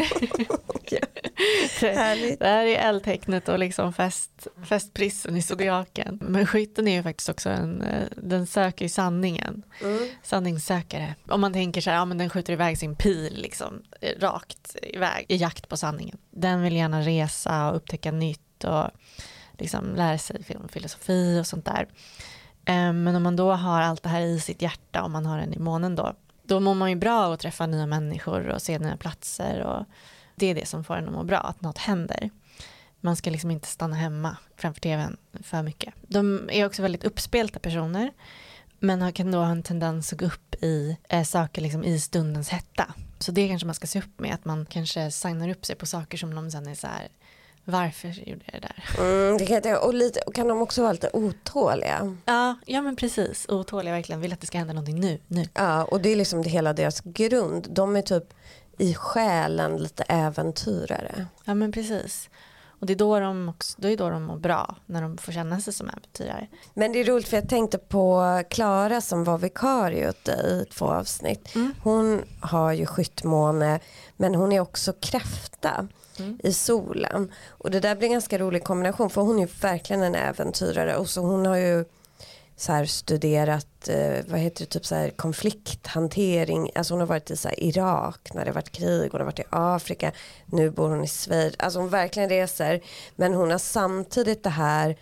det, 1.80 2.36
det 2.38 2.46
här 2.46 2.66
är 2.66 2.88
eldtecknet 2.88 3.48
och 3.48 3.58
liksom 3.58 3.92
fest, 3.92 4.46
festprissen 4.64 5.36
i 5.36 5.42
zodiaken. 5.42 6.18
Men 6.22 6.46
skytten 6.46 6.88
är 6.88 6.92
ju 6.92 7.02
faktiskt 7.02 7.28
också 7.28 7.50
en, 7.50 7.82
eh, 7.82 8.08
den 8.16 8.46
söker 8.46 8.84
ju 8.84 8.88
sanningen. 8.88 9.62
Mm. 9.82 10.08
Sanningssökare. 10.22 11.14
Om 11.28 11.40
man 11.40 11.52
tänker 11.52 11.80
så 11.80 11.90
här, 11.90 11.96
ja 11.96 12.04
men 12.04 12.18
den 12.18 12.30
skjuter 12.30 12.52
iväg 12.52 12.78
sin 12.78 12.96
pil 12.96 13.34
liksom 13.42 13.82
eh, 14.00 14.20
rakt 14.20 14.76
iväg 14.82 15.26
i 15.28 15.36
jakt 15.36 15.68
på 15.68 15.76
sanningen. 15.76 16.18
Den 16.30 16.62
vill 16.62 16.76
gärna 16.76 17.00
resa 17.00 17.70
och 17.70 17.76
upptäcka 17.76 18.12
nytt 18.12 18.64
och 18.64 18.90
liksom 19.58 19.94
lära 19.94 20.18
sig 20.18 20.44
filosofi 20.68 21.40
och 21.40 21.46
sånt 21.46 21.64
där. 21.64 21.88
Ehm, 22.64 23.04
men 23.04 23.16
om 23.16 23.22
man 23.22 23.36
då 23.36 23.52
har 23.52 23.80
allt 23.80 24.02
det 24.02 24.08
här 24.08 24.20
i 24.20 24.40
sitt 24.40 24.62
hjärta, 24.62 25.02
om 25.02 25.12
man 25.12 25.26
har 25.26 25.38
den 25.38 25.54
i 25.54 25.58
månen 25.58 25.96
då, 25.96 26.14
då 26.42 26.60
mår 26.60 26.74
man 26.74 26.90
ju 26.90 26.96
bra 26.96 27.34
att 27.34 27.40
träffa 27.40 27.66
nya 27.66 27.86
människor 27.86 28.48
och 28.48 28.62
se 28.62 28.78
nya 28.78 28.96
platser 28.96 29.60
och 29.60 29.84
det 30.34 30.46
är 30.46 30.54
det 30.54 30.66
som 30.66 30.84
får 30.84 30.96
en 30.96 31.08
att 31.08 31.14
må 31.14 31.24
bra, 31.24 31.38
att 31.38 31.60
något 31.60 31.78
händer. 31.78 32.30
Man 33.00 33.16
ska 33.16 33.30
liksom 33.30 33.50
inte 33.50 33.68
stanna 33.68 33.96
hemma 33.96 34.36
framför 34.56 34.80
tvn 34.80 35.16
för 35.42 35.62
mycket. 35.62 35.94
De 36.02 36.50
är 36.52 36.66
också 36.66 36.82
väldigt 36.82 37.04
uppspelta 37.04 37.58
personer 37.58 38.10
men 38.78 39.12
kan 39.12 39.30
då 39.30 39.38
ha 39.38 39.50
en 39.50 39.62
tendens 39.62 40.12
att 40.12 40.18
gå 40.18 40.26
upp 40.26 40.54
i 40.62 40.96
eh, 41.08 41.22
saker 41.22 41.62
liksom 41.62 41.84
i 41.84 42.00
stundens 42.00 42.48
hetta. 42.48 42.94
Så 43.18 43.32
det 43.32 43.48
kanske 43.48 43.66
man 43.66 43.74
ska 43.74 43.86
se 43.86 43.98
upp 43.98 44.20
med, 44.20 44.34
att 44.34 44.44
man 44.44 44.66
kanske 44.66 45.10
signar 45.10 45.48
upp 45.48 45.66
sig 45.66 45.76
på 45.76 45.86
saker 45.86 46.18
som 46.18 46.34
de 46.34 46.50
sen 46.50 46.66
är 46.66 46.74
så 46.74 46.86
här 46.86 47.08
varför 47.64 48.08
gjorde 48.08 48.44
jag 48.52 48.62
det 48.62 48.68
där? 48.68 48.84
Mm, 48.98 49.38
det 49.38 49.46
kan, 49.46 49.62
jag, 49.64 49.84
och, 49.84 49.94
lite, 49.94 50.20
och 50.20 50.34
kan 50.34 50.48
de 50.48 50.62
också 50.62 50.82
vara 50.82 50.92
lite 50.92 51.10
otåliga? 51.12 52.16
Ja, 52.24 52.56
ja 52.66 52.82
men 52.82 52.96
precis. 52.96 53.46
Otåliga 53.48 53.94
verkligen. 53.94 54.20
Vill 54.20 54.32
att 54.32 54.40
det 54.40 54.46
ska 54.46 54.58
hända 54.58 54.72
någonting 54.72 55.00
nu. 55.00 55.20
nu. 55.26 55.48
Ja, 55.54 55.84
och 55.84 56.00
det 56.00 56.12
är 56.12 56.16
liksom 56.16 56.42
det 56.42 56.48
hela 56.48 56.72
deras 56.72 57.00
grund. 57.00 57.66
De 57.70 57.96
är 57.96 58.02
typ 58.02 58.34
i 58.78 58.94
själen 58.94 59.76
lite 59.76 60.02
äventyrare. 60.02 61.26
Ja 61.44 61.54
men 61.54 61.72
precis. 61.72 62.30
Och 62.84 62.86
det 62.86 62.92
är 62.92 62.96
då 62.96 63.20
de, 63.20 63.48
också, 63.48 63.76
då 63.80 63.88
är 63.88 63.96
då 63.96 64.10
de 64.10 64.22
mår 64.22 64.36
bra, 64.36 64.76
när 64.86 65.02
de 65.02 65.18
får 65.18 65.32
känna 65.32 65.60
sig 65.60 65.72
som 65.72 65.88
äventyrare. 65.88 66.48
Men 66.74 66.92
det 66.92 67.00
är 67.00 67.04
roligt 67.04 67.28
för 67.28 67.36
jag 67.36 67.48
tänkte 67.48 67.78
på 67.78 68.42
Klara 68.50 69.00
som 69.00 69.24
var 69.24 69.38
vikarie 69.38 70.08
åt 70.08 70.24
dig 70.24 70.62
i 70.62 70.64
två 70.64 70.86
avsnitt. 70.86 71.54
Mm. 71.54 71.74
Hon 71.82 72.22
har 72.40 72.72
ju 72.72 72.86
skyttmåne 72.86 73.80
men 74.16 74.34
hon 74.34 74.52
är 74.52 74.60
också 74.60 74.92
kräfta 74.92 75.88
mm. 76.18 76.38
i 76.42 76.52
solen. 76.52 77.32
Och 77.48 77.70
det 77.70 77.80
där 77.80 77.96
blir 77.96 78.08
en 78.08 78.12
ganska 78.12 78.38
rolig 78.38 78.64
kombination 78.64 79.10
för 79.10 79.20
hon 79.20 79.38
är 79.38 79.62
verkligen 79.62 80.02
en 80.02 80.14
äventyrare 80.14 80.96
och 80.96 81.08
så 81.08 81.20
hon 81.20 81.46
har 81.46 81.56
ju 81.56 81.84
så 82.56 82.72
här 82.72 82.84
studerat 82.84 83.88
eh, 83.88 84.24
vad 84.28 84.40
heter 84.40 84.64
det, 84.64 84.70
typ 84.70 84.86
så 84.86 84.94
här 84.94 85.10
konflikthantering. 85.10 86.70
Alltså 86.74 86.94
hon 86.94 87.00
har 87.00 87.06
varit 87.06 87.30
i 87.30 87.36
så 87.36 87.48
Irak 87.56 88.34
när 88.34 88.44
det 88.44 88.52
varit 88.52 88.72
krig. 88.72 89.12
Hon 89.12 89.20
har 89.20 89.24
varit 89.24 89.38
i 89.38 89.44
Afrika. 89.50 90.12
Nu 90.46 90.70
bor 90.70 90.88
hon 90.88 91.04
i 91.04 91.08
Schweiz. 91.08 91.54
Alltså 91.58 91.78
hon 91.78 91.88
verkligen 91.88 92.28
reser. 92.28 92.80
Men 93.16 93.34
hon 93.34 93.50
har 93.50 93.58
samtidigt 93.58 94.42
det 94.42 94.50
här 94.50 94.96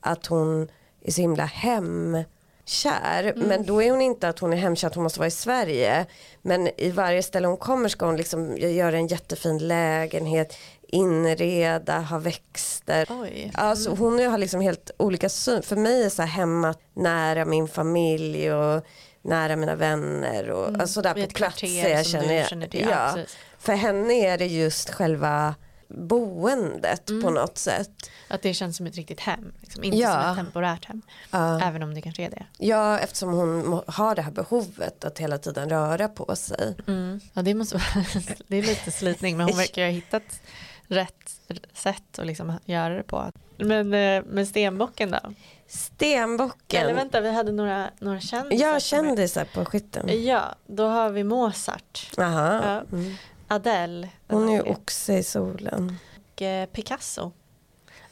att 0.00 0.26
hon 0.26 0.68
är 1.02 1.12
så 1.12 1.20
himla 1.20 1.44
hem 1.44 2.24
hemkär. 2.68 3.22
Mm. 3.22 3.48
Men 3.48 3.66
då 3.66 3.82
är 3.82 3.90
hon 3.90 4.00
inte 4.00 4.28
att 4.28 4.38
hon 4.38 4.52
är 4.52 4.56
hemkär 4.56 4.86
att 4.86 4.94
hon 4.94 5.02
måste 5.02 5.18
vara 5.18 5.26
i 5.26 5.30
Sverige. 5.30 6.06
Men 6.42 6.68
i 6.80 6.90
varje 6.90 7.22
ställe 7.22 7.46
hon 7.46 7.56
kommer 7.56 7.88
ska 7.88 8.06
hon 8.06 8.16
liksom 8.16 8.56
göra 8.56 8.96
en 8.96 9.06
jättefin 9.06 9.58
lägenhet 9.58 10.56
inreda, 10.88 11.98
ha 11.98 12.18
växter. 12.18 13.06
Oj. 13.10 13.50
Alltså, 13.54 13.90
mm. 13.90 13.98
hon 14.00 14.26
har 14.26 14.38
liksom 14.38 14.60
helt 14.60 14.90
olika 14.96 15.28
syn. 15.28 15.62
För 15.62 15.76
mig 15.76 16.04
är 16.04 16.08
så 16.08 16.22
här 16.22 16.28
hemma 16.28 16.74
nära 16.94 17.44
min 17.44 17.68
familj 17.68 18.52
och 18.52 18.84
nära 19.22 19.56
mina 19.56 19.74
vänner 19.74 20.50
och 20.50 20.68
mm. 20.68 20.80
alltså 20.80 21.02
där 21.02 21.14
på 21.14 21.34
platser 21.34 21.88
jag 21.88 22.06
känner. 22.06 22.44
känner 22.44 22.66
till, 22.66 22.80
ja, 22.80 23.12
ja 23.16 23.24
för 23.58 23.72
henne 23.72 24.14
är 24.14 24.38
det 24.38 24.46
just 24.46 24.90
själva 24.90 25.54
boendet 25.88 27.10
mm. 27.10 27.22
på 27.22 27.30
något 27.30 27.58
sätt. 27.58 28.10
Att 28.28 28.42
det 28.42 28.54
känns 28.54 28.76
som 28.76 28.86
ett 28.86 28.96
riktigt 28.96 29.20
hem, 29.20 29.52
liksom. 29.60 29.84
inte 29.84 29.98
ja. 29.98 30.22
som 30.22 30.30
ett 30.30 30.36
temporärt 30.36 30.84
hem. 30.84 31.02
Ja. 31.30 31.60
Även 31.60 31.82
om 31.82 31.94
det 31.94 32.00
kanske 32.00 32.24
är 32.24 32.30
det. 32.30 32.46
Ja, 32.58 32.98
eftersom 32.98 33.32
hon 33.32 33.82
har 33.86 34.14
det 34.14 34.22
här 34.22 34.30
behovet 34.30 35.04
att 35.04 35.18
hela 35.18 35.38
tiden 35.38 35.70
röra 35.70 36.08
på 36.08 36.36
sig. 36.36 36.76
Mm. 36.86 37.20
Ja, 37.32 37.42
det, 37.42 37.54
måste 37.54 37.74
vara, 37.74 38.04
det 38.46 38.56
är 38.56 38.62
lite 38.62 38.90
slitning 38.90 39.36
men 39.36 39.48
hon 39.48 39.56
verkar 39.56 39.82
ha 39.82 39.90
hittat 39.90 40.40
rätt 40.86 41.40
sätt 41.72 42.18
att 42.18 42.26
liksom 42.26 42.52
göra 42.64 42.96
det 42.96 43.02
på. 43.02 43.32
Men 43.56 43.94
eh, 43.94 44.22
med 44.24 44.48
stenbocken 44.48 45.10
då? 45.10 45.18
Stenbocken. 45.66 46.82
Eller 46.82 46.94
vänta, 46.94 47.20
vi 47.20 47.32
hade 47.32 47.52
några, 47.52 47.90
några 47.98 48.20
kändisar. 48.20 48.66
Ja, 48.66 48.80
kändisar 48.80 49.44
på 49.54 49.64
skytten. 49.64 50.24
Ja, 50.24 50.54
då 50.66 50.86
har 50.86 51.10
vi 51.10 51.24
Mozart. 51.24 52.10
Aha. 52.18 52.60
Ja. 52.64 52.82
Mm. 52.92 53.14
Adele. 53.48 54.08
Hon 54.28 54.48
är 54.48 54.52
ju 54.52 54.62
oxe 54.62 55.18
i 55.18 55.22
solen. 55.22 55.98
Och 56.34 56.42
eh, 56.42 56.66
Picasso. 56.66 57.32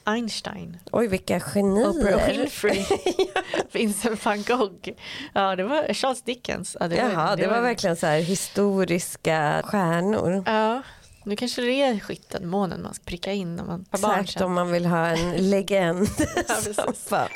Einstein. 0.05 0.77
Oj 0.93 1.09
vilka 1.09 1.41
genier. 1.41 1.89
Oprah 1.89 2.27
Winfrey. 2.29 2.85
Vincent 3.73 4.25
van 4.25 4.43
Gogh. 4.43 4.89
Ja 5.35 5.57
det 5.57 5.65
var 5.65 5.95
Charles 5.95 6.23
Dickens. 6.23 6.77
Ja, 6.81 6.89
det 6.89 6.97
Jaha, 6.97 7.15
var, 7.15 7.37
det, 7.37 7.43
det 7.43 7.49
var, 7.49 7.55
var 7.55 7.63
verkligen 7.63 7.97
så 7.97 8.07
här 8.07 8.21
historiska 8.21 9.63
stjärnor. 9.65 10.43
Ja, 10.47 10.83
nu 11.25 11.37
kanske 11.37 11.63
det 11.63 11.83
är 11.83 12.01
skytten, 12.01 12.49
månen 12.49 12.83
man 12.83 12.95
ska 12.95 13.05
pricka 13.05 13.33
in 13.33 13.61
om 13.61 13.67
man 13.67 13.85
har 13.91 13.99
barn 13.99 14.21
Exakt 14.21 14.41
om 14.41 14.53
man 14.53 14.73
vill 14.73 14.87
ha 14.87 15.07
en 15.07 15.51
legend. 15.51 16.09
ja, 16.49 16.93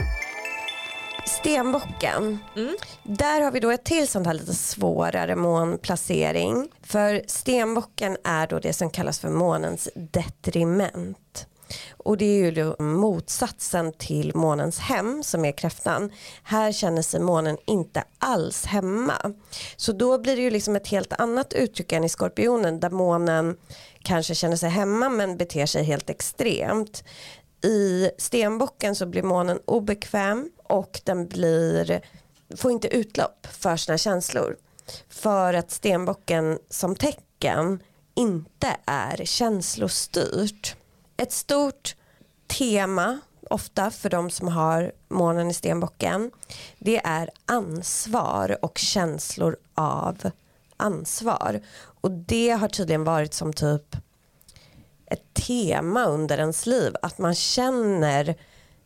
Stenbocken. 1.27 2.39
Mm. 2.57 2.77
Där 3.03 3.41
har 3.41 3.51
vi 3.51 3.61
då 3.61 3.71
ett 3.71 3.85
till 3.85 4.09
sånt 4.09 4.27
här 4.27 4.35
lite 4.35 4.55
svårare 4.55 5.37
månplacering. 5.37 6.69
För 6.83 7.23
stenbocken 7.27 8.17
är 8.25 8.47
då 8.47 8.59
det 8.59 8.73
som 8.73 8.91
kallas 8.91 9.19
för 9.19 9.29
månens 9.29 9.89
detriment. 9.95 11.47
Och 11.97 12.17
det 12.17 12.25
är 12.25 12.45
ju 12.45 12.51
då 12.51 12.83
motsatsen 12.83 13.93
till 13.93 14.35
månens 14.35 14.79
hem 14.79 15.23
som 15.23 15.45
är 15.45 15.53
kräftan. 15.53 16.13
Här 16.43 16.73
känner 16.73 17.03
sig 17.03 17.21
månen 17.21 17.57
inte 17.67 18.05
alls 18.19 18.65
hemma. 18.65 19.33
Så 19.77 19.93
då 19.93 20.19
blir 20.19 20.37
det 20.37 20.43
ju 20.43 20.51
liksom 20.51 20.77
ett 20.77 20.89
helt 20.89 21.13
annat 21.13 21.53
uttryck 21.53 21.93
än 21.93 22.05
i 22.05 22.09
skorpionen 22.09 22.81
där 22.81 22.91
månen 22.91 23.57
kanske 24.03 24.35
känner 24.35 24.57
sig 24.57 24.71
hemma 24.71 25.09
men 25.09 25.37
beter 25.37 25.67
sig 25.67 25.85
helt 25.85 26.11
extremt. 26.11 27.05
I 27.62 28.11
stenbocken 28.19 28.95
så 28.95 29.07
blir 29.07 29.23
månen 29.23 29.61
obekväm 29.65 30.51
och 30.62 31.01
den 31.05 31.28
blir, 31.28 32.01
får 32.57 32.70
inte 32.73 32.89
utlopp 32.89 33.47
för 33.51 33.77
sina 33.77 33.99
känslor. 33.99 34.57
För 35.09 35.55
att 35.55 35.70
stenbocken 35.70 36.59
som 36.70 36.97
tecken 36.97 37.82
inte 38.15 38.77
är 38.85 39.24
känslostyrt 39.24 40.77
ett 41.16 41.32
stort 41.32 41.97
tema 42.47 43.20
ofta 43.51 43.91
för 43.91 44.11
de 44.11 44.31
som 44.31 44.49
har 44.49 44.93
månen 45.09 45.51
i 45.51 45.55
stenbocken 45.55 46.31
det 46.78 47.01
är 47.05 47.31
ansvar 47.47 48.59
och 48.62 48.78
känslor 48.78 49.57
av 49.74 50.31
ansvar 50.77 51.61
och 52.01 52.11
det 52.11 52.51
har 52.51 52.69
tydligen 52.69 53.05
varit 53.05 53.35
som 53.35 53.53
typ 53.53 53.97
ett 55.11 55.35
tema 55.35 56.05
under 56.05 56.39
ens 56.39 56.66
liv 56.66 56.95
att 57.03 57.19
man 57.19 57.35
känner 57.35 58.35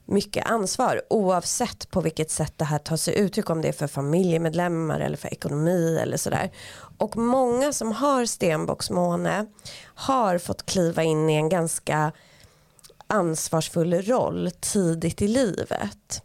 mycket 0.07 0.47
ansvar 0.47 1.03
oavsett 1.11 1.91
på 1.91 2.01
vilket 2.01 2.31
sätt 2.31 2.55
det 2.57 2.65
här 2.65 2.79
tar 2.79 2.97
sig 2.97 3.19
uttryck 3.19 3.51
om 3.51 3.63
det 3.63 3.69
är 3.69 3.73
för 3.73 3.87
familjemedlemmar 3.87 5.01
eller 5.01 5.17
för 5.17 5.33
ekonomi 5.33 5.99
eller 6.03 6.17
sådär. 6.17 6.51
Och 6.99 7.17
många 7.17 7.73
som 7.73 7.93
har 7.93 8.27
stenbocksmåne 8.27 9.47
har 9.95 10.39
fått 10.39 10.67
kliva 10.67 11.03
in 11.03 11.31
i 11.31 11.35
en 11.35 11.49
ganska 11.49 12.13
ansvarsfull 13.07 14.03
roll 14.03 14.51
tidigt 14.61 15.23
i 15.23 15.29
livet. 15.29 16.23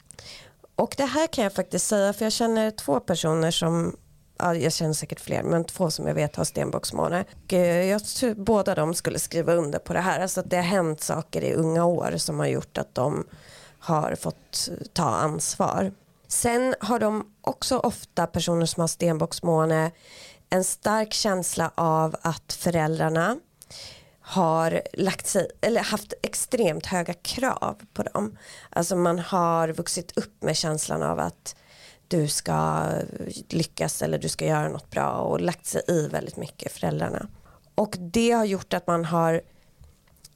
Och 0.76 0.94
det 0.98 1.06
här 1.06 1.28
kan 1.28 1.44
jag 1.44 1.54
faktiskt 1.54 1.88
säga 1.88 2.14
för 2.14 2.26
jag 2.26 2.34
känner 2.34 2.72
två 2.72 3.00
personer 3.00 3.52
som 3.52 3.98
ja, 4.40 4.56
jag 4.56 4.74
känner 4.74 4.94
säkert 4.94 5.20
fler 5.20 5.44
men 5.44 5.64
två 5.64 5.92
som 5.92 6.08
jag 6.08 6.14
vet 6.14 6.36
har 6.36 6.44
stenbocksmåne. 6.44 7.26
Eh, 7.48 7.84
jag 7.86 8.06
tror 8.06 8.34
båda 8.34 8.76
de 8.76 8.94
skulle 8.94 9.20
skriva 9.20 9.54
under 9.54 9.80
på 9.80 9.94
det 9.94 10.00
här. 10.00 10.20
Alltså 10.20 10.40
att 10.40 10.50
det 10.50 10.56
har 10.56 10.64
hänt 10.64 11.02
saker 11.02 11.42
i 11.42 11.54
unga 11.54 11.86
år 11.86 12.14
som 12.18 12.40
har 12.40 12.48
gjort 12.48 12.78
att 12.78 12.96
de 12.96 13.28
har 13.80 14.16
fått 14.16 14.70
eh, 14.72 14.86
ta 14.94 15.10
ansvar. 15.10 15.92
Sen 16.28 16.76
har 16.80 17.00
de 17.00 17.34
också 17.42 17.78
ofta 17.78 18.28
personer 18.28 18.66
som 18.66 18.82
har 18.82 18.88
stenbocksmåne 18.88 19.92
en 20.50 20.64
stark 20.64 21.14
känsla 21.14 21.72
av 21.76 22.16
att 22.22 22.54
föräldrarna 22.54 23.38
har 24.22 24.82
lagt 24.94 25.28
sig, 25.28 25.50
eller 25.62 25.82
haft 25.82 26.14
extremt 26.24 26.86
höga 26.86 27.14
krav 27.14 27.76
på 27.94 28.04
dem. 28.04 28.38
Alltså 28.70 28.96
man 28.96 29.20
har 29.20 29.70
vuxit 29.70 30.18
upp 30.18 30.44
med 30.44 30.58
känslan 30.58 31.04
av 31.04 31.20
att 31.20 31.56
du 32.10 32.28
ska 32.28 32.86
lyckas 33.50 34.02
eller 34.02 34.18
du 34.18 34.30
ska 34.30 34.46
göra 34.46 34.70
något 34.70 34.90
bra 34.90 35.12
och 35.12 35.42
lagt 35.42 35.66
sig 35.66 35.82
i 35.88 36.08
väldigt 36.08 36.38
mycket 36.38 36.72
föräldrarna. 36.72 37.28
Och 37.76 37.96
det 38.00 38.32
har 38.32 38.46
gjort 38.46 38.74
att 38.74 38.88
man 38.88 39.06
har 39.06 39.42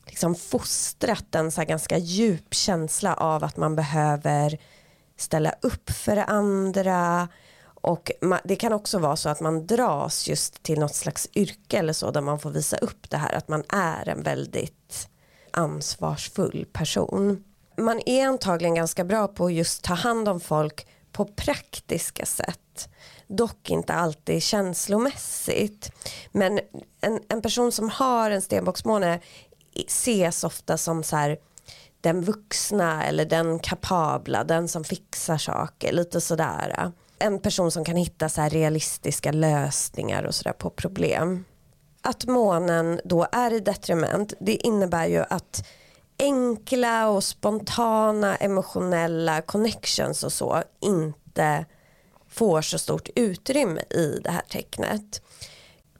liksom 0.05 0.35
fostrat 0.35 1.35
en 1.35 1.51
så 1.51 1.63
ganska 1.63 1.97
djup 1.97 2.53
känsla 2.53 3.13
av 3.13 3.43
att 3.43 3.57
man 3.57 3.75
behöver 3.75 4.59
ställa 5.17 5.53
upp 5.61 5.89
för 5.89 6.17
andra 6.17 7.27
och 7.63 8.11
det 8.43 8.55
kan 8.55 8.73
också 8.73 8.99
vara 8.99 9.15
så 9.15 9.29
att 9.29 9.39
man 9.39 9.67
dras 9.67 10.27
just 10.27 10.63
till 10.63 10.79
något 10.79 10.95
slags 10.95 11.27
yrke 11.35 11.77
eller 11.77 11.93
så 11.93 12.11
där 12.11 12.21
man 12.21 12.39
får 12.39 12.49
visa 12.49 12.77
upp 12.77 13.09
det 13.09 13.17
här 13.17 13.33
att 13.33 13.47
man 13.47 13.63
är 13.69 14.09
en 14.09 14.23
väldigt 14.23 15.09
ansvarsfull 15.51 16.65
person. 16.73 17.43
Man 17.77 18.01
är 18.05 18.27
antagligen 18.27 18.75
ganska 18.75 19.03
bra 19.03 19.27
på 19.27 19.45
att 19.45 19.53
just 19.53 19.83
ta 19.83 19.93
hand 19.93 20.29
om 20.29 20.39
folk 20.39 20.87
på 21.13 21.25
praktiska 21.25 22.25
sätt. 22.25 22.89
Dock 23.27 23.69
inte 23.69 23.93
alltid 23.93 24.43
känslomässigt. 24.43 25.91
Men 26.31 26.59
en, 27.01 27.19
en 27.29 27.41
person 27.41 27.71
som 27.71 27.89
har 27.89 28.31
en 28.31 28.41
stenboxmåne 28.41 29.19
ses 29.87 30.43
ofta 30.43 30.77
som 30.77 31.03
så 31.03 31.15
här 31.15 31.37
den 32.01 32.21
vuxna 32.21 33.05
eller 33.05 33.25
den 33.25 33.59
kapabla, 33.59 34.43
den 34.43 34.67
som 34.67 34.83
fixar 34.83 35.37
saker, 35.37 35.91
lite 35.91 36.21
sådär. 36.21 36.91
en 37.19 37.39
person 37.39 37.71
som 37.71 37.85
kan 37.85 37.95
hitta 37.95 38.29
så 38.29 38.41
realistiska 38.41 39.31
lösningar 39.31 40.23
och 40.23 40.35
sådär 40.35 40.53
på 40.53 40.69
problem. 40.69 41.45
Att 42.01 42.25
månen 42.25 43.01
då 43.05 43.27
är 43.31 43.53
i 43.53 43.59
detriment 43.59 44.33
det 44.39 44.55
innebär 44.55 45.07
ju 45.07 45.23
att 45.29 45.67
enkla 46.19 47.09
och 47.09 47.23
spontana 47.23 48.35
emotionella 48.35 49.41
connections 49.41 50.23
och 50.23 50.33
så 50.33 50.63
inte 50.81 51.65
får 52.29 52.61
så 52.61 52.79
stort 52.79 53.09
utrymme 53.15 53.81
i 53.89 54.19
det 54.23 54.31
här 54.31 54.43
tecknet. 54.49 55.21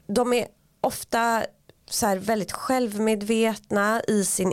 De 0.06 0.32
är 0.32 0.46
ofta 0.80 1.46
så 1.90 2.06
här 2.06 2.16
väldigt 2.16 2.52
självmedvetna 2.52 4.02
i 4.08 4.24
sin 4.24 4.52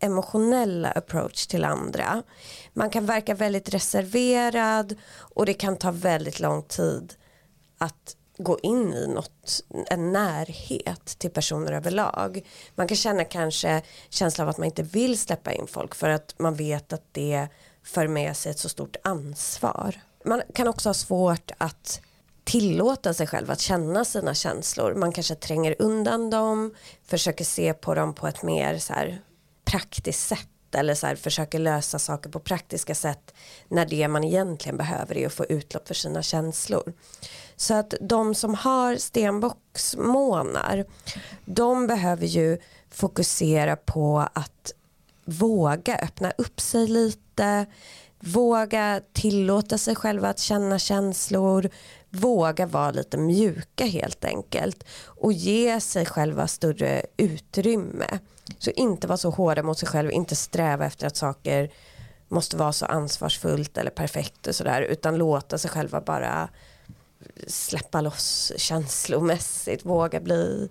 emotionella 0.00 0.90
approach 0.90 1.46
till 1.46 1.64
andra. 1.64 2.22
Man 2.72 2.90
kan 2.90 3.06
verka 3.06 3.34
väldigt 3.34 3.74
reserverad 3.74 4.96
och 5.18 5.46
det 5.46 5.54
kan 5.54 5.76
ta 5.76 5.90
väldigt 5.90 6.40
lång 6.40 6.62
tid 6.62 7.14
att 7.78 8.16
gå 8.38 8.58
in 8.62 8.94
i 8.94 9.06
något, 9.06 9.60
en 9.86 10.12
närhet 10.12 11.06
till 11.18 11.30
personer 11.30 11.72
överlag. 11.72 12.46
Man 12.74 12.88
kan 12.88 12.96
känna 12.96 13.24
kanske 13.24 13.82
känslan 14.08 14.46
av 14.46 14.50
att 14.50 14.58
man 14.58 14.66
inte 14.66 14.82
vill 14.82 15.18
släppa 15.18 15.52
in 15.52 15.66
folk 15.66 15.94
för 15.94 16.08
att 16.08 16.34
man 16.38 16.54
vet 16.54 16.92
att 16.92 17.04
det 17.12 17.48
för 17.84 18.08
med 18.08 18.36
sig 18.36 18.50
ett 18.50 18.58
så 18.58 18.68
stort 18.68 18.96
ansvar. 19.04 20.00
Man 20.24 20.42
kan 20.54 20.68
också 20.68 20.88
ha 20.88 20.94
svårt 20.94 21.50
att 21.58 22.00
tillåta 22.44 23.14
sig 23.14 23.26
själv 23.26 23.50
att 23.50 23.60
känna 23.60 24.04
sina 24.04 24.34
känslor. 24.34 24.94
Man 24.94 25.12
kanske 25.12 25.34
tränger 25.34 25.76
undan 25.78 26.30
dem, 26.30 26.74
försöker 27.06 27.44
se 27.44 27.74
på 27.74 27.94
dem 27.94 28.14
på 28.14 28.26
ett 28.26 28.42
mer 28.42 28.78
så 28.78 28.92
här, 28.92 29.22
praktiskt 29.64 30.28
sätt 30.28 30.48
eller 30.74 30.94
så 30.94 31.06
här, 31.06 31.16
försöker 31.16 31.58
lösa 31.58 31.98
saker 31.98 32.30
på 32.30 32.40
praktiska 32.40 32.94
sätt 32.94 33.34
när 33.68 33.86
det 33.86 34.08
man 34.08 34.24
egentligen 34.24 34.76
behöver 34.76 35.16
är 35.16 35.26
att 35.26 35.32
få 35.32 35.44
utlopp 35.44 35.88
för 35.88 35.94
sina 35.94 36.22
känslor. 36.22 36.92
Så 37.56 37.74
att 37.74 37.94
de 38.00 38.34
som 38.34 38.54
har 38.54 38.96
stenbocksmånar 38.96 40.84
de 41.44 41.86
behöver 41.86 42.26
ju 42.26 42.58
fokusera 42.90 43.76
på 43.76 44.28
att 44.32 44.72
våga 45.24 45.96
öppna 45.96 46.32
upp 46.38 46.60
sig 46.60 46.86
lite 46.86 47.66
våga 48.24 49.00
tillåta 49.12 49.78
sig 49.78 49.94
själva 49.94 50.28
att 50.28 50.38
känna 50.38 50.78
känslor 50.78 51.70
våga 52.10 52.66
vara 52.66 52.90
lite 52.90 53.16
mjuka 53.16 53.84
helt 53.84 54.24
enkelt 54.24 54.84
och 55.04 55.32
ge 55.32 55.80
sig 55.80 56.06
själva 56.06 56.46
större 56.48 57.06
utrymme. 57.16 58.18
Så 58.58 58.70
inte 58.70 59.06
vara 59.06 59.16
så 59.16 59.30
hårda 59.30 59.62
mot 59.62 59.78
sig 59.78 59.88
själv, 59.88 60.10
inte 60.10 60.36
sträva 60.36 60.86
efter 60.86 61.06
att 61.06 61.16
saker 61.16 61.70
måste 62.28 62.56
vara 62.56 62.72
så 62.72 62.86
ansvarsfullt 62.86 63.78
eller 63.78 63.90
perfekt 63.90 64.46
och 64.46 64.54
sådär 64.54 64.82
utan 64.82 65.18
låta 65.18 65.58
sig 65.58 65.70
själva 65.70 66.00
bara 66.00 66.48
släppa 67.46 68.00
loss 68.00 68.52
känslomässigt, 68.56 69.84
våga 69.84 70.20
bli 70.20 70.68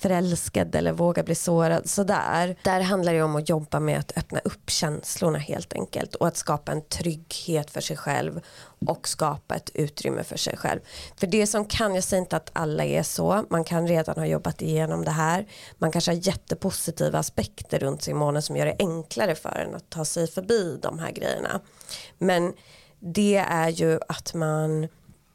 förälskad 0.00 0.74
eller 0.74 0.92
våga 0.92 1.22
bli 1.22 1.34
sårad 1.34 1.88
sådär. 1.88 2.56
Där 2.62 2.80
handlar 2.80 3.14
det 3.14 3.22
om 3.22 3.36
att 3.36 3.48
jobba 3.48 3.80
med 3.80 3.98
att 3.98 4.18
öppna 4.18 4.38
upp 4.44 4.70
känslorna 4.70 5.38
helt 5.38 5.72
enkelt 5.72 6.14
och 6.14 6.28
att 6.28 6.36
skapa 6.36 6.72
en 6.72 6.82
trygghet 6.82 7.70
för 7.70 7.80
sig 7.80 7.96
själv 7.96 8.40
och 8.86 9.08
skapa 9.08 9.54
ett 9.54 9.70
utrymme 9.74 10.24
för 10.24 10.36
sig 10.36 10.56
själv. 10.56 10.80
För 11.16 11.26
det 11.26 11.46
som 11.46 11.64
kan, 11.64 11.94
jag 11.94 12.04
säger 12.04 12.20
inte 12.20 12.36
att 12.36 12.50
alla 12.52 12.84
är 12.84 13.02
så, 13.02 13.44
man 13.50 13.64
kan 13.64 13.88
redan 13.88 14.18
ha 14.18 14.26
jobbat 14.26 14.62
igenom 14.62 15.04
det 15.04 15.10
här, 15.10 15.46
man 15.78 15.92
kanske 15.92 16.10
har 16.10 16.26
jättepositiva 16.26 17.18
aspekter 17.18 17.78
runt 17.78 18.02
sin 18.02 18.16
måne 18.16 18.42
som 18.42 18.56
gör 18.56 18.66
det 18.66 18.76
enklare 18.78 19.34
för 19.34 19.66
en 19.68 19.74
att 19.74 19.90
ta 19.90 20.04
sig 20.04 20.26
förbi 20.26 20.78
de 20.82 20.98
här 20.98 21.10
grejerna. 21.10 21.60
Men 22.18 22.52
det 23.00 23.36
är 23.36 23.68
ju 23.68 24.00
att 24.08 24.34
man 24.34 24.88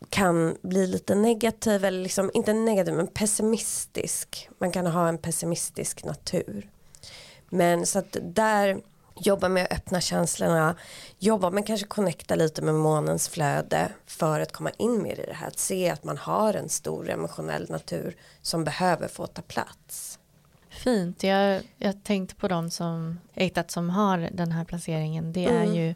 kan 0.09 0.57
bli 0.61 0.87
lite 0.87 1.15
negativ 1.15 1.85
eller 1.85 2.03
liksom, 2.03 2.31
inte 2.33 2.53
negativ 2.53 2.93
men 2.93 3.07
pessimistisk. 3.07 4.49
Man 4.57 4.71
kan 4.71 4.85
ha 4.85 5.07
en 5.07 5.17
pessimistisk 5.17 6.03
natur. 6.03 6.69
Men 7.49 7.85
så 7.85 7.99
att 7.99 8.17
där 8.21 8.81
jobba 9.19 9.49
med 9.49 9.63
att 9.63 9.71
öppna 9.71 10.01
känslorna, 10.01 10.75
jobba 11.19 11.49
med 11.49 11.67
kanske 11.67 11.87
connecta 11.87 12.35
lite 12.35 12.61
med 12.61 12.75
månens 12.75 13.29
flöde 13.29 13.91
för 14.05 14.39
att 14.39 14.51
komma 14.51 14.69
in 14.69 15.03
mer 15.03 15.19
i 15.19 15.25
det 15.25 15.33
här. 15.33 15.47
Att 15.47 15.59
se 15.59 15.89
att 15.89 16.03
man 16.03 16.17
har 16.17 16.53
en 16.53 16.69
stor 16.69 17.09
emotionell 17.09 17.69
natur 17.69 18.15
som 18.41 18.63
behöver 18.63 19.07
få 19.07 19.27
ta 19.27 19.41
plats. 19.41 20.19
Fint, 20.69 21.23
jag, 21.23 21.61
jag 21.77 22.03
tänkte 22.03 22.35
på 22.35 22.47
de 22.47 22.69
som 22.69 23.19
hittat 23.33 23.71
som 23.71 23.89
har 23.89 24.29
den 24.31 24.51
här 24.51 24.65
placeringen. 24.65 25.33
Det 25.33 25.45
är 25.45 25.63
mm. 25.63 25.75
ju 25.75 25.95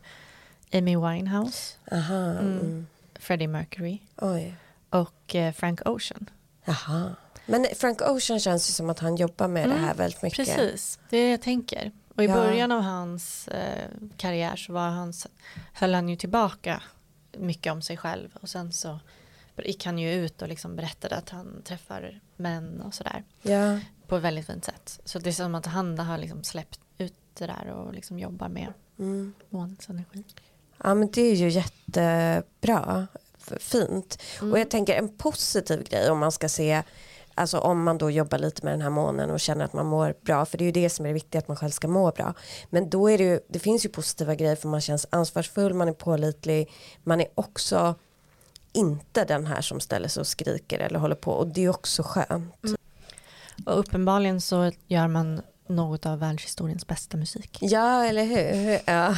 Amy 0.74 0.98
Winehouse. 0.98 1.76
Aha, 1.92 2.16
mm. 2.16 2.60
Mm. 2.60 2.88
Freddie 3.20 3.48
Mercury 3.48 4.00
Oj. 4.18 4.56
och 4.90 5.36
eh, 5.36 5.54
Frank 5.54 5.82
Ocean. 5.86 6.30
Jaha. 6.66 7.16
Men 7.46 7.66
Frank 7.76 8.02
Ocean 8.02 8.40
känns 8.40 8.70
ju 8.70 8.74
som 8.74 8.90
att 8.90 9.00
han 9.00 9.16
jobbar 9.16 9.48
med 9.48 9.66
mm, 9.66 9.78
det 9.78 9.84
här 9.84 9.94
väldigt 9.94 10.22
mycket. 10.22 10.56
Precis, 10.56 11.00
det 11.10 11.18
är 11.18 11.24
det 11.24 11.32
jag 11.32 11.42
tänker. 11.42 11.92
Och 12.16 12.24
i 12.24 12.28
ja. 12.28 12.34
början 12.34 12.72
av 12.72 12.82
hans 12.82 13.48
eh, 13.48 13.90
karriär 14.18 14.56
så 14.56 14.74
var 14.74 14.90
han, 14.90 15.14
höll 15.74 15.94
han 15.94 16.10
ju 16.10 16.16
tillbaka 16.16 16.84
mycket 17.38 17.74
om 17.74 17.82
sig 17.82 17.98
själv 17.98 18.30
och 18.42 18.50
sen 18.50 18.72
så 18.72 19.00
gick 19.64 19.86
han 19.86 20.00
ju 20.00 20.14
ut 20.14 20.42
och 20.42 20.48
liksom 20.48 20.76
berättade 20.76 21.16
att 21.16 21.30
han 21.30 21.62
träffar 21.64 22.20
män 22.36 22.82
och 22.82 22.94
sådär. 22.94 23.24
Ja. 23.42 23.80
På 24.08 24.16
ett 24.16 24.24
väldigt 24.24 24.46
fint 24.46 24.66
sätt. 24.66 25.00
Så 25.06 25.20
det 25.20 25.30
är 25.30 25.32
som 25.32 25.56
att 25.56 25.66
han 25.66 26.00
har 26.00 26.18
liksom 26.18 26.44
släppt 26.44 26.80
ut 26.98 27.14
det 27.34 27.46
där 27.46 27.68
och 27.68 27.94
liksom 27.94 28.20
jobbar 28.20 28.50
med 28.50 28.74
mm. 29.00 29.34
månens 29.50 29.90
energi. 29.90 30.24
Ja 30.84 30.94
men 30.94 31.12
det 31.12 31.22
är 31.22 31.36
ju 31.36 31.50
jättebra. 31.50 33.08
Fint. 33.60 34.22
Mm. 34.42 34.54
Och 34.54 34.60
jag 34.60 34.70
tänker 34.70 34.94
en 34.94 35.18
positiv 35.18 35.84
grej 35.84 36.10
om 36.10 36.20
man 36.20 36.32
ska 36.32 36.50
se 36.50 36.84
Alltså 37.40 37.58
om 37.58 37.84
man 37.84 37.98
då 37.98 38.12
jobbar 38.12 38.38
lite 38.38 38.66
med 38.66 38.74
den 38.74 38.82
här 38.82 38.90
månen 38.90 39.32
och 39.32 39.40
känner 39.40 39.66
att 39.66 39.74
man 39.74 39.86
mår 39.86 40.14
bra. 40.22 40.46
För 40.46 40.58
det 40.58 40.64
är 40.64 40.66
ju 40.66 40.72
det 40.72 40.90
som 40.90 41.06
är 41.06 41.10
det 41.10 41.14
viktiga 41.14 41.40
att 41.40 41.48
man 41.48 41.58
själv 41.58 41.72
ska 41.72 41.88
må 41.88 42.12
bra. 42.12 42.34
Men 42.70 42.90
då 42.90 43.10
är 43.10 43.18
det 43.18 43.24
ju, 43.24 43.40
det 43.48 43.60
finns 43.60 43.86
ju 43.86 43.90
positiva 43.90 44.36
grejer 44.36 44.56
för 44.56 44.68
man 44.68 44.82
känns 44.82 45.08
ansvarsfull, 45.10 45.74
man 45.74 45.88
är 45.88 45.94
pålitlig. 45.94 46.72
Man 47.04 47.22
är 47.22 47.28
också 47.36 47.96
inte 48.74 49.26
den 49.26 49.46
här 49.46 49.62
som 49.62 49.80
ställer 49.80 50.08
sig 50.08 50.22
och 50.22 50.28
skriker 50.28 50.80
eller 50.80 51.00
håller 51.00 51.16
på. 51.16 51.32
Och 51.32 51.48
det 51.48 51.66
är 51.66 51.70
också 51.70 52.04
skönt. 52.04 52.64
Mm. 52.64 52.78
Och 53.66 53.80
uppenbarligen 53.80 54.42
så 54.42 54.72
gör 54.88 55.08
man 55.08 55.42
något 55.70 56.06
av 56.06 56.20
världshistoriens 56.20 56.88
bästa 56.88 57.18
musik. 57.18 57.58
Ja, 57.62 58.06
eller 58.06 58.24
hur? 58.24 58.80
Ja. 58.86 59.16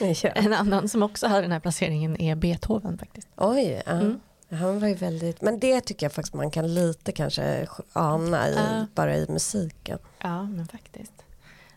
ja. 0.22 0.30
En 0.30 0.52
annan 0.52 0.88
som 0.88 1.02
också 1.02 1.26
har 1.26 1.42
den 1.42 1.52
här 1.52 1.60
placeringen 1.60 2.20
är 2.20 2.34
Beethoven 2.34 2.98
faktiskt. 2.98 3.28
Oj, 3.36 3.82
ja. 3.86 3.92
Mm. 3.92 4.20
Han 4.50 4.80
var 4.80 4.88
ju 4.88 4.94
väldigt, 4.94 5.42
men 5.42 5.58
det 5.58 5.80
tycker 5.80 6.06
jag 6.06 6.12
faktiskt 6.12 6.34
man 6.34 6.50
kan 6.50 6.74
lite 6.74 7.12
kanske 7.12 7.66
ana 7.92 8.48
i, 8.48 8.54
uh. 8.54 8.84
bara 8.94 9.16
i 9.16 9.26
musiken. 9.28 9.98
Ja, 10.18 10.42
men 10.42 10.66
faktiskt. 10.68 11.23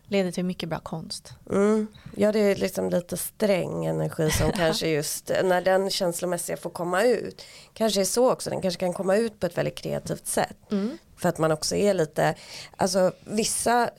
Leder 0.08 0.30
till 0.30 0.44
mycket 0.44 0.68
bra 0.68 0.78
konst. 0.78 1.32
Mm. 1.50 1.86
Ja, 2.16 2.32
det 2.32 2.38
är 2.38 2.56
liksom 2.56 2.90
lite 2.90 3.16
sträng 3.16 3.86
energi 3.86 4.30
som 4.30 4.52
kanske 4.56 4.88
just 4.88 5.30
när 5.44 5.60
den 5.60 5.90
känslomässiga 5.90 6.56
får 6.56 6.70
komma 6.70 7.02
ut. 7.02 7.44
Kanske 7.72 8.00
är 8.00 8.04
så 8.04 8.32
också, 8.32 8.50
den 8.50 8.62
kanske 8.62 8.80
kan 8.80 8.92
komma 8.92 9.16
ut 9.16 9.40
på 9.40 9.46
ett 9.46 9.58
väldigt 9.58 9.74
kreativt 9.74 10.26
sätt. 10.26 10.72
Mm. 10.72 10.98
För 11.16 11.28
att 11.28 11.38
man 11.38 11.52
också 11.52 11.76
är 11.76 11.94
lite, 11.94 12.34
alltså 12.76 13.12
vissa 13.24 13.90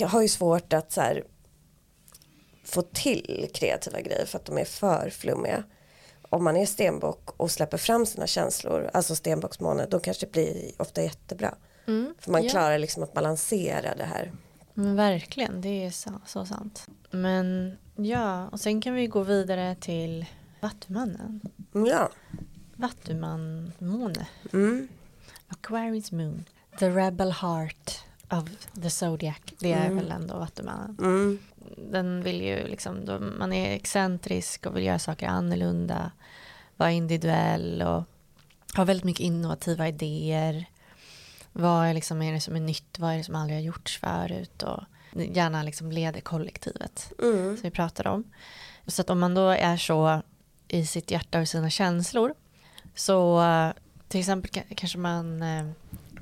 har 0.00 0.22
ju 0.22 0.28
svårt 0.28 0.72
att 0.72 0.92
så 0.92 1.00
här, 1.00 1.24
få 2.64 2.82
till 2.82 3.50
kreativa 3.54 4.00
grejer 4.00 4.26
för 4.26 4.38
att 4.38 4.44
de 4.44 4.58
är 4.58 4.64
för 4.64 5.10
flummiga. 5.10 5.64
Om 6.22 6.44
man 6.44 6.56
är 6.56 6.66
stenbock 6.66 7.40
och 7.40 7.50
släpper 7.50 7.78
fram 7.78 8.06
sina 8.06 8.26
känslor, 8.26 8.90
alltså 8.92 9.14
stenbocksmåne, 9.14 9.86
då 9.90 10.00
kanske 10.00 10.26
det 10.26 10.32
blir 10.32 10.72
ofta 10.78 11.02
jättebra. 11.02 11.54
Mm, 11.86 12.14
för 12.18 12.30
man 12.30 12.44
ja. 12.44 12.50
klarar 12.50 12.78
liksom 12.78 13.02
att 13.02 13.12
balansera 13.12 13.94
det 13.94 14.04
här. 14.04 14.32
Men 14.74 14.96
verkligen, 14.96 15.60
det 15.60 15.84
är 15.84 15.90
så, 15.90 16.10
så 16.26 16.44
sant. 16.44 16.86
Men 17.10 17.76
ja, 17.96 18.48
och 18.48 18.60
sen 18.60 18.80
kan 18.80 18.94
vi 18.94 19.06
gå 19.06 19.22
vidare 19.22 19.74
till 19.74 20.26
Vattumannen. 20.60 21.40
Ja. 21.72 22.10
Vattuman-måne. 22.76 24.26
Mm. 24.52 24.88
Aquarius 25.48 26.12
Moon. 26.12 26.44
The 26.78 26.90
Rebel 26.90 27.32
Heart 27.32 28.04
of 28.30 28.44
the 28.82 28.90
Zodiac. 28.90 29.40
Det 29.58 29.72
är 29.72 29.86
mm. 29.86 29.96
väl 29.96 30.10
ändå 30.10 30.38
Vattumannen. 30.38 30.96
Mm. 31.00 31.38
Den 31.76 32.22
vill 32.22 32.42
ju 32.42 32.68
liksom, 32.68 33.04
då 33.04 33.18
man 33.18 33.52
är 33.52 33.74
excentrisk 33.74 34.66
och 34.66 34.76
vill 34.76 34.84
göra 34.84 34.98
saker 34.98 35.26
annorlunda. 35.26 36.10
Vara 36.76 36.90
individuell 36.90 37.82
och 37.82 38.04
har 38.74 38.84
väldigt 38.84 39.04
mycket 39.04 39.24
innovativa 39.24 39.88
idéer. 39.88 40.66
Vad 41.56 41.86
är, 41.86 41.94
liksom, 41.94 42.22
är 42.22 42.32
det 42.32 42.40
som 42.40 42.56
är 42.56 42.60
nytt? 42.60 42.98
Vad 42.98 43.12
är 43.12 43.16
det 43.16 43.24
som 43.24 43.34
aldrig 43.34 43.58
har 43.58 43.62
gjorts 43.62 43.98
förut? 43.98 44.62
Och 44.62 44.80
gärna 45.12 45.62
liksom 45.62 45.92
leder 45.92 46.20
kollektivet. 46.20 47.12
Mm. 47.22 47.56
Som 47.56 47.62
vi 47.62 47.70
pratade 47.70 48.10
om. 48.10 48.24
Så 48.86 49.02
att 49.02 49.10
om 49.10 49.18
man 49.18 49.34
då 49.34 49.48
är 49.48 49.76
så 49.76 50.22
i 50.68 50.86
sitt 50.86 51.10
hjärta 51.10 51.40
och 51.40 51.48
sina 51.48 51.70
känslor. 51.70 52.34
Så 52.94 53.42
till 54.08 54.20
exempel 54.20 54.62
kanske 54.74 54.98
man 54.98 55.42
eh, 55.42 55.66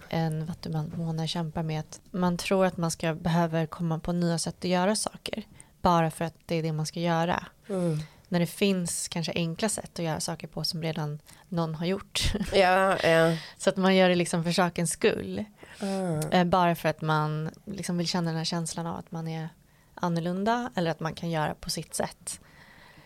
en 0.08 0.46
vattumåne 0.46 1.28
kämpar 1.28 1.62
med 1.62 1.80
att 1.80 2.00
man 2.10 2.36
tror 2.36 2.66
att 2.66 2.76
man 2.76 2.90
ska 2.90 3.14
behöver 3.14 3.66
komma 3.66 3.98
på 3.98 4.12
nya 4.12 4.38
sätt 4.38 4.56
att 4.58 4.64
göra 4.64 4.96
saker. 4.96 5.46
Bara 5.80 6.10
för 6.10 6.24
att 6.24 6.34
det 6.46 6.54
är 6.54 6.62
det 6.62 6.72
man 6.72 6.86
ska 6.86 7.00
göra. 7.00 7.46
Mm. 7.68 7.98
När 8.32 8.40
det 8.40 8.46
finns 8.46 9.08
kanske 9.08 9.32
enkla 9.34 9.68
sätt 9.68 9.98
att 9.98 10.04
göra 10.04 10.20
saker 10.20 10.46
på 10.46 10.64
som 10.64 10.82
redan 10.82 11.18
någon 11.48 11.74
har 11.74 11.86
gjort. 11.86 12.32
Ja, 12.54 12.98
ja. 13.08 13.36
Så 13.58 13.70
att 13.70 13.76
man 13.76 13.96
gör 13.96 14.08
det 14.08 14.14
liksom 14.14 14.44
för 14.44 14.52
sakens 14.52 14.90
skull. 14.90 15.44
Mm. 15.80 16.50
Bara 16.50 16.74
för 16.74 16.88
att 16.88 17.00
man 17.00 17.50
liksom 17.66 17.98
vill 17.98 18.08
känna 18.08 18.30
den 18.30 18.38
här 18.38 18.44
känslan 18.44 18.86
av 18.86 18.96
att 18.96 19.10
man 19.12 19.28
är 19.28 19.48
annorlunda 19.94 20.70
eller 20.76 20.90
att 20.90 21.00
man 21.00 21.14
kan 21.14 21.30
göra 21.30 21.54
på 21.54 21.70
sitt 21.70 21.94
sätt. 21.94 22.40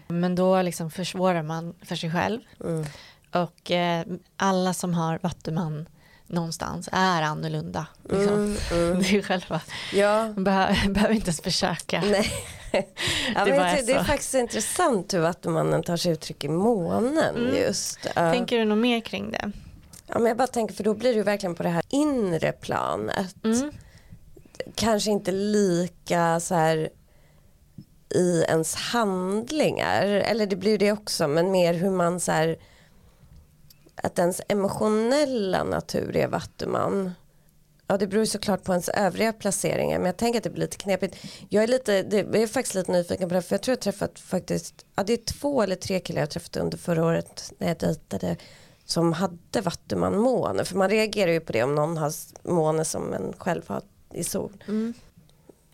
Men 0.09 0.35
då 0.35 0.63
liksom 0.63 0.91
försvårar 0.91 1.43
man 1.43 1.75
för 1.83 1.97
sig 1.97 2.11
själv 2.13 2.41
Mm. 2.65 2.85
och 3.33 3.71
eh, 3.71 4.07
alla 4.37 4.75
som 4.75 4.95
har 4.95 5.19
vattuman 5.23 5.89
någonstans 6.27 6.89
är 6.93 7.23
annorlunda. 7.23 7.87
Liksom. 8.03 8.35
Mm, 8.35 8.57
mm. 8.73 8.99
Det 9.03 9.17
är 9.17 9.23
själva, 9.23 9.61
Ja, 9.95 10.25
man 10.25 10.45
behöver, 10.45 10.89
behöver 10.95 11.15
inte 11.15 11.27
ens 11.27 11.41
försöka. 11.41 12.01
nej. 12.01 12.31
Ja, 13.35 13.45
Det 13.45 13.83
det 13.87 13.93
är 13.93 14.05
faktiskt 14.05 14.35
intressant 14.35 15.15
hur 15.15 15.21
Vattumannen 15.21 15.83
tar 15.83 15.97
sig 15.97 16.13
uttryck 16.13 16.45
i 16.45 16.49
månen 16.49 17.37
Mm. 17.37 17.57
just. 17.57 17.99
Tänker 18.15 18.59
du 18.59 18.65
något 18.65 18.79
mer 18.79 19.01
kring 19.01 19.31
det? 19.31 19.53
Ja, 20.07 20.19
men 20.19 20.27
jag 20.27 20.37
bara 20.37 20.47
tänker 20.47 20.75
för 20.75 20.85
då 20.85 20.95
blir 20.95 21.11
det 21.11 21.17
ju 21.17 21.23
verkligen 21.23 21.55
på 21.55 21.63
det 21.63 21.69
här 21.69 21.83
inre 21.89 22.53
planet. 22.53 23.45
Mm. 23.45 23.71
Kanske 24.75 25.11
inte 25.11 25.33
lika 25.33 26.41
så 26.41 26.55
här 26.55 26.89
i 28.15 28.43
ens 28.49 28.75
handlingar. 28.75 30.03
Eller 30.07 30.47
det 30.47 30.57
blir 30.57 30.71
ju 30.71 30.79
det 30.79 30.93
också 30.93 31.29
men 31.29 31.51
mer 31.51 31.75
hur 31.75 31.91
man 31.91 32.21
så 32.21 32.33
här 32.33 32.59
att 34.03 34.19
ens 34.19 34.41
emotionella 34.49 35.65
natur 35.65 36.17
är 36.17 36.29
vattuman. 36.29 37.13
Ja 37.87 37.97
det 37.97 38.07
beror 38.07 38.25
såklart 38.25 38.65
på 38.65 38.73
ens 38.73 38.89
övriga 38.89 39.33
placeringar 39.33 39.99
men 39.99 40.07
jag 40.07 40.17
tänker 40.17 40.39
att 40.39 40.45
det 40.45 40.51
blir 40.51 40.61
lite 40.61 40.77
knepigt. 40.77 41.17
Jag 41.49 41.65
är, 41.65 41.69
lite, 41.69 42.03
det, 42.03 42.17
jag 42.17 42.37
är 42.37 42.47
faktiskt 42.47 42.75
lite 42.75 42.93
nyfiken 42.93 43.29
på 43.29 43.33
det 43.33 43.35
här, 43.35 43.43
för 43.43 43.55
jag 43.55 43.63
tror 43.63 43.73
jag 43.73 43.81
träffat 43.81 44.19
faktiskt, 44.19 44.87
ja 44.97 45.03
det 45.03 45.13
är 45.13 45.17
två 45.17 45.63
eller 45.63 45.77
tre 45.77 46.01
killar 46.01 46.21
jag 46.21 46.31
träffat 46.31 46.57
under 46.57 46.79
förra 46.79 47.05
året 47.05 47.53
när 47.59 47.69
jag 47.69 47.79
dejtade 47.79 48.37
som 48.85 49.13
hade 49.13 49.61
vattuman-måne. 49.61 50.65
För 50.65 50.77
man 50.77 50.91
reagerar 50.91 51.33
ju 51.33 51.41
på 51.41 51.53
det 51.53 51.63
om 51.63 51.75
någon 51.75 51.97
har 51.97 52.13
måne 52.43 52.85
som 52.85 53.15
en 53.15 53.33
själv 53.39 53.63
har 53.67 53.83
i 54.13 54.25
sol. 54.25 54.53
Mm. 54.69 54.95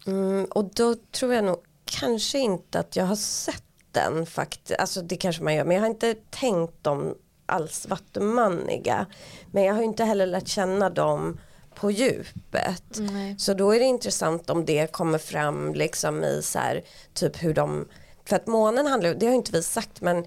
Mm, 0.06 0.44
och 0.44 0.64
då 0.64 0.94
tror 0.94 1.34
jag 1.34 1.44
nog 1.44 1.56
kanske 1.84 2.38
inte 2.38 2.78
att 2.78 2.96
jag 2.96 3.04
har 3.04 3.16
sett 3.16 3.64
den 3.90 4.26
faktiskt. 4.26 4.80
Alltså 4.80 5.02
det 5.02 5.16
kanske 5.16 5.42
man 5.42 5.54
gör. 5.54 5.64
Men 5.64 5.76
jag 5.76 5.82
har 5.82 5.90
inte 5.90 6.14
tänkt 6.30 6.84
dem 6.84 7.14
alls 7.46 7.86
vattumaniga. 7.88 9.06
Men 9.50 9.62
jag 9.62 9.74
har 9.74 9.80
ju 9.80 9.86
inte 9.86 10.04
heller 10.04 10.26
lärt 10.26 10.48
känna 10.48 10.90
dem 10.90 11.38
på 11.74 11.90
djupet. 11.90 12.84
Nej. 12.98 13.34
Så 13.38 13.54
då 13.54 13.74
är 13.74 13.78
det 13.78 13.84
intressant 13.84 14.50
om 14.50 14.64
det 14.64 14.92
kommer 14.92 15.18
fram 15.18 15.74
liksom 15.74 16.24
i 16.24 16.42
så 16.42 16.58
här, 16.58 16.82
typ 17.14 17.42
hur 17.42 17.54
de, 17.54 17.88
för 18.28 18.36
att 18.36 18.46
månen 18.46 18.86
handlar, 18.86 19.14
det 19.14 19.26
har 19.26 19.34
inte 19.34 19.52
vi 19.52 19.62
sagt 19.62 20.00
men 20.00 20.26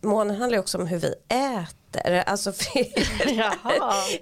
månen 0.00 0.36
handlar 0.36 0.58
också 0.58 0.78
om 0.78 0.86
hur 0.86 0.98
vi 0.98 1.14
äter, 1.28 2.22
alltså 2.26 2.50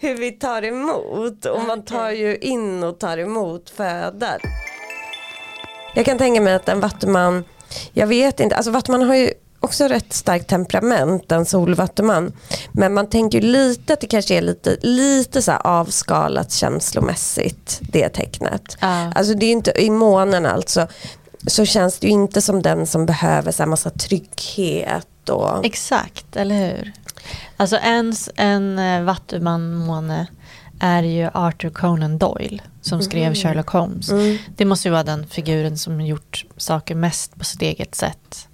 hur 0.01 0.15
vi 0.15 0.33
tar 0.33 0.63
emot 0.63 1.47
och 1.47 1.63
man 1.63 1.85
tar 1.85 2.11
ju 2.11 2.37
in 2.37 2.85
och 2.85 2.99
tar 2.99 3.19
emot 3.19 3.71
föda. 3.71 4.39
Jag 5.95 6.05
kan 6.05 6.19
tänka 6.19 6.41
mig 6.41 6.55
att 6.55 6.69
en 6.69 6.81
vattuman, 6.81 7.45
jag 7.93 8.07
vet 8.07 8.41
inte, 8.41 8.57
alltså 8.57 8.71
vattuman 8.71 9.03
har 9.03 9.15
ju 9.15 9.33
också 9.61 9.85
rätt 9.85 10.13
starkt 10.13 10.49
temperament, 10.49 11.33
en 11.33 11.45
solvattuman. 11.45 12.33
Men 12.73 12.95
man 12.95 13.07
tänker 13.07 13.41
ju 13.41 13.47
lite 13.53 13.93
att 13.93 14.01
det 14.01 14.07
kanske 14.07 14.35
är 14.35 14.43
lite, 14.43 14.77
lite 14.83 15.43
så 15.43 15.53
avskalat 15.53 16.53
känslomässigt, 16.53 17.79
det 17.81 18.09
tecknet. 18.09 18.77
Ja. 18.81 19.13
Alltså 19.15 19.35
det 19.35 19.47
är 19.47 19.53
inte, 19.53 19.83
i 19.83 19.91
månen 19.91 20.47
alltså, 20.47 20.87
så 21.47 21.65
känns 21.65 21.99
det 21.99 22.07
ju 22.07 22.13
inte 22.13 22.41
som 22.41 22.63
den 22.63 22.87
som 22.87 23.07
behöver 23.07 23.53
så 23.53 23.63
här 23.63 23.71
massa 23.71 23.91
trygghet 23.91 25.29
och... 25.29 25.67
Exakt, 25.67 26.37
eller 26.37 26.55
hur? 26.55 26.93
Alltså 27.57 27.77
ens 27.77 28.31
en 28.37 28.79
eh, 28.79 29.03
vattuman-måne 29.03 30.27
är 30.81 31.03
ju 31.03 31.31
Arthur 31.35 31.71
Conan 31.71 32.19
Doyle 32.19 32.63
som 32.81 33.03
skrev 33.03 33.35
Sherlock 33.35 33.69
Holmes. 33.69 34.11
Mm. 34.11 34.39
Det 34.57 34.65
måste 34.65 34.89
ju 34.89 34.93
vara 34.93 35.03
den 35.03 35.27
figuren 35.27 35.79
som 35.79 36.01
gjort 36.01 36.45
saker 36.57 36.95
mest 36.95 37.39
på 37.39 37.45
sitt 37.45 37.63
eget 37.63 37.95
sätt 37.95 38.49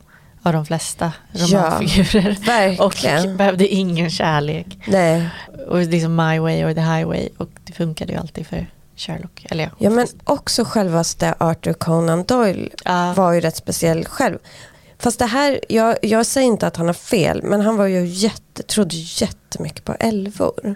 av 0.46 0.52
de 0.52 0.66
flesta 0.66 1.12
romanfigurer. 1.32 2.36
Verkligen. 2.46 3.30
Och 3.30 3.36
behövde 3.36 3.68
ingen 3.68 4.10
kärlek. 4.10 4.78
Nej. 4.86 5.28
Och 5.68 5.78
liksom 5.78 6.16
my 6.16 6.38
way 6.38 6.64
or 6.64 6.74
the 6.74 6.80
highway. 6.80 7.28
Och 7.38 7.48
det 7.64 7.72
funkade 7.72 8.12
ju 8.12 8.18
alltid 8.18 8.46
för 8.46 8.66
Sherlock. 8.96 9.46
Eller 9.50 9.64
ja, 9.64 9.70
Ja 9.78 9.90
men 9.90 10.06
också 10.24 10.64
självaste 10.64 11.34
Arthur 11.38 11.72
Conan 11.72 12.24
Doyle 12.24 12.70
Ja. 12.84 13.12
var 13.16 13.32
ju 13.32 13.40
rätt 13.40 13.56
speciell 13.56 14.04
själv. 14.04 14.38
Fast 14.98 15.18
det 15.18 15.26
här, 15.26 15.60
jag, 15.68 15.96
jag 16.02 16.26
säger 16.26 16.46
inte 16.46 16.66
att 16.66 16.76
han 16.76 16.86
har 16.86 16.94
fel 16.94 17.42
men 17.42 17.60
han 17.60 17.76
var 17.76 17.86
ju 17.86 18.06
jätte, 18.06 18.62
trodde 18.62 18.96
jättemycket 18.96 19.84
på 19.84 19.94
älvor. 20.00 20.74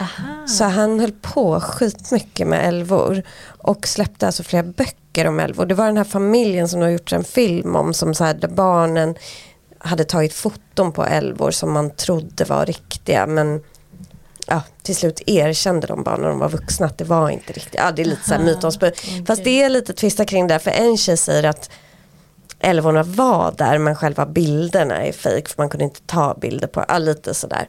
Aha. 0.00 0.46
Så 0.46 0.64
han 0.64 1.00
höll 1.00 1.12
på 1.12 1.60
skitmycket 1.60 2.46
med 2.46 2.68
älvor 2.68 3.22
och 3.46 3.88
släppte 3.88 4.26
alltså 4.26 4.42
flera 4.42 4.62
böcker 4.62 5.26
om 5.26 5.40
älvor. 5.40 5.66
Det 5.66 5.74
var 5.74 5.86
den 5.86 5.96
här 5.96 6.04
familjen 6.04 6.68
som 6.68 6.80
har 6.80 6.88
gjort 6.88 7.12
en 7.12 7.24
film 7.24 7.76
om 7.76 7.94
som 7.94 8.14
så 8.14 8.24
här, 8.24 8.34
där 8.34 8.48
barnen 8.48 9.14
hade 9.78 10.04
tagit 10.04 10.34
foton 10.34 10.92
på 10.92 11.04
älvor 11.04 11.50
som 11.50 11.72
man 11.72 11.90
trodde 11.90 12.44
var 12.44 12.66
riktiga 12.66 13.26
men 13.26 13.62
ja, 14.46 14.62
till 14.82 14.96
slut 14.96 15.22
erkände 15.26 15.86
de 15.86 16.02
bara 16.02 16.16
när 16.16 16.28
de 16.28 16.38
var 16.38 16.48
vuxna 16.48 16.86
att 16.86 16.98
det 16.98 17.04
var 17.04 17.30
inte 17.30 17.52
riktigt. 17.52 17.74
Ja, 17.74 17.92
det 17.92 18.02
är 18.02 18.06
lite 18.06 18.24
så 18.24 18.30
här 18.34 18.40
Aha, 18.40 18.46
mytomspunnet. 18.46 18.94
okej. 18.98 19.24
Fast 19.26 19.44
det 19.44 19.62
är 19.62 19.68
lite 19.68 19.92
tvistar 19.92 20.24
kring 20.24 20.46
det 20.46 20.58
för 20.58 20.70
en 20.70 20.96
tjej 20.96 21.16
säger 21.16 21.44
att 21.44 21.70
älvorna 22.62 23.02
var 23.02 23.54
där 23.56 23.78
men 23.78 23.96
själva 23.96 24.26
bilderna 24.26 25.02
är 25.02 25.12
fejk 25.12 25.48
för 25.48 25.62
man 25.62 25.68
kunde 25.68 25.84
inte 25.84 26.00
ta 26.06 26.34
bilder 26.40 26.68
på, 26.68 26.84
ja, 26.88 26.98
lite 26.98 27.34
sådär. 27.34 27.68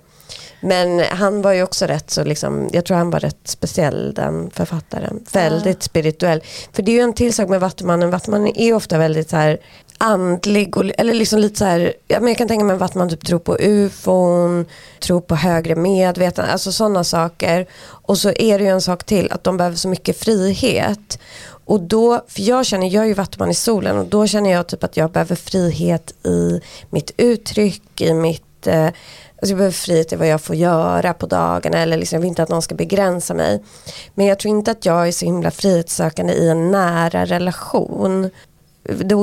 Men 0.61 0.99
han 0.99 1.41
var 1.41 1.51
ju 1.51 1.63
också 1.63 1.85
rätt 1.85 2.11
så 2.11 2.23
liksom, 2.23 2.69
jag 2.73 2.85
tror 2.85 2.97
han 2.97 3.09
var 3.09 3.19
rätt 3.19 3.47
speciell 3.47 4.13
den 4.13 4.51
författaren. 4.51 5.25
Väldigt 5.31 5.83
spirituell. 5.83 6.43
För 6.73 6.83
det 6.83 6.91
är 6.91 6.93
ju 6.93 7.01
en 7.01 7.13
till 7.13 7.33
sak 7.33 7.49
med 7.49 7.59
Vattumannen, 7.59 8.09
Vattumannen 8.09 8.57
är 8.57 8.73
ofta 8.73 8.97
väldigt 8.97 9.29
så 9.29 9.35
här 9.35 9.57
andlig 9.97 10.77
och, 10.77 10.85
eller 10.97 11.13
liksom 11.13 11.39
lite 11.39 11.59
så 11.59 11.65
här, 11.65 11.93
ja, 12.07 12.19
men 12.19 12.27
jag 12.27 12.37
kan 12.37 12.47
tänka 12.47 12.65
mig 12.65 12.73
att 12.73 12.79
Vattuman 12.79 13.09
typ 13.09 13.25
tror 13.25 13.39
på 13.39 13.57
ufon, 13.59 14.65
tror 14.99 15.21
på 15.21 15.35
högre 15.35 15.75
medvetande, 15.75 16.51
alltså 16.51 16.71
sådana 16.71 17.03
saker. 17.03 17.67
Och 17.83 18.17
så 18.17 18.29
är 18.29 18.59
det 18.59 18.63
ju 18.65 18.69
en 18.69 18.81
sak 18.81 19.03
till, 19.03 19.31
att 19.31 19.43
de 19.43 19.57
behöver 19.57 19.77
så 19.77 19.87
mycket 19.87 20.17
frihet. 20.17 21.19
Och 21.65 21.81
då, 21.81 22.21
för 22.27 22.41
jag 22.41 22.65
känner, 22.65 22.87
jag 22.87 23.03
är 23.03 23.07
ju 23.07 23.13
vattuman 23.13 23.49
i 23.49 23.53
solen 23.53 23.97
och 23.97 24.05
då 24.05 24.27
känner 24.27 24.51
jag 24.51 24.67
typ 24.67 24.83
att 24.83 24.97
jag 24.97 25.11
behöver 25.11 25.35
frihet 25.35 26.25
i 26.25 26.61
mitt 26.89 27.11
uttryck, 27.17 28.01
i 28.01 28.13
mitt, 28.13 28.67
eh, 28.67 28.85
alltså 28.85 28.93
jag 29.39 29.57
behöver 29.57 29.71
frihet 29.71 30.13
i 30.13 30.15
vad 30.15 30.27
jag 30.27 30.41
får 30.41 30.55
göra 30.55 31.13
på 31.13 31.25
dagarna 31.25 31.77
eller 31.77 31.97
liksom, 31.97 32.15
jag 32.15 32.21
vill 32.21 32.29
inte 32.29 32.43
att 32.43 32.49
någon 32.49 32.61
ska 32.61 32.75
begränsa 32.75 33.33
mig. 33.33 33.63
Men 34.13 34.25
jag 34.25 34.39
tror 34.39 34.49
inte 34.49 34.71
att 34.71 34.85
jag 34.85 35.07
är 35.07 35.11
så 35.11 35.25
himla 35.25 35.51
frihetssökande 35.51 36.33
i 36.33 36.49
en 36.49 36.71
nära 36.71 37.25
relation. 37.25 38.29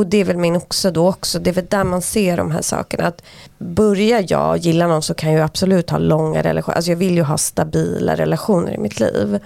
Det 0.07 0.21
är 0.21 0.25
väl 0.25 0.37
min 0.37 0.57
också 0.57 0.91
då 0.91 1.09
också, 1.09 1.39
det 1.39 1.51
är 1.51 1.55
väl 1.55 1.67
där 1.67 1.85
man 1.85 2.03
ser 2.03 2.37
de 2.37 2.51
här 2.51 2.63
sakerna. 2.63 3.07
Att 3.07 3.23
börjar 3.59 4.25
jag 4.29 4.57
gilla 4.57 4.87
någon 4.87 5.03
så 5.03 5.15
kan 5.15 5.33
jag 5.33 5.45
absolut 5.45 5.91
ha 5.91 5.99
långa 5.99 6.43
relationer, 6.43 6.77
alltså 6.77 6.91
jag 6.91 6.97
vill 6.97 7.17
ju 7.17 7.23
ha 7.23 7.39
stabila 7.39 8.17
relationer 8.17 8.75
i 8.75 8.79
mitt 8.79 9.01
liv. 9.01 9.41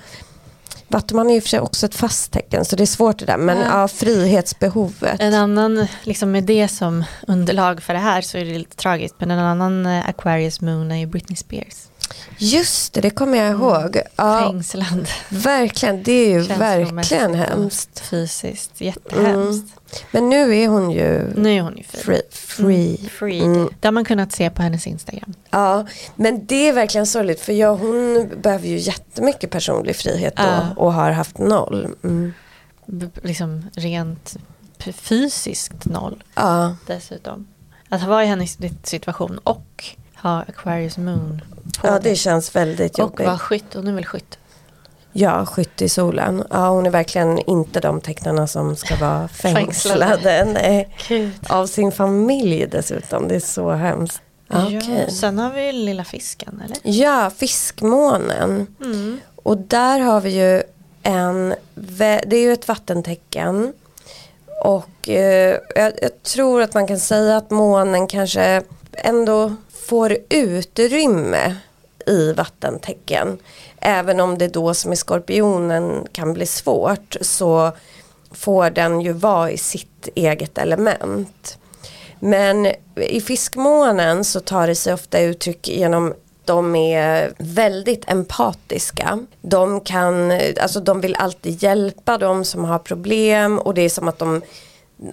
Vattuman 0.95 1.31
är 1.31 1.35
ju 1.35 1.41
för 1.41 1.49
sig 1.49 1.61
också 1.61 1.87
ett 1.87 1.95
fast 1.95 2.31
tecken 2.33 2.65
så 2.65 2.77
det 2.77 2.85
är 2.85 2.87
svårt 2.87 3.19
det 3.19 3.25
där. 3.25 3.37
Men 3.37 3.59
Ja. 3.59 3.65
ja, 3.81 3.89
frihetsbehovet. 3.89 5.21
En 5.21 5.35
annan, 5.35 5.87
liksom 6.03 6.31
med 6.33 6.45
det 6.45 6.69
som 6.69 7.05
underlag 7.29 7.83
för 7.83 7.93
det 7.95 8.01
här 8.01 8.21
så 8.23 8.39
är 8.39 8.45
det 8.45 8.59
lite 8.59 8.77
tragiskt. 8.77 9.15
Men 9.19 9.31
en 9.31 9.39
annan 9.39 9.87
eh, 9.87 10.09
Aquarius 10.09 10.61
Moon 10.61 10.91
är 10.93 10.97
ju 10.97 11.07
Britney 11.07 11.37
Spears. 11.37 11.75
Just 12.39 12.93
det, 12.93 13.01
det 13.01 13.11
kommer 13.11 13.39
jag 13.39 13.51
ihåg. 13.51 13.99
Ja, 14.16 14.41
Fängslande. 14.41 15.07
verkligen, 15.29 16.03
det 16.03 16.12
är 16.12 16.29
ju 16.29 16.41
verkligen 16.41 17.35
hemskt. 17.35 18.01
Fysiskt, 18.11 18.81
jättehemskt. 18.81 19.66
Men 20.11 20.29
nu 20.31 20.57
är 20.57 20.69
hon 20.69 20.91
ju 20.91 21.33
Nu 21.37 21.53
är 21.57 21.61
hon 21.62 21.77
ju 21.77 21.83
free. 21.83 22.23
free. 22.31 22.97
Mm, 22.97 23.09
free. 23.11 23.41
Mm. 23.41 23.69
Det 23.81 23.87
har 23.89 23.93
man 23.93 24.05
kunnat 24.05 24.33
se 24.33 24.51
på 24.51 24.62
hennes 24.62 24.87
Instagram. 24.87 25.35
Ja, 25.51 25.87
men 26.16 26.47
det 26.47 26.69
är 26.69 26.73
verkligen 26.73 27.07
sorgligt 27.07 27.41
för 27.41 27.53
jag, 27.53 27.77
hon 27.77 28.31
behöver 28.43 28.69
ju 28.69 28.77
jättemycket 28.79 29.51
personlig 29.51 29.97
frihet 29.97 30.37
då 30.37 30.43
Ja. 30.43 30.69
och 30.77 30.93
har 30.93 31.11
haft 31.11 31.39
noll. 31.39 31.95
Mm. 32.05 32.33
Liksom 33.23 33.65
rent 33.75 34.37
fysiskt 34.93 35.85
noll 35.85 36.25
Ja, 36.35 36.77
dessutom. 36.87 37.47
Att 37.89 38.03
vara 38.03 38.25
i 38.25 38.27
hennes 38.27 38.59
situation 38.83 39.39
och 39.39 39.85
ha 40.16 40.41
Aquarius 40.49 40.99
Moon 40.99 41.43
på 41.81 41.87
ja, 41.87 41.93
dig. 41.99 42.11
det 42.11 42.16
känns 42.16 42.57
väldigt 42.57 42.93
Och 42.93 42.99
jobbigt. 42.99 43.27
vara 43.27 43.39
skytt, 43.39 43.75
hon 43.75 43.89
är 43.89 43.93
väl 43.93 44.05
skytt? 44.07 44.39
Ja, 45.16 45.47
skytt 45.47 45.82
i 45.82 45.89
solen. 45.89 46.45
Ja, 46.51 46.69
hon 46.69 46.86
är 46.86 46.91
verkligen 46.91 47.39
inte 47.39 47.81
de 47.81 48.01
tecknarna 48.01 48.47
som 48.47 48.77
ska 48.77 48.97
vara 48.97 49.28
Fängslade. 49.32 50.45
Nej. 50.45 50.89
Av 51.49 51.66
sin 51.66 51.93
familj 51.93 52.66
dessutom. 52.66 53.28
Det 53.28 53.35
är 53.35 53.41
så 53.41 53.70
hemskt. 53.70 54.20
Ja, 54.49 54.81
sen 55.09 55.39
har 55.39 55.51
vi 55.51 55.73
lilla 55.73 56.05
fisken, 56.05 56.62
eller? 56.65 56.77
Ja, 56.82 57.31
fiskmånen. 57.36 58.66
Mm. 58.85 59.20
Och 59.36 59.59
där 59.59 59.99
har 59.99 60.20
vi 60.20 60.31
ju 60.31 60.62
en, 61.03 61.55
det 62.27 62.36
är 62.36 62.43
ju 62.43 62.53
ett 62.53 62.69
vattentecken. 62.69 63.73
Och 64.62 65.09
eh, 65.09 65.59
jag, 65.74 65.93
jag 66.03 66.23
tror 66.23 66.62
att 66.62 66.74
man 66.74 66.86
kan 66.86 66.99
säga 66.99 67.36
att 67.36 67.51
månen 67.51 68.07
kanske 68.07 68.62
ändå 68.93 69.55
får 69.89 70.16
utrymme 70.28 71.57
i 72.07 72.32
vattentecken. 72.32 73.39
Även 73.85 74.20
om 74.20 74.39
det 74.39 74.48
då 74.48 74.74
som 74.74 74.93
i 74.93 74.97
skorpionen 74.97 76.06
kan 76.12 76.32
bli 76.32 76.47
svårt 76.47 77.16
så 77.20 77.73
får 78.31 78.70
den 78.70 79.01
ju 79.01 79.12
vara 79.12 79.51
i 79.51 79.59
sitt 79.59 80.09
eget 80.15 80.59
element. 80.59 81.59
Men 82.20 82.66
i 82.97 83.20
fiskmånen 83.20 84.24
så 84.24 84.40
tar 84.40 84.66
det 84.66 84.74
sig 84.74 84.94
ofta 84.94 85.20
uttryck 85.20 85.69
genom 85.69 86.15
de 86.44 86.77
är 86.77 87.32
väldigt 87.39 88.11
empatiska. 88.11 89.27
De, 89.43 89.81
kan, 89.81 90.32
alltså 90.61 90.81
de 90.81 91.01
vill 91.01 91.15
alltid 91.15 91.62
hjälpa 91.62 92.19
de 92.19 92.44
som 92.44 92.65
har 92.65 92.78
problem 92.78 93.59
och 93.59 93.74
det 93.74 93.82
är 93.82 93.89
som 93.89 94.09
att 94.09 94.19
de 94.19 94.43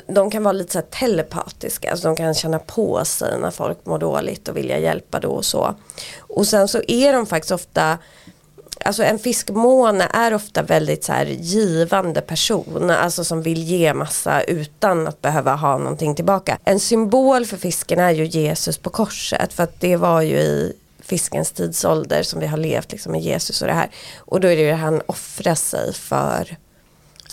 de 0.07 0.31
kan 0.31 0.43
vara 0.43 0.51
lite 0.51 0.73
så 0.73 0.81
telepatiska, 0.81 1.91
alltså 1.91 2.07
de 2.07 2.15
kan 2.15 2.33
känna 2.33 2.59
på 2.59 3.05
sig 3.05 3.39
när 3.39 3.51
folk 3.51 3.85
mår 3.85 3.99
dåligt 3.99 4.47
och 4.47 4.57
vilja 4.57 4.79
hjälpa 4.79 5.19
då 5.19 5.29
och 5.29 5.45
så. 5.45 5.75
Och 6.19 6.47
sen 6.47 6.67
så 6.67 6.81
är 6.87 7.13
de 7.13 7.25
faktiskt 7.25 7.51
ofta 7.51 7.97
Alltså 8.85 9.03
en 9.03 9.19
fiskmåne 9.19 10.07
är 10.13 10.33
ofta 10.33 10.61
väldigt 10.61 11.03
så 11.03 11.13
här 11.13 11.25
givande 11.25 12.21
person, 12.21 12.89
alltså 12.89 13.23
som 13.23 13.41
vill 13.41 13.63
ge 13.63 13.93
massa 13.93 14.41
utan 14.43 15.07
att 15.07 15.21
behöva 15.21 15.55
ha 15.55 15.77
någonting 15.77 16.15
tillbaka. 16.15 16.57
En 16.63 16.79
symbol 16.79 17.45
för 17.45 17.57
fisken 17.57 17.99
är 17.99 18.11
ju 18.11 18.25
Jesus 18.25 18.77
på 18.77 18.89
korset 18.89 19.53
för 19.53 19.63
att 19.63 19.79
det 19.79 19.95
var 19.95 20.21
ju 20.21 20.37
i 20.37 20.73
fiskens 20.99 21.51
tidsålder 21.51 22.23
som 22.23 22.39
vi 22.39 22.47
har 22.47 22.57
levt 22.57 22.91
liksom 22.91 23.11
med 23.11 23.21
Jesus 23.21 23.61
och 23.61 23.67
det 23.67 23.73
här. 23.73 23.89
Och 24.17 24.39
då 24.39 24.47
är 24.47 24.55
det 24.55 24.61
ju 24.61 24.71
han 24.71 25.01
offrar 25.05 25.55
sig 25.55 25.93
för 25.93 26.57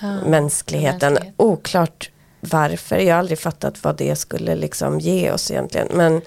ah, 0.03 0.07
mänskligheten. 0.07 1.13
Mänsklighet. 1.13 1.35
Oklart 1.37 2.11
varför. 2.41 2.97
Jag 2.97 3.15
har 3.15 3.19
aldrig 3.19 3.39
fattat 3.39 3.85
vad 3.85 3.97
det 3.97 4.17
skulle 4.17 4.55
liksom 4.57 5.01
ge 5.01 5.31
oss 5.31 5.51
egentligen. 5.51 5.89
Men 5.93 6.21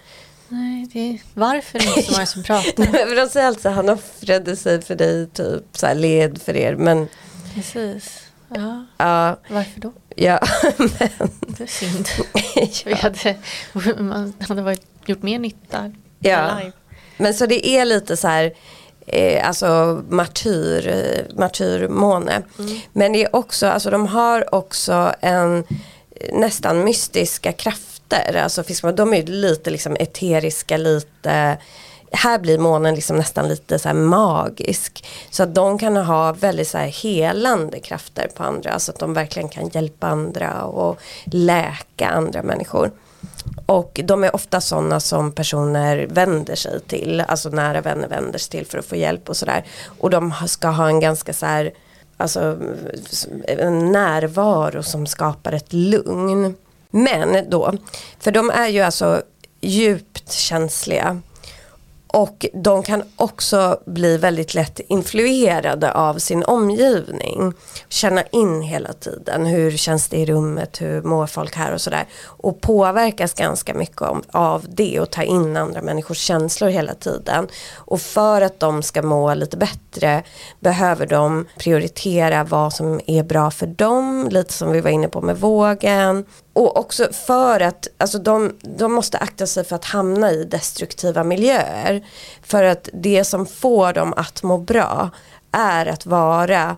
Nej, 0.52 0.88
det 0.94 1.00
är 1.00 1.20
varför 1.34 1.80
det 1.80 1.86
är 1.86 1.98
inte 1.98 2.04
så 2.04 2.12
många 2.12 2.26
som 2.26 2.44
pratar. 2.44 3.16
de 3.26 3.30
säger 3.30 3.48
alltså 3.48 3.70
han 3.70 3.90
offrade 3.90 4.56
sig 4.56 4.82
för 4.82 4.96
dig, 4.96 5.28
typ 5.30 5.78
så 5.78 5.88
här, 5.88 5.96
led 5.96 6.42
för 6.42 6.56
er. 6.56 6.76
Men, 6.76 7.08
Precis. 7.56 8.22
Ja. 8.56 8.86
ja. 8.98 9.40
Varför 9.50 9.80
då? 9.82 9.94
Ja, 10.16 10.40
men. 10.78 11.30
Det 11.48 11.64
är 11.64 11.68
synd. 11.68 12.08
ja. 12.56 12.68
Vi 12.86 12.94
hade, 12.94 13.36
man 14.04 14.34
hade 14.40 14.62
varit, 14.62 14.86
gjort 15.06 15.22
mer 15.22 15.40
nytta 15.40 15.92
ja. 16.20 16.58
live. 16.60 16.72
Men 17.18 17.34
så 17.34 17.46
det 17.46 17.68
är 17.68 17.86
lite 17.86 18.18
så 18.18 18.28
här 18.28 18.54
eh, 19.08 19.48
alltså 19.48 20.02
martyr, 20.10 20.88
eh, 20.88 21.38
martyrmåne. 21.38 22.42
Mm. 22.60 22.80
Men 22.94 23.14
det 23.14 23.24
är 23.24 23.36
också, 23.36 23.68
alltså 23.68 23.90
de 23.90 24.08
har 24.08 24.56
också 24.56 25.14
en 25.22 25.64
nästan 26.34 26.84
mystiska 26.84 27.52
krafter. 27.52 27.91
Alltså 28.18 28.92
de 28.92 29.14
är 29.14 29.24
lite 29.24 29.70
liksom 29.70 29.96
eteriska, 30.00 30.78
lite 30.78 31.58
här 32.12 32.40
blir 32.40 32.58
månen 32.58 32.96
liksom 32.96 33.18
nästan 33.18 33.48
lite 33.48 33.80
så 33.80 33.94
magisk. 33.94 35.06
Så 35.30 35.44
att 35.44 35.56
de 35.56 35.78
kan 35.78 35.98
ha 35.98 36.34
väldigt 36.34 36.68
så 36.68 36.78
helande 36.78 37.80
krafter 37.80 38.28
på 38.36 38.44
andra. 38.44 38.80
Så 38.80 38.92
att 38.92 39.00
de 39.00 39.14
verkligen 39.14 39.50
kan 39.50 39.70
hjälpa 39.70 40.08
andra 40.08 40.64
och 40.64 41.00
läka 41.26 42.10
andra 42.10 42.44
människor. 42.44 42.92
Och 43.66 44.00
de 44.04 44.24
är 44.24 44.36
ofta 44.36 44.62
sådana 44.62 45.00
som 45.00 45.32
personer 45.32 46.08
vänder 46.10 46.56
sig 46.56 46.80
till. 46.80 47.24
Alltså 47.28 47.50
nära 47.50 47.82
vänner 47.82 48.08
vänder 48.08 48.40
sig 48.40 48.52
till 48.52 48.66
för 48.66 48.78
att 48.78 48.86
få 48.86 48.96
hjälp 48.96 49.30
och 49.30 49.38
sådär. 49.38 49.66
Och 50.00 50.10
de 50.10 50.34
ska 50.48 50.68
ha 50.68 50.88
en 50.88 51.00
ganska 51.00 51.34
så 51.34 51.46
här 51.46 51.72
alltså, 52.18 52.58
en 53.48 53.92
närvaro 53.92 54.84
som 54.84 55.08
skapar 55.08 55.52
ett 55.52 55.74
lugn. 55.74 56.56
Men 56.92 57.50
då, 57.50 57.74
för 58.20 58.32
de 58.32 58.50
är 58.50 58.68
ju 58.68 58.82
alltså 58.82 59.22
djupt 59.62 60.32
känsliga 60.32 61.22
och 62.14 62.46
de 62.54 62.84
kan 62.84 63.04
också 63.16 63.80
bli 63.86 64.18
väldigt 64.18 64.54
lätt 64.54 64.80
influerade 64.80 65.94
av 65.94 66.18
sin 66.18 66.44
omgivning. 66.44 67.54
Känna 67.90 68.24
in 68.32 68.62
hela 68.62 68.94
tiden, 68.94 69.46
hur 69.46 69.72
känns 69.72 70.08
det 70.08 70.18
i 70.18 70.26
rummet, 70.26 70.82
hur 70.82 71.02
mår 71.02 71.28
folk 71.28 71.56
här 71.56 71.74
och 71.74 71.82
sådär. 71.82 72.06
Och 72.26 72.62
påverkas 72.62 73.34
ganska 73.34 73.74
mycket 73.74 74.02
av 74.32 74.66
det 74.70 75.00
och 75.00 75.10
ta 75.10 75.24
in 75.24 75.58
andra 75.58 75.82
människors 75.82 76.18
känslor 76.18 76.70
hela 76.70 76.94
tiden. 76.94 77.48
Och 77.76 78.02
för 78.02 78.42
att 78.42 78.60
de 78.60 78.84
ska 78.84 79.02
må 79.02 79.34
lite 79.34 79.58
bättre 79.58 80.24
behöver 80.60 81.06
de 81.06 81.48
prioritera 81.58 82.44
vad 82.44 82.74
som 82.74 83.02
är 83.08 83.24
bra 83.24 83.52
för 83.52 83.68
dem, 83.68 84.28
lite 84.32 84.54
som 84.54 84.72
vi 84.72 84.82
var 84.82 84.90
inne 84.90 85.08
på 85.08 85.22
med 85.22 85.38
vågen 85.38 86.26
och 86.54 86.78
också 86.78 87.14
för 87.14 87.60
att 87.60 87.88
alltså 87.98 88.18
de, 88.20 88.58
de 88.62 88.94
måste 88.94 89.18
akta 89.18 89.48
sig 89.48 89.64
för 89.64 89.76
att 89.76 89.86
hamna 89.86 90.32
i 90.32 90.44
destruktiva 90.44 91.24
miljöer. 91.24 92.08
För 92.44 92.64
att 92.64 92.90
det 92.94 93.24
som 93.24 93.46
får 93.46 93.94
dem 93.94 94.14
att 94.18 94.44
må 94.44 94.58
bra 94.58 95.10
är 95.52 95.86
att 95.86 96.06
vara 96.06 96.78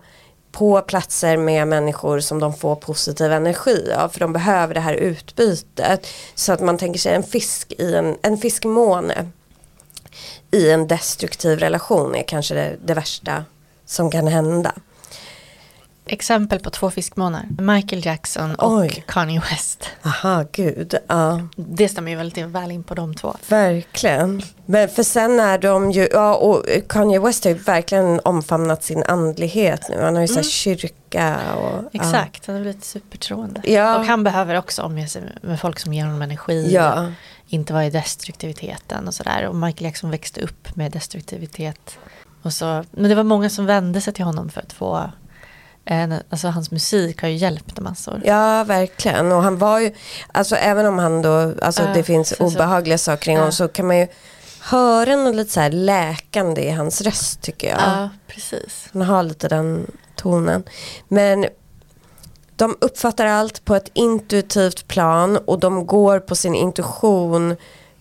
på 0.52 0.80
platser 0.80 1.36
med 1.36 1.68
människor 1.68 2.20
som 2.20 2.40
de 2.40 2.54
får 2.54 2.76
positiv 2.76 3.32
energi 3.32 3.92
av. 3.92 4.08
För 4.08 4.20
de 4.20 4.32
behöver 4.32 4.74
det 4.74 4.80
här 4.80 4.94
utbytet. 4.94 6.06
Så 6.34 6.52
att 6.52 6.60
man 6.60 6.78
tänker 6.78 7.00
sig 7.00 7.14
en 7.14 7.22
fisk 7.22 7.72
i 7.78 7.94
en, 7.94 8.16
en 8.22 8.38
fiskmåne 8.38 9.28
i 10.50 10.70
en 10.70 10.88
destruktiv 10.88 11.58
relation 11.58 12.14
är 12.14 12.22
kanske 12.22 12.54
det, 12.54 12.76
det 12.84 12.94
värsta 12.94 13.44
som 13.86 14.10
kan 14.10 14.26
hända 14.26 14.72
exempel 16.06 16.60
på 16.60 16.70
två 16.70 16.90
fiskmånar. 16.90 17.48
Michael 17.58 18.06
Jackson 18.06 18.54
och 18.54 18.72
Oj. 18.72 19.04
Kanye 19.06 19.40
West. 19.50 19.90
Aha, 20.02 20.44
gud. 20.52 20.94
Ja. 21.06 21.40
Det 21.56 21.88
stämmer 21.88 22.10
ju 22.10 22.16
väldigt 22.16 22.46
väl 22.46 22.70
in 22.70 22.82
på 22.82 22.94
de 22.94 23.14
två. 23.14 23.36
Verkligen. 23.48 24.42
Men 24.66 24.88
för 24.88 25.02
sen 25.02 25.40
är 25.40 25.58
de 25.58 25.90
ju, 25.90 26.08
ja 26.12 26.34
och 26.34 26.66
Kanye 26.88 27.20
West 27.20 27.44
har 27.44 27.50
ju 27.50 27.58
verkligen 27.58 28.20
omfamnat 28.24 28.84
sin 28.84 29.02
andlighet 29.02 29.88
nu. 29.88 30.02
Han 30.02 30.14
har 30.14 30.22
ju 30.22 30.32
mm. 30.32 30.44
så 30.44 30.50
kyrka 30.50 31.36
och... 31.56 31.94
Exakt, 31.94 32.42
ja. 32.46 32.52
han 32.52 32.54
har 32.54 32.62
blivit 32.62 32.84
supertroende. 32.84 33.60
Ja. 33.64 33.98
Och 33.98 34.04
han 34.04 34.24
behöver 34.24 34.58
också 34.58 34.82
omge 34.82 35.08
sig 35.08 35.22
med 35.42 35.60
folk 35.60 35.78
som 35.78 35.92
ger 35.92 36.04
honom 36.04 36.22
energi. 36.22 36.72
Ja. 36.72 37.12
Inte 37.48 37.72
vara 37.72 37.86
i 37.86 37.90
destruktiviteten 37.90 39.08
och 39.08 39.14
sådär. 39.14 39.48
Och 39.48 39.54
Michael 39.54 39.84
Jackson 39.84 40.10
växte 40.10 40.40
upp 40.40 40.76
med 40.76 40.92
destruktivitet. 40.92 41.98
Och 42.42 42.52
så, 42.52 42.84
men 42.90 43.08
det 43.08 43.14
var 43.14 43.24
många 43.24 43.50
som 43.50 43.66
vände 43.66 44.00
sig 44.00 44.12
till 44.12 44.24
honom 44.24 44.50
för 44.50 44.60
att 44.60 44.72
få 44.72 45.10
alltså 46.30 46.48
hans 46.48 46.70
musik 46.70 47.22
har 47.22 47.28
ju 47.28 47.34
hjälpt 47.34 47.80
massor. 47.80 48.22
Ja, 48.24 48.64
verkligen. 48.64 49.32
Och 49.32 49.42
han 49.42 49.58
var 49.58 49.80
ju, 49.80 49.92
alltså 50.32 50.56
även 50.56 50.86
om 50.86 50.98
han 50.98 51.22
då, 51.22 51.54
alltså 51.62 51.82
uh, 51.82 51.92
det 51.94 52.02
finns 52.02 52.32
obehagliga 52.32 52.98
så. 52.98 53.04
saker 53.04 53.22
kring 53.22 53.36
honom 53.36 53.48
uh. 53.48 53.52
så 53.52 53.68
kan 53.68 53.86
man 53.86 53.98
ju 53.98 54.06
höra 54.60 55.16
något 55.16 55.34
lite 55.34 55.52
så 55.52 55.60
här 55.60 55.70
läkande 55.70 56.62
i 56.62 56.70
hans 56.70 57.00
röst 57.00 57.40
tycker 57.40 57.68
jag. 57.68 57.80
Ja, 57.80 58.08
precis. 58.28 58.88
Han 58.92 59.02
har 59.02 59.22
lite 59.22 59.48
den 59.48 59.90
tonen. 60.16 60.64
Men 61.08 61.46
de 62.56 62.76
uppfattar 62.80 63.26
allt 63.26 63.64
på 63.64 63.74
ett 63.74 63.90
intuitivt 63.92 64.88
plan 64.88 65.36
och 65.36 65.58
de 65.58 65.86
går 65.86 66.18
på 66.20 66.34
sin 66.34 66.54
intuition 66.54 67.56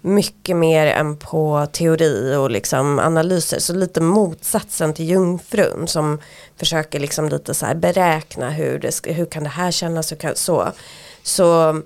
mycket 0.06 0.56
mer 0.56 0.88
än 0.88 1.18
på 1.18 1.68
teori 1.72 2.36
och 2.36 2.52
liksom 2.52 3.00
analyser. 3.00 3.60
Så 3.60 3.74
lite 3.74 4.02
motsatsen 4.02 4.94
till 4.94 5.10
jungfrun 5.10 5.88
som 5.88 6.20
försöker 6.58 7.00
liksom 7.00 7.30
lite 7.30 7.54
så 7.54 7.66
beräkna 7.76 8.50
hur, 8.50 8.80
det 8.80 8.92
ska, 8.92 9.12
hur 9.12 9.26
kan 9.26 9.44
det 9.44 9.50
här 9.50 9.72
kännas. 9.72 10.12
Hur 10.12 10.18
kan, 10.18 10.36
så. 10.36 10.72
så 11.24 11.82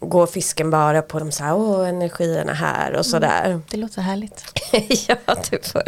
går 0.00 0.26
fisken 0.26 0.70
bara 0.70 1.02
på 1.02 1.18
de 1.18 1.32
så 1.32 1.44
här, 1.44 1.54
åh, 1.54 1.88
energierna 1.88 2.52
här 2.52 2.96
och 2.96 3.06
sådär. 3.06 3.44
Mm, 3.44 3.62
det 3.70 3.76
låter 3.76 4.02
härligt. 4.02 4.44
ja, 5.08 5.16
du 5.50 5.58
får 5.62 5.82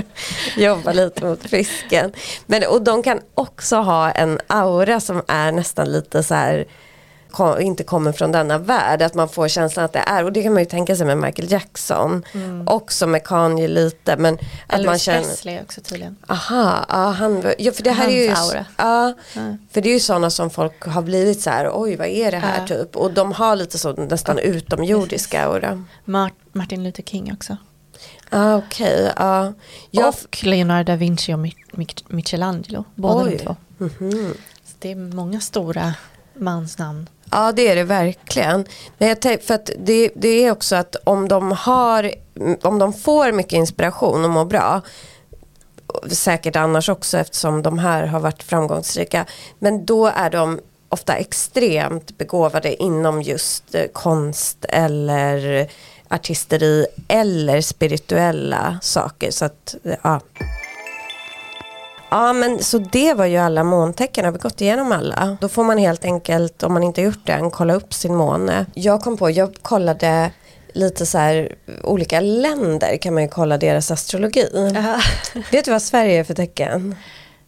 jobba 0.56 0.92
lite 0.92 1.24
mot 1.24 1.42
fisken. 1.42 2.12
Men, 2.46 2.62
och 2.68 2.82
de 2.82 3.02
kan 3.02 3.20
också 3.34 3.76
ha 3.76 4.10
en 4.10 4.40
aura 4.46 5.00
som 5.00 5.22
är 5.28 5.52
nästan 5.52 5.92
lite 5.92 6.22
så 6.22 6.34
här 6.34 6.66
inte 7.60 7.84
kommer 7.84 8.12
från 8.12 8.32
denna 8.32 8.58
värld. 8.58 9.02
Att 9.02 9.14
man 9.14 9.28
får 9.28 9.48
känslan 9.48 9.84
att 9.84 9.92
det 9.92 9.98
är, 9.98 10.24
och 10.24 10.32
det 10.32 10.42
kan 10.42 10.52
man 10.52 10.62
ju 10.62 10.68
tänka 10.68 10.96
sig 10.96 11.06
med 11.06 11.18
Michael 11.18 11.52
Jackson. 11.52 12.24
Mm. 12.32 12.68
Också 12.68 13.06
med 13.06 13.24
Kanye 13.24 13.68
lite. 13.68 14.16
Men 14.16 14.34
att 14.34 14.40
Elvis 14.68 14.86
man 14.86 14.98
känner, 14.98 15.20
Presley 15.20 15.60
också 15.60 15.80
tydligen. 15.80 16.16
Aha, 16.28 16.84
ja, 16.88 17.10
han, 17.10 17.44
ja, 17.58 17.72
för 17.72 17.82
det 17.82 17.90
här 17.90 18.04
Hans 18.04 18.14
är 18.14 18.22
ju, 18.22 18.30
aura. 18.30 18.66
Ja, 18.76 19.12
mm. 19.36 19.58
för 19.72 19.80
det 19.80 19.88
är 19.88 19.94
ju 19.94 20.00
sådana 20.00 20.30
som 20.30 20.50
folk 20.50 20.86
har 20.86 21.02
blivit 21.02 21.40
så 21.40 21.50
här, 21.50 21.70
oj 21.74 21.96
vad 21.96 22.08
är 22.08 22.30
det 22.30 22.38
här 22.38 22.60
ja. 22.60 22.66
typ. 22.66 22.96
Och 22.96 23.12
de 23.12 23.32
har 23.32 23.56
lite 23.56 23.78
så 23.78 23.92
nästan 23.92 24.38
utomjordiska 24.38 25.44
aura. 25.44 25.84
Martin 26.52 26.84
Luther 26.84 27.02
King 27.02 27.32
också. 27.32 27.56
Ah, 28.30 28.56
Okej, 28.56 29.10
okay, 29.10 29.48
uh. 30.00 30.08
Och 30.08 30.44
Leonardo 30.44 30.92
da 30.92 30.96
Vinci 30.96 31.34
och 31.34 31.38
Michelangelo, 32.08 32.84
båda 32.94 33.24
de 33.24 33.38
två. 33.38 33.56
Mm 33.80 33.92
-hmm. 33.98 34.36
det 34.78 34.90
är 34.90 34.96
många 34.96 35.40
stora 35.40 35.94
mansnamn. 36.34 37.08
Ja 37.30 37.52
det 37.52 37.68
är 37.68 37.76
det 37.76 37.84
verkligen. 37.84 38.64
Men 38.98 39.08
jag 39.08 39.20
tänk, 39.20 39.42
för 39.42 39.54
att 39.54 39.70
det, 39.78 40.10
det 40.14 40.28
är 40.28 40.50
också 40.50 40.76
att 40.76 40.96
om 41.04 41.28
de 41.28 41.52
har, 41.52 42.10
om 42.62 42.78
de 42.78 42.92
får 42.92 43.32
mycket 43.32 43.52
inspiration 43.52 44.24
och 44.24 44.30
mår 44.30 44.44
bra 44.44 44.82
säkert 46.10 46.56
annars 46.56 46.88
också 46.88 47.18
eftersom 47.18 47.62
de 47.62 47.78
här 47.78 48.06
har 48.06 48.20
varit 48.20 48.42
framgångsrika. 48.42 49.26
Men 49.58 49.84
då 49.84 50.06
är 50.06 50.30
de 50.30 50.60
ofta 50.88 51.16
extremt 51.16 52.18
begåvade 52.18 52.82
inom 52.82 53.22
just 53.22 53.74
eh, 53.74 53.86
konst 53.92 54.64
eller 54.68 55.68
artisteri 56.08 56.86
eller 57.08 57.60
spirituella 57.60 58.78
saker. 58.82 59.30
Så 59.30 59.44
att, 59.44 59.74
ja. 60.02 60.20
Ja 62.10 62.32
men 62.32 62.62
så 62.62 62.78
det 62.78 63.14
var 63.14 63.24
ju 63.26 63.36
alla 63.36 63.64
måntecken, 63.64 64.24
har 64.24 64.32
vi 64.32 64.38
gått 64.38 64.60
igenom 64.60 64.92
alla? 64.92 65.36
Då 65.40 65.48
får 65.48 65.64
man 65.64 65.78
helt 65.78 66.04
enkelt, 66.04 66.62
om 66.62 66.72
man 66.72 66.82
inte 66.82 67.02
gjort 67.02 67.26
det 67.26 67.32
än, 67.32 67.50
kolla 67.50 67.74
upp 67.74 67.94
sin 67.94 68.14
måne. 68.14 68.66
Jag 68.74 69.00
kom 69.00 69.16
på, 69.16 69.30
jag 69.30 69.54
kollade 69.62 70.30
lite 70.72 71.06
så 71.06 71.18
här 71.18 71.54
olika 71.82 72.20
länder 72.20 72.96
kan 72.96 73.14
man 73.14 73.22
ju 73.22 73.28
kolla 73.28 73.58
deras 73.58 73.90
astrologi. 73.90 74.70
Ja. 74.74 75.00
Vet 75.52 75.64
du 75.64 75.70
vad 75.70 75.82
Sverige 75.82 76.20
är 76.20 76.24
för 76.24 76.34
tecken? 76.34 76.96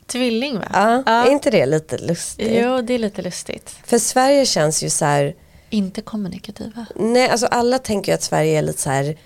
Tvilling 0.06 0.58
va? 0.58 0.64
Ja, 0.72 1.02
Ja. 1.06 1.26
är 1.26 1.30
inte 1.30 1.50
det 1.50 1.66
lite 1.66 1.98
lustigt? 1.98 2.48
Jo, 2.50 2.80
det 2.82 2.94
är 2.94 2.98
lite 2.98 3.22
lustigt. 3.22 3.76
För 3.84 3.98
Sverige 3.98 4.46
känns 4.46 4.82
ju 4.82 4.90
så 4.90 5.04
här, 5.04 5.34
Inte 5.70 6.00
kommunikativa. 6.02 6.86
nej 6.96 7.28
alltså 7.28 7.46
alla 7.46 7.78
tänker 7.78 8.12
ju 8.12 8.14
att 8.14 8.22
Sverige 8.22 8.58
är 8.58 8.62
lite 8.62 8.82
så 8.82 8.90
här 8.90 9.16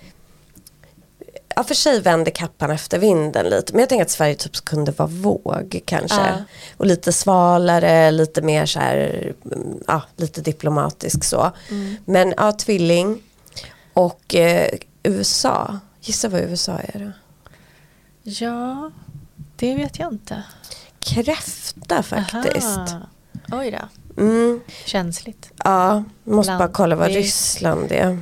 Ja 1.61 1.65
för 1.65 1.75
sig 1.75 2.01
vänder 2.01 2.31
kappan 2.31 2.71
efter 2.71 2.99
vinden 2.99 3.45
lite 3.49 3.73
men 3.73 3.79
jag 3.79 3.89
tänker 3.89 4.05
att 4.05 4.09
Sverige 4.11 4.35
typ 4.35 4.55
kunde 4.65 4.91
vara 4.91 5.09
våg 5.09 5.81
kanske. 5.85 6.19
Ja. 6.21 6.33
Och 6.77 6.85
lite 6.85 7.11
svalare, 7.13 8.11
lite 8.11 8.41
mer 8.41 8.65
så 8.65 8.79
här, 8.79 9.33
ja 9.87 10.01
lite 10.15 10.41
diplomatisk 10.41 11.23
så. 11.23 11.51
Mm. 11.69 11.95
Men 12.05 12.33
ja, 12.37 12.51
tvilling. 12.51 13.21
Och 13.93 14.35
eh, 14.35 14.67
USA, 15.03 15.79
gissa 16.01 16.29
vad 16.29 16.41
USA 16.41 16.77
är 16.77 16.99
då? 16.99 17.11
Ja, 18.23 18.91
det 19.55 19.75
vet 19.75 19.99
jag 19.99 20.13
inte. 20.13 20.43
Kräfta 20.99 22.03
faktiskt. 22.03 22.67
Aha. 22.67 23.01
Oj 23.51 23.71
då, 23.71 24.21
Mm, 24.23 24.61
känsligt. 24.85 25.51
ja, 25.63 26.03
måste 26.23 26.51
Land. 26.51 26.59
bara 26.59 26.69
kolla 26.69 26.95
vad 26.95 27.07
Ryssland 27.07 27.91
är. 27.91 28.19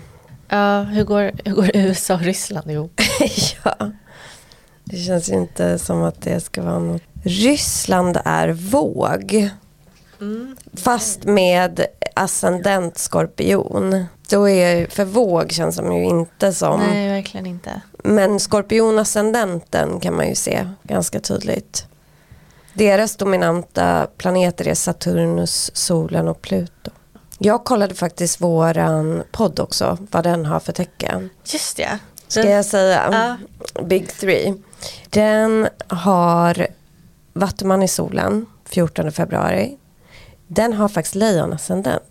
Ja, 0.49 0.81
hur 0.81 1.03
går, 1.03 1.31
hur 1.45 1.53
går 1.53 1.71
USA 1.73 2.13
och 2.13 2.21
Ryssland 2.21 2.71
ihop? 2.71 3.01
ja. 3.63 3.91
Det 4.83 4.97
känns 4.97 5.29
ju 5.29 5.33
inte 5.33 5.79
som 5.79 6.03
att 6.03 6.21
det 6.21 6.39
ska 6.39 6.61
vara 6.61 6.79
något. 6.79 7.01
Ryssland 7.23 8.17
är 8.25 8.49
våg. 8.49 9.49
Mm. 10.21 10.57
Fast 10.73 11.23
med 11.23 11.85
ascendent 12.15 12.97
skorpion. 12.97 14.05
Då 14.29 14.49
är, 14.49 14.87
för 14.87 15.05
våg 15.05 15.51
känns 15.51 15.75
som 15.75 15.93
ju 15.93 16.03
inte 16.03 16.53
som. 16.53 16.79
Nej, 16.79 17.09
verkligen 17.09 17.45
inte. 17.45 17.81
Men 18.03 18.39
skorpionascendenten 18.39 19.99
kan 19.99 20.15
man 20.15 20.27
ju 20.27 20.35
se 20.35 20.67
ganska 20.83 21.19
tydligt. 21.19 21.85
Deras 22.73 23.15
dominanta 23.15 24.07
planeter 24.17 24.67
är 24.67 24.73
Saturnus, 24.73 25.71
solen 25.73 26.27
och 26.27 26.41
Pluto. 26.41 26.91
Jag 27.41 27.63
kollade 27.63 27.95
faktiskt 27.95 28.41
våran 28.41 29.23
podd 29.31 29.59
också, 29.59 29.97
vad 30.11 30.23
den 30.23 30.45
har 30.45 30.59
för 30.59 30.71
tecken. 30.73 31.29
Just 31.45 31.77
det. 31.77 31.99
Ska 32.27 32.49
jag 32.49 32.65
säga? 32.65 33.09
Ja. 33.75 33.81
Big 33.83 34.13
three. 34.13 34.53
Den 35.09 35.67
har 35.87 36.67
Vattuman 37.33 37.83
i 37.83 37.87
solen 37.87 38.45
14 38.65 39.11
februari. 39.11 39.77
Den 40.47 40.73
har 40.73 40.89
faktiskt 40.89 41.15
lejonascendent 41.15 42.03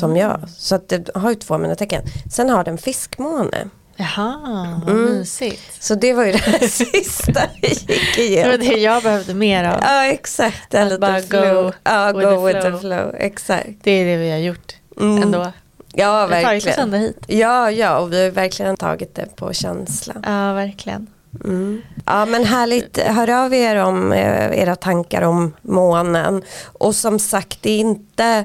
som 0.00 0.10
Mhm. 0.10 0.20
jag. 0.20 0.40
Så 0.56 0.74
att 0.74 0.88
det 0.88 1.08
har 1.14 1.30
ju 1.30 1.34
två 1.36 1.54
av 1.54 1.60
mina 1.60 1.74
tecken. 1.74 2.02
Sen 2.32 2.50
har 2.50 2.64
den 2.64 2.78
fiskmåne. 2.78 3.68
Jaha, 3.96 4.80
vad 4.86 4.94
Mm. 4.96 5.04
mysigt. 5.18 5.82
Så 5.84 5.94
det 5.94 6.12
var 6.12 6.24
ju 6.24 6.32
det 6.32 6.38
här 6.38 6.58
sista 6.68 7.42
vi 7.62 7.68
gick 7.68 7.86
Det 7.88 7.92
var 8.16 8.22
igenom. 8.24 8.58
det 8.58 8.78
jag 8.80 9.02
behövde 9.02 9.34
mer 9.34 9.64
av. 9.64 9.80
Ja 9.82 10.04
exakt, 10.06 10.74
en 10.74 10.92
Att 10.92 11.00
bara 11.00 11.20
flow. 11.22 11.64
go 11.64 11.72
ja, 11.84 12.12
with 12.12 12.28
go 12.28 12.36
the 12.36 12.46
with 12.46 12.60
the 12.60 12.70
flow. 12.70 12.80
flow. 12.80 13.14
Exakt. 13.18 13.68
Det 13.82 13.90
är 13.90 14.04
det 14.04 14.16
vi 14.16 14.30
har 14.30 14.38
gjort 14.38 14.75
Mm. 15.00 15.22
ändå. 15.22 15.52
Ja 15.92 16.26
verkligen. 16.26 16.80
ända 16.80 16.96
hit. 16.96 17.18
Ja 17.26 17.70
ja 17.70 17.98
och 17.98 18.12
vi 18.12 18.24
har 18.24 18.30
verkligen 18.30 18.76
tagit 18.76 19.14
det 19.14 19.36
på 19.36 19.52
känsla. 19.52 20.14
Ja, 20.22 20.52
verkligen. 20.52 21.06
Mm. 21.44 21.82
Ja 22.06 22.26
men 22.26 22.44
härligt, 22.44 22.98
hör 22.98 23.30
av 23.44 23.54
er 23.54 23.76
om 23.76 24.12
eh, 24.12 24.58
era 24.58 24.76
tankar 24.76 25.22
om 25.22 25.56
månen. 25.62 26.42
Och 26.64 26.94
som 26.94 27.18
sagt 27.18 27.58
det 27.62 27.70
är 27.70 27.78
inte 27.78 28.44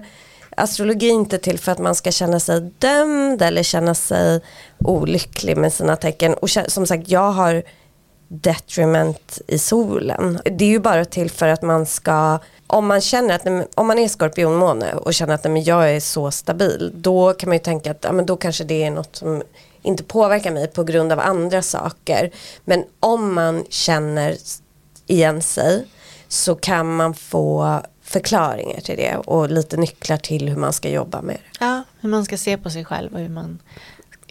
Astrologi 0.57 1.09
är 1.09 1.13
inte 1.13 1.37
till 1.37 1.59
för 1.59 1.71
att 1.71 1.79
man 1.79 1.95
ska 1.95 2.11
känna 2.11 2.39
sig 2.39 2.61
dömd 2.61 3.41
eller 3.41 3.63
känna 3.63 3.95
sig 3.95 4.41
olycklig 4.77 5.57
med 5.57 5.73
sina 5.73 5.95
tecken. 5.95 6.33
Och 6.33 6.49
som 6.49 6.87
sagt 6.87 7.09
jag 7.09 7.31
har 7.31 7.63
detriment 8.27 9.41
i 9.47 9.57
solen. 9.57 10.39
Det 10.43 10.65
är 10.65 10.69
ju 10.69 10.79
bara 10.79 11.05
till 11.05 11.31
för 11.31 11.47
att 11.47 11.61
man 11.61 11.85
ska, 11.85 12.39
om 12.71 12.87
man 12.87 13.01
känner 13.01 13.35
att, 13.35 13.69
om 13.75 13.87
man 13.87 13.99
är 13.99 14.07
skorpionmåne 14.07 14.93
och 14.93 15.13
känner 15.13 15.33
att 15.33 15.43
men 15.43 15.63
jag 15.63 15.95
är 15.95 15.99
så 15.99 16.31
stabil, 16.31 16.91
då 16.95 17.33
kan 17.33 17.49
man 17.49 17.55
ju 17.55 17.63
tänka 17.63 17.91
att 17.91 18.03
ja, 18.03 18.11
men 18.11 18.25
då 18.25 18.37
kanske 18.37 18.63
det 18.63 18.83
är 18.83 18.91
något 18.91 19.15
som 19.15 19.43
inte 19.81 20.03
påverkar 20.03 20.51
mig 20.51 20.67
på 20.67 20.83
grund 20.83 21.11
av 21.11 21.19
andra 21.19 21.61
saker. 21.61 22.31
Men 22.65 22.83
om 22.99 23.33
man 23.33 23.65
känner 23.69 24.37
igen 25.07 25.41
sig 25.41 25.85
så 26.27 26.55
kan 26.55 26.95
man 26.95 27.13
få 27.13 27.79
förklaringar 28.03 28.79
till 28.79 28.97
det 28.97 29.15
och 29.15 29.49
lite 29.49 29.77
nycklar 29.77 30.17
till 30.17 30.49
hur 30.49 30.57
man 30.57 30.73
ska 30.73 30.89
jobba 30.89 31.21
med 31.21 31.35
det. 31.35 31.65
Ja, 31.65 31.83
hur 31.99 32.09
man 32.09 32.25
ska 32.25 32.37
se 32.37 32.57
på 32.57 32.69
sig 32.69 32.85
själv 32.85 33.13
och 33.13 33.19
hur 33.19 33.29
man, 33.29 33.59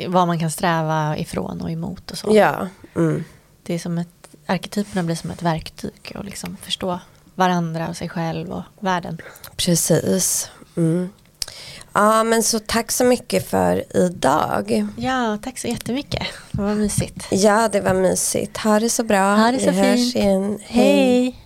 vad 0.08 0.26
man 0.26 0.38
kan 0.38 0.50
sträva 0.50 1.16
ifrån 1.16 1.60
och 1.60 1.70
emot 1.70 2.10
och 2.10 2.18
så. 2.18 2.36
Ja, 2.36 2.68
mm. 2.96 3.24
Det 3.62 3.74
är 3.74 3.78
som 3.78 3.98
ett, 3.98 4.08
arketyperna 4.46 5.02
blir 5.02 5.16
som 5.16 5.30
ett 5.30 5.42
verktyg 5.42 6.12
och 6.18 6.24
liksom 6.24 6.56
förstå 6.56 7.00
varandra 7.34 7.88
och 7.88 7.96
sig 7.96 8.08
själv 8.08 8.52
och 8.52 8.62
världen. 8.80 9.18
precis. 9.56 10.50
Mm. 10.76 11.08
Ja 11.92 12.24
men 12.24 12.42
så 12.42 12.58
tack 12.58 12.92
så 12.92 13.04
mycket 13.04 13.48
för 13.50 13.96
idag. 13.96 14.86
Ja, 14.96 15.38
tack 15.42 15.58
så 15.58 15.68
jättemycket. 15.68 16.22
Det 16.52 16.62
var 16.62 16.74
mysigt. 16.74 17.26
Ja 17.30 17.68
det 17.72 17.80
var 17.80 17.94
mysigt. 17.94 18.56
Ha 18.56 18.80
det 18.80 18.90
så 18.90 19.04
bra. 19.04 19.34
Ha 19.34 19.50
det 19.52 19.58
så 19.58 19.70
Vi 19.70 19.76
hörs 19.78 19.96
fint. 20.12 20.16
igen. 20.16 20.58
Hej. 20.62 21.36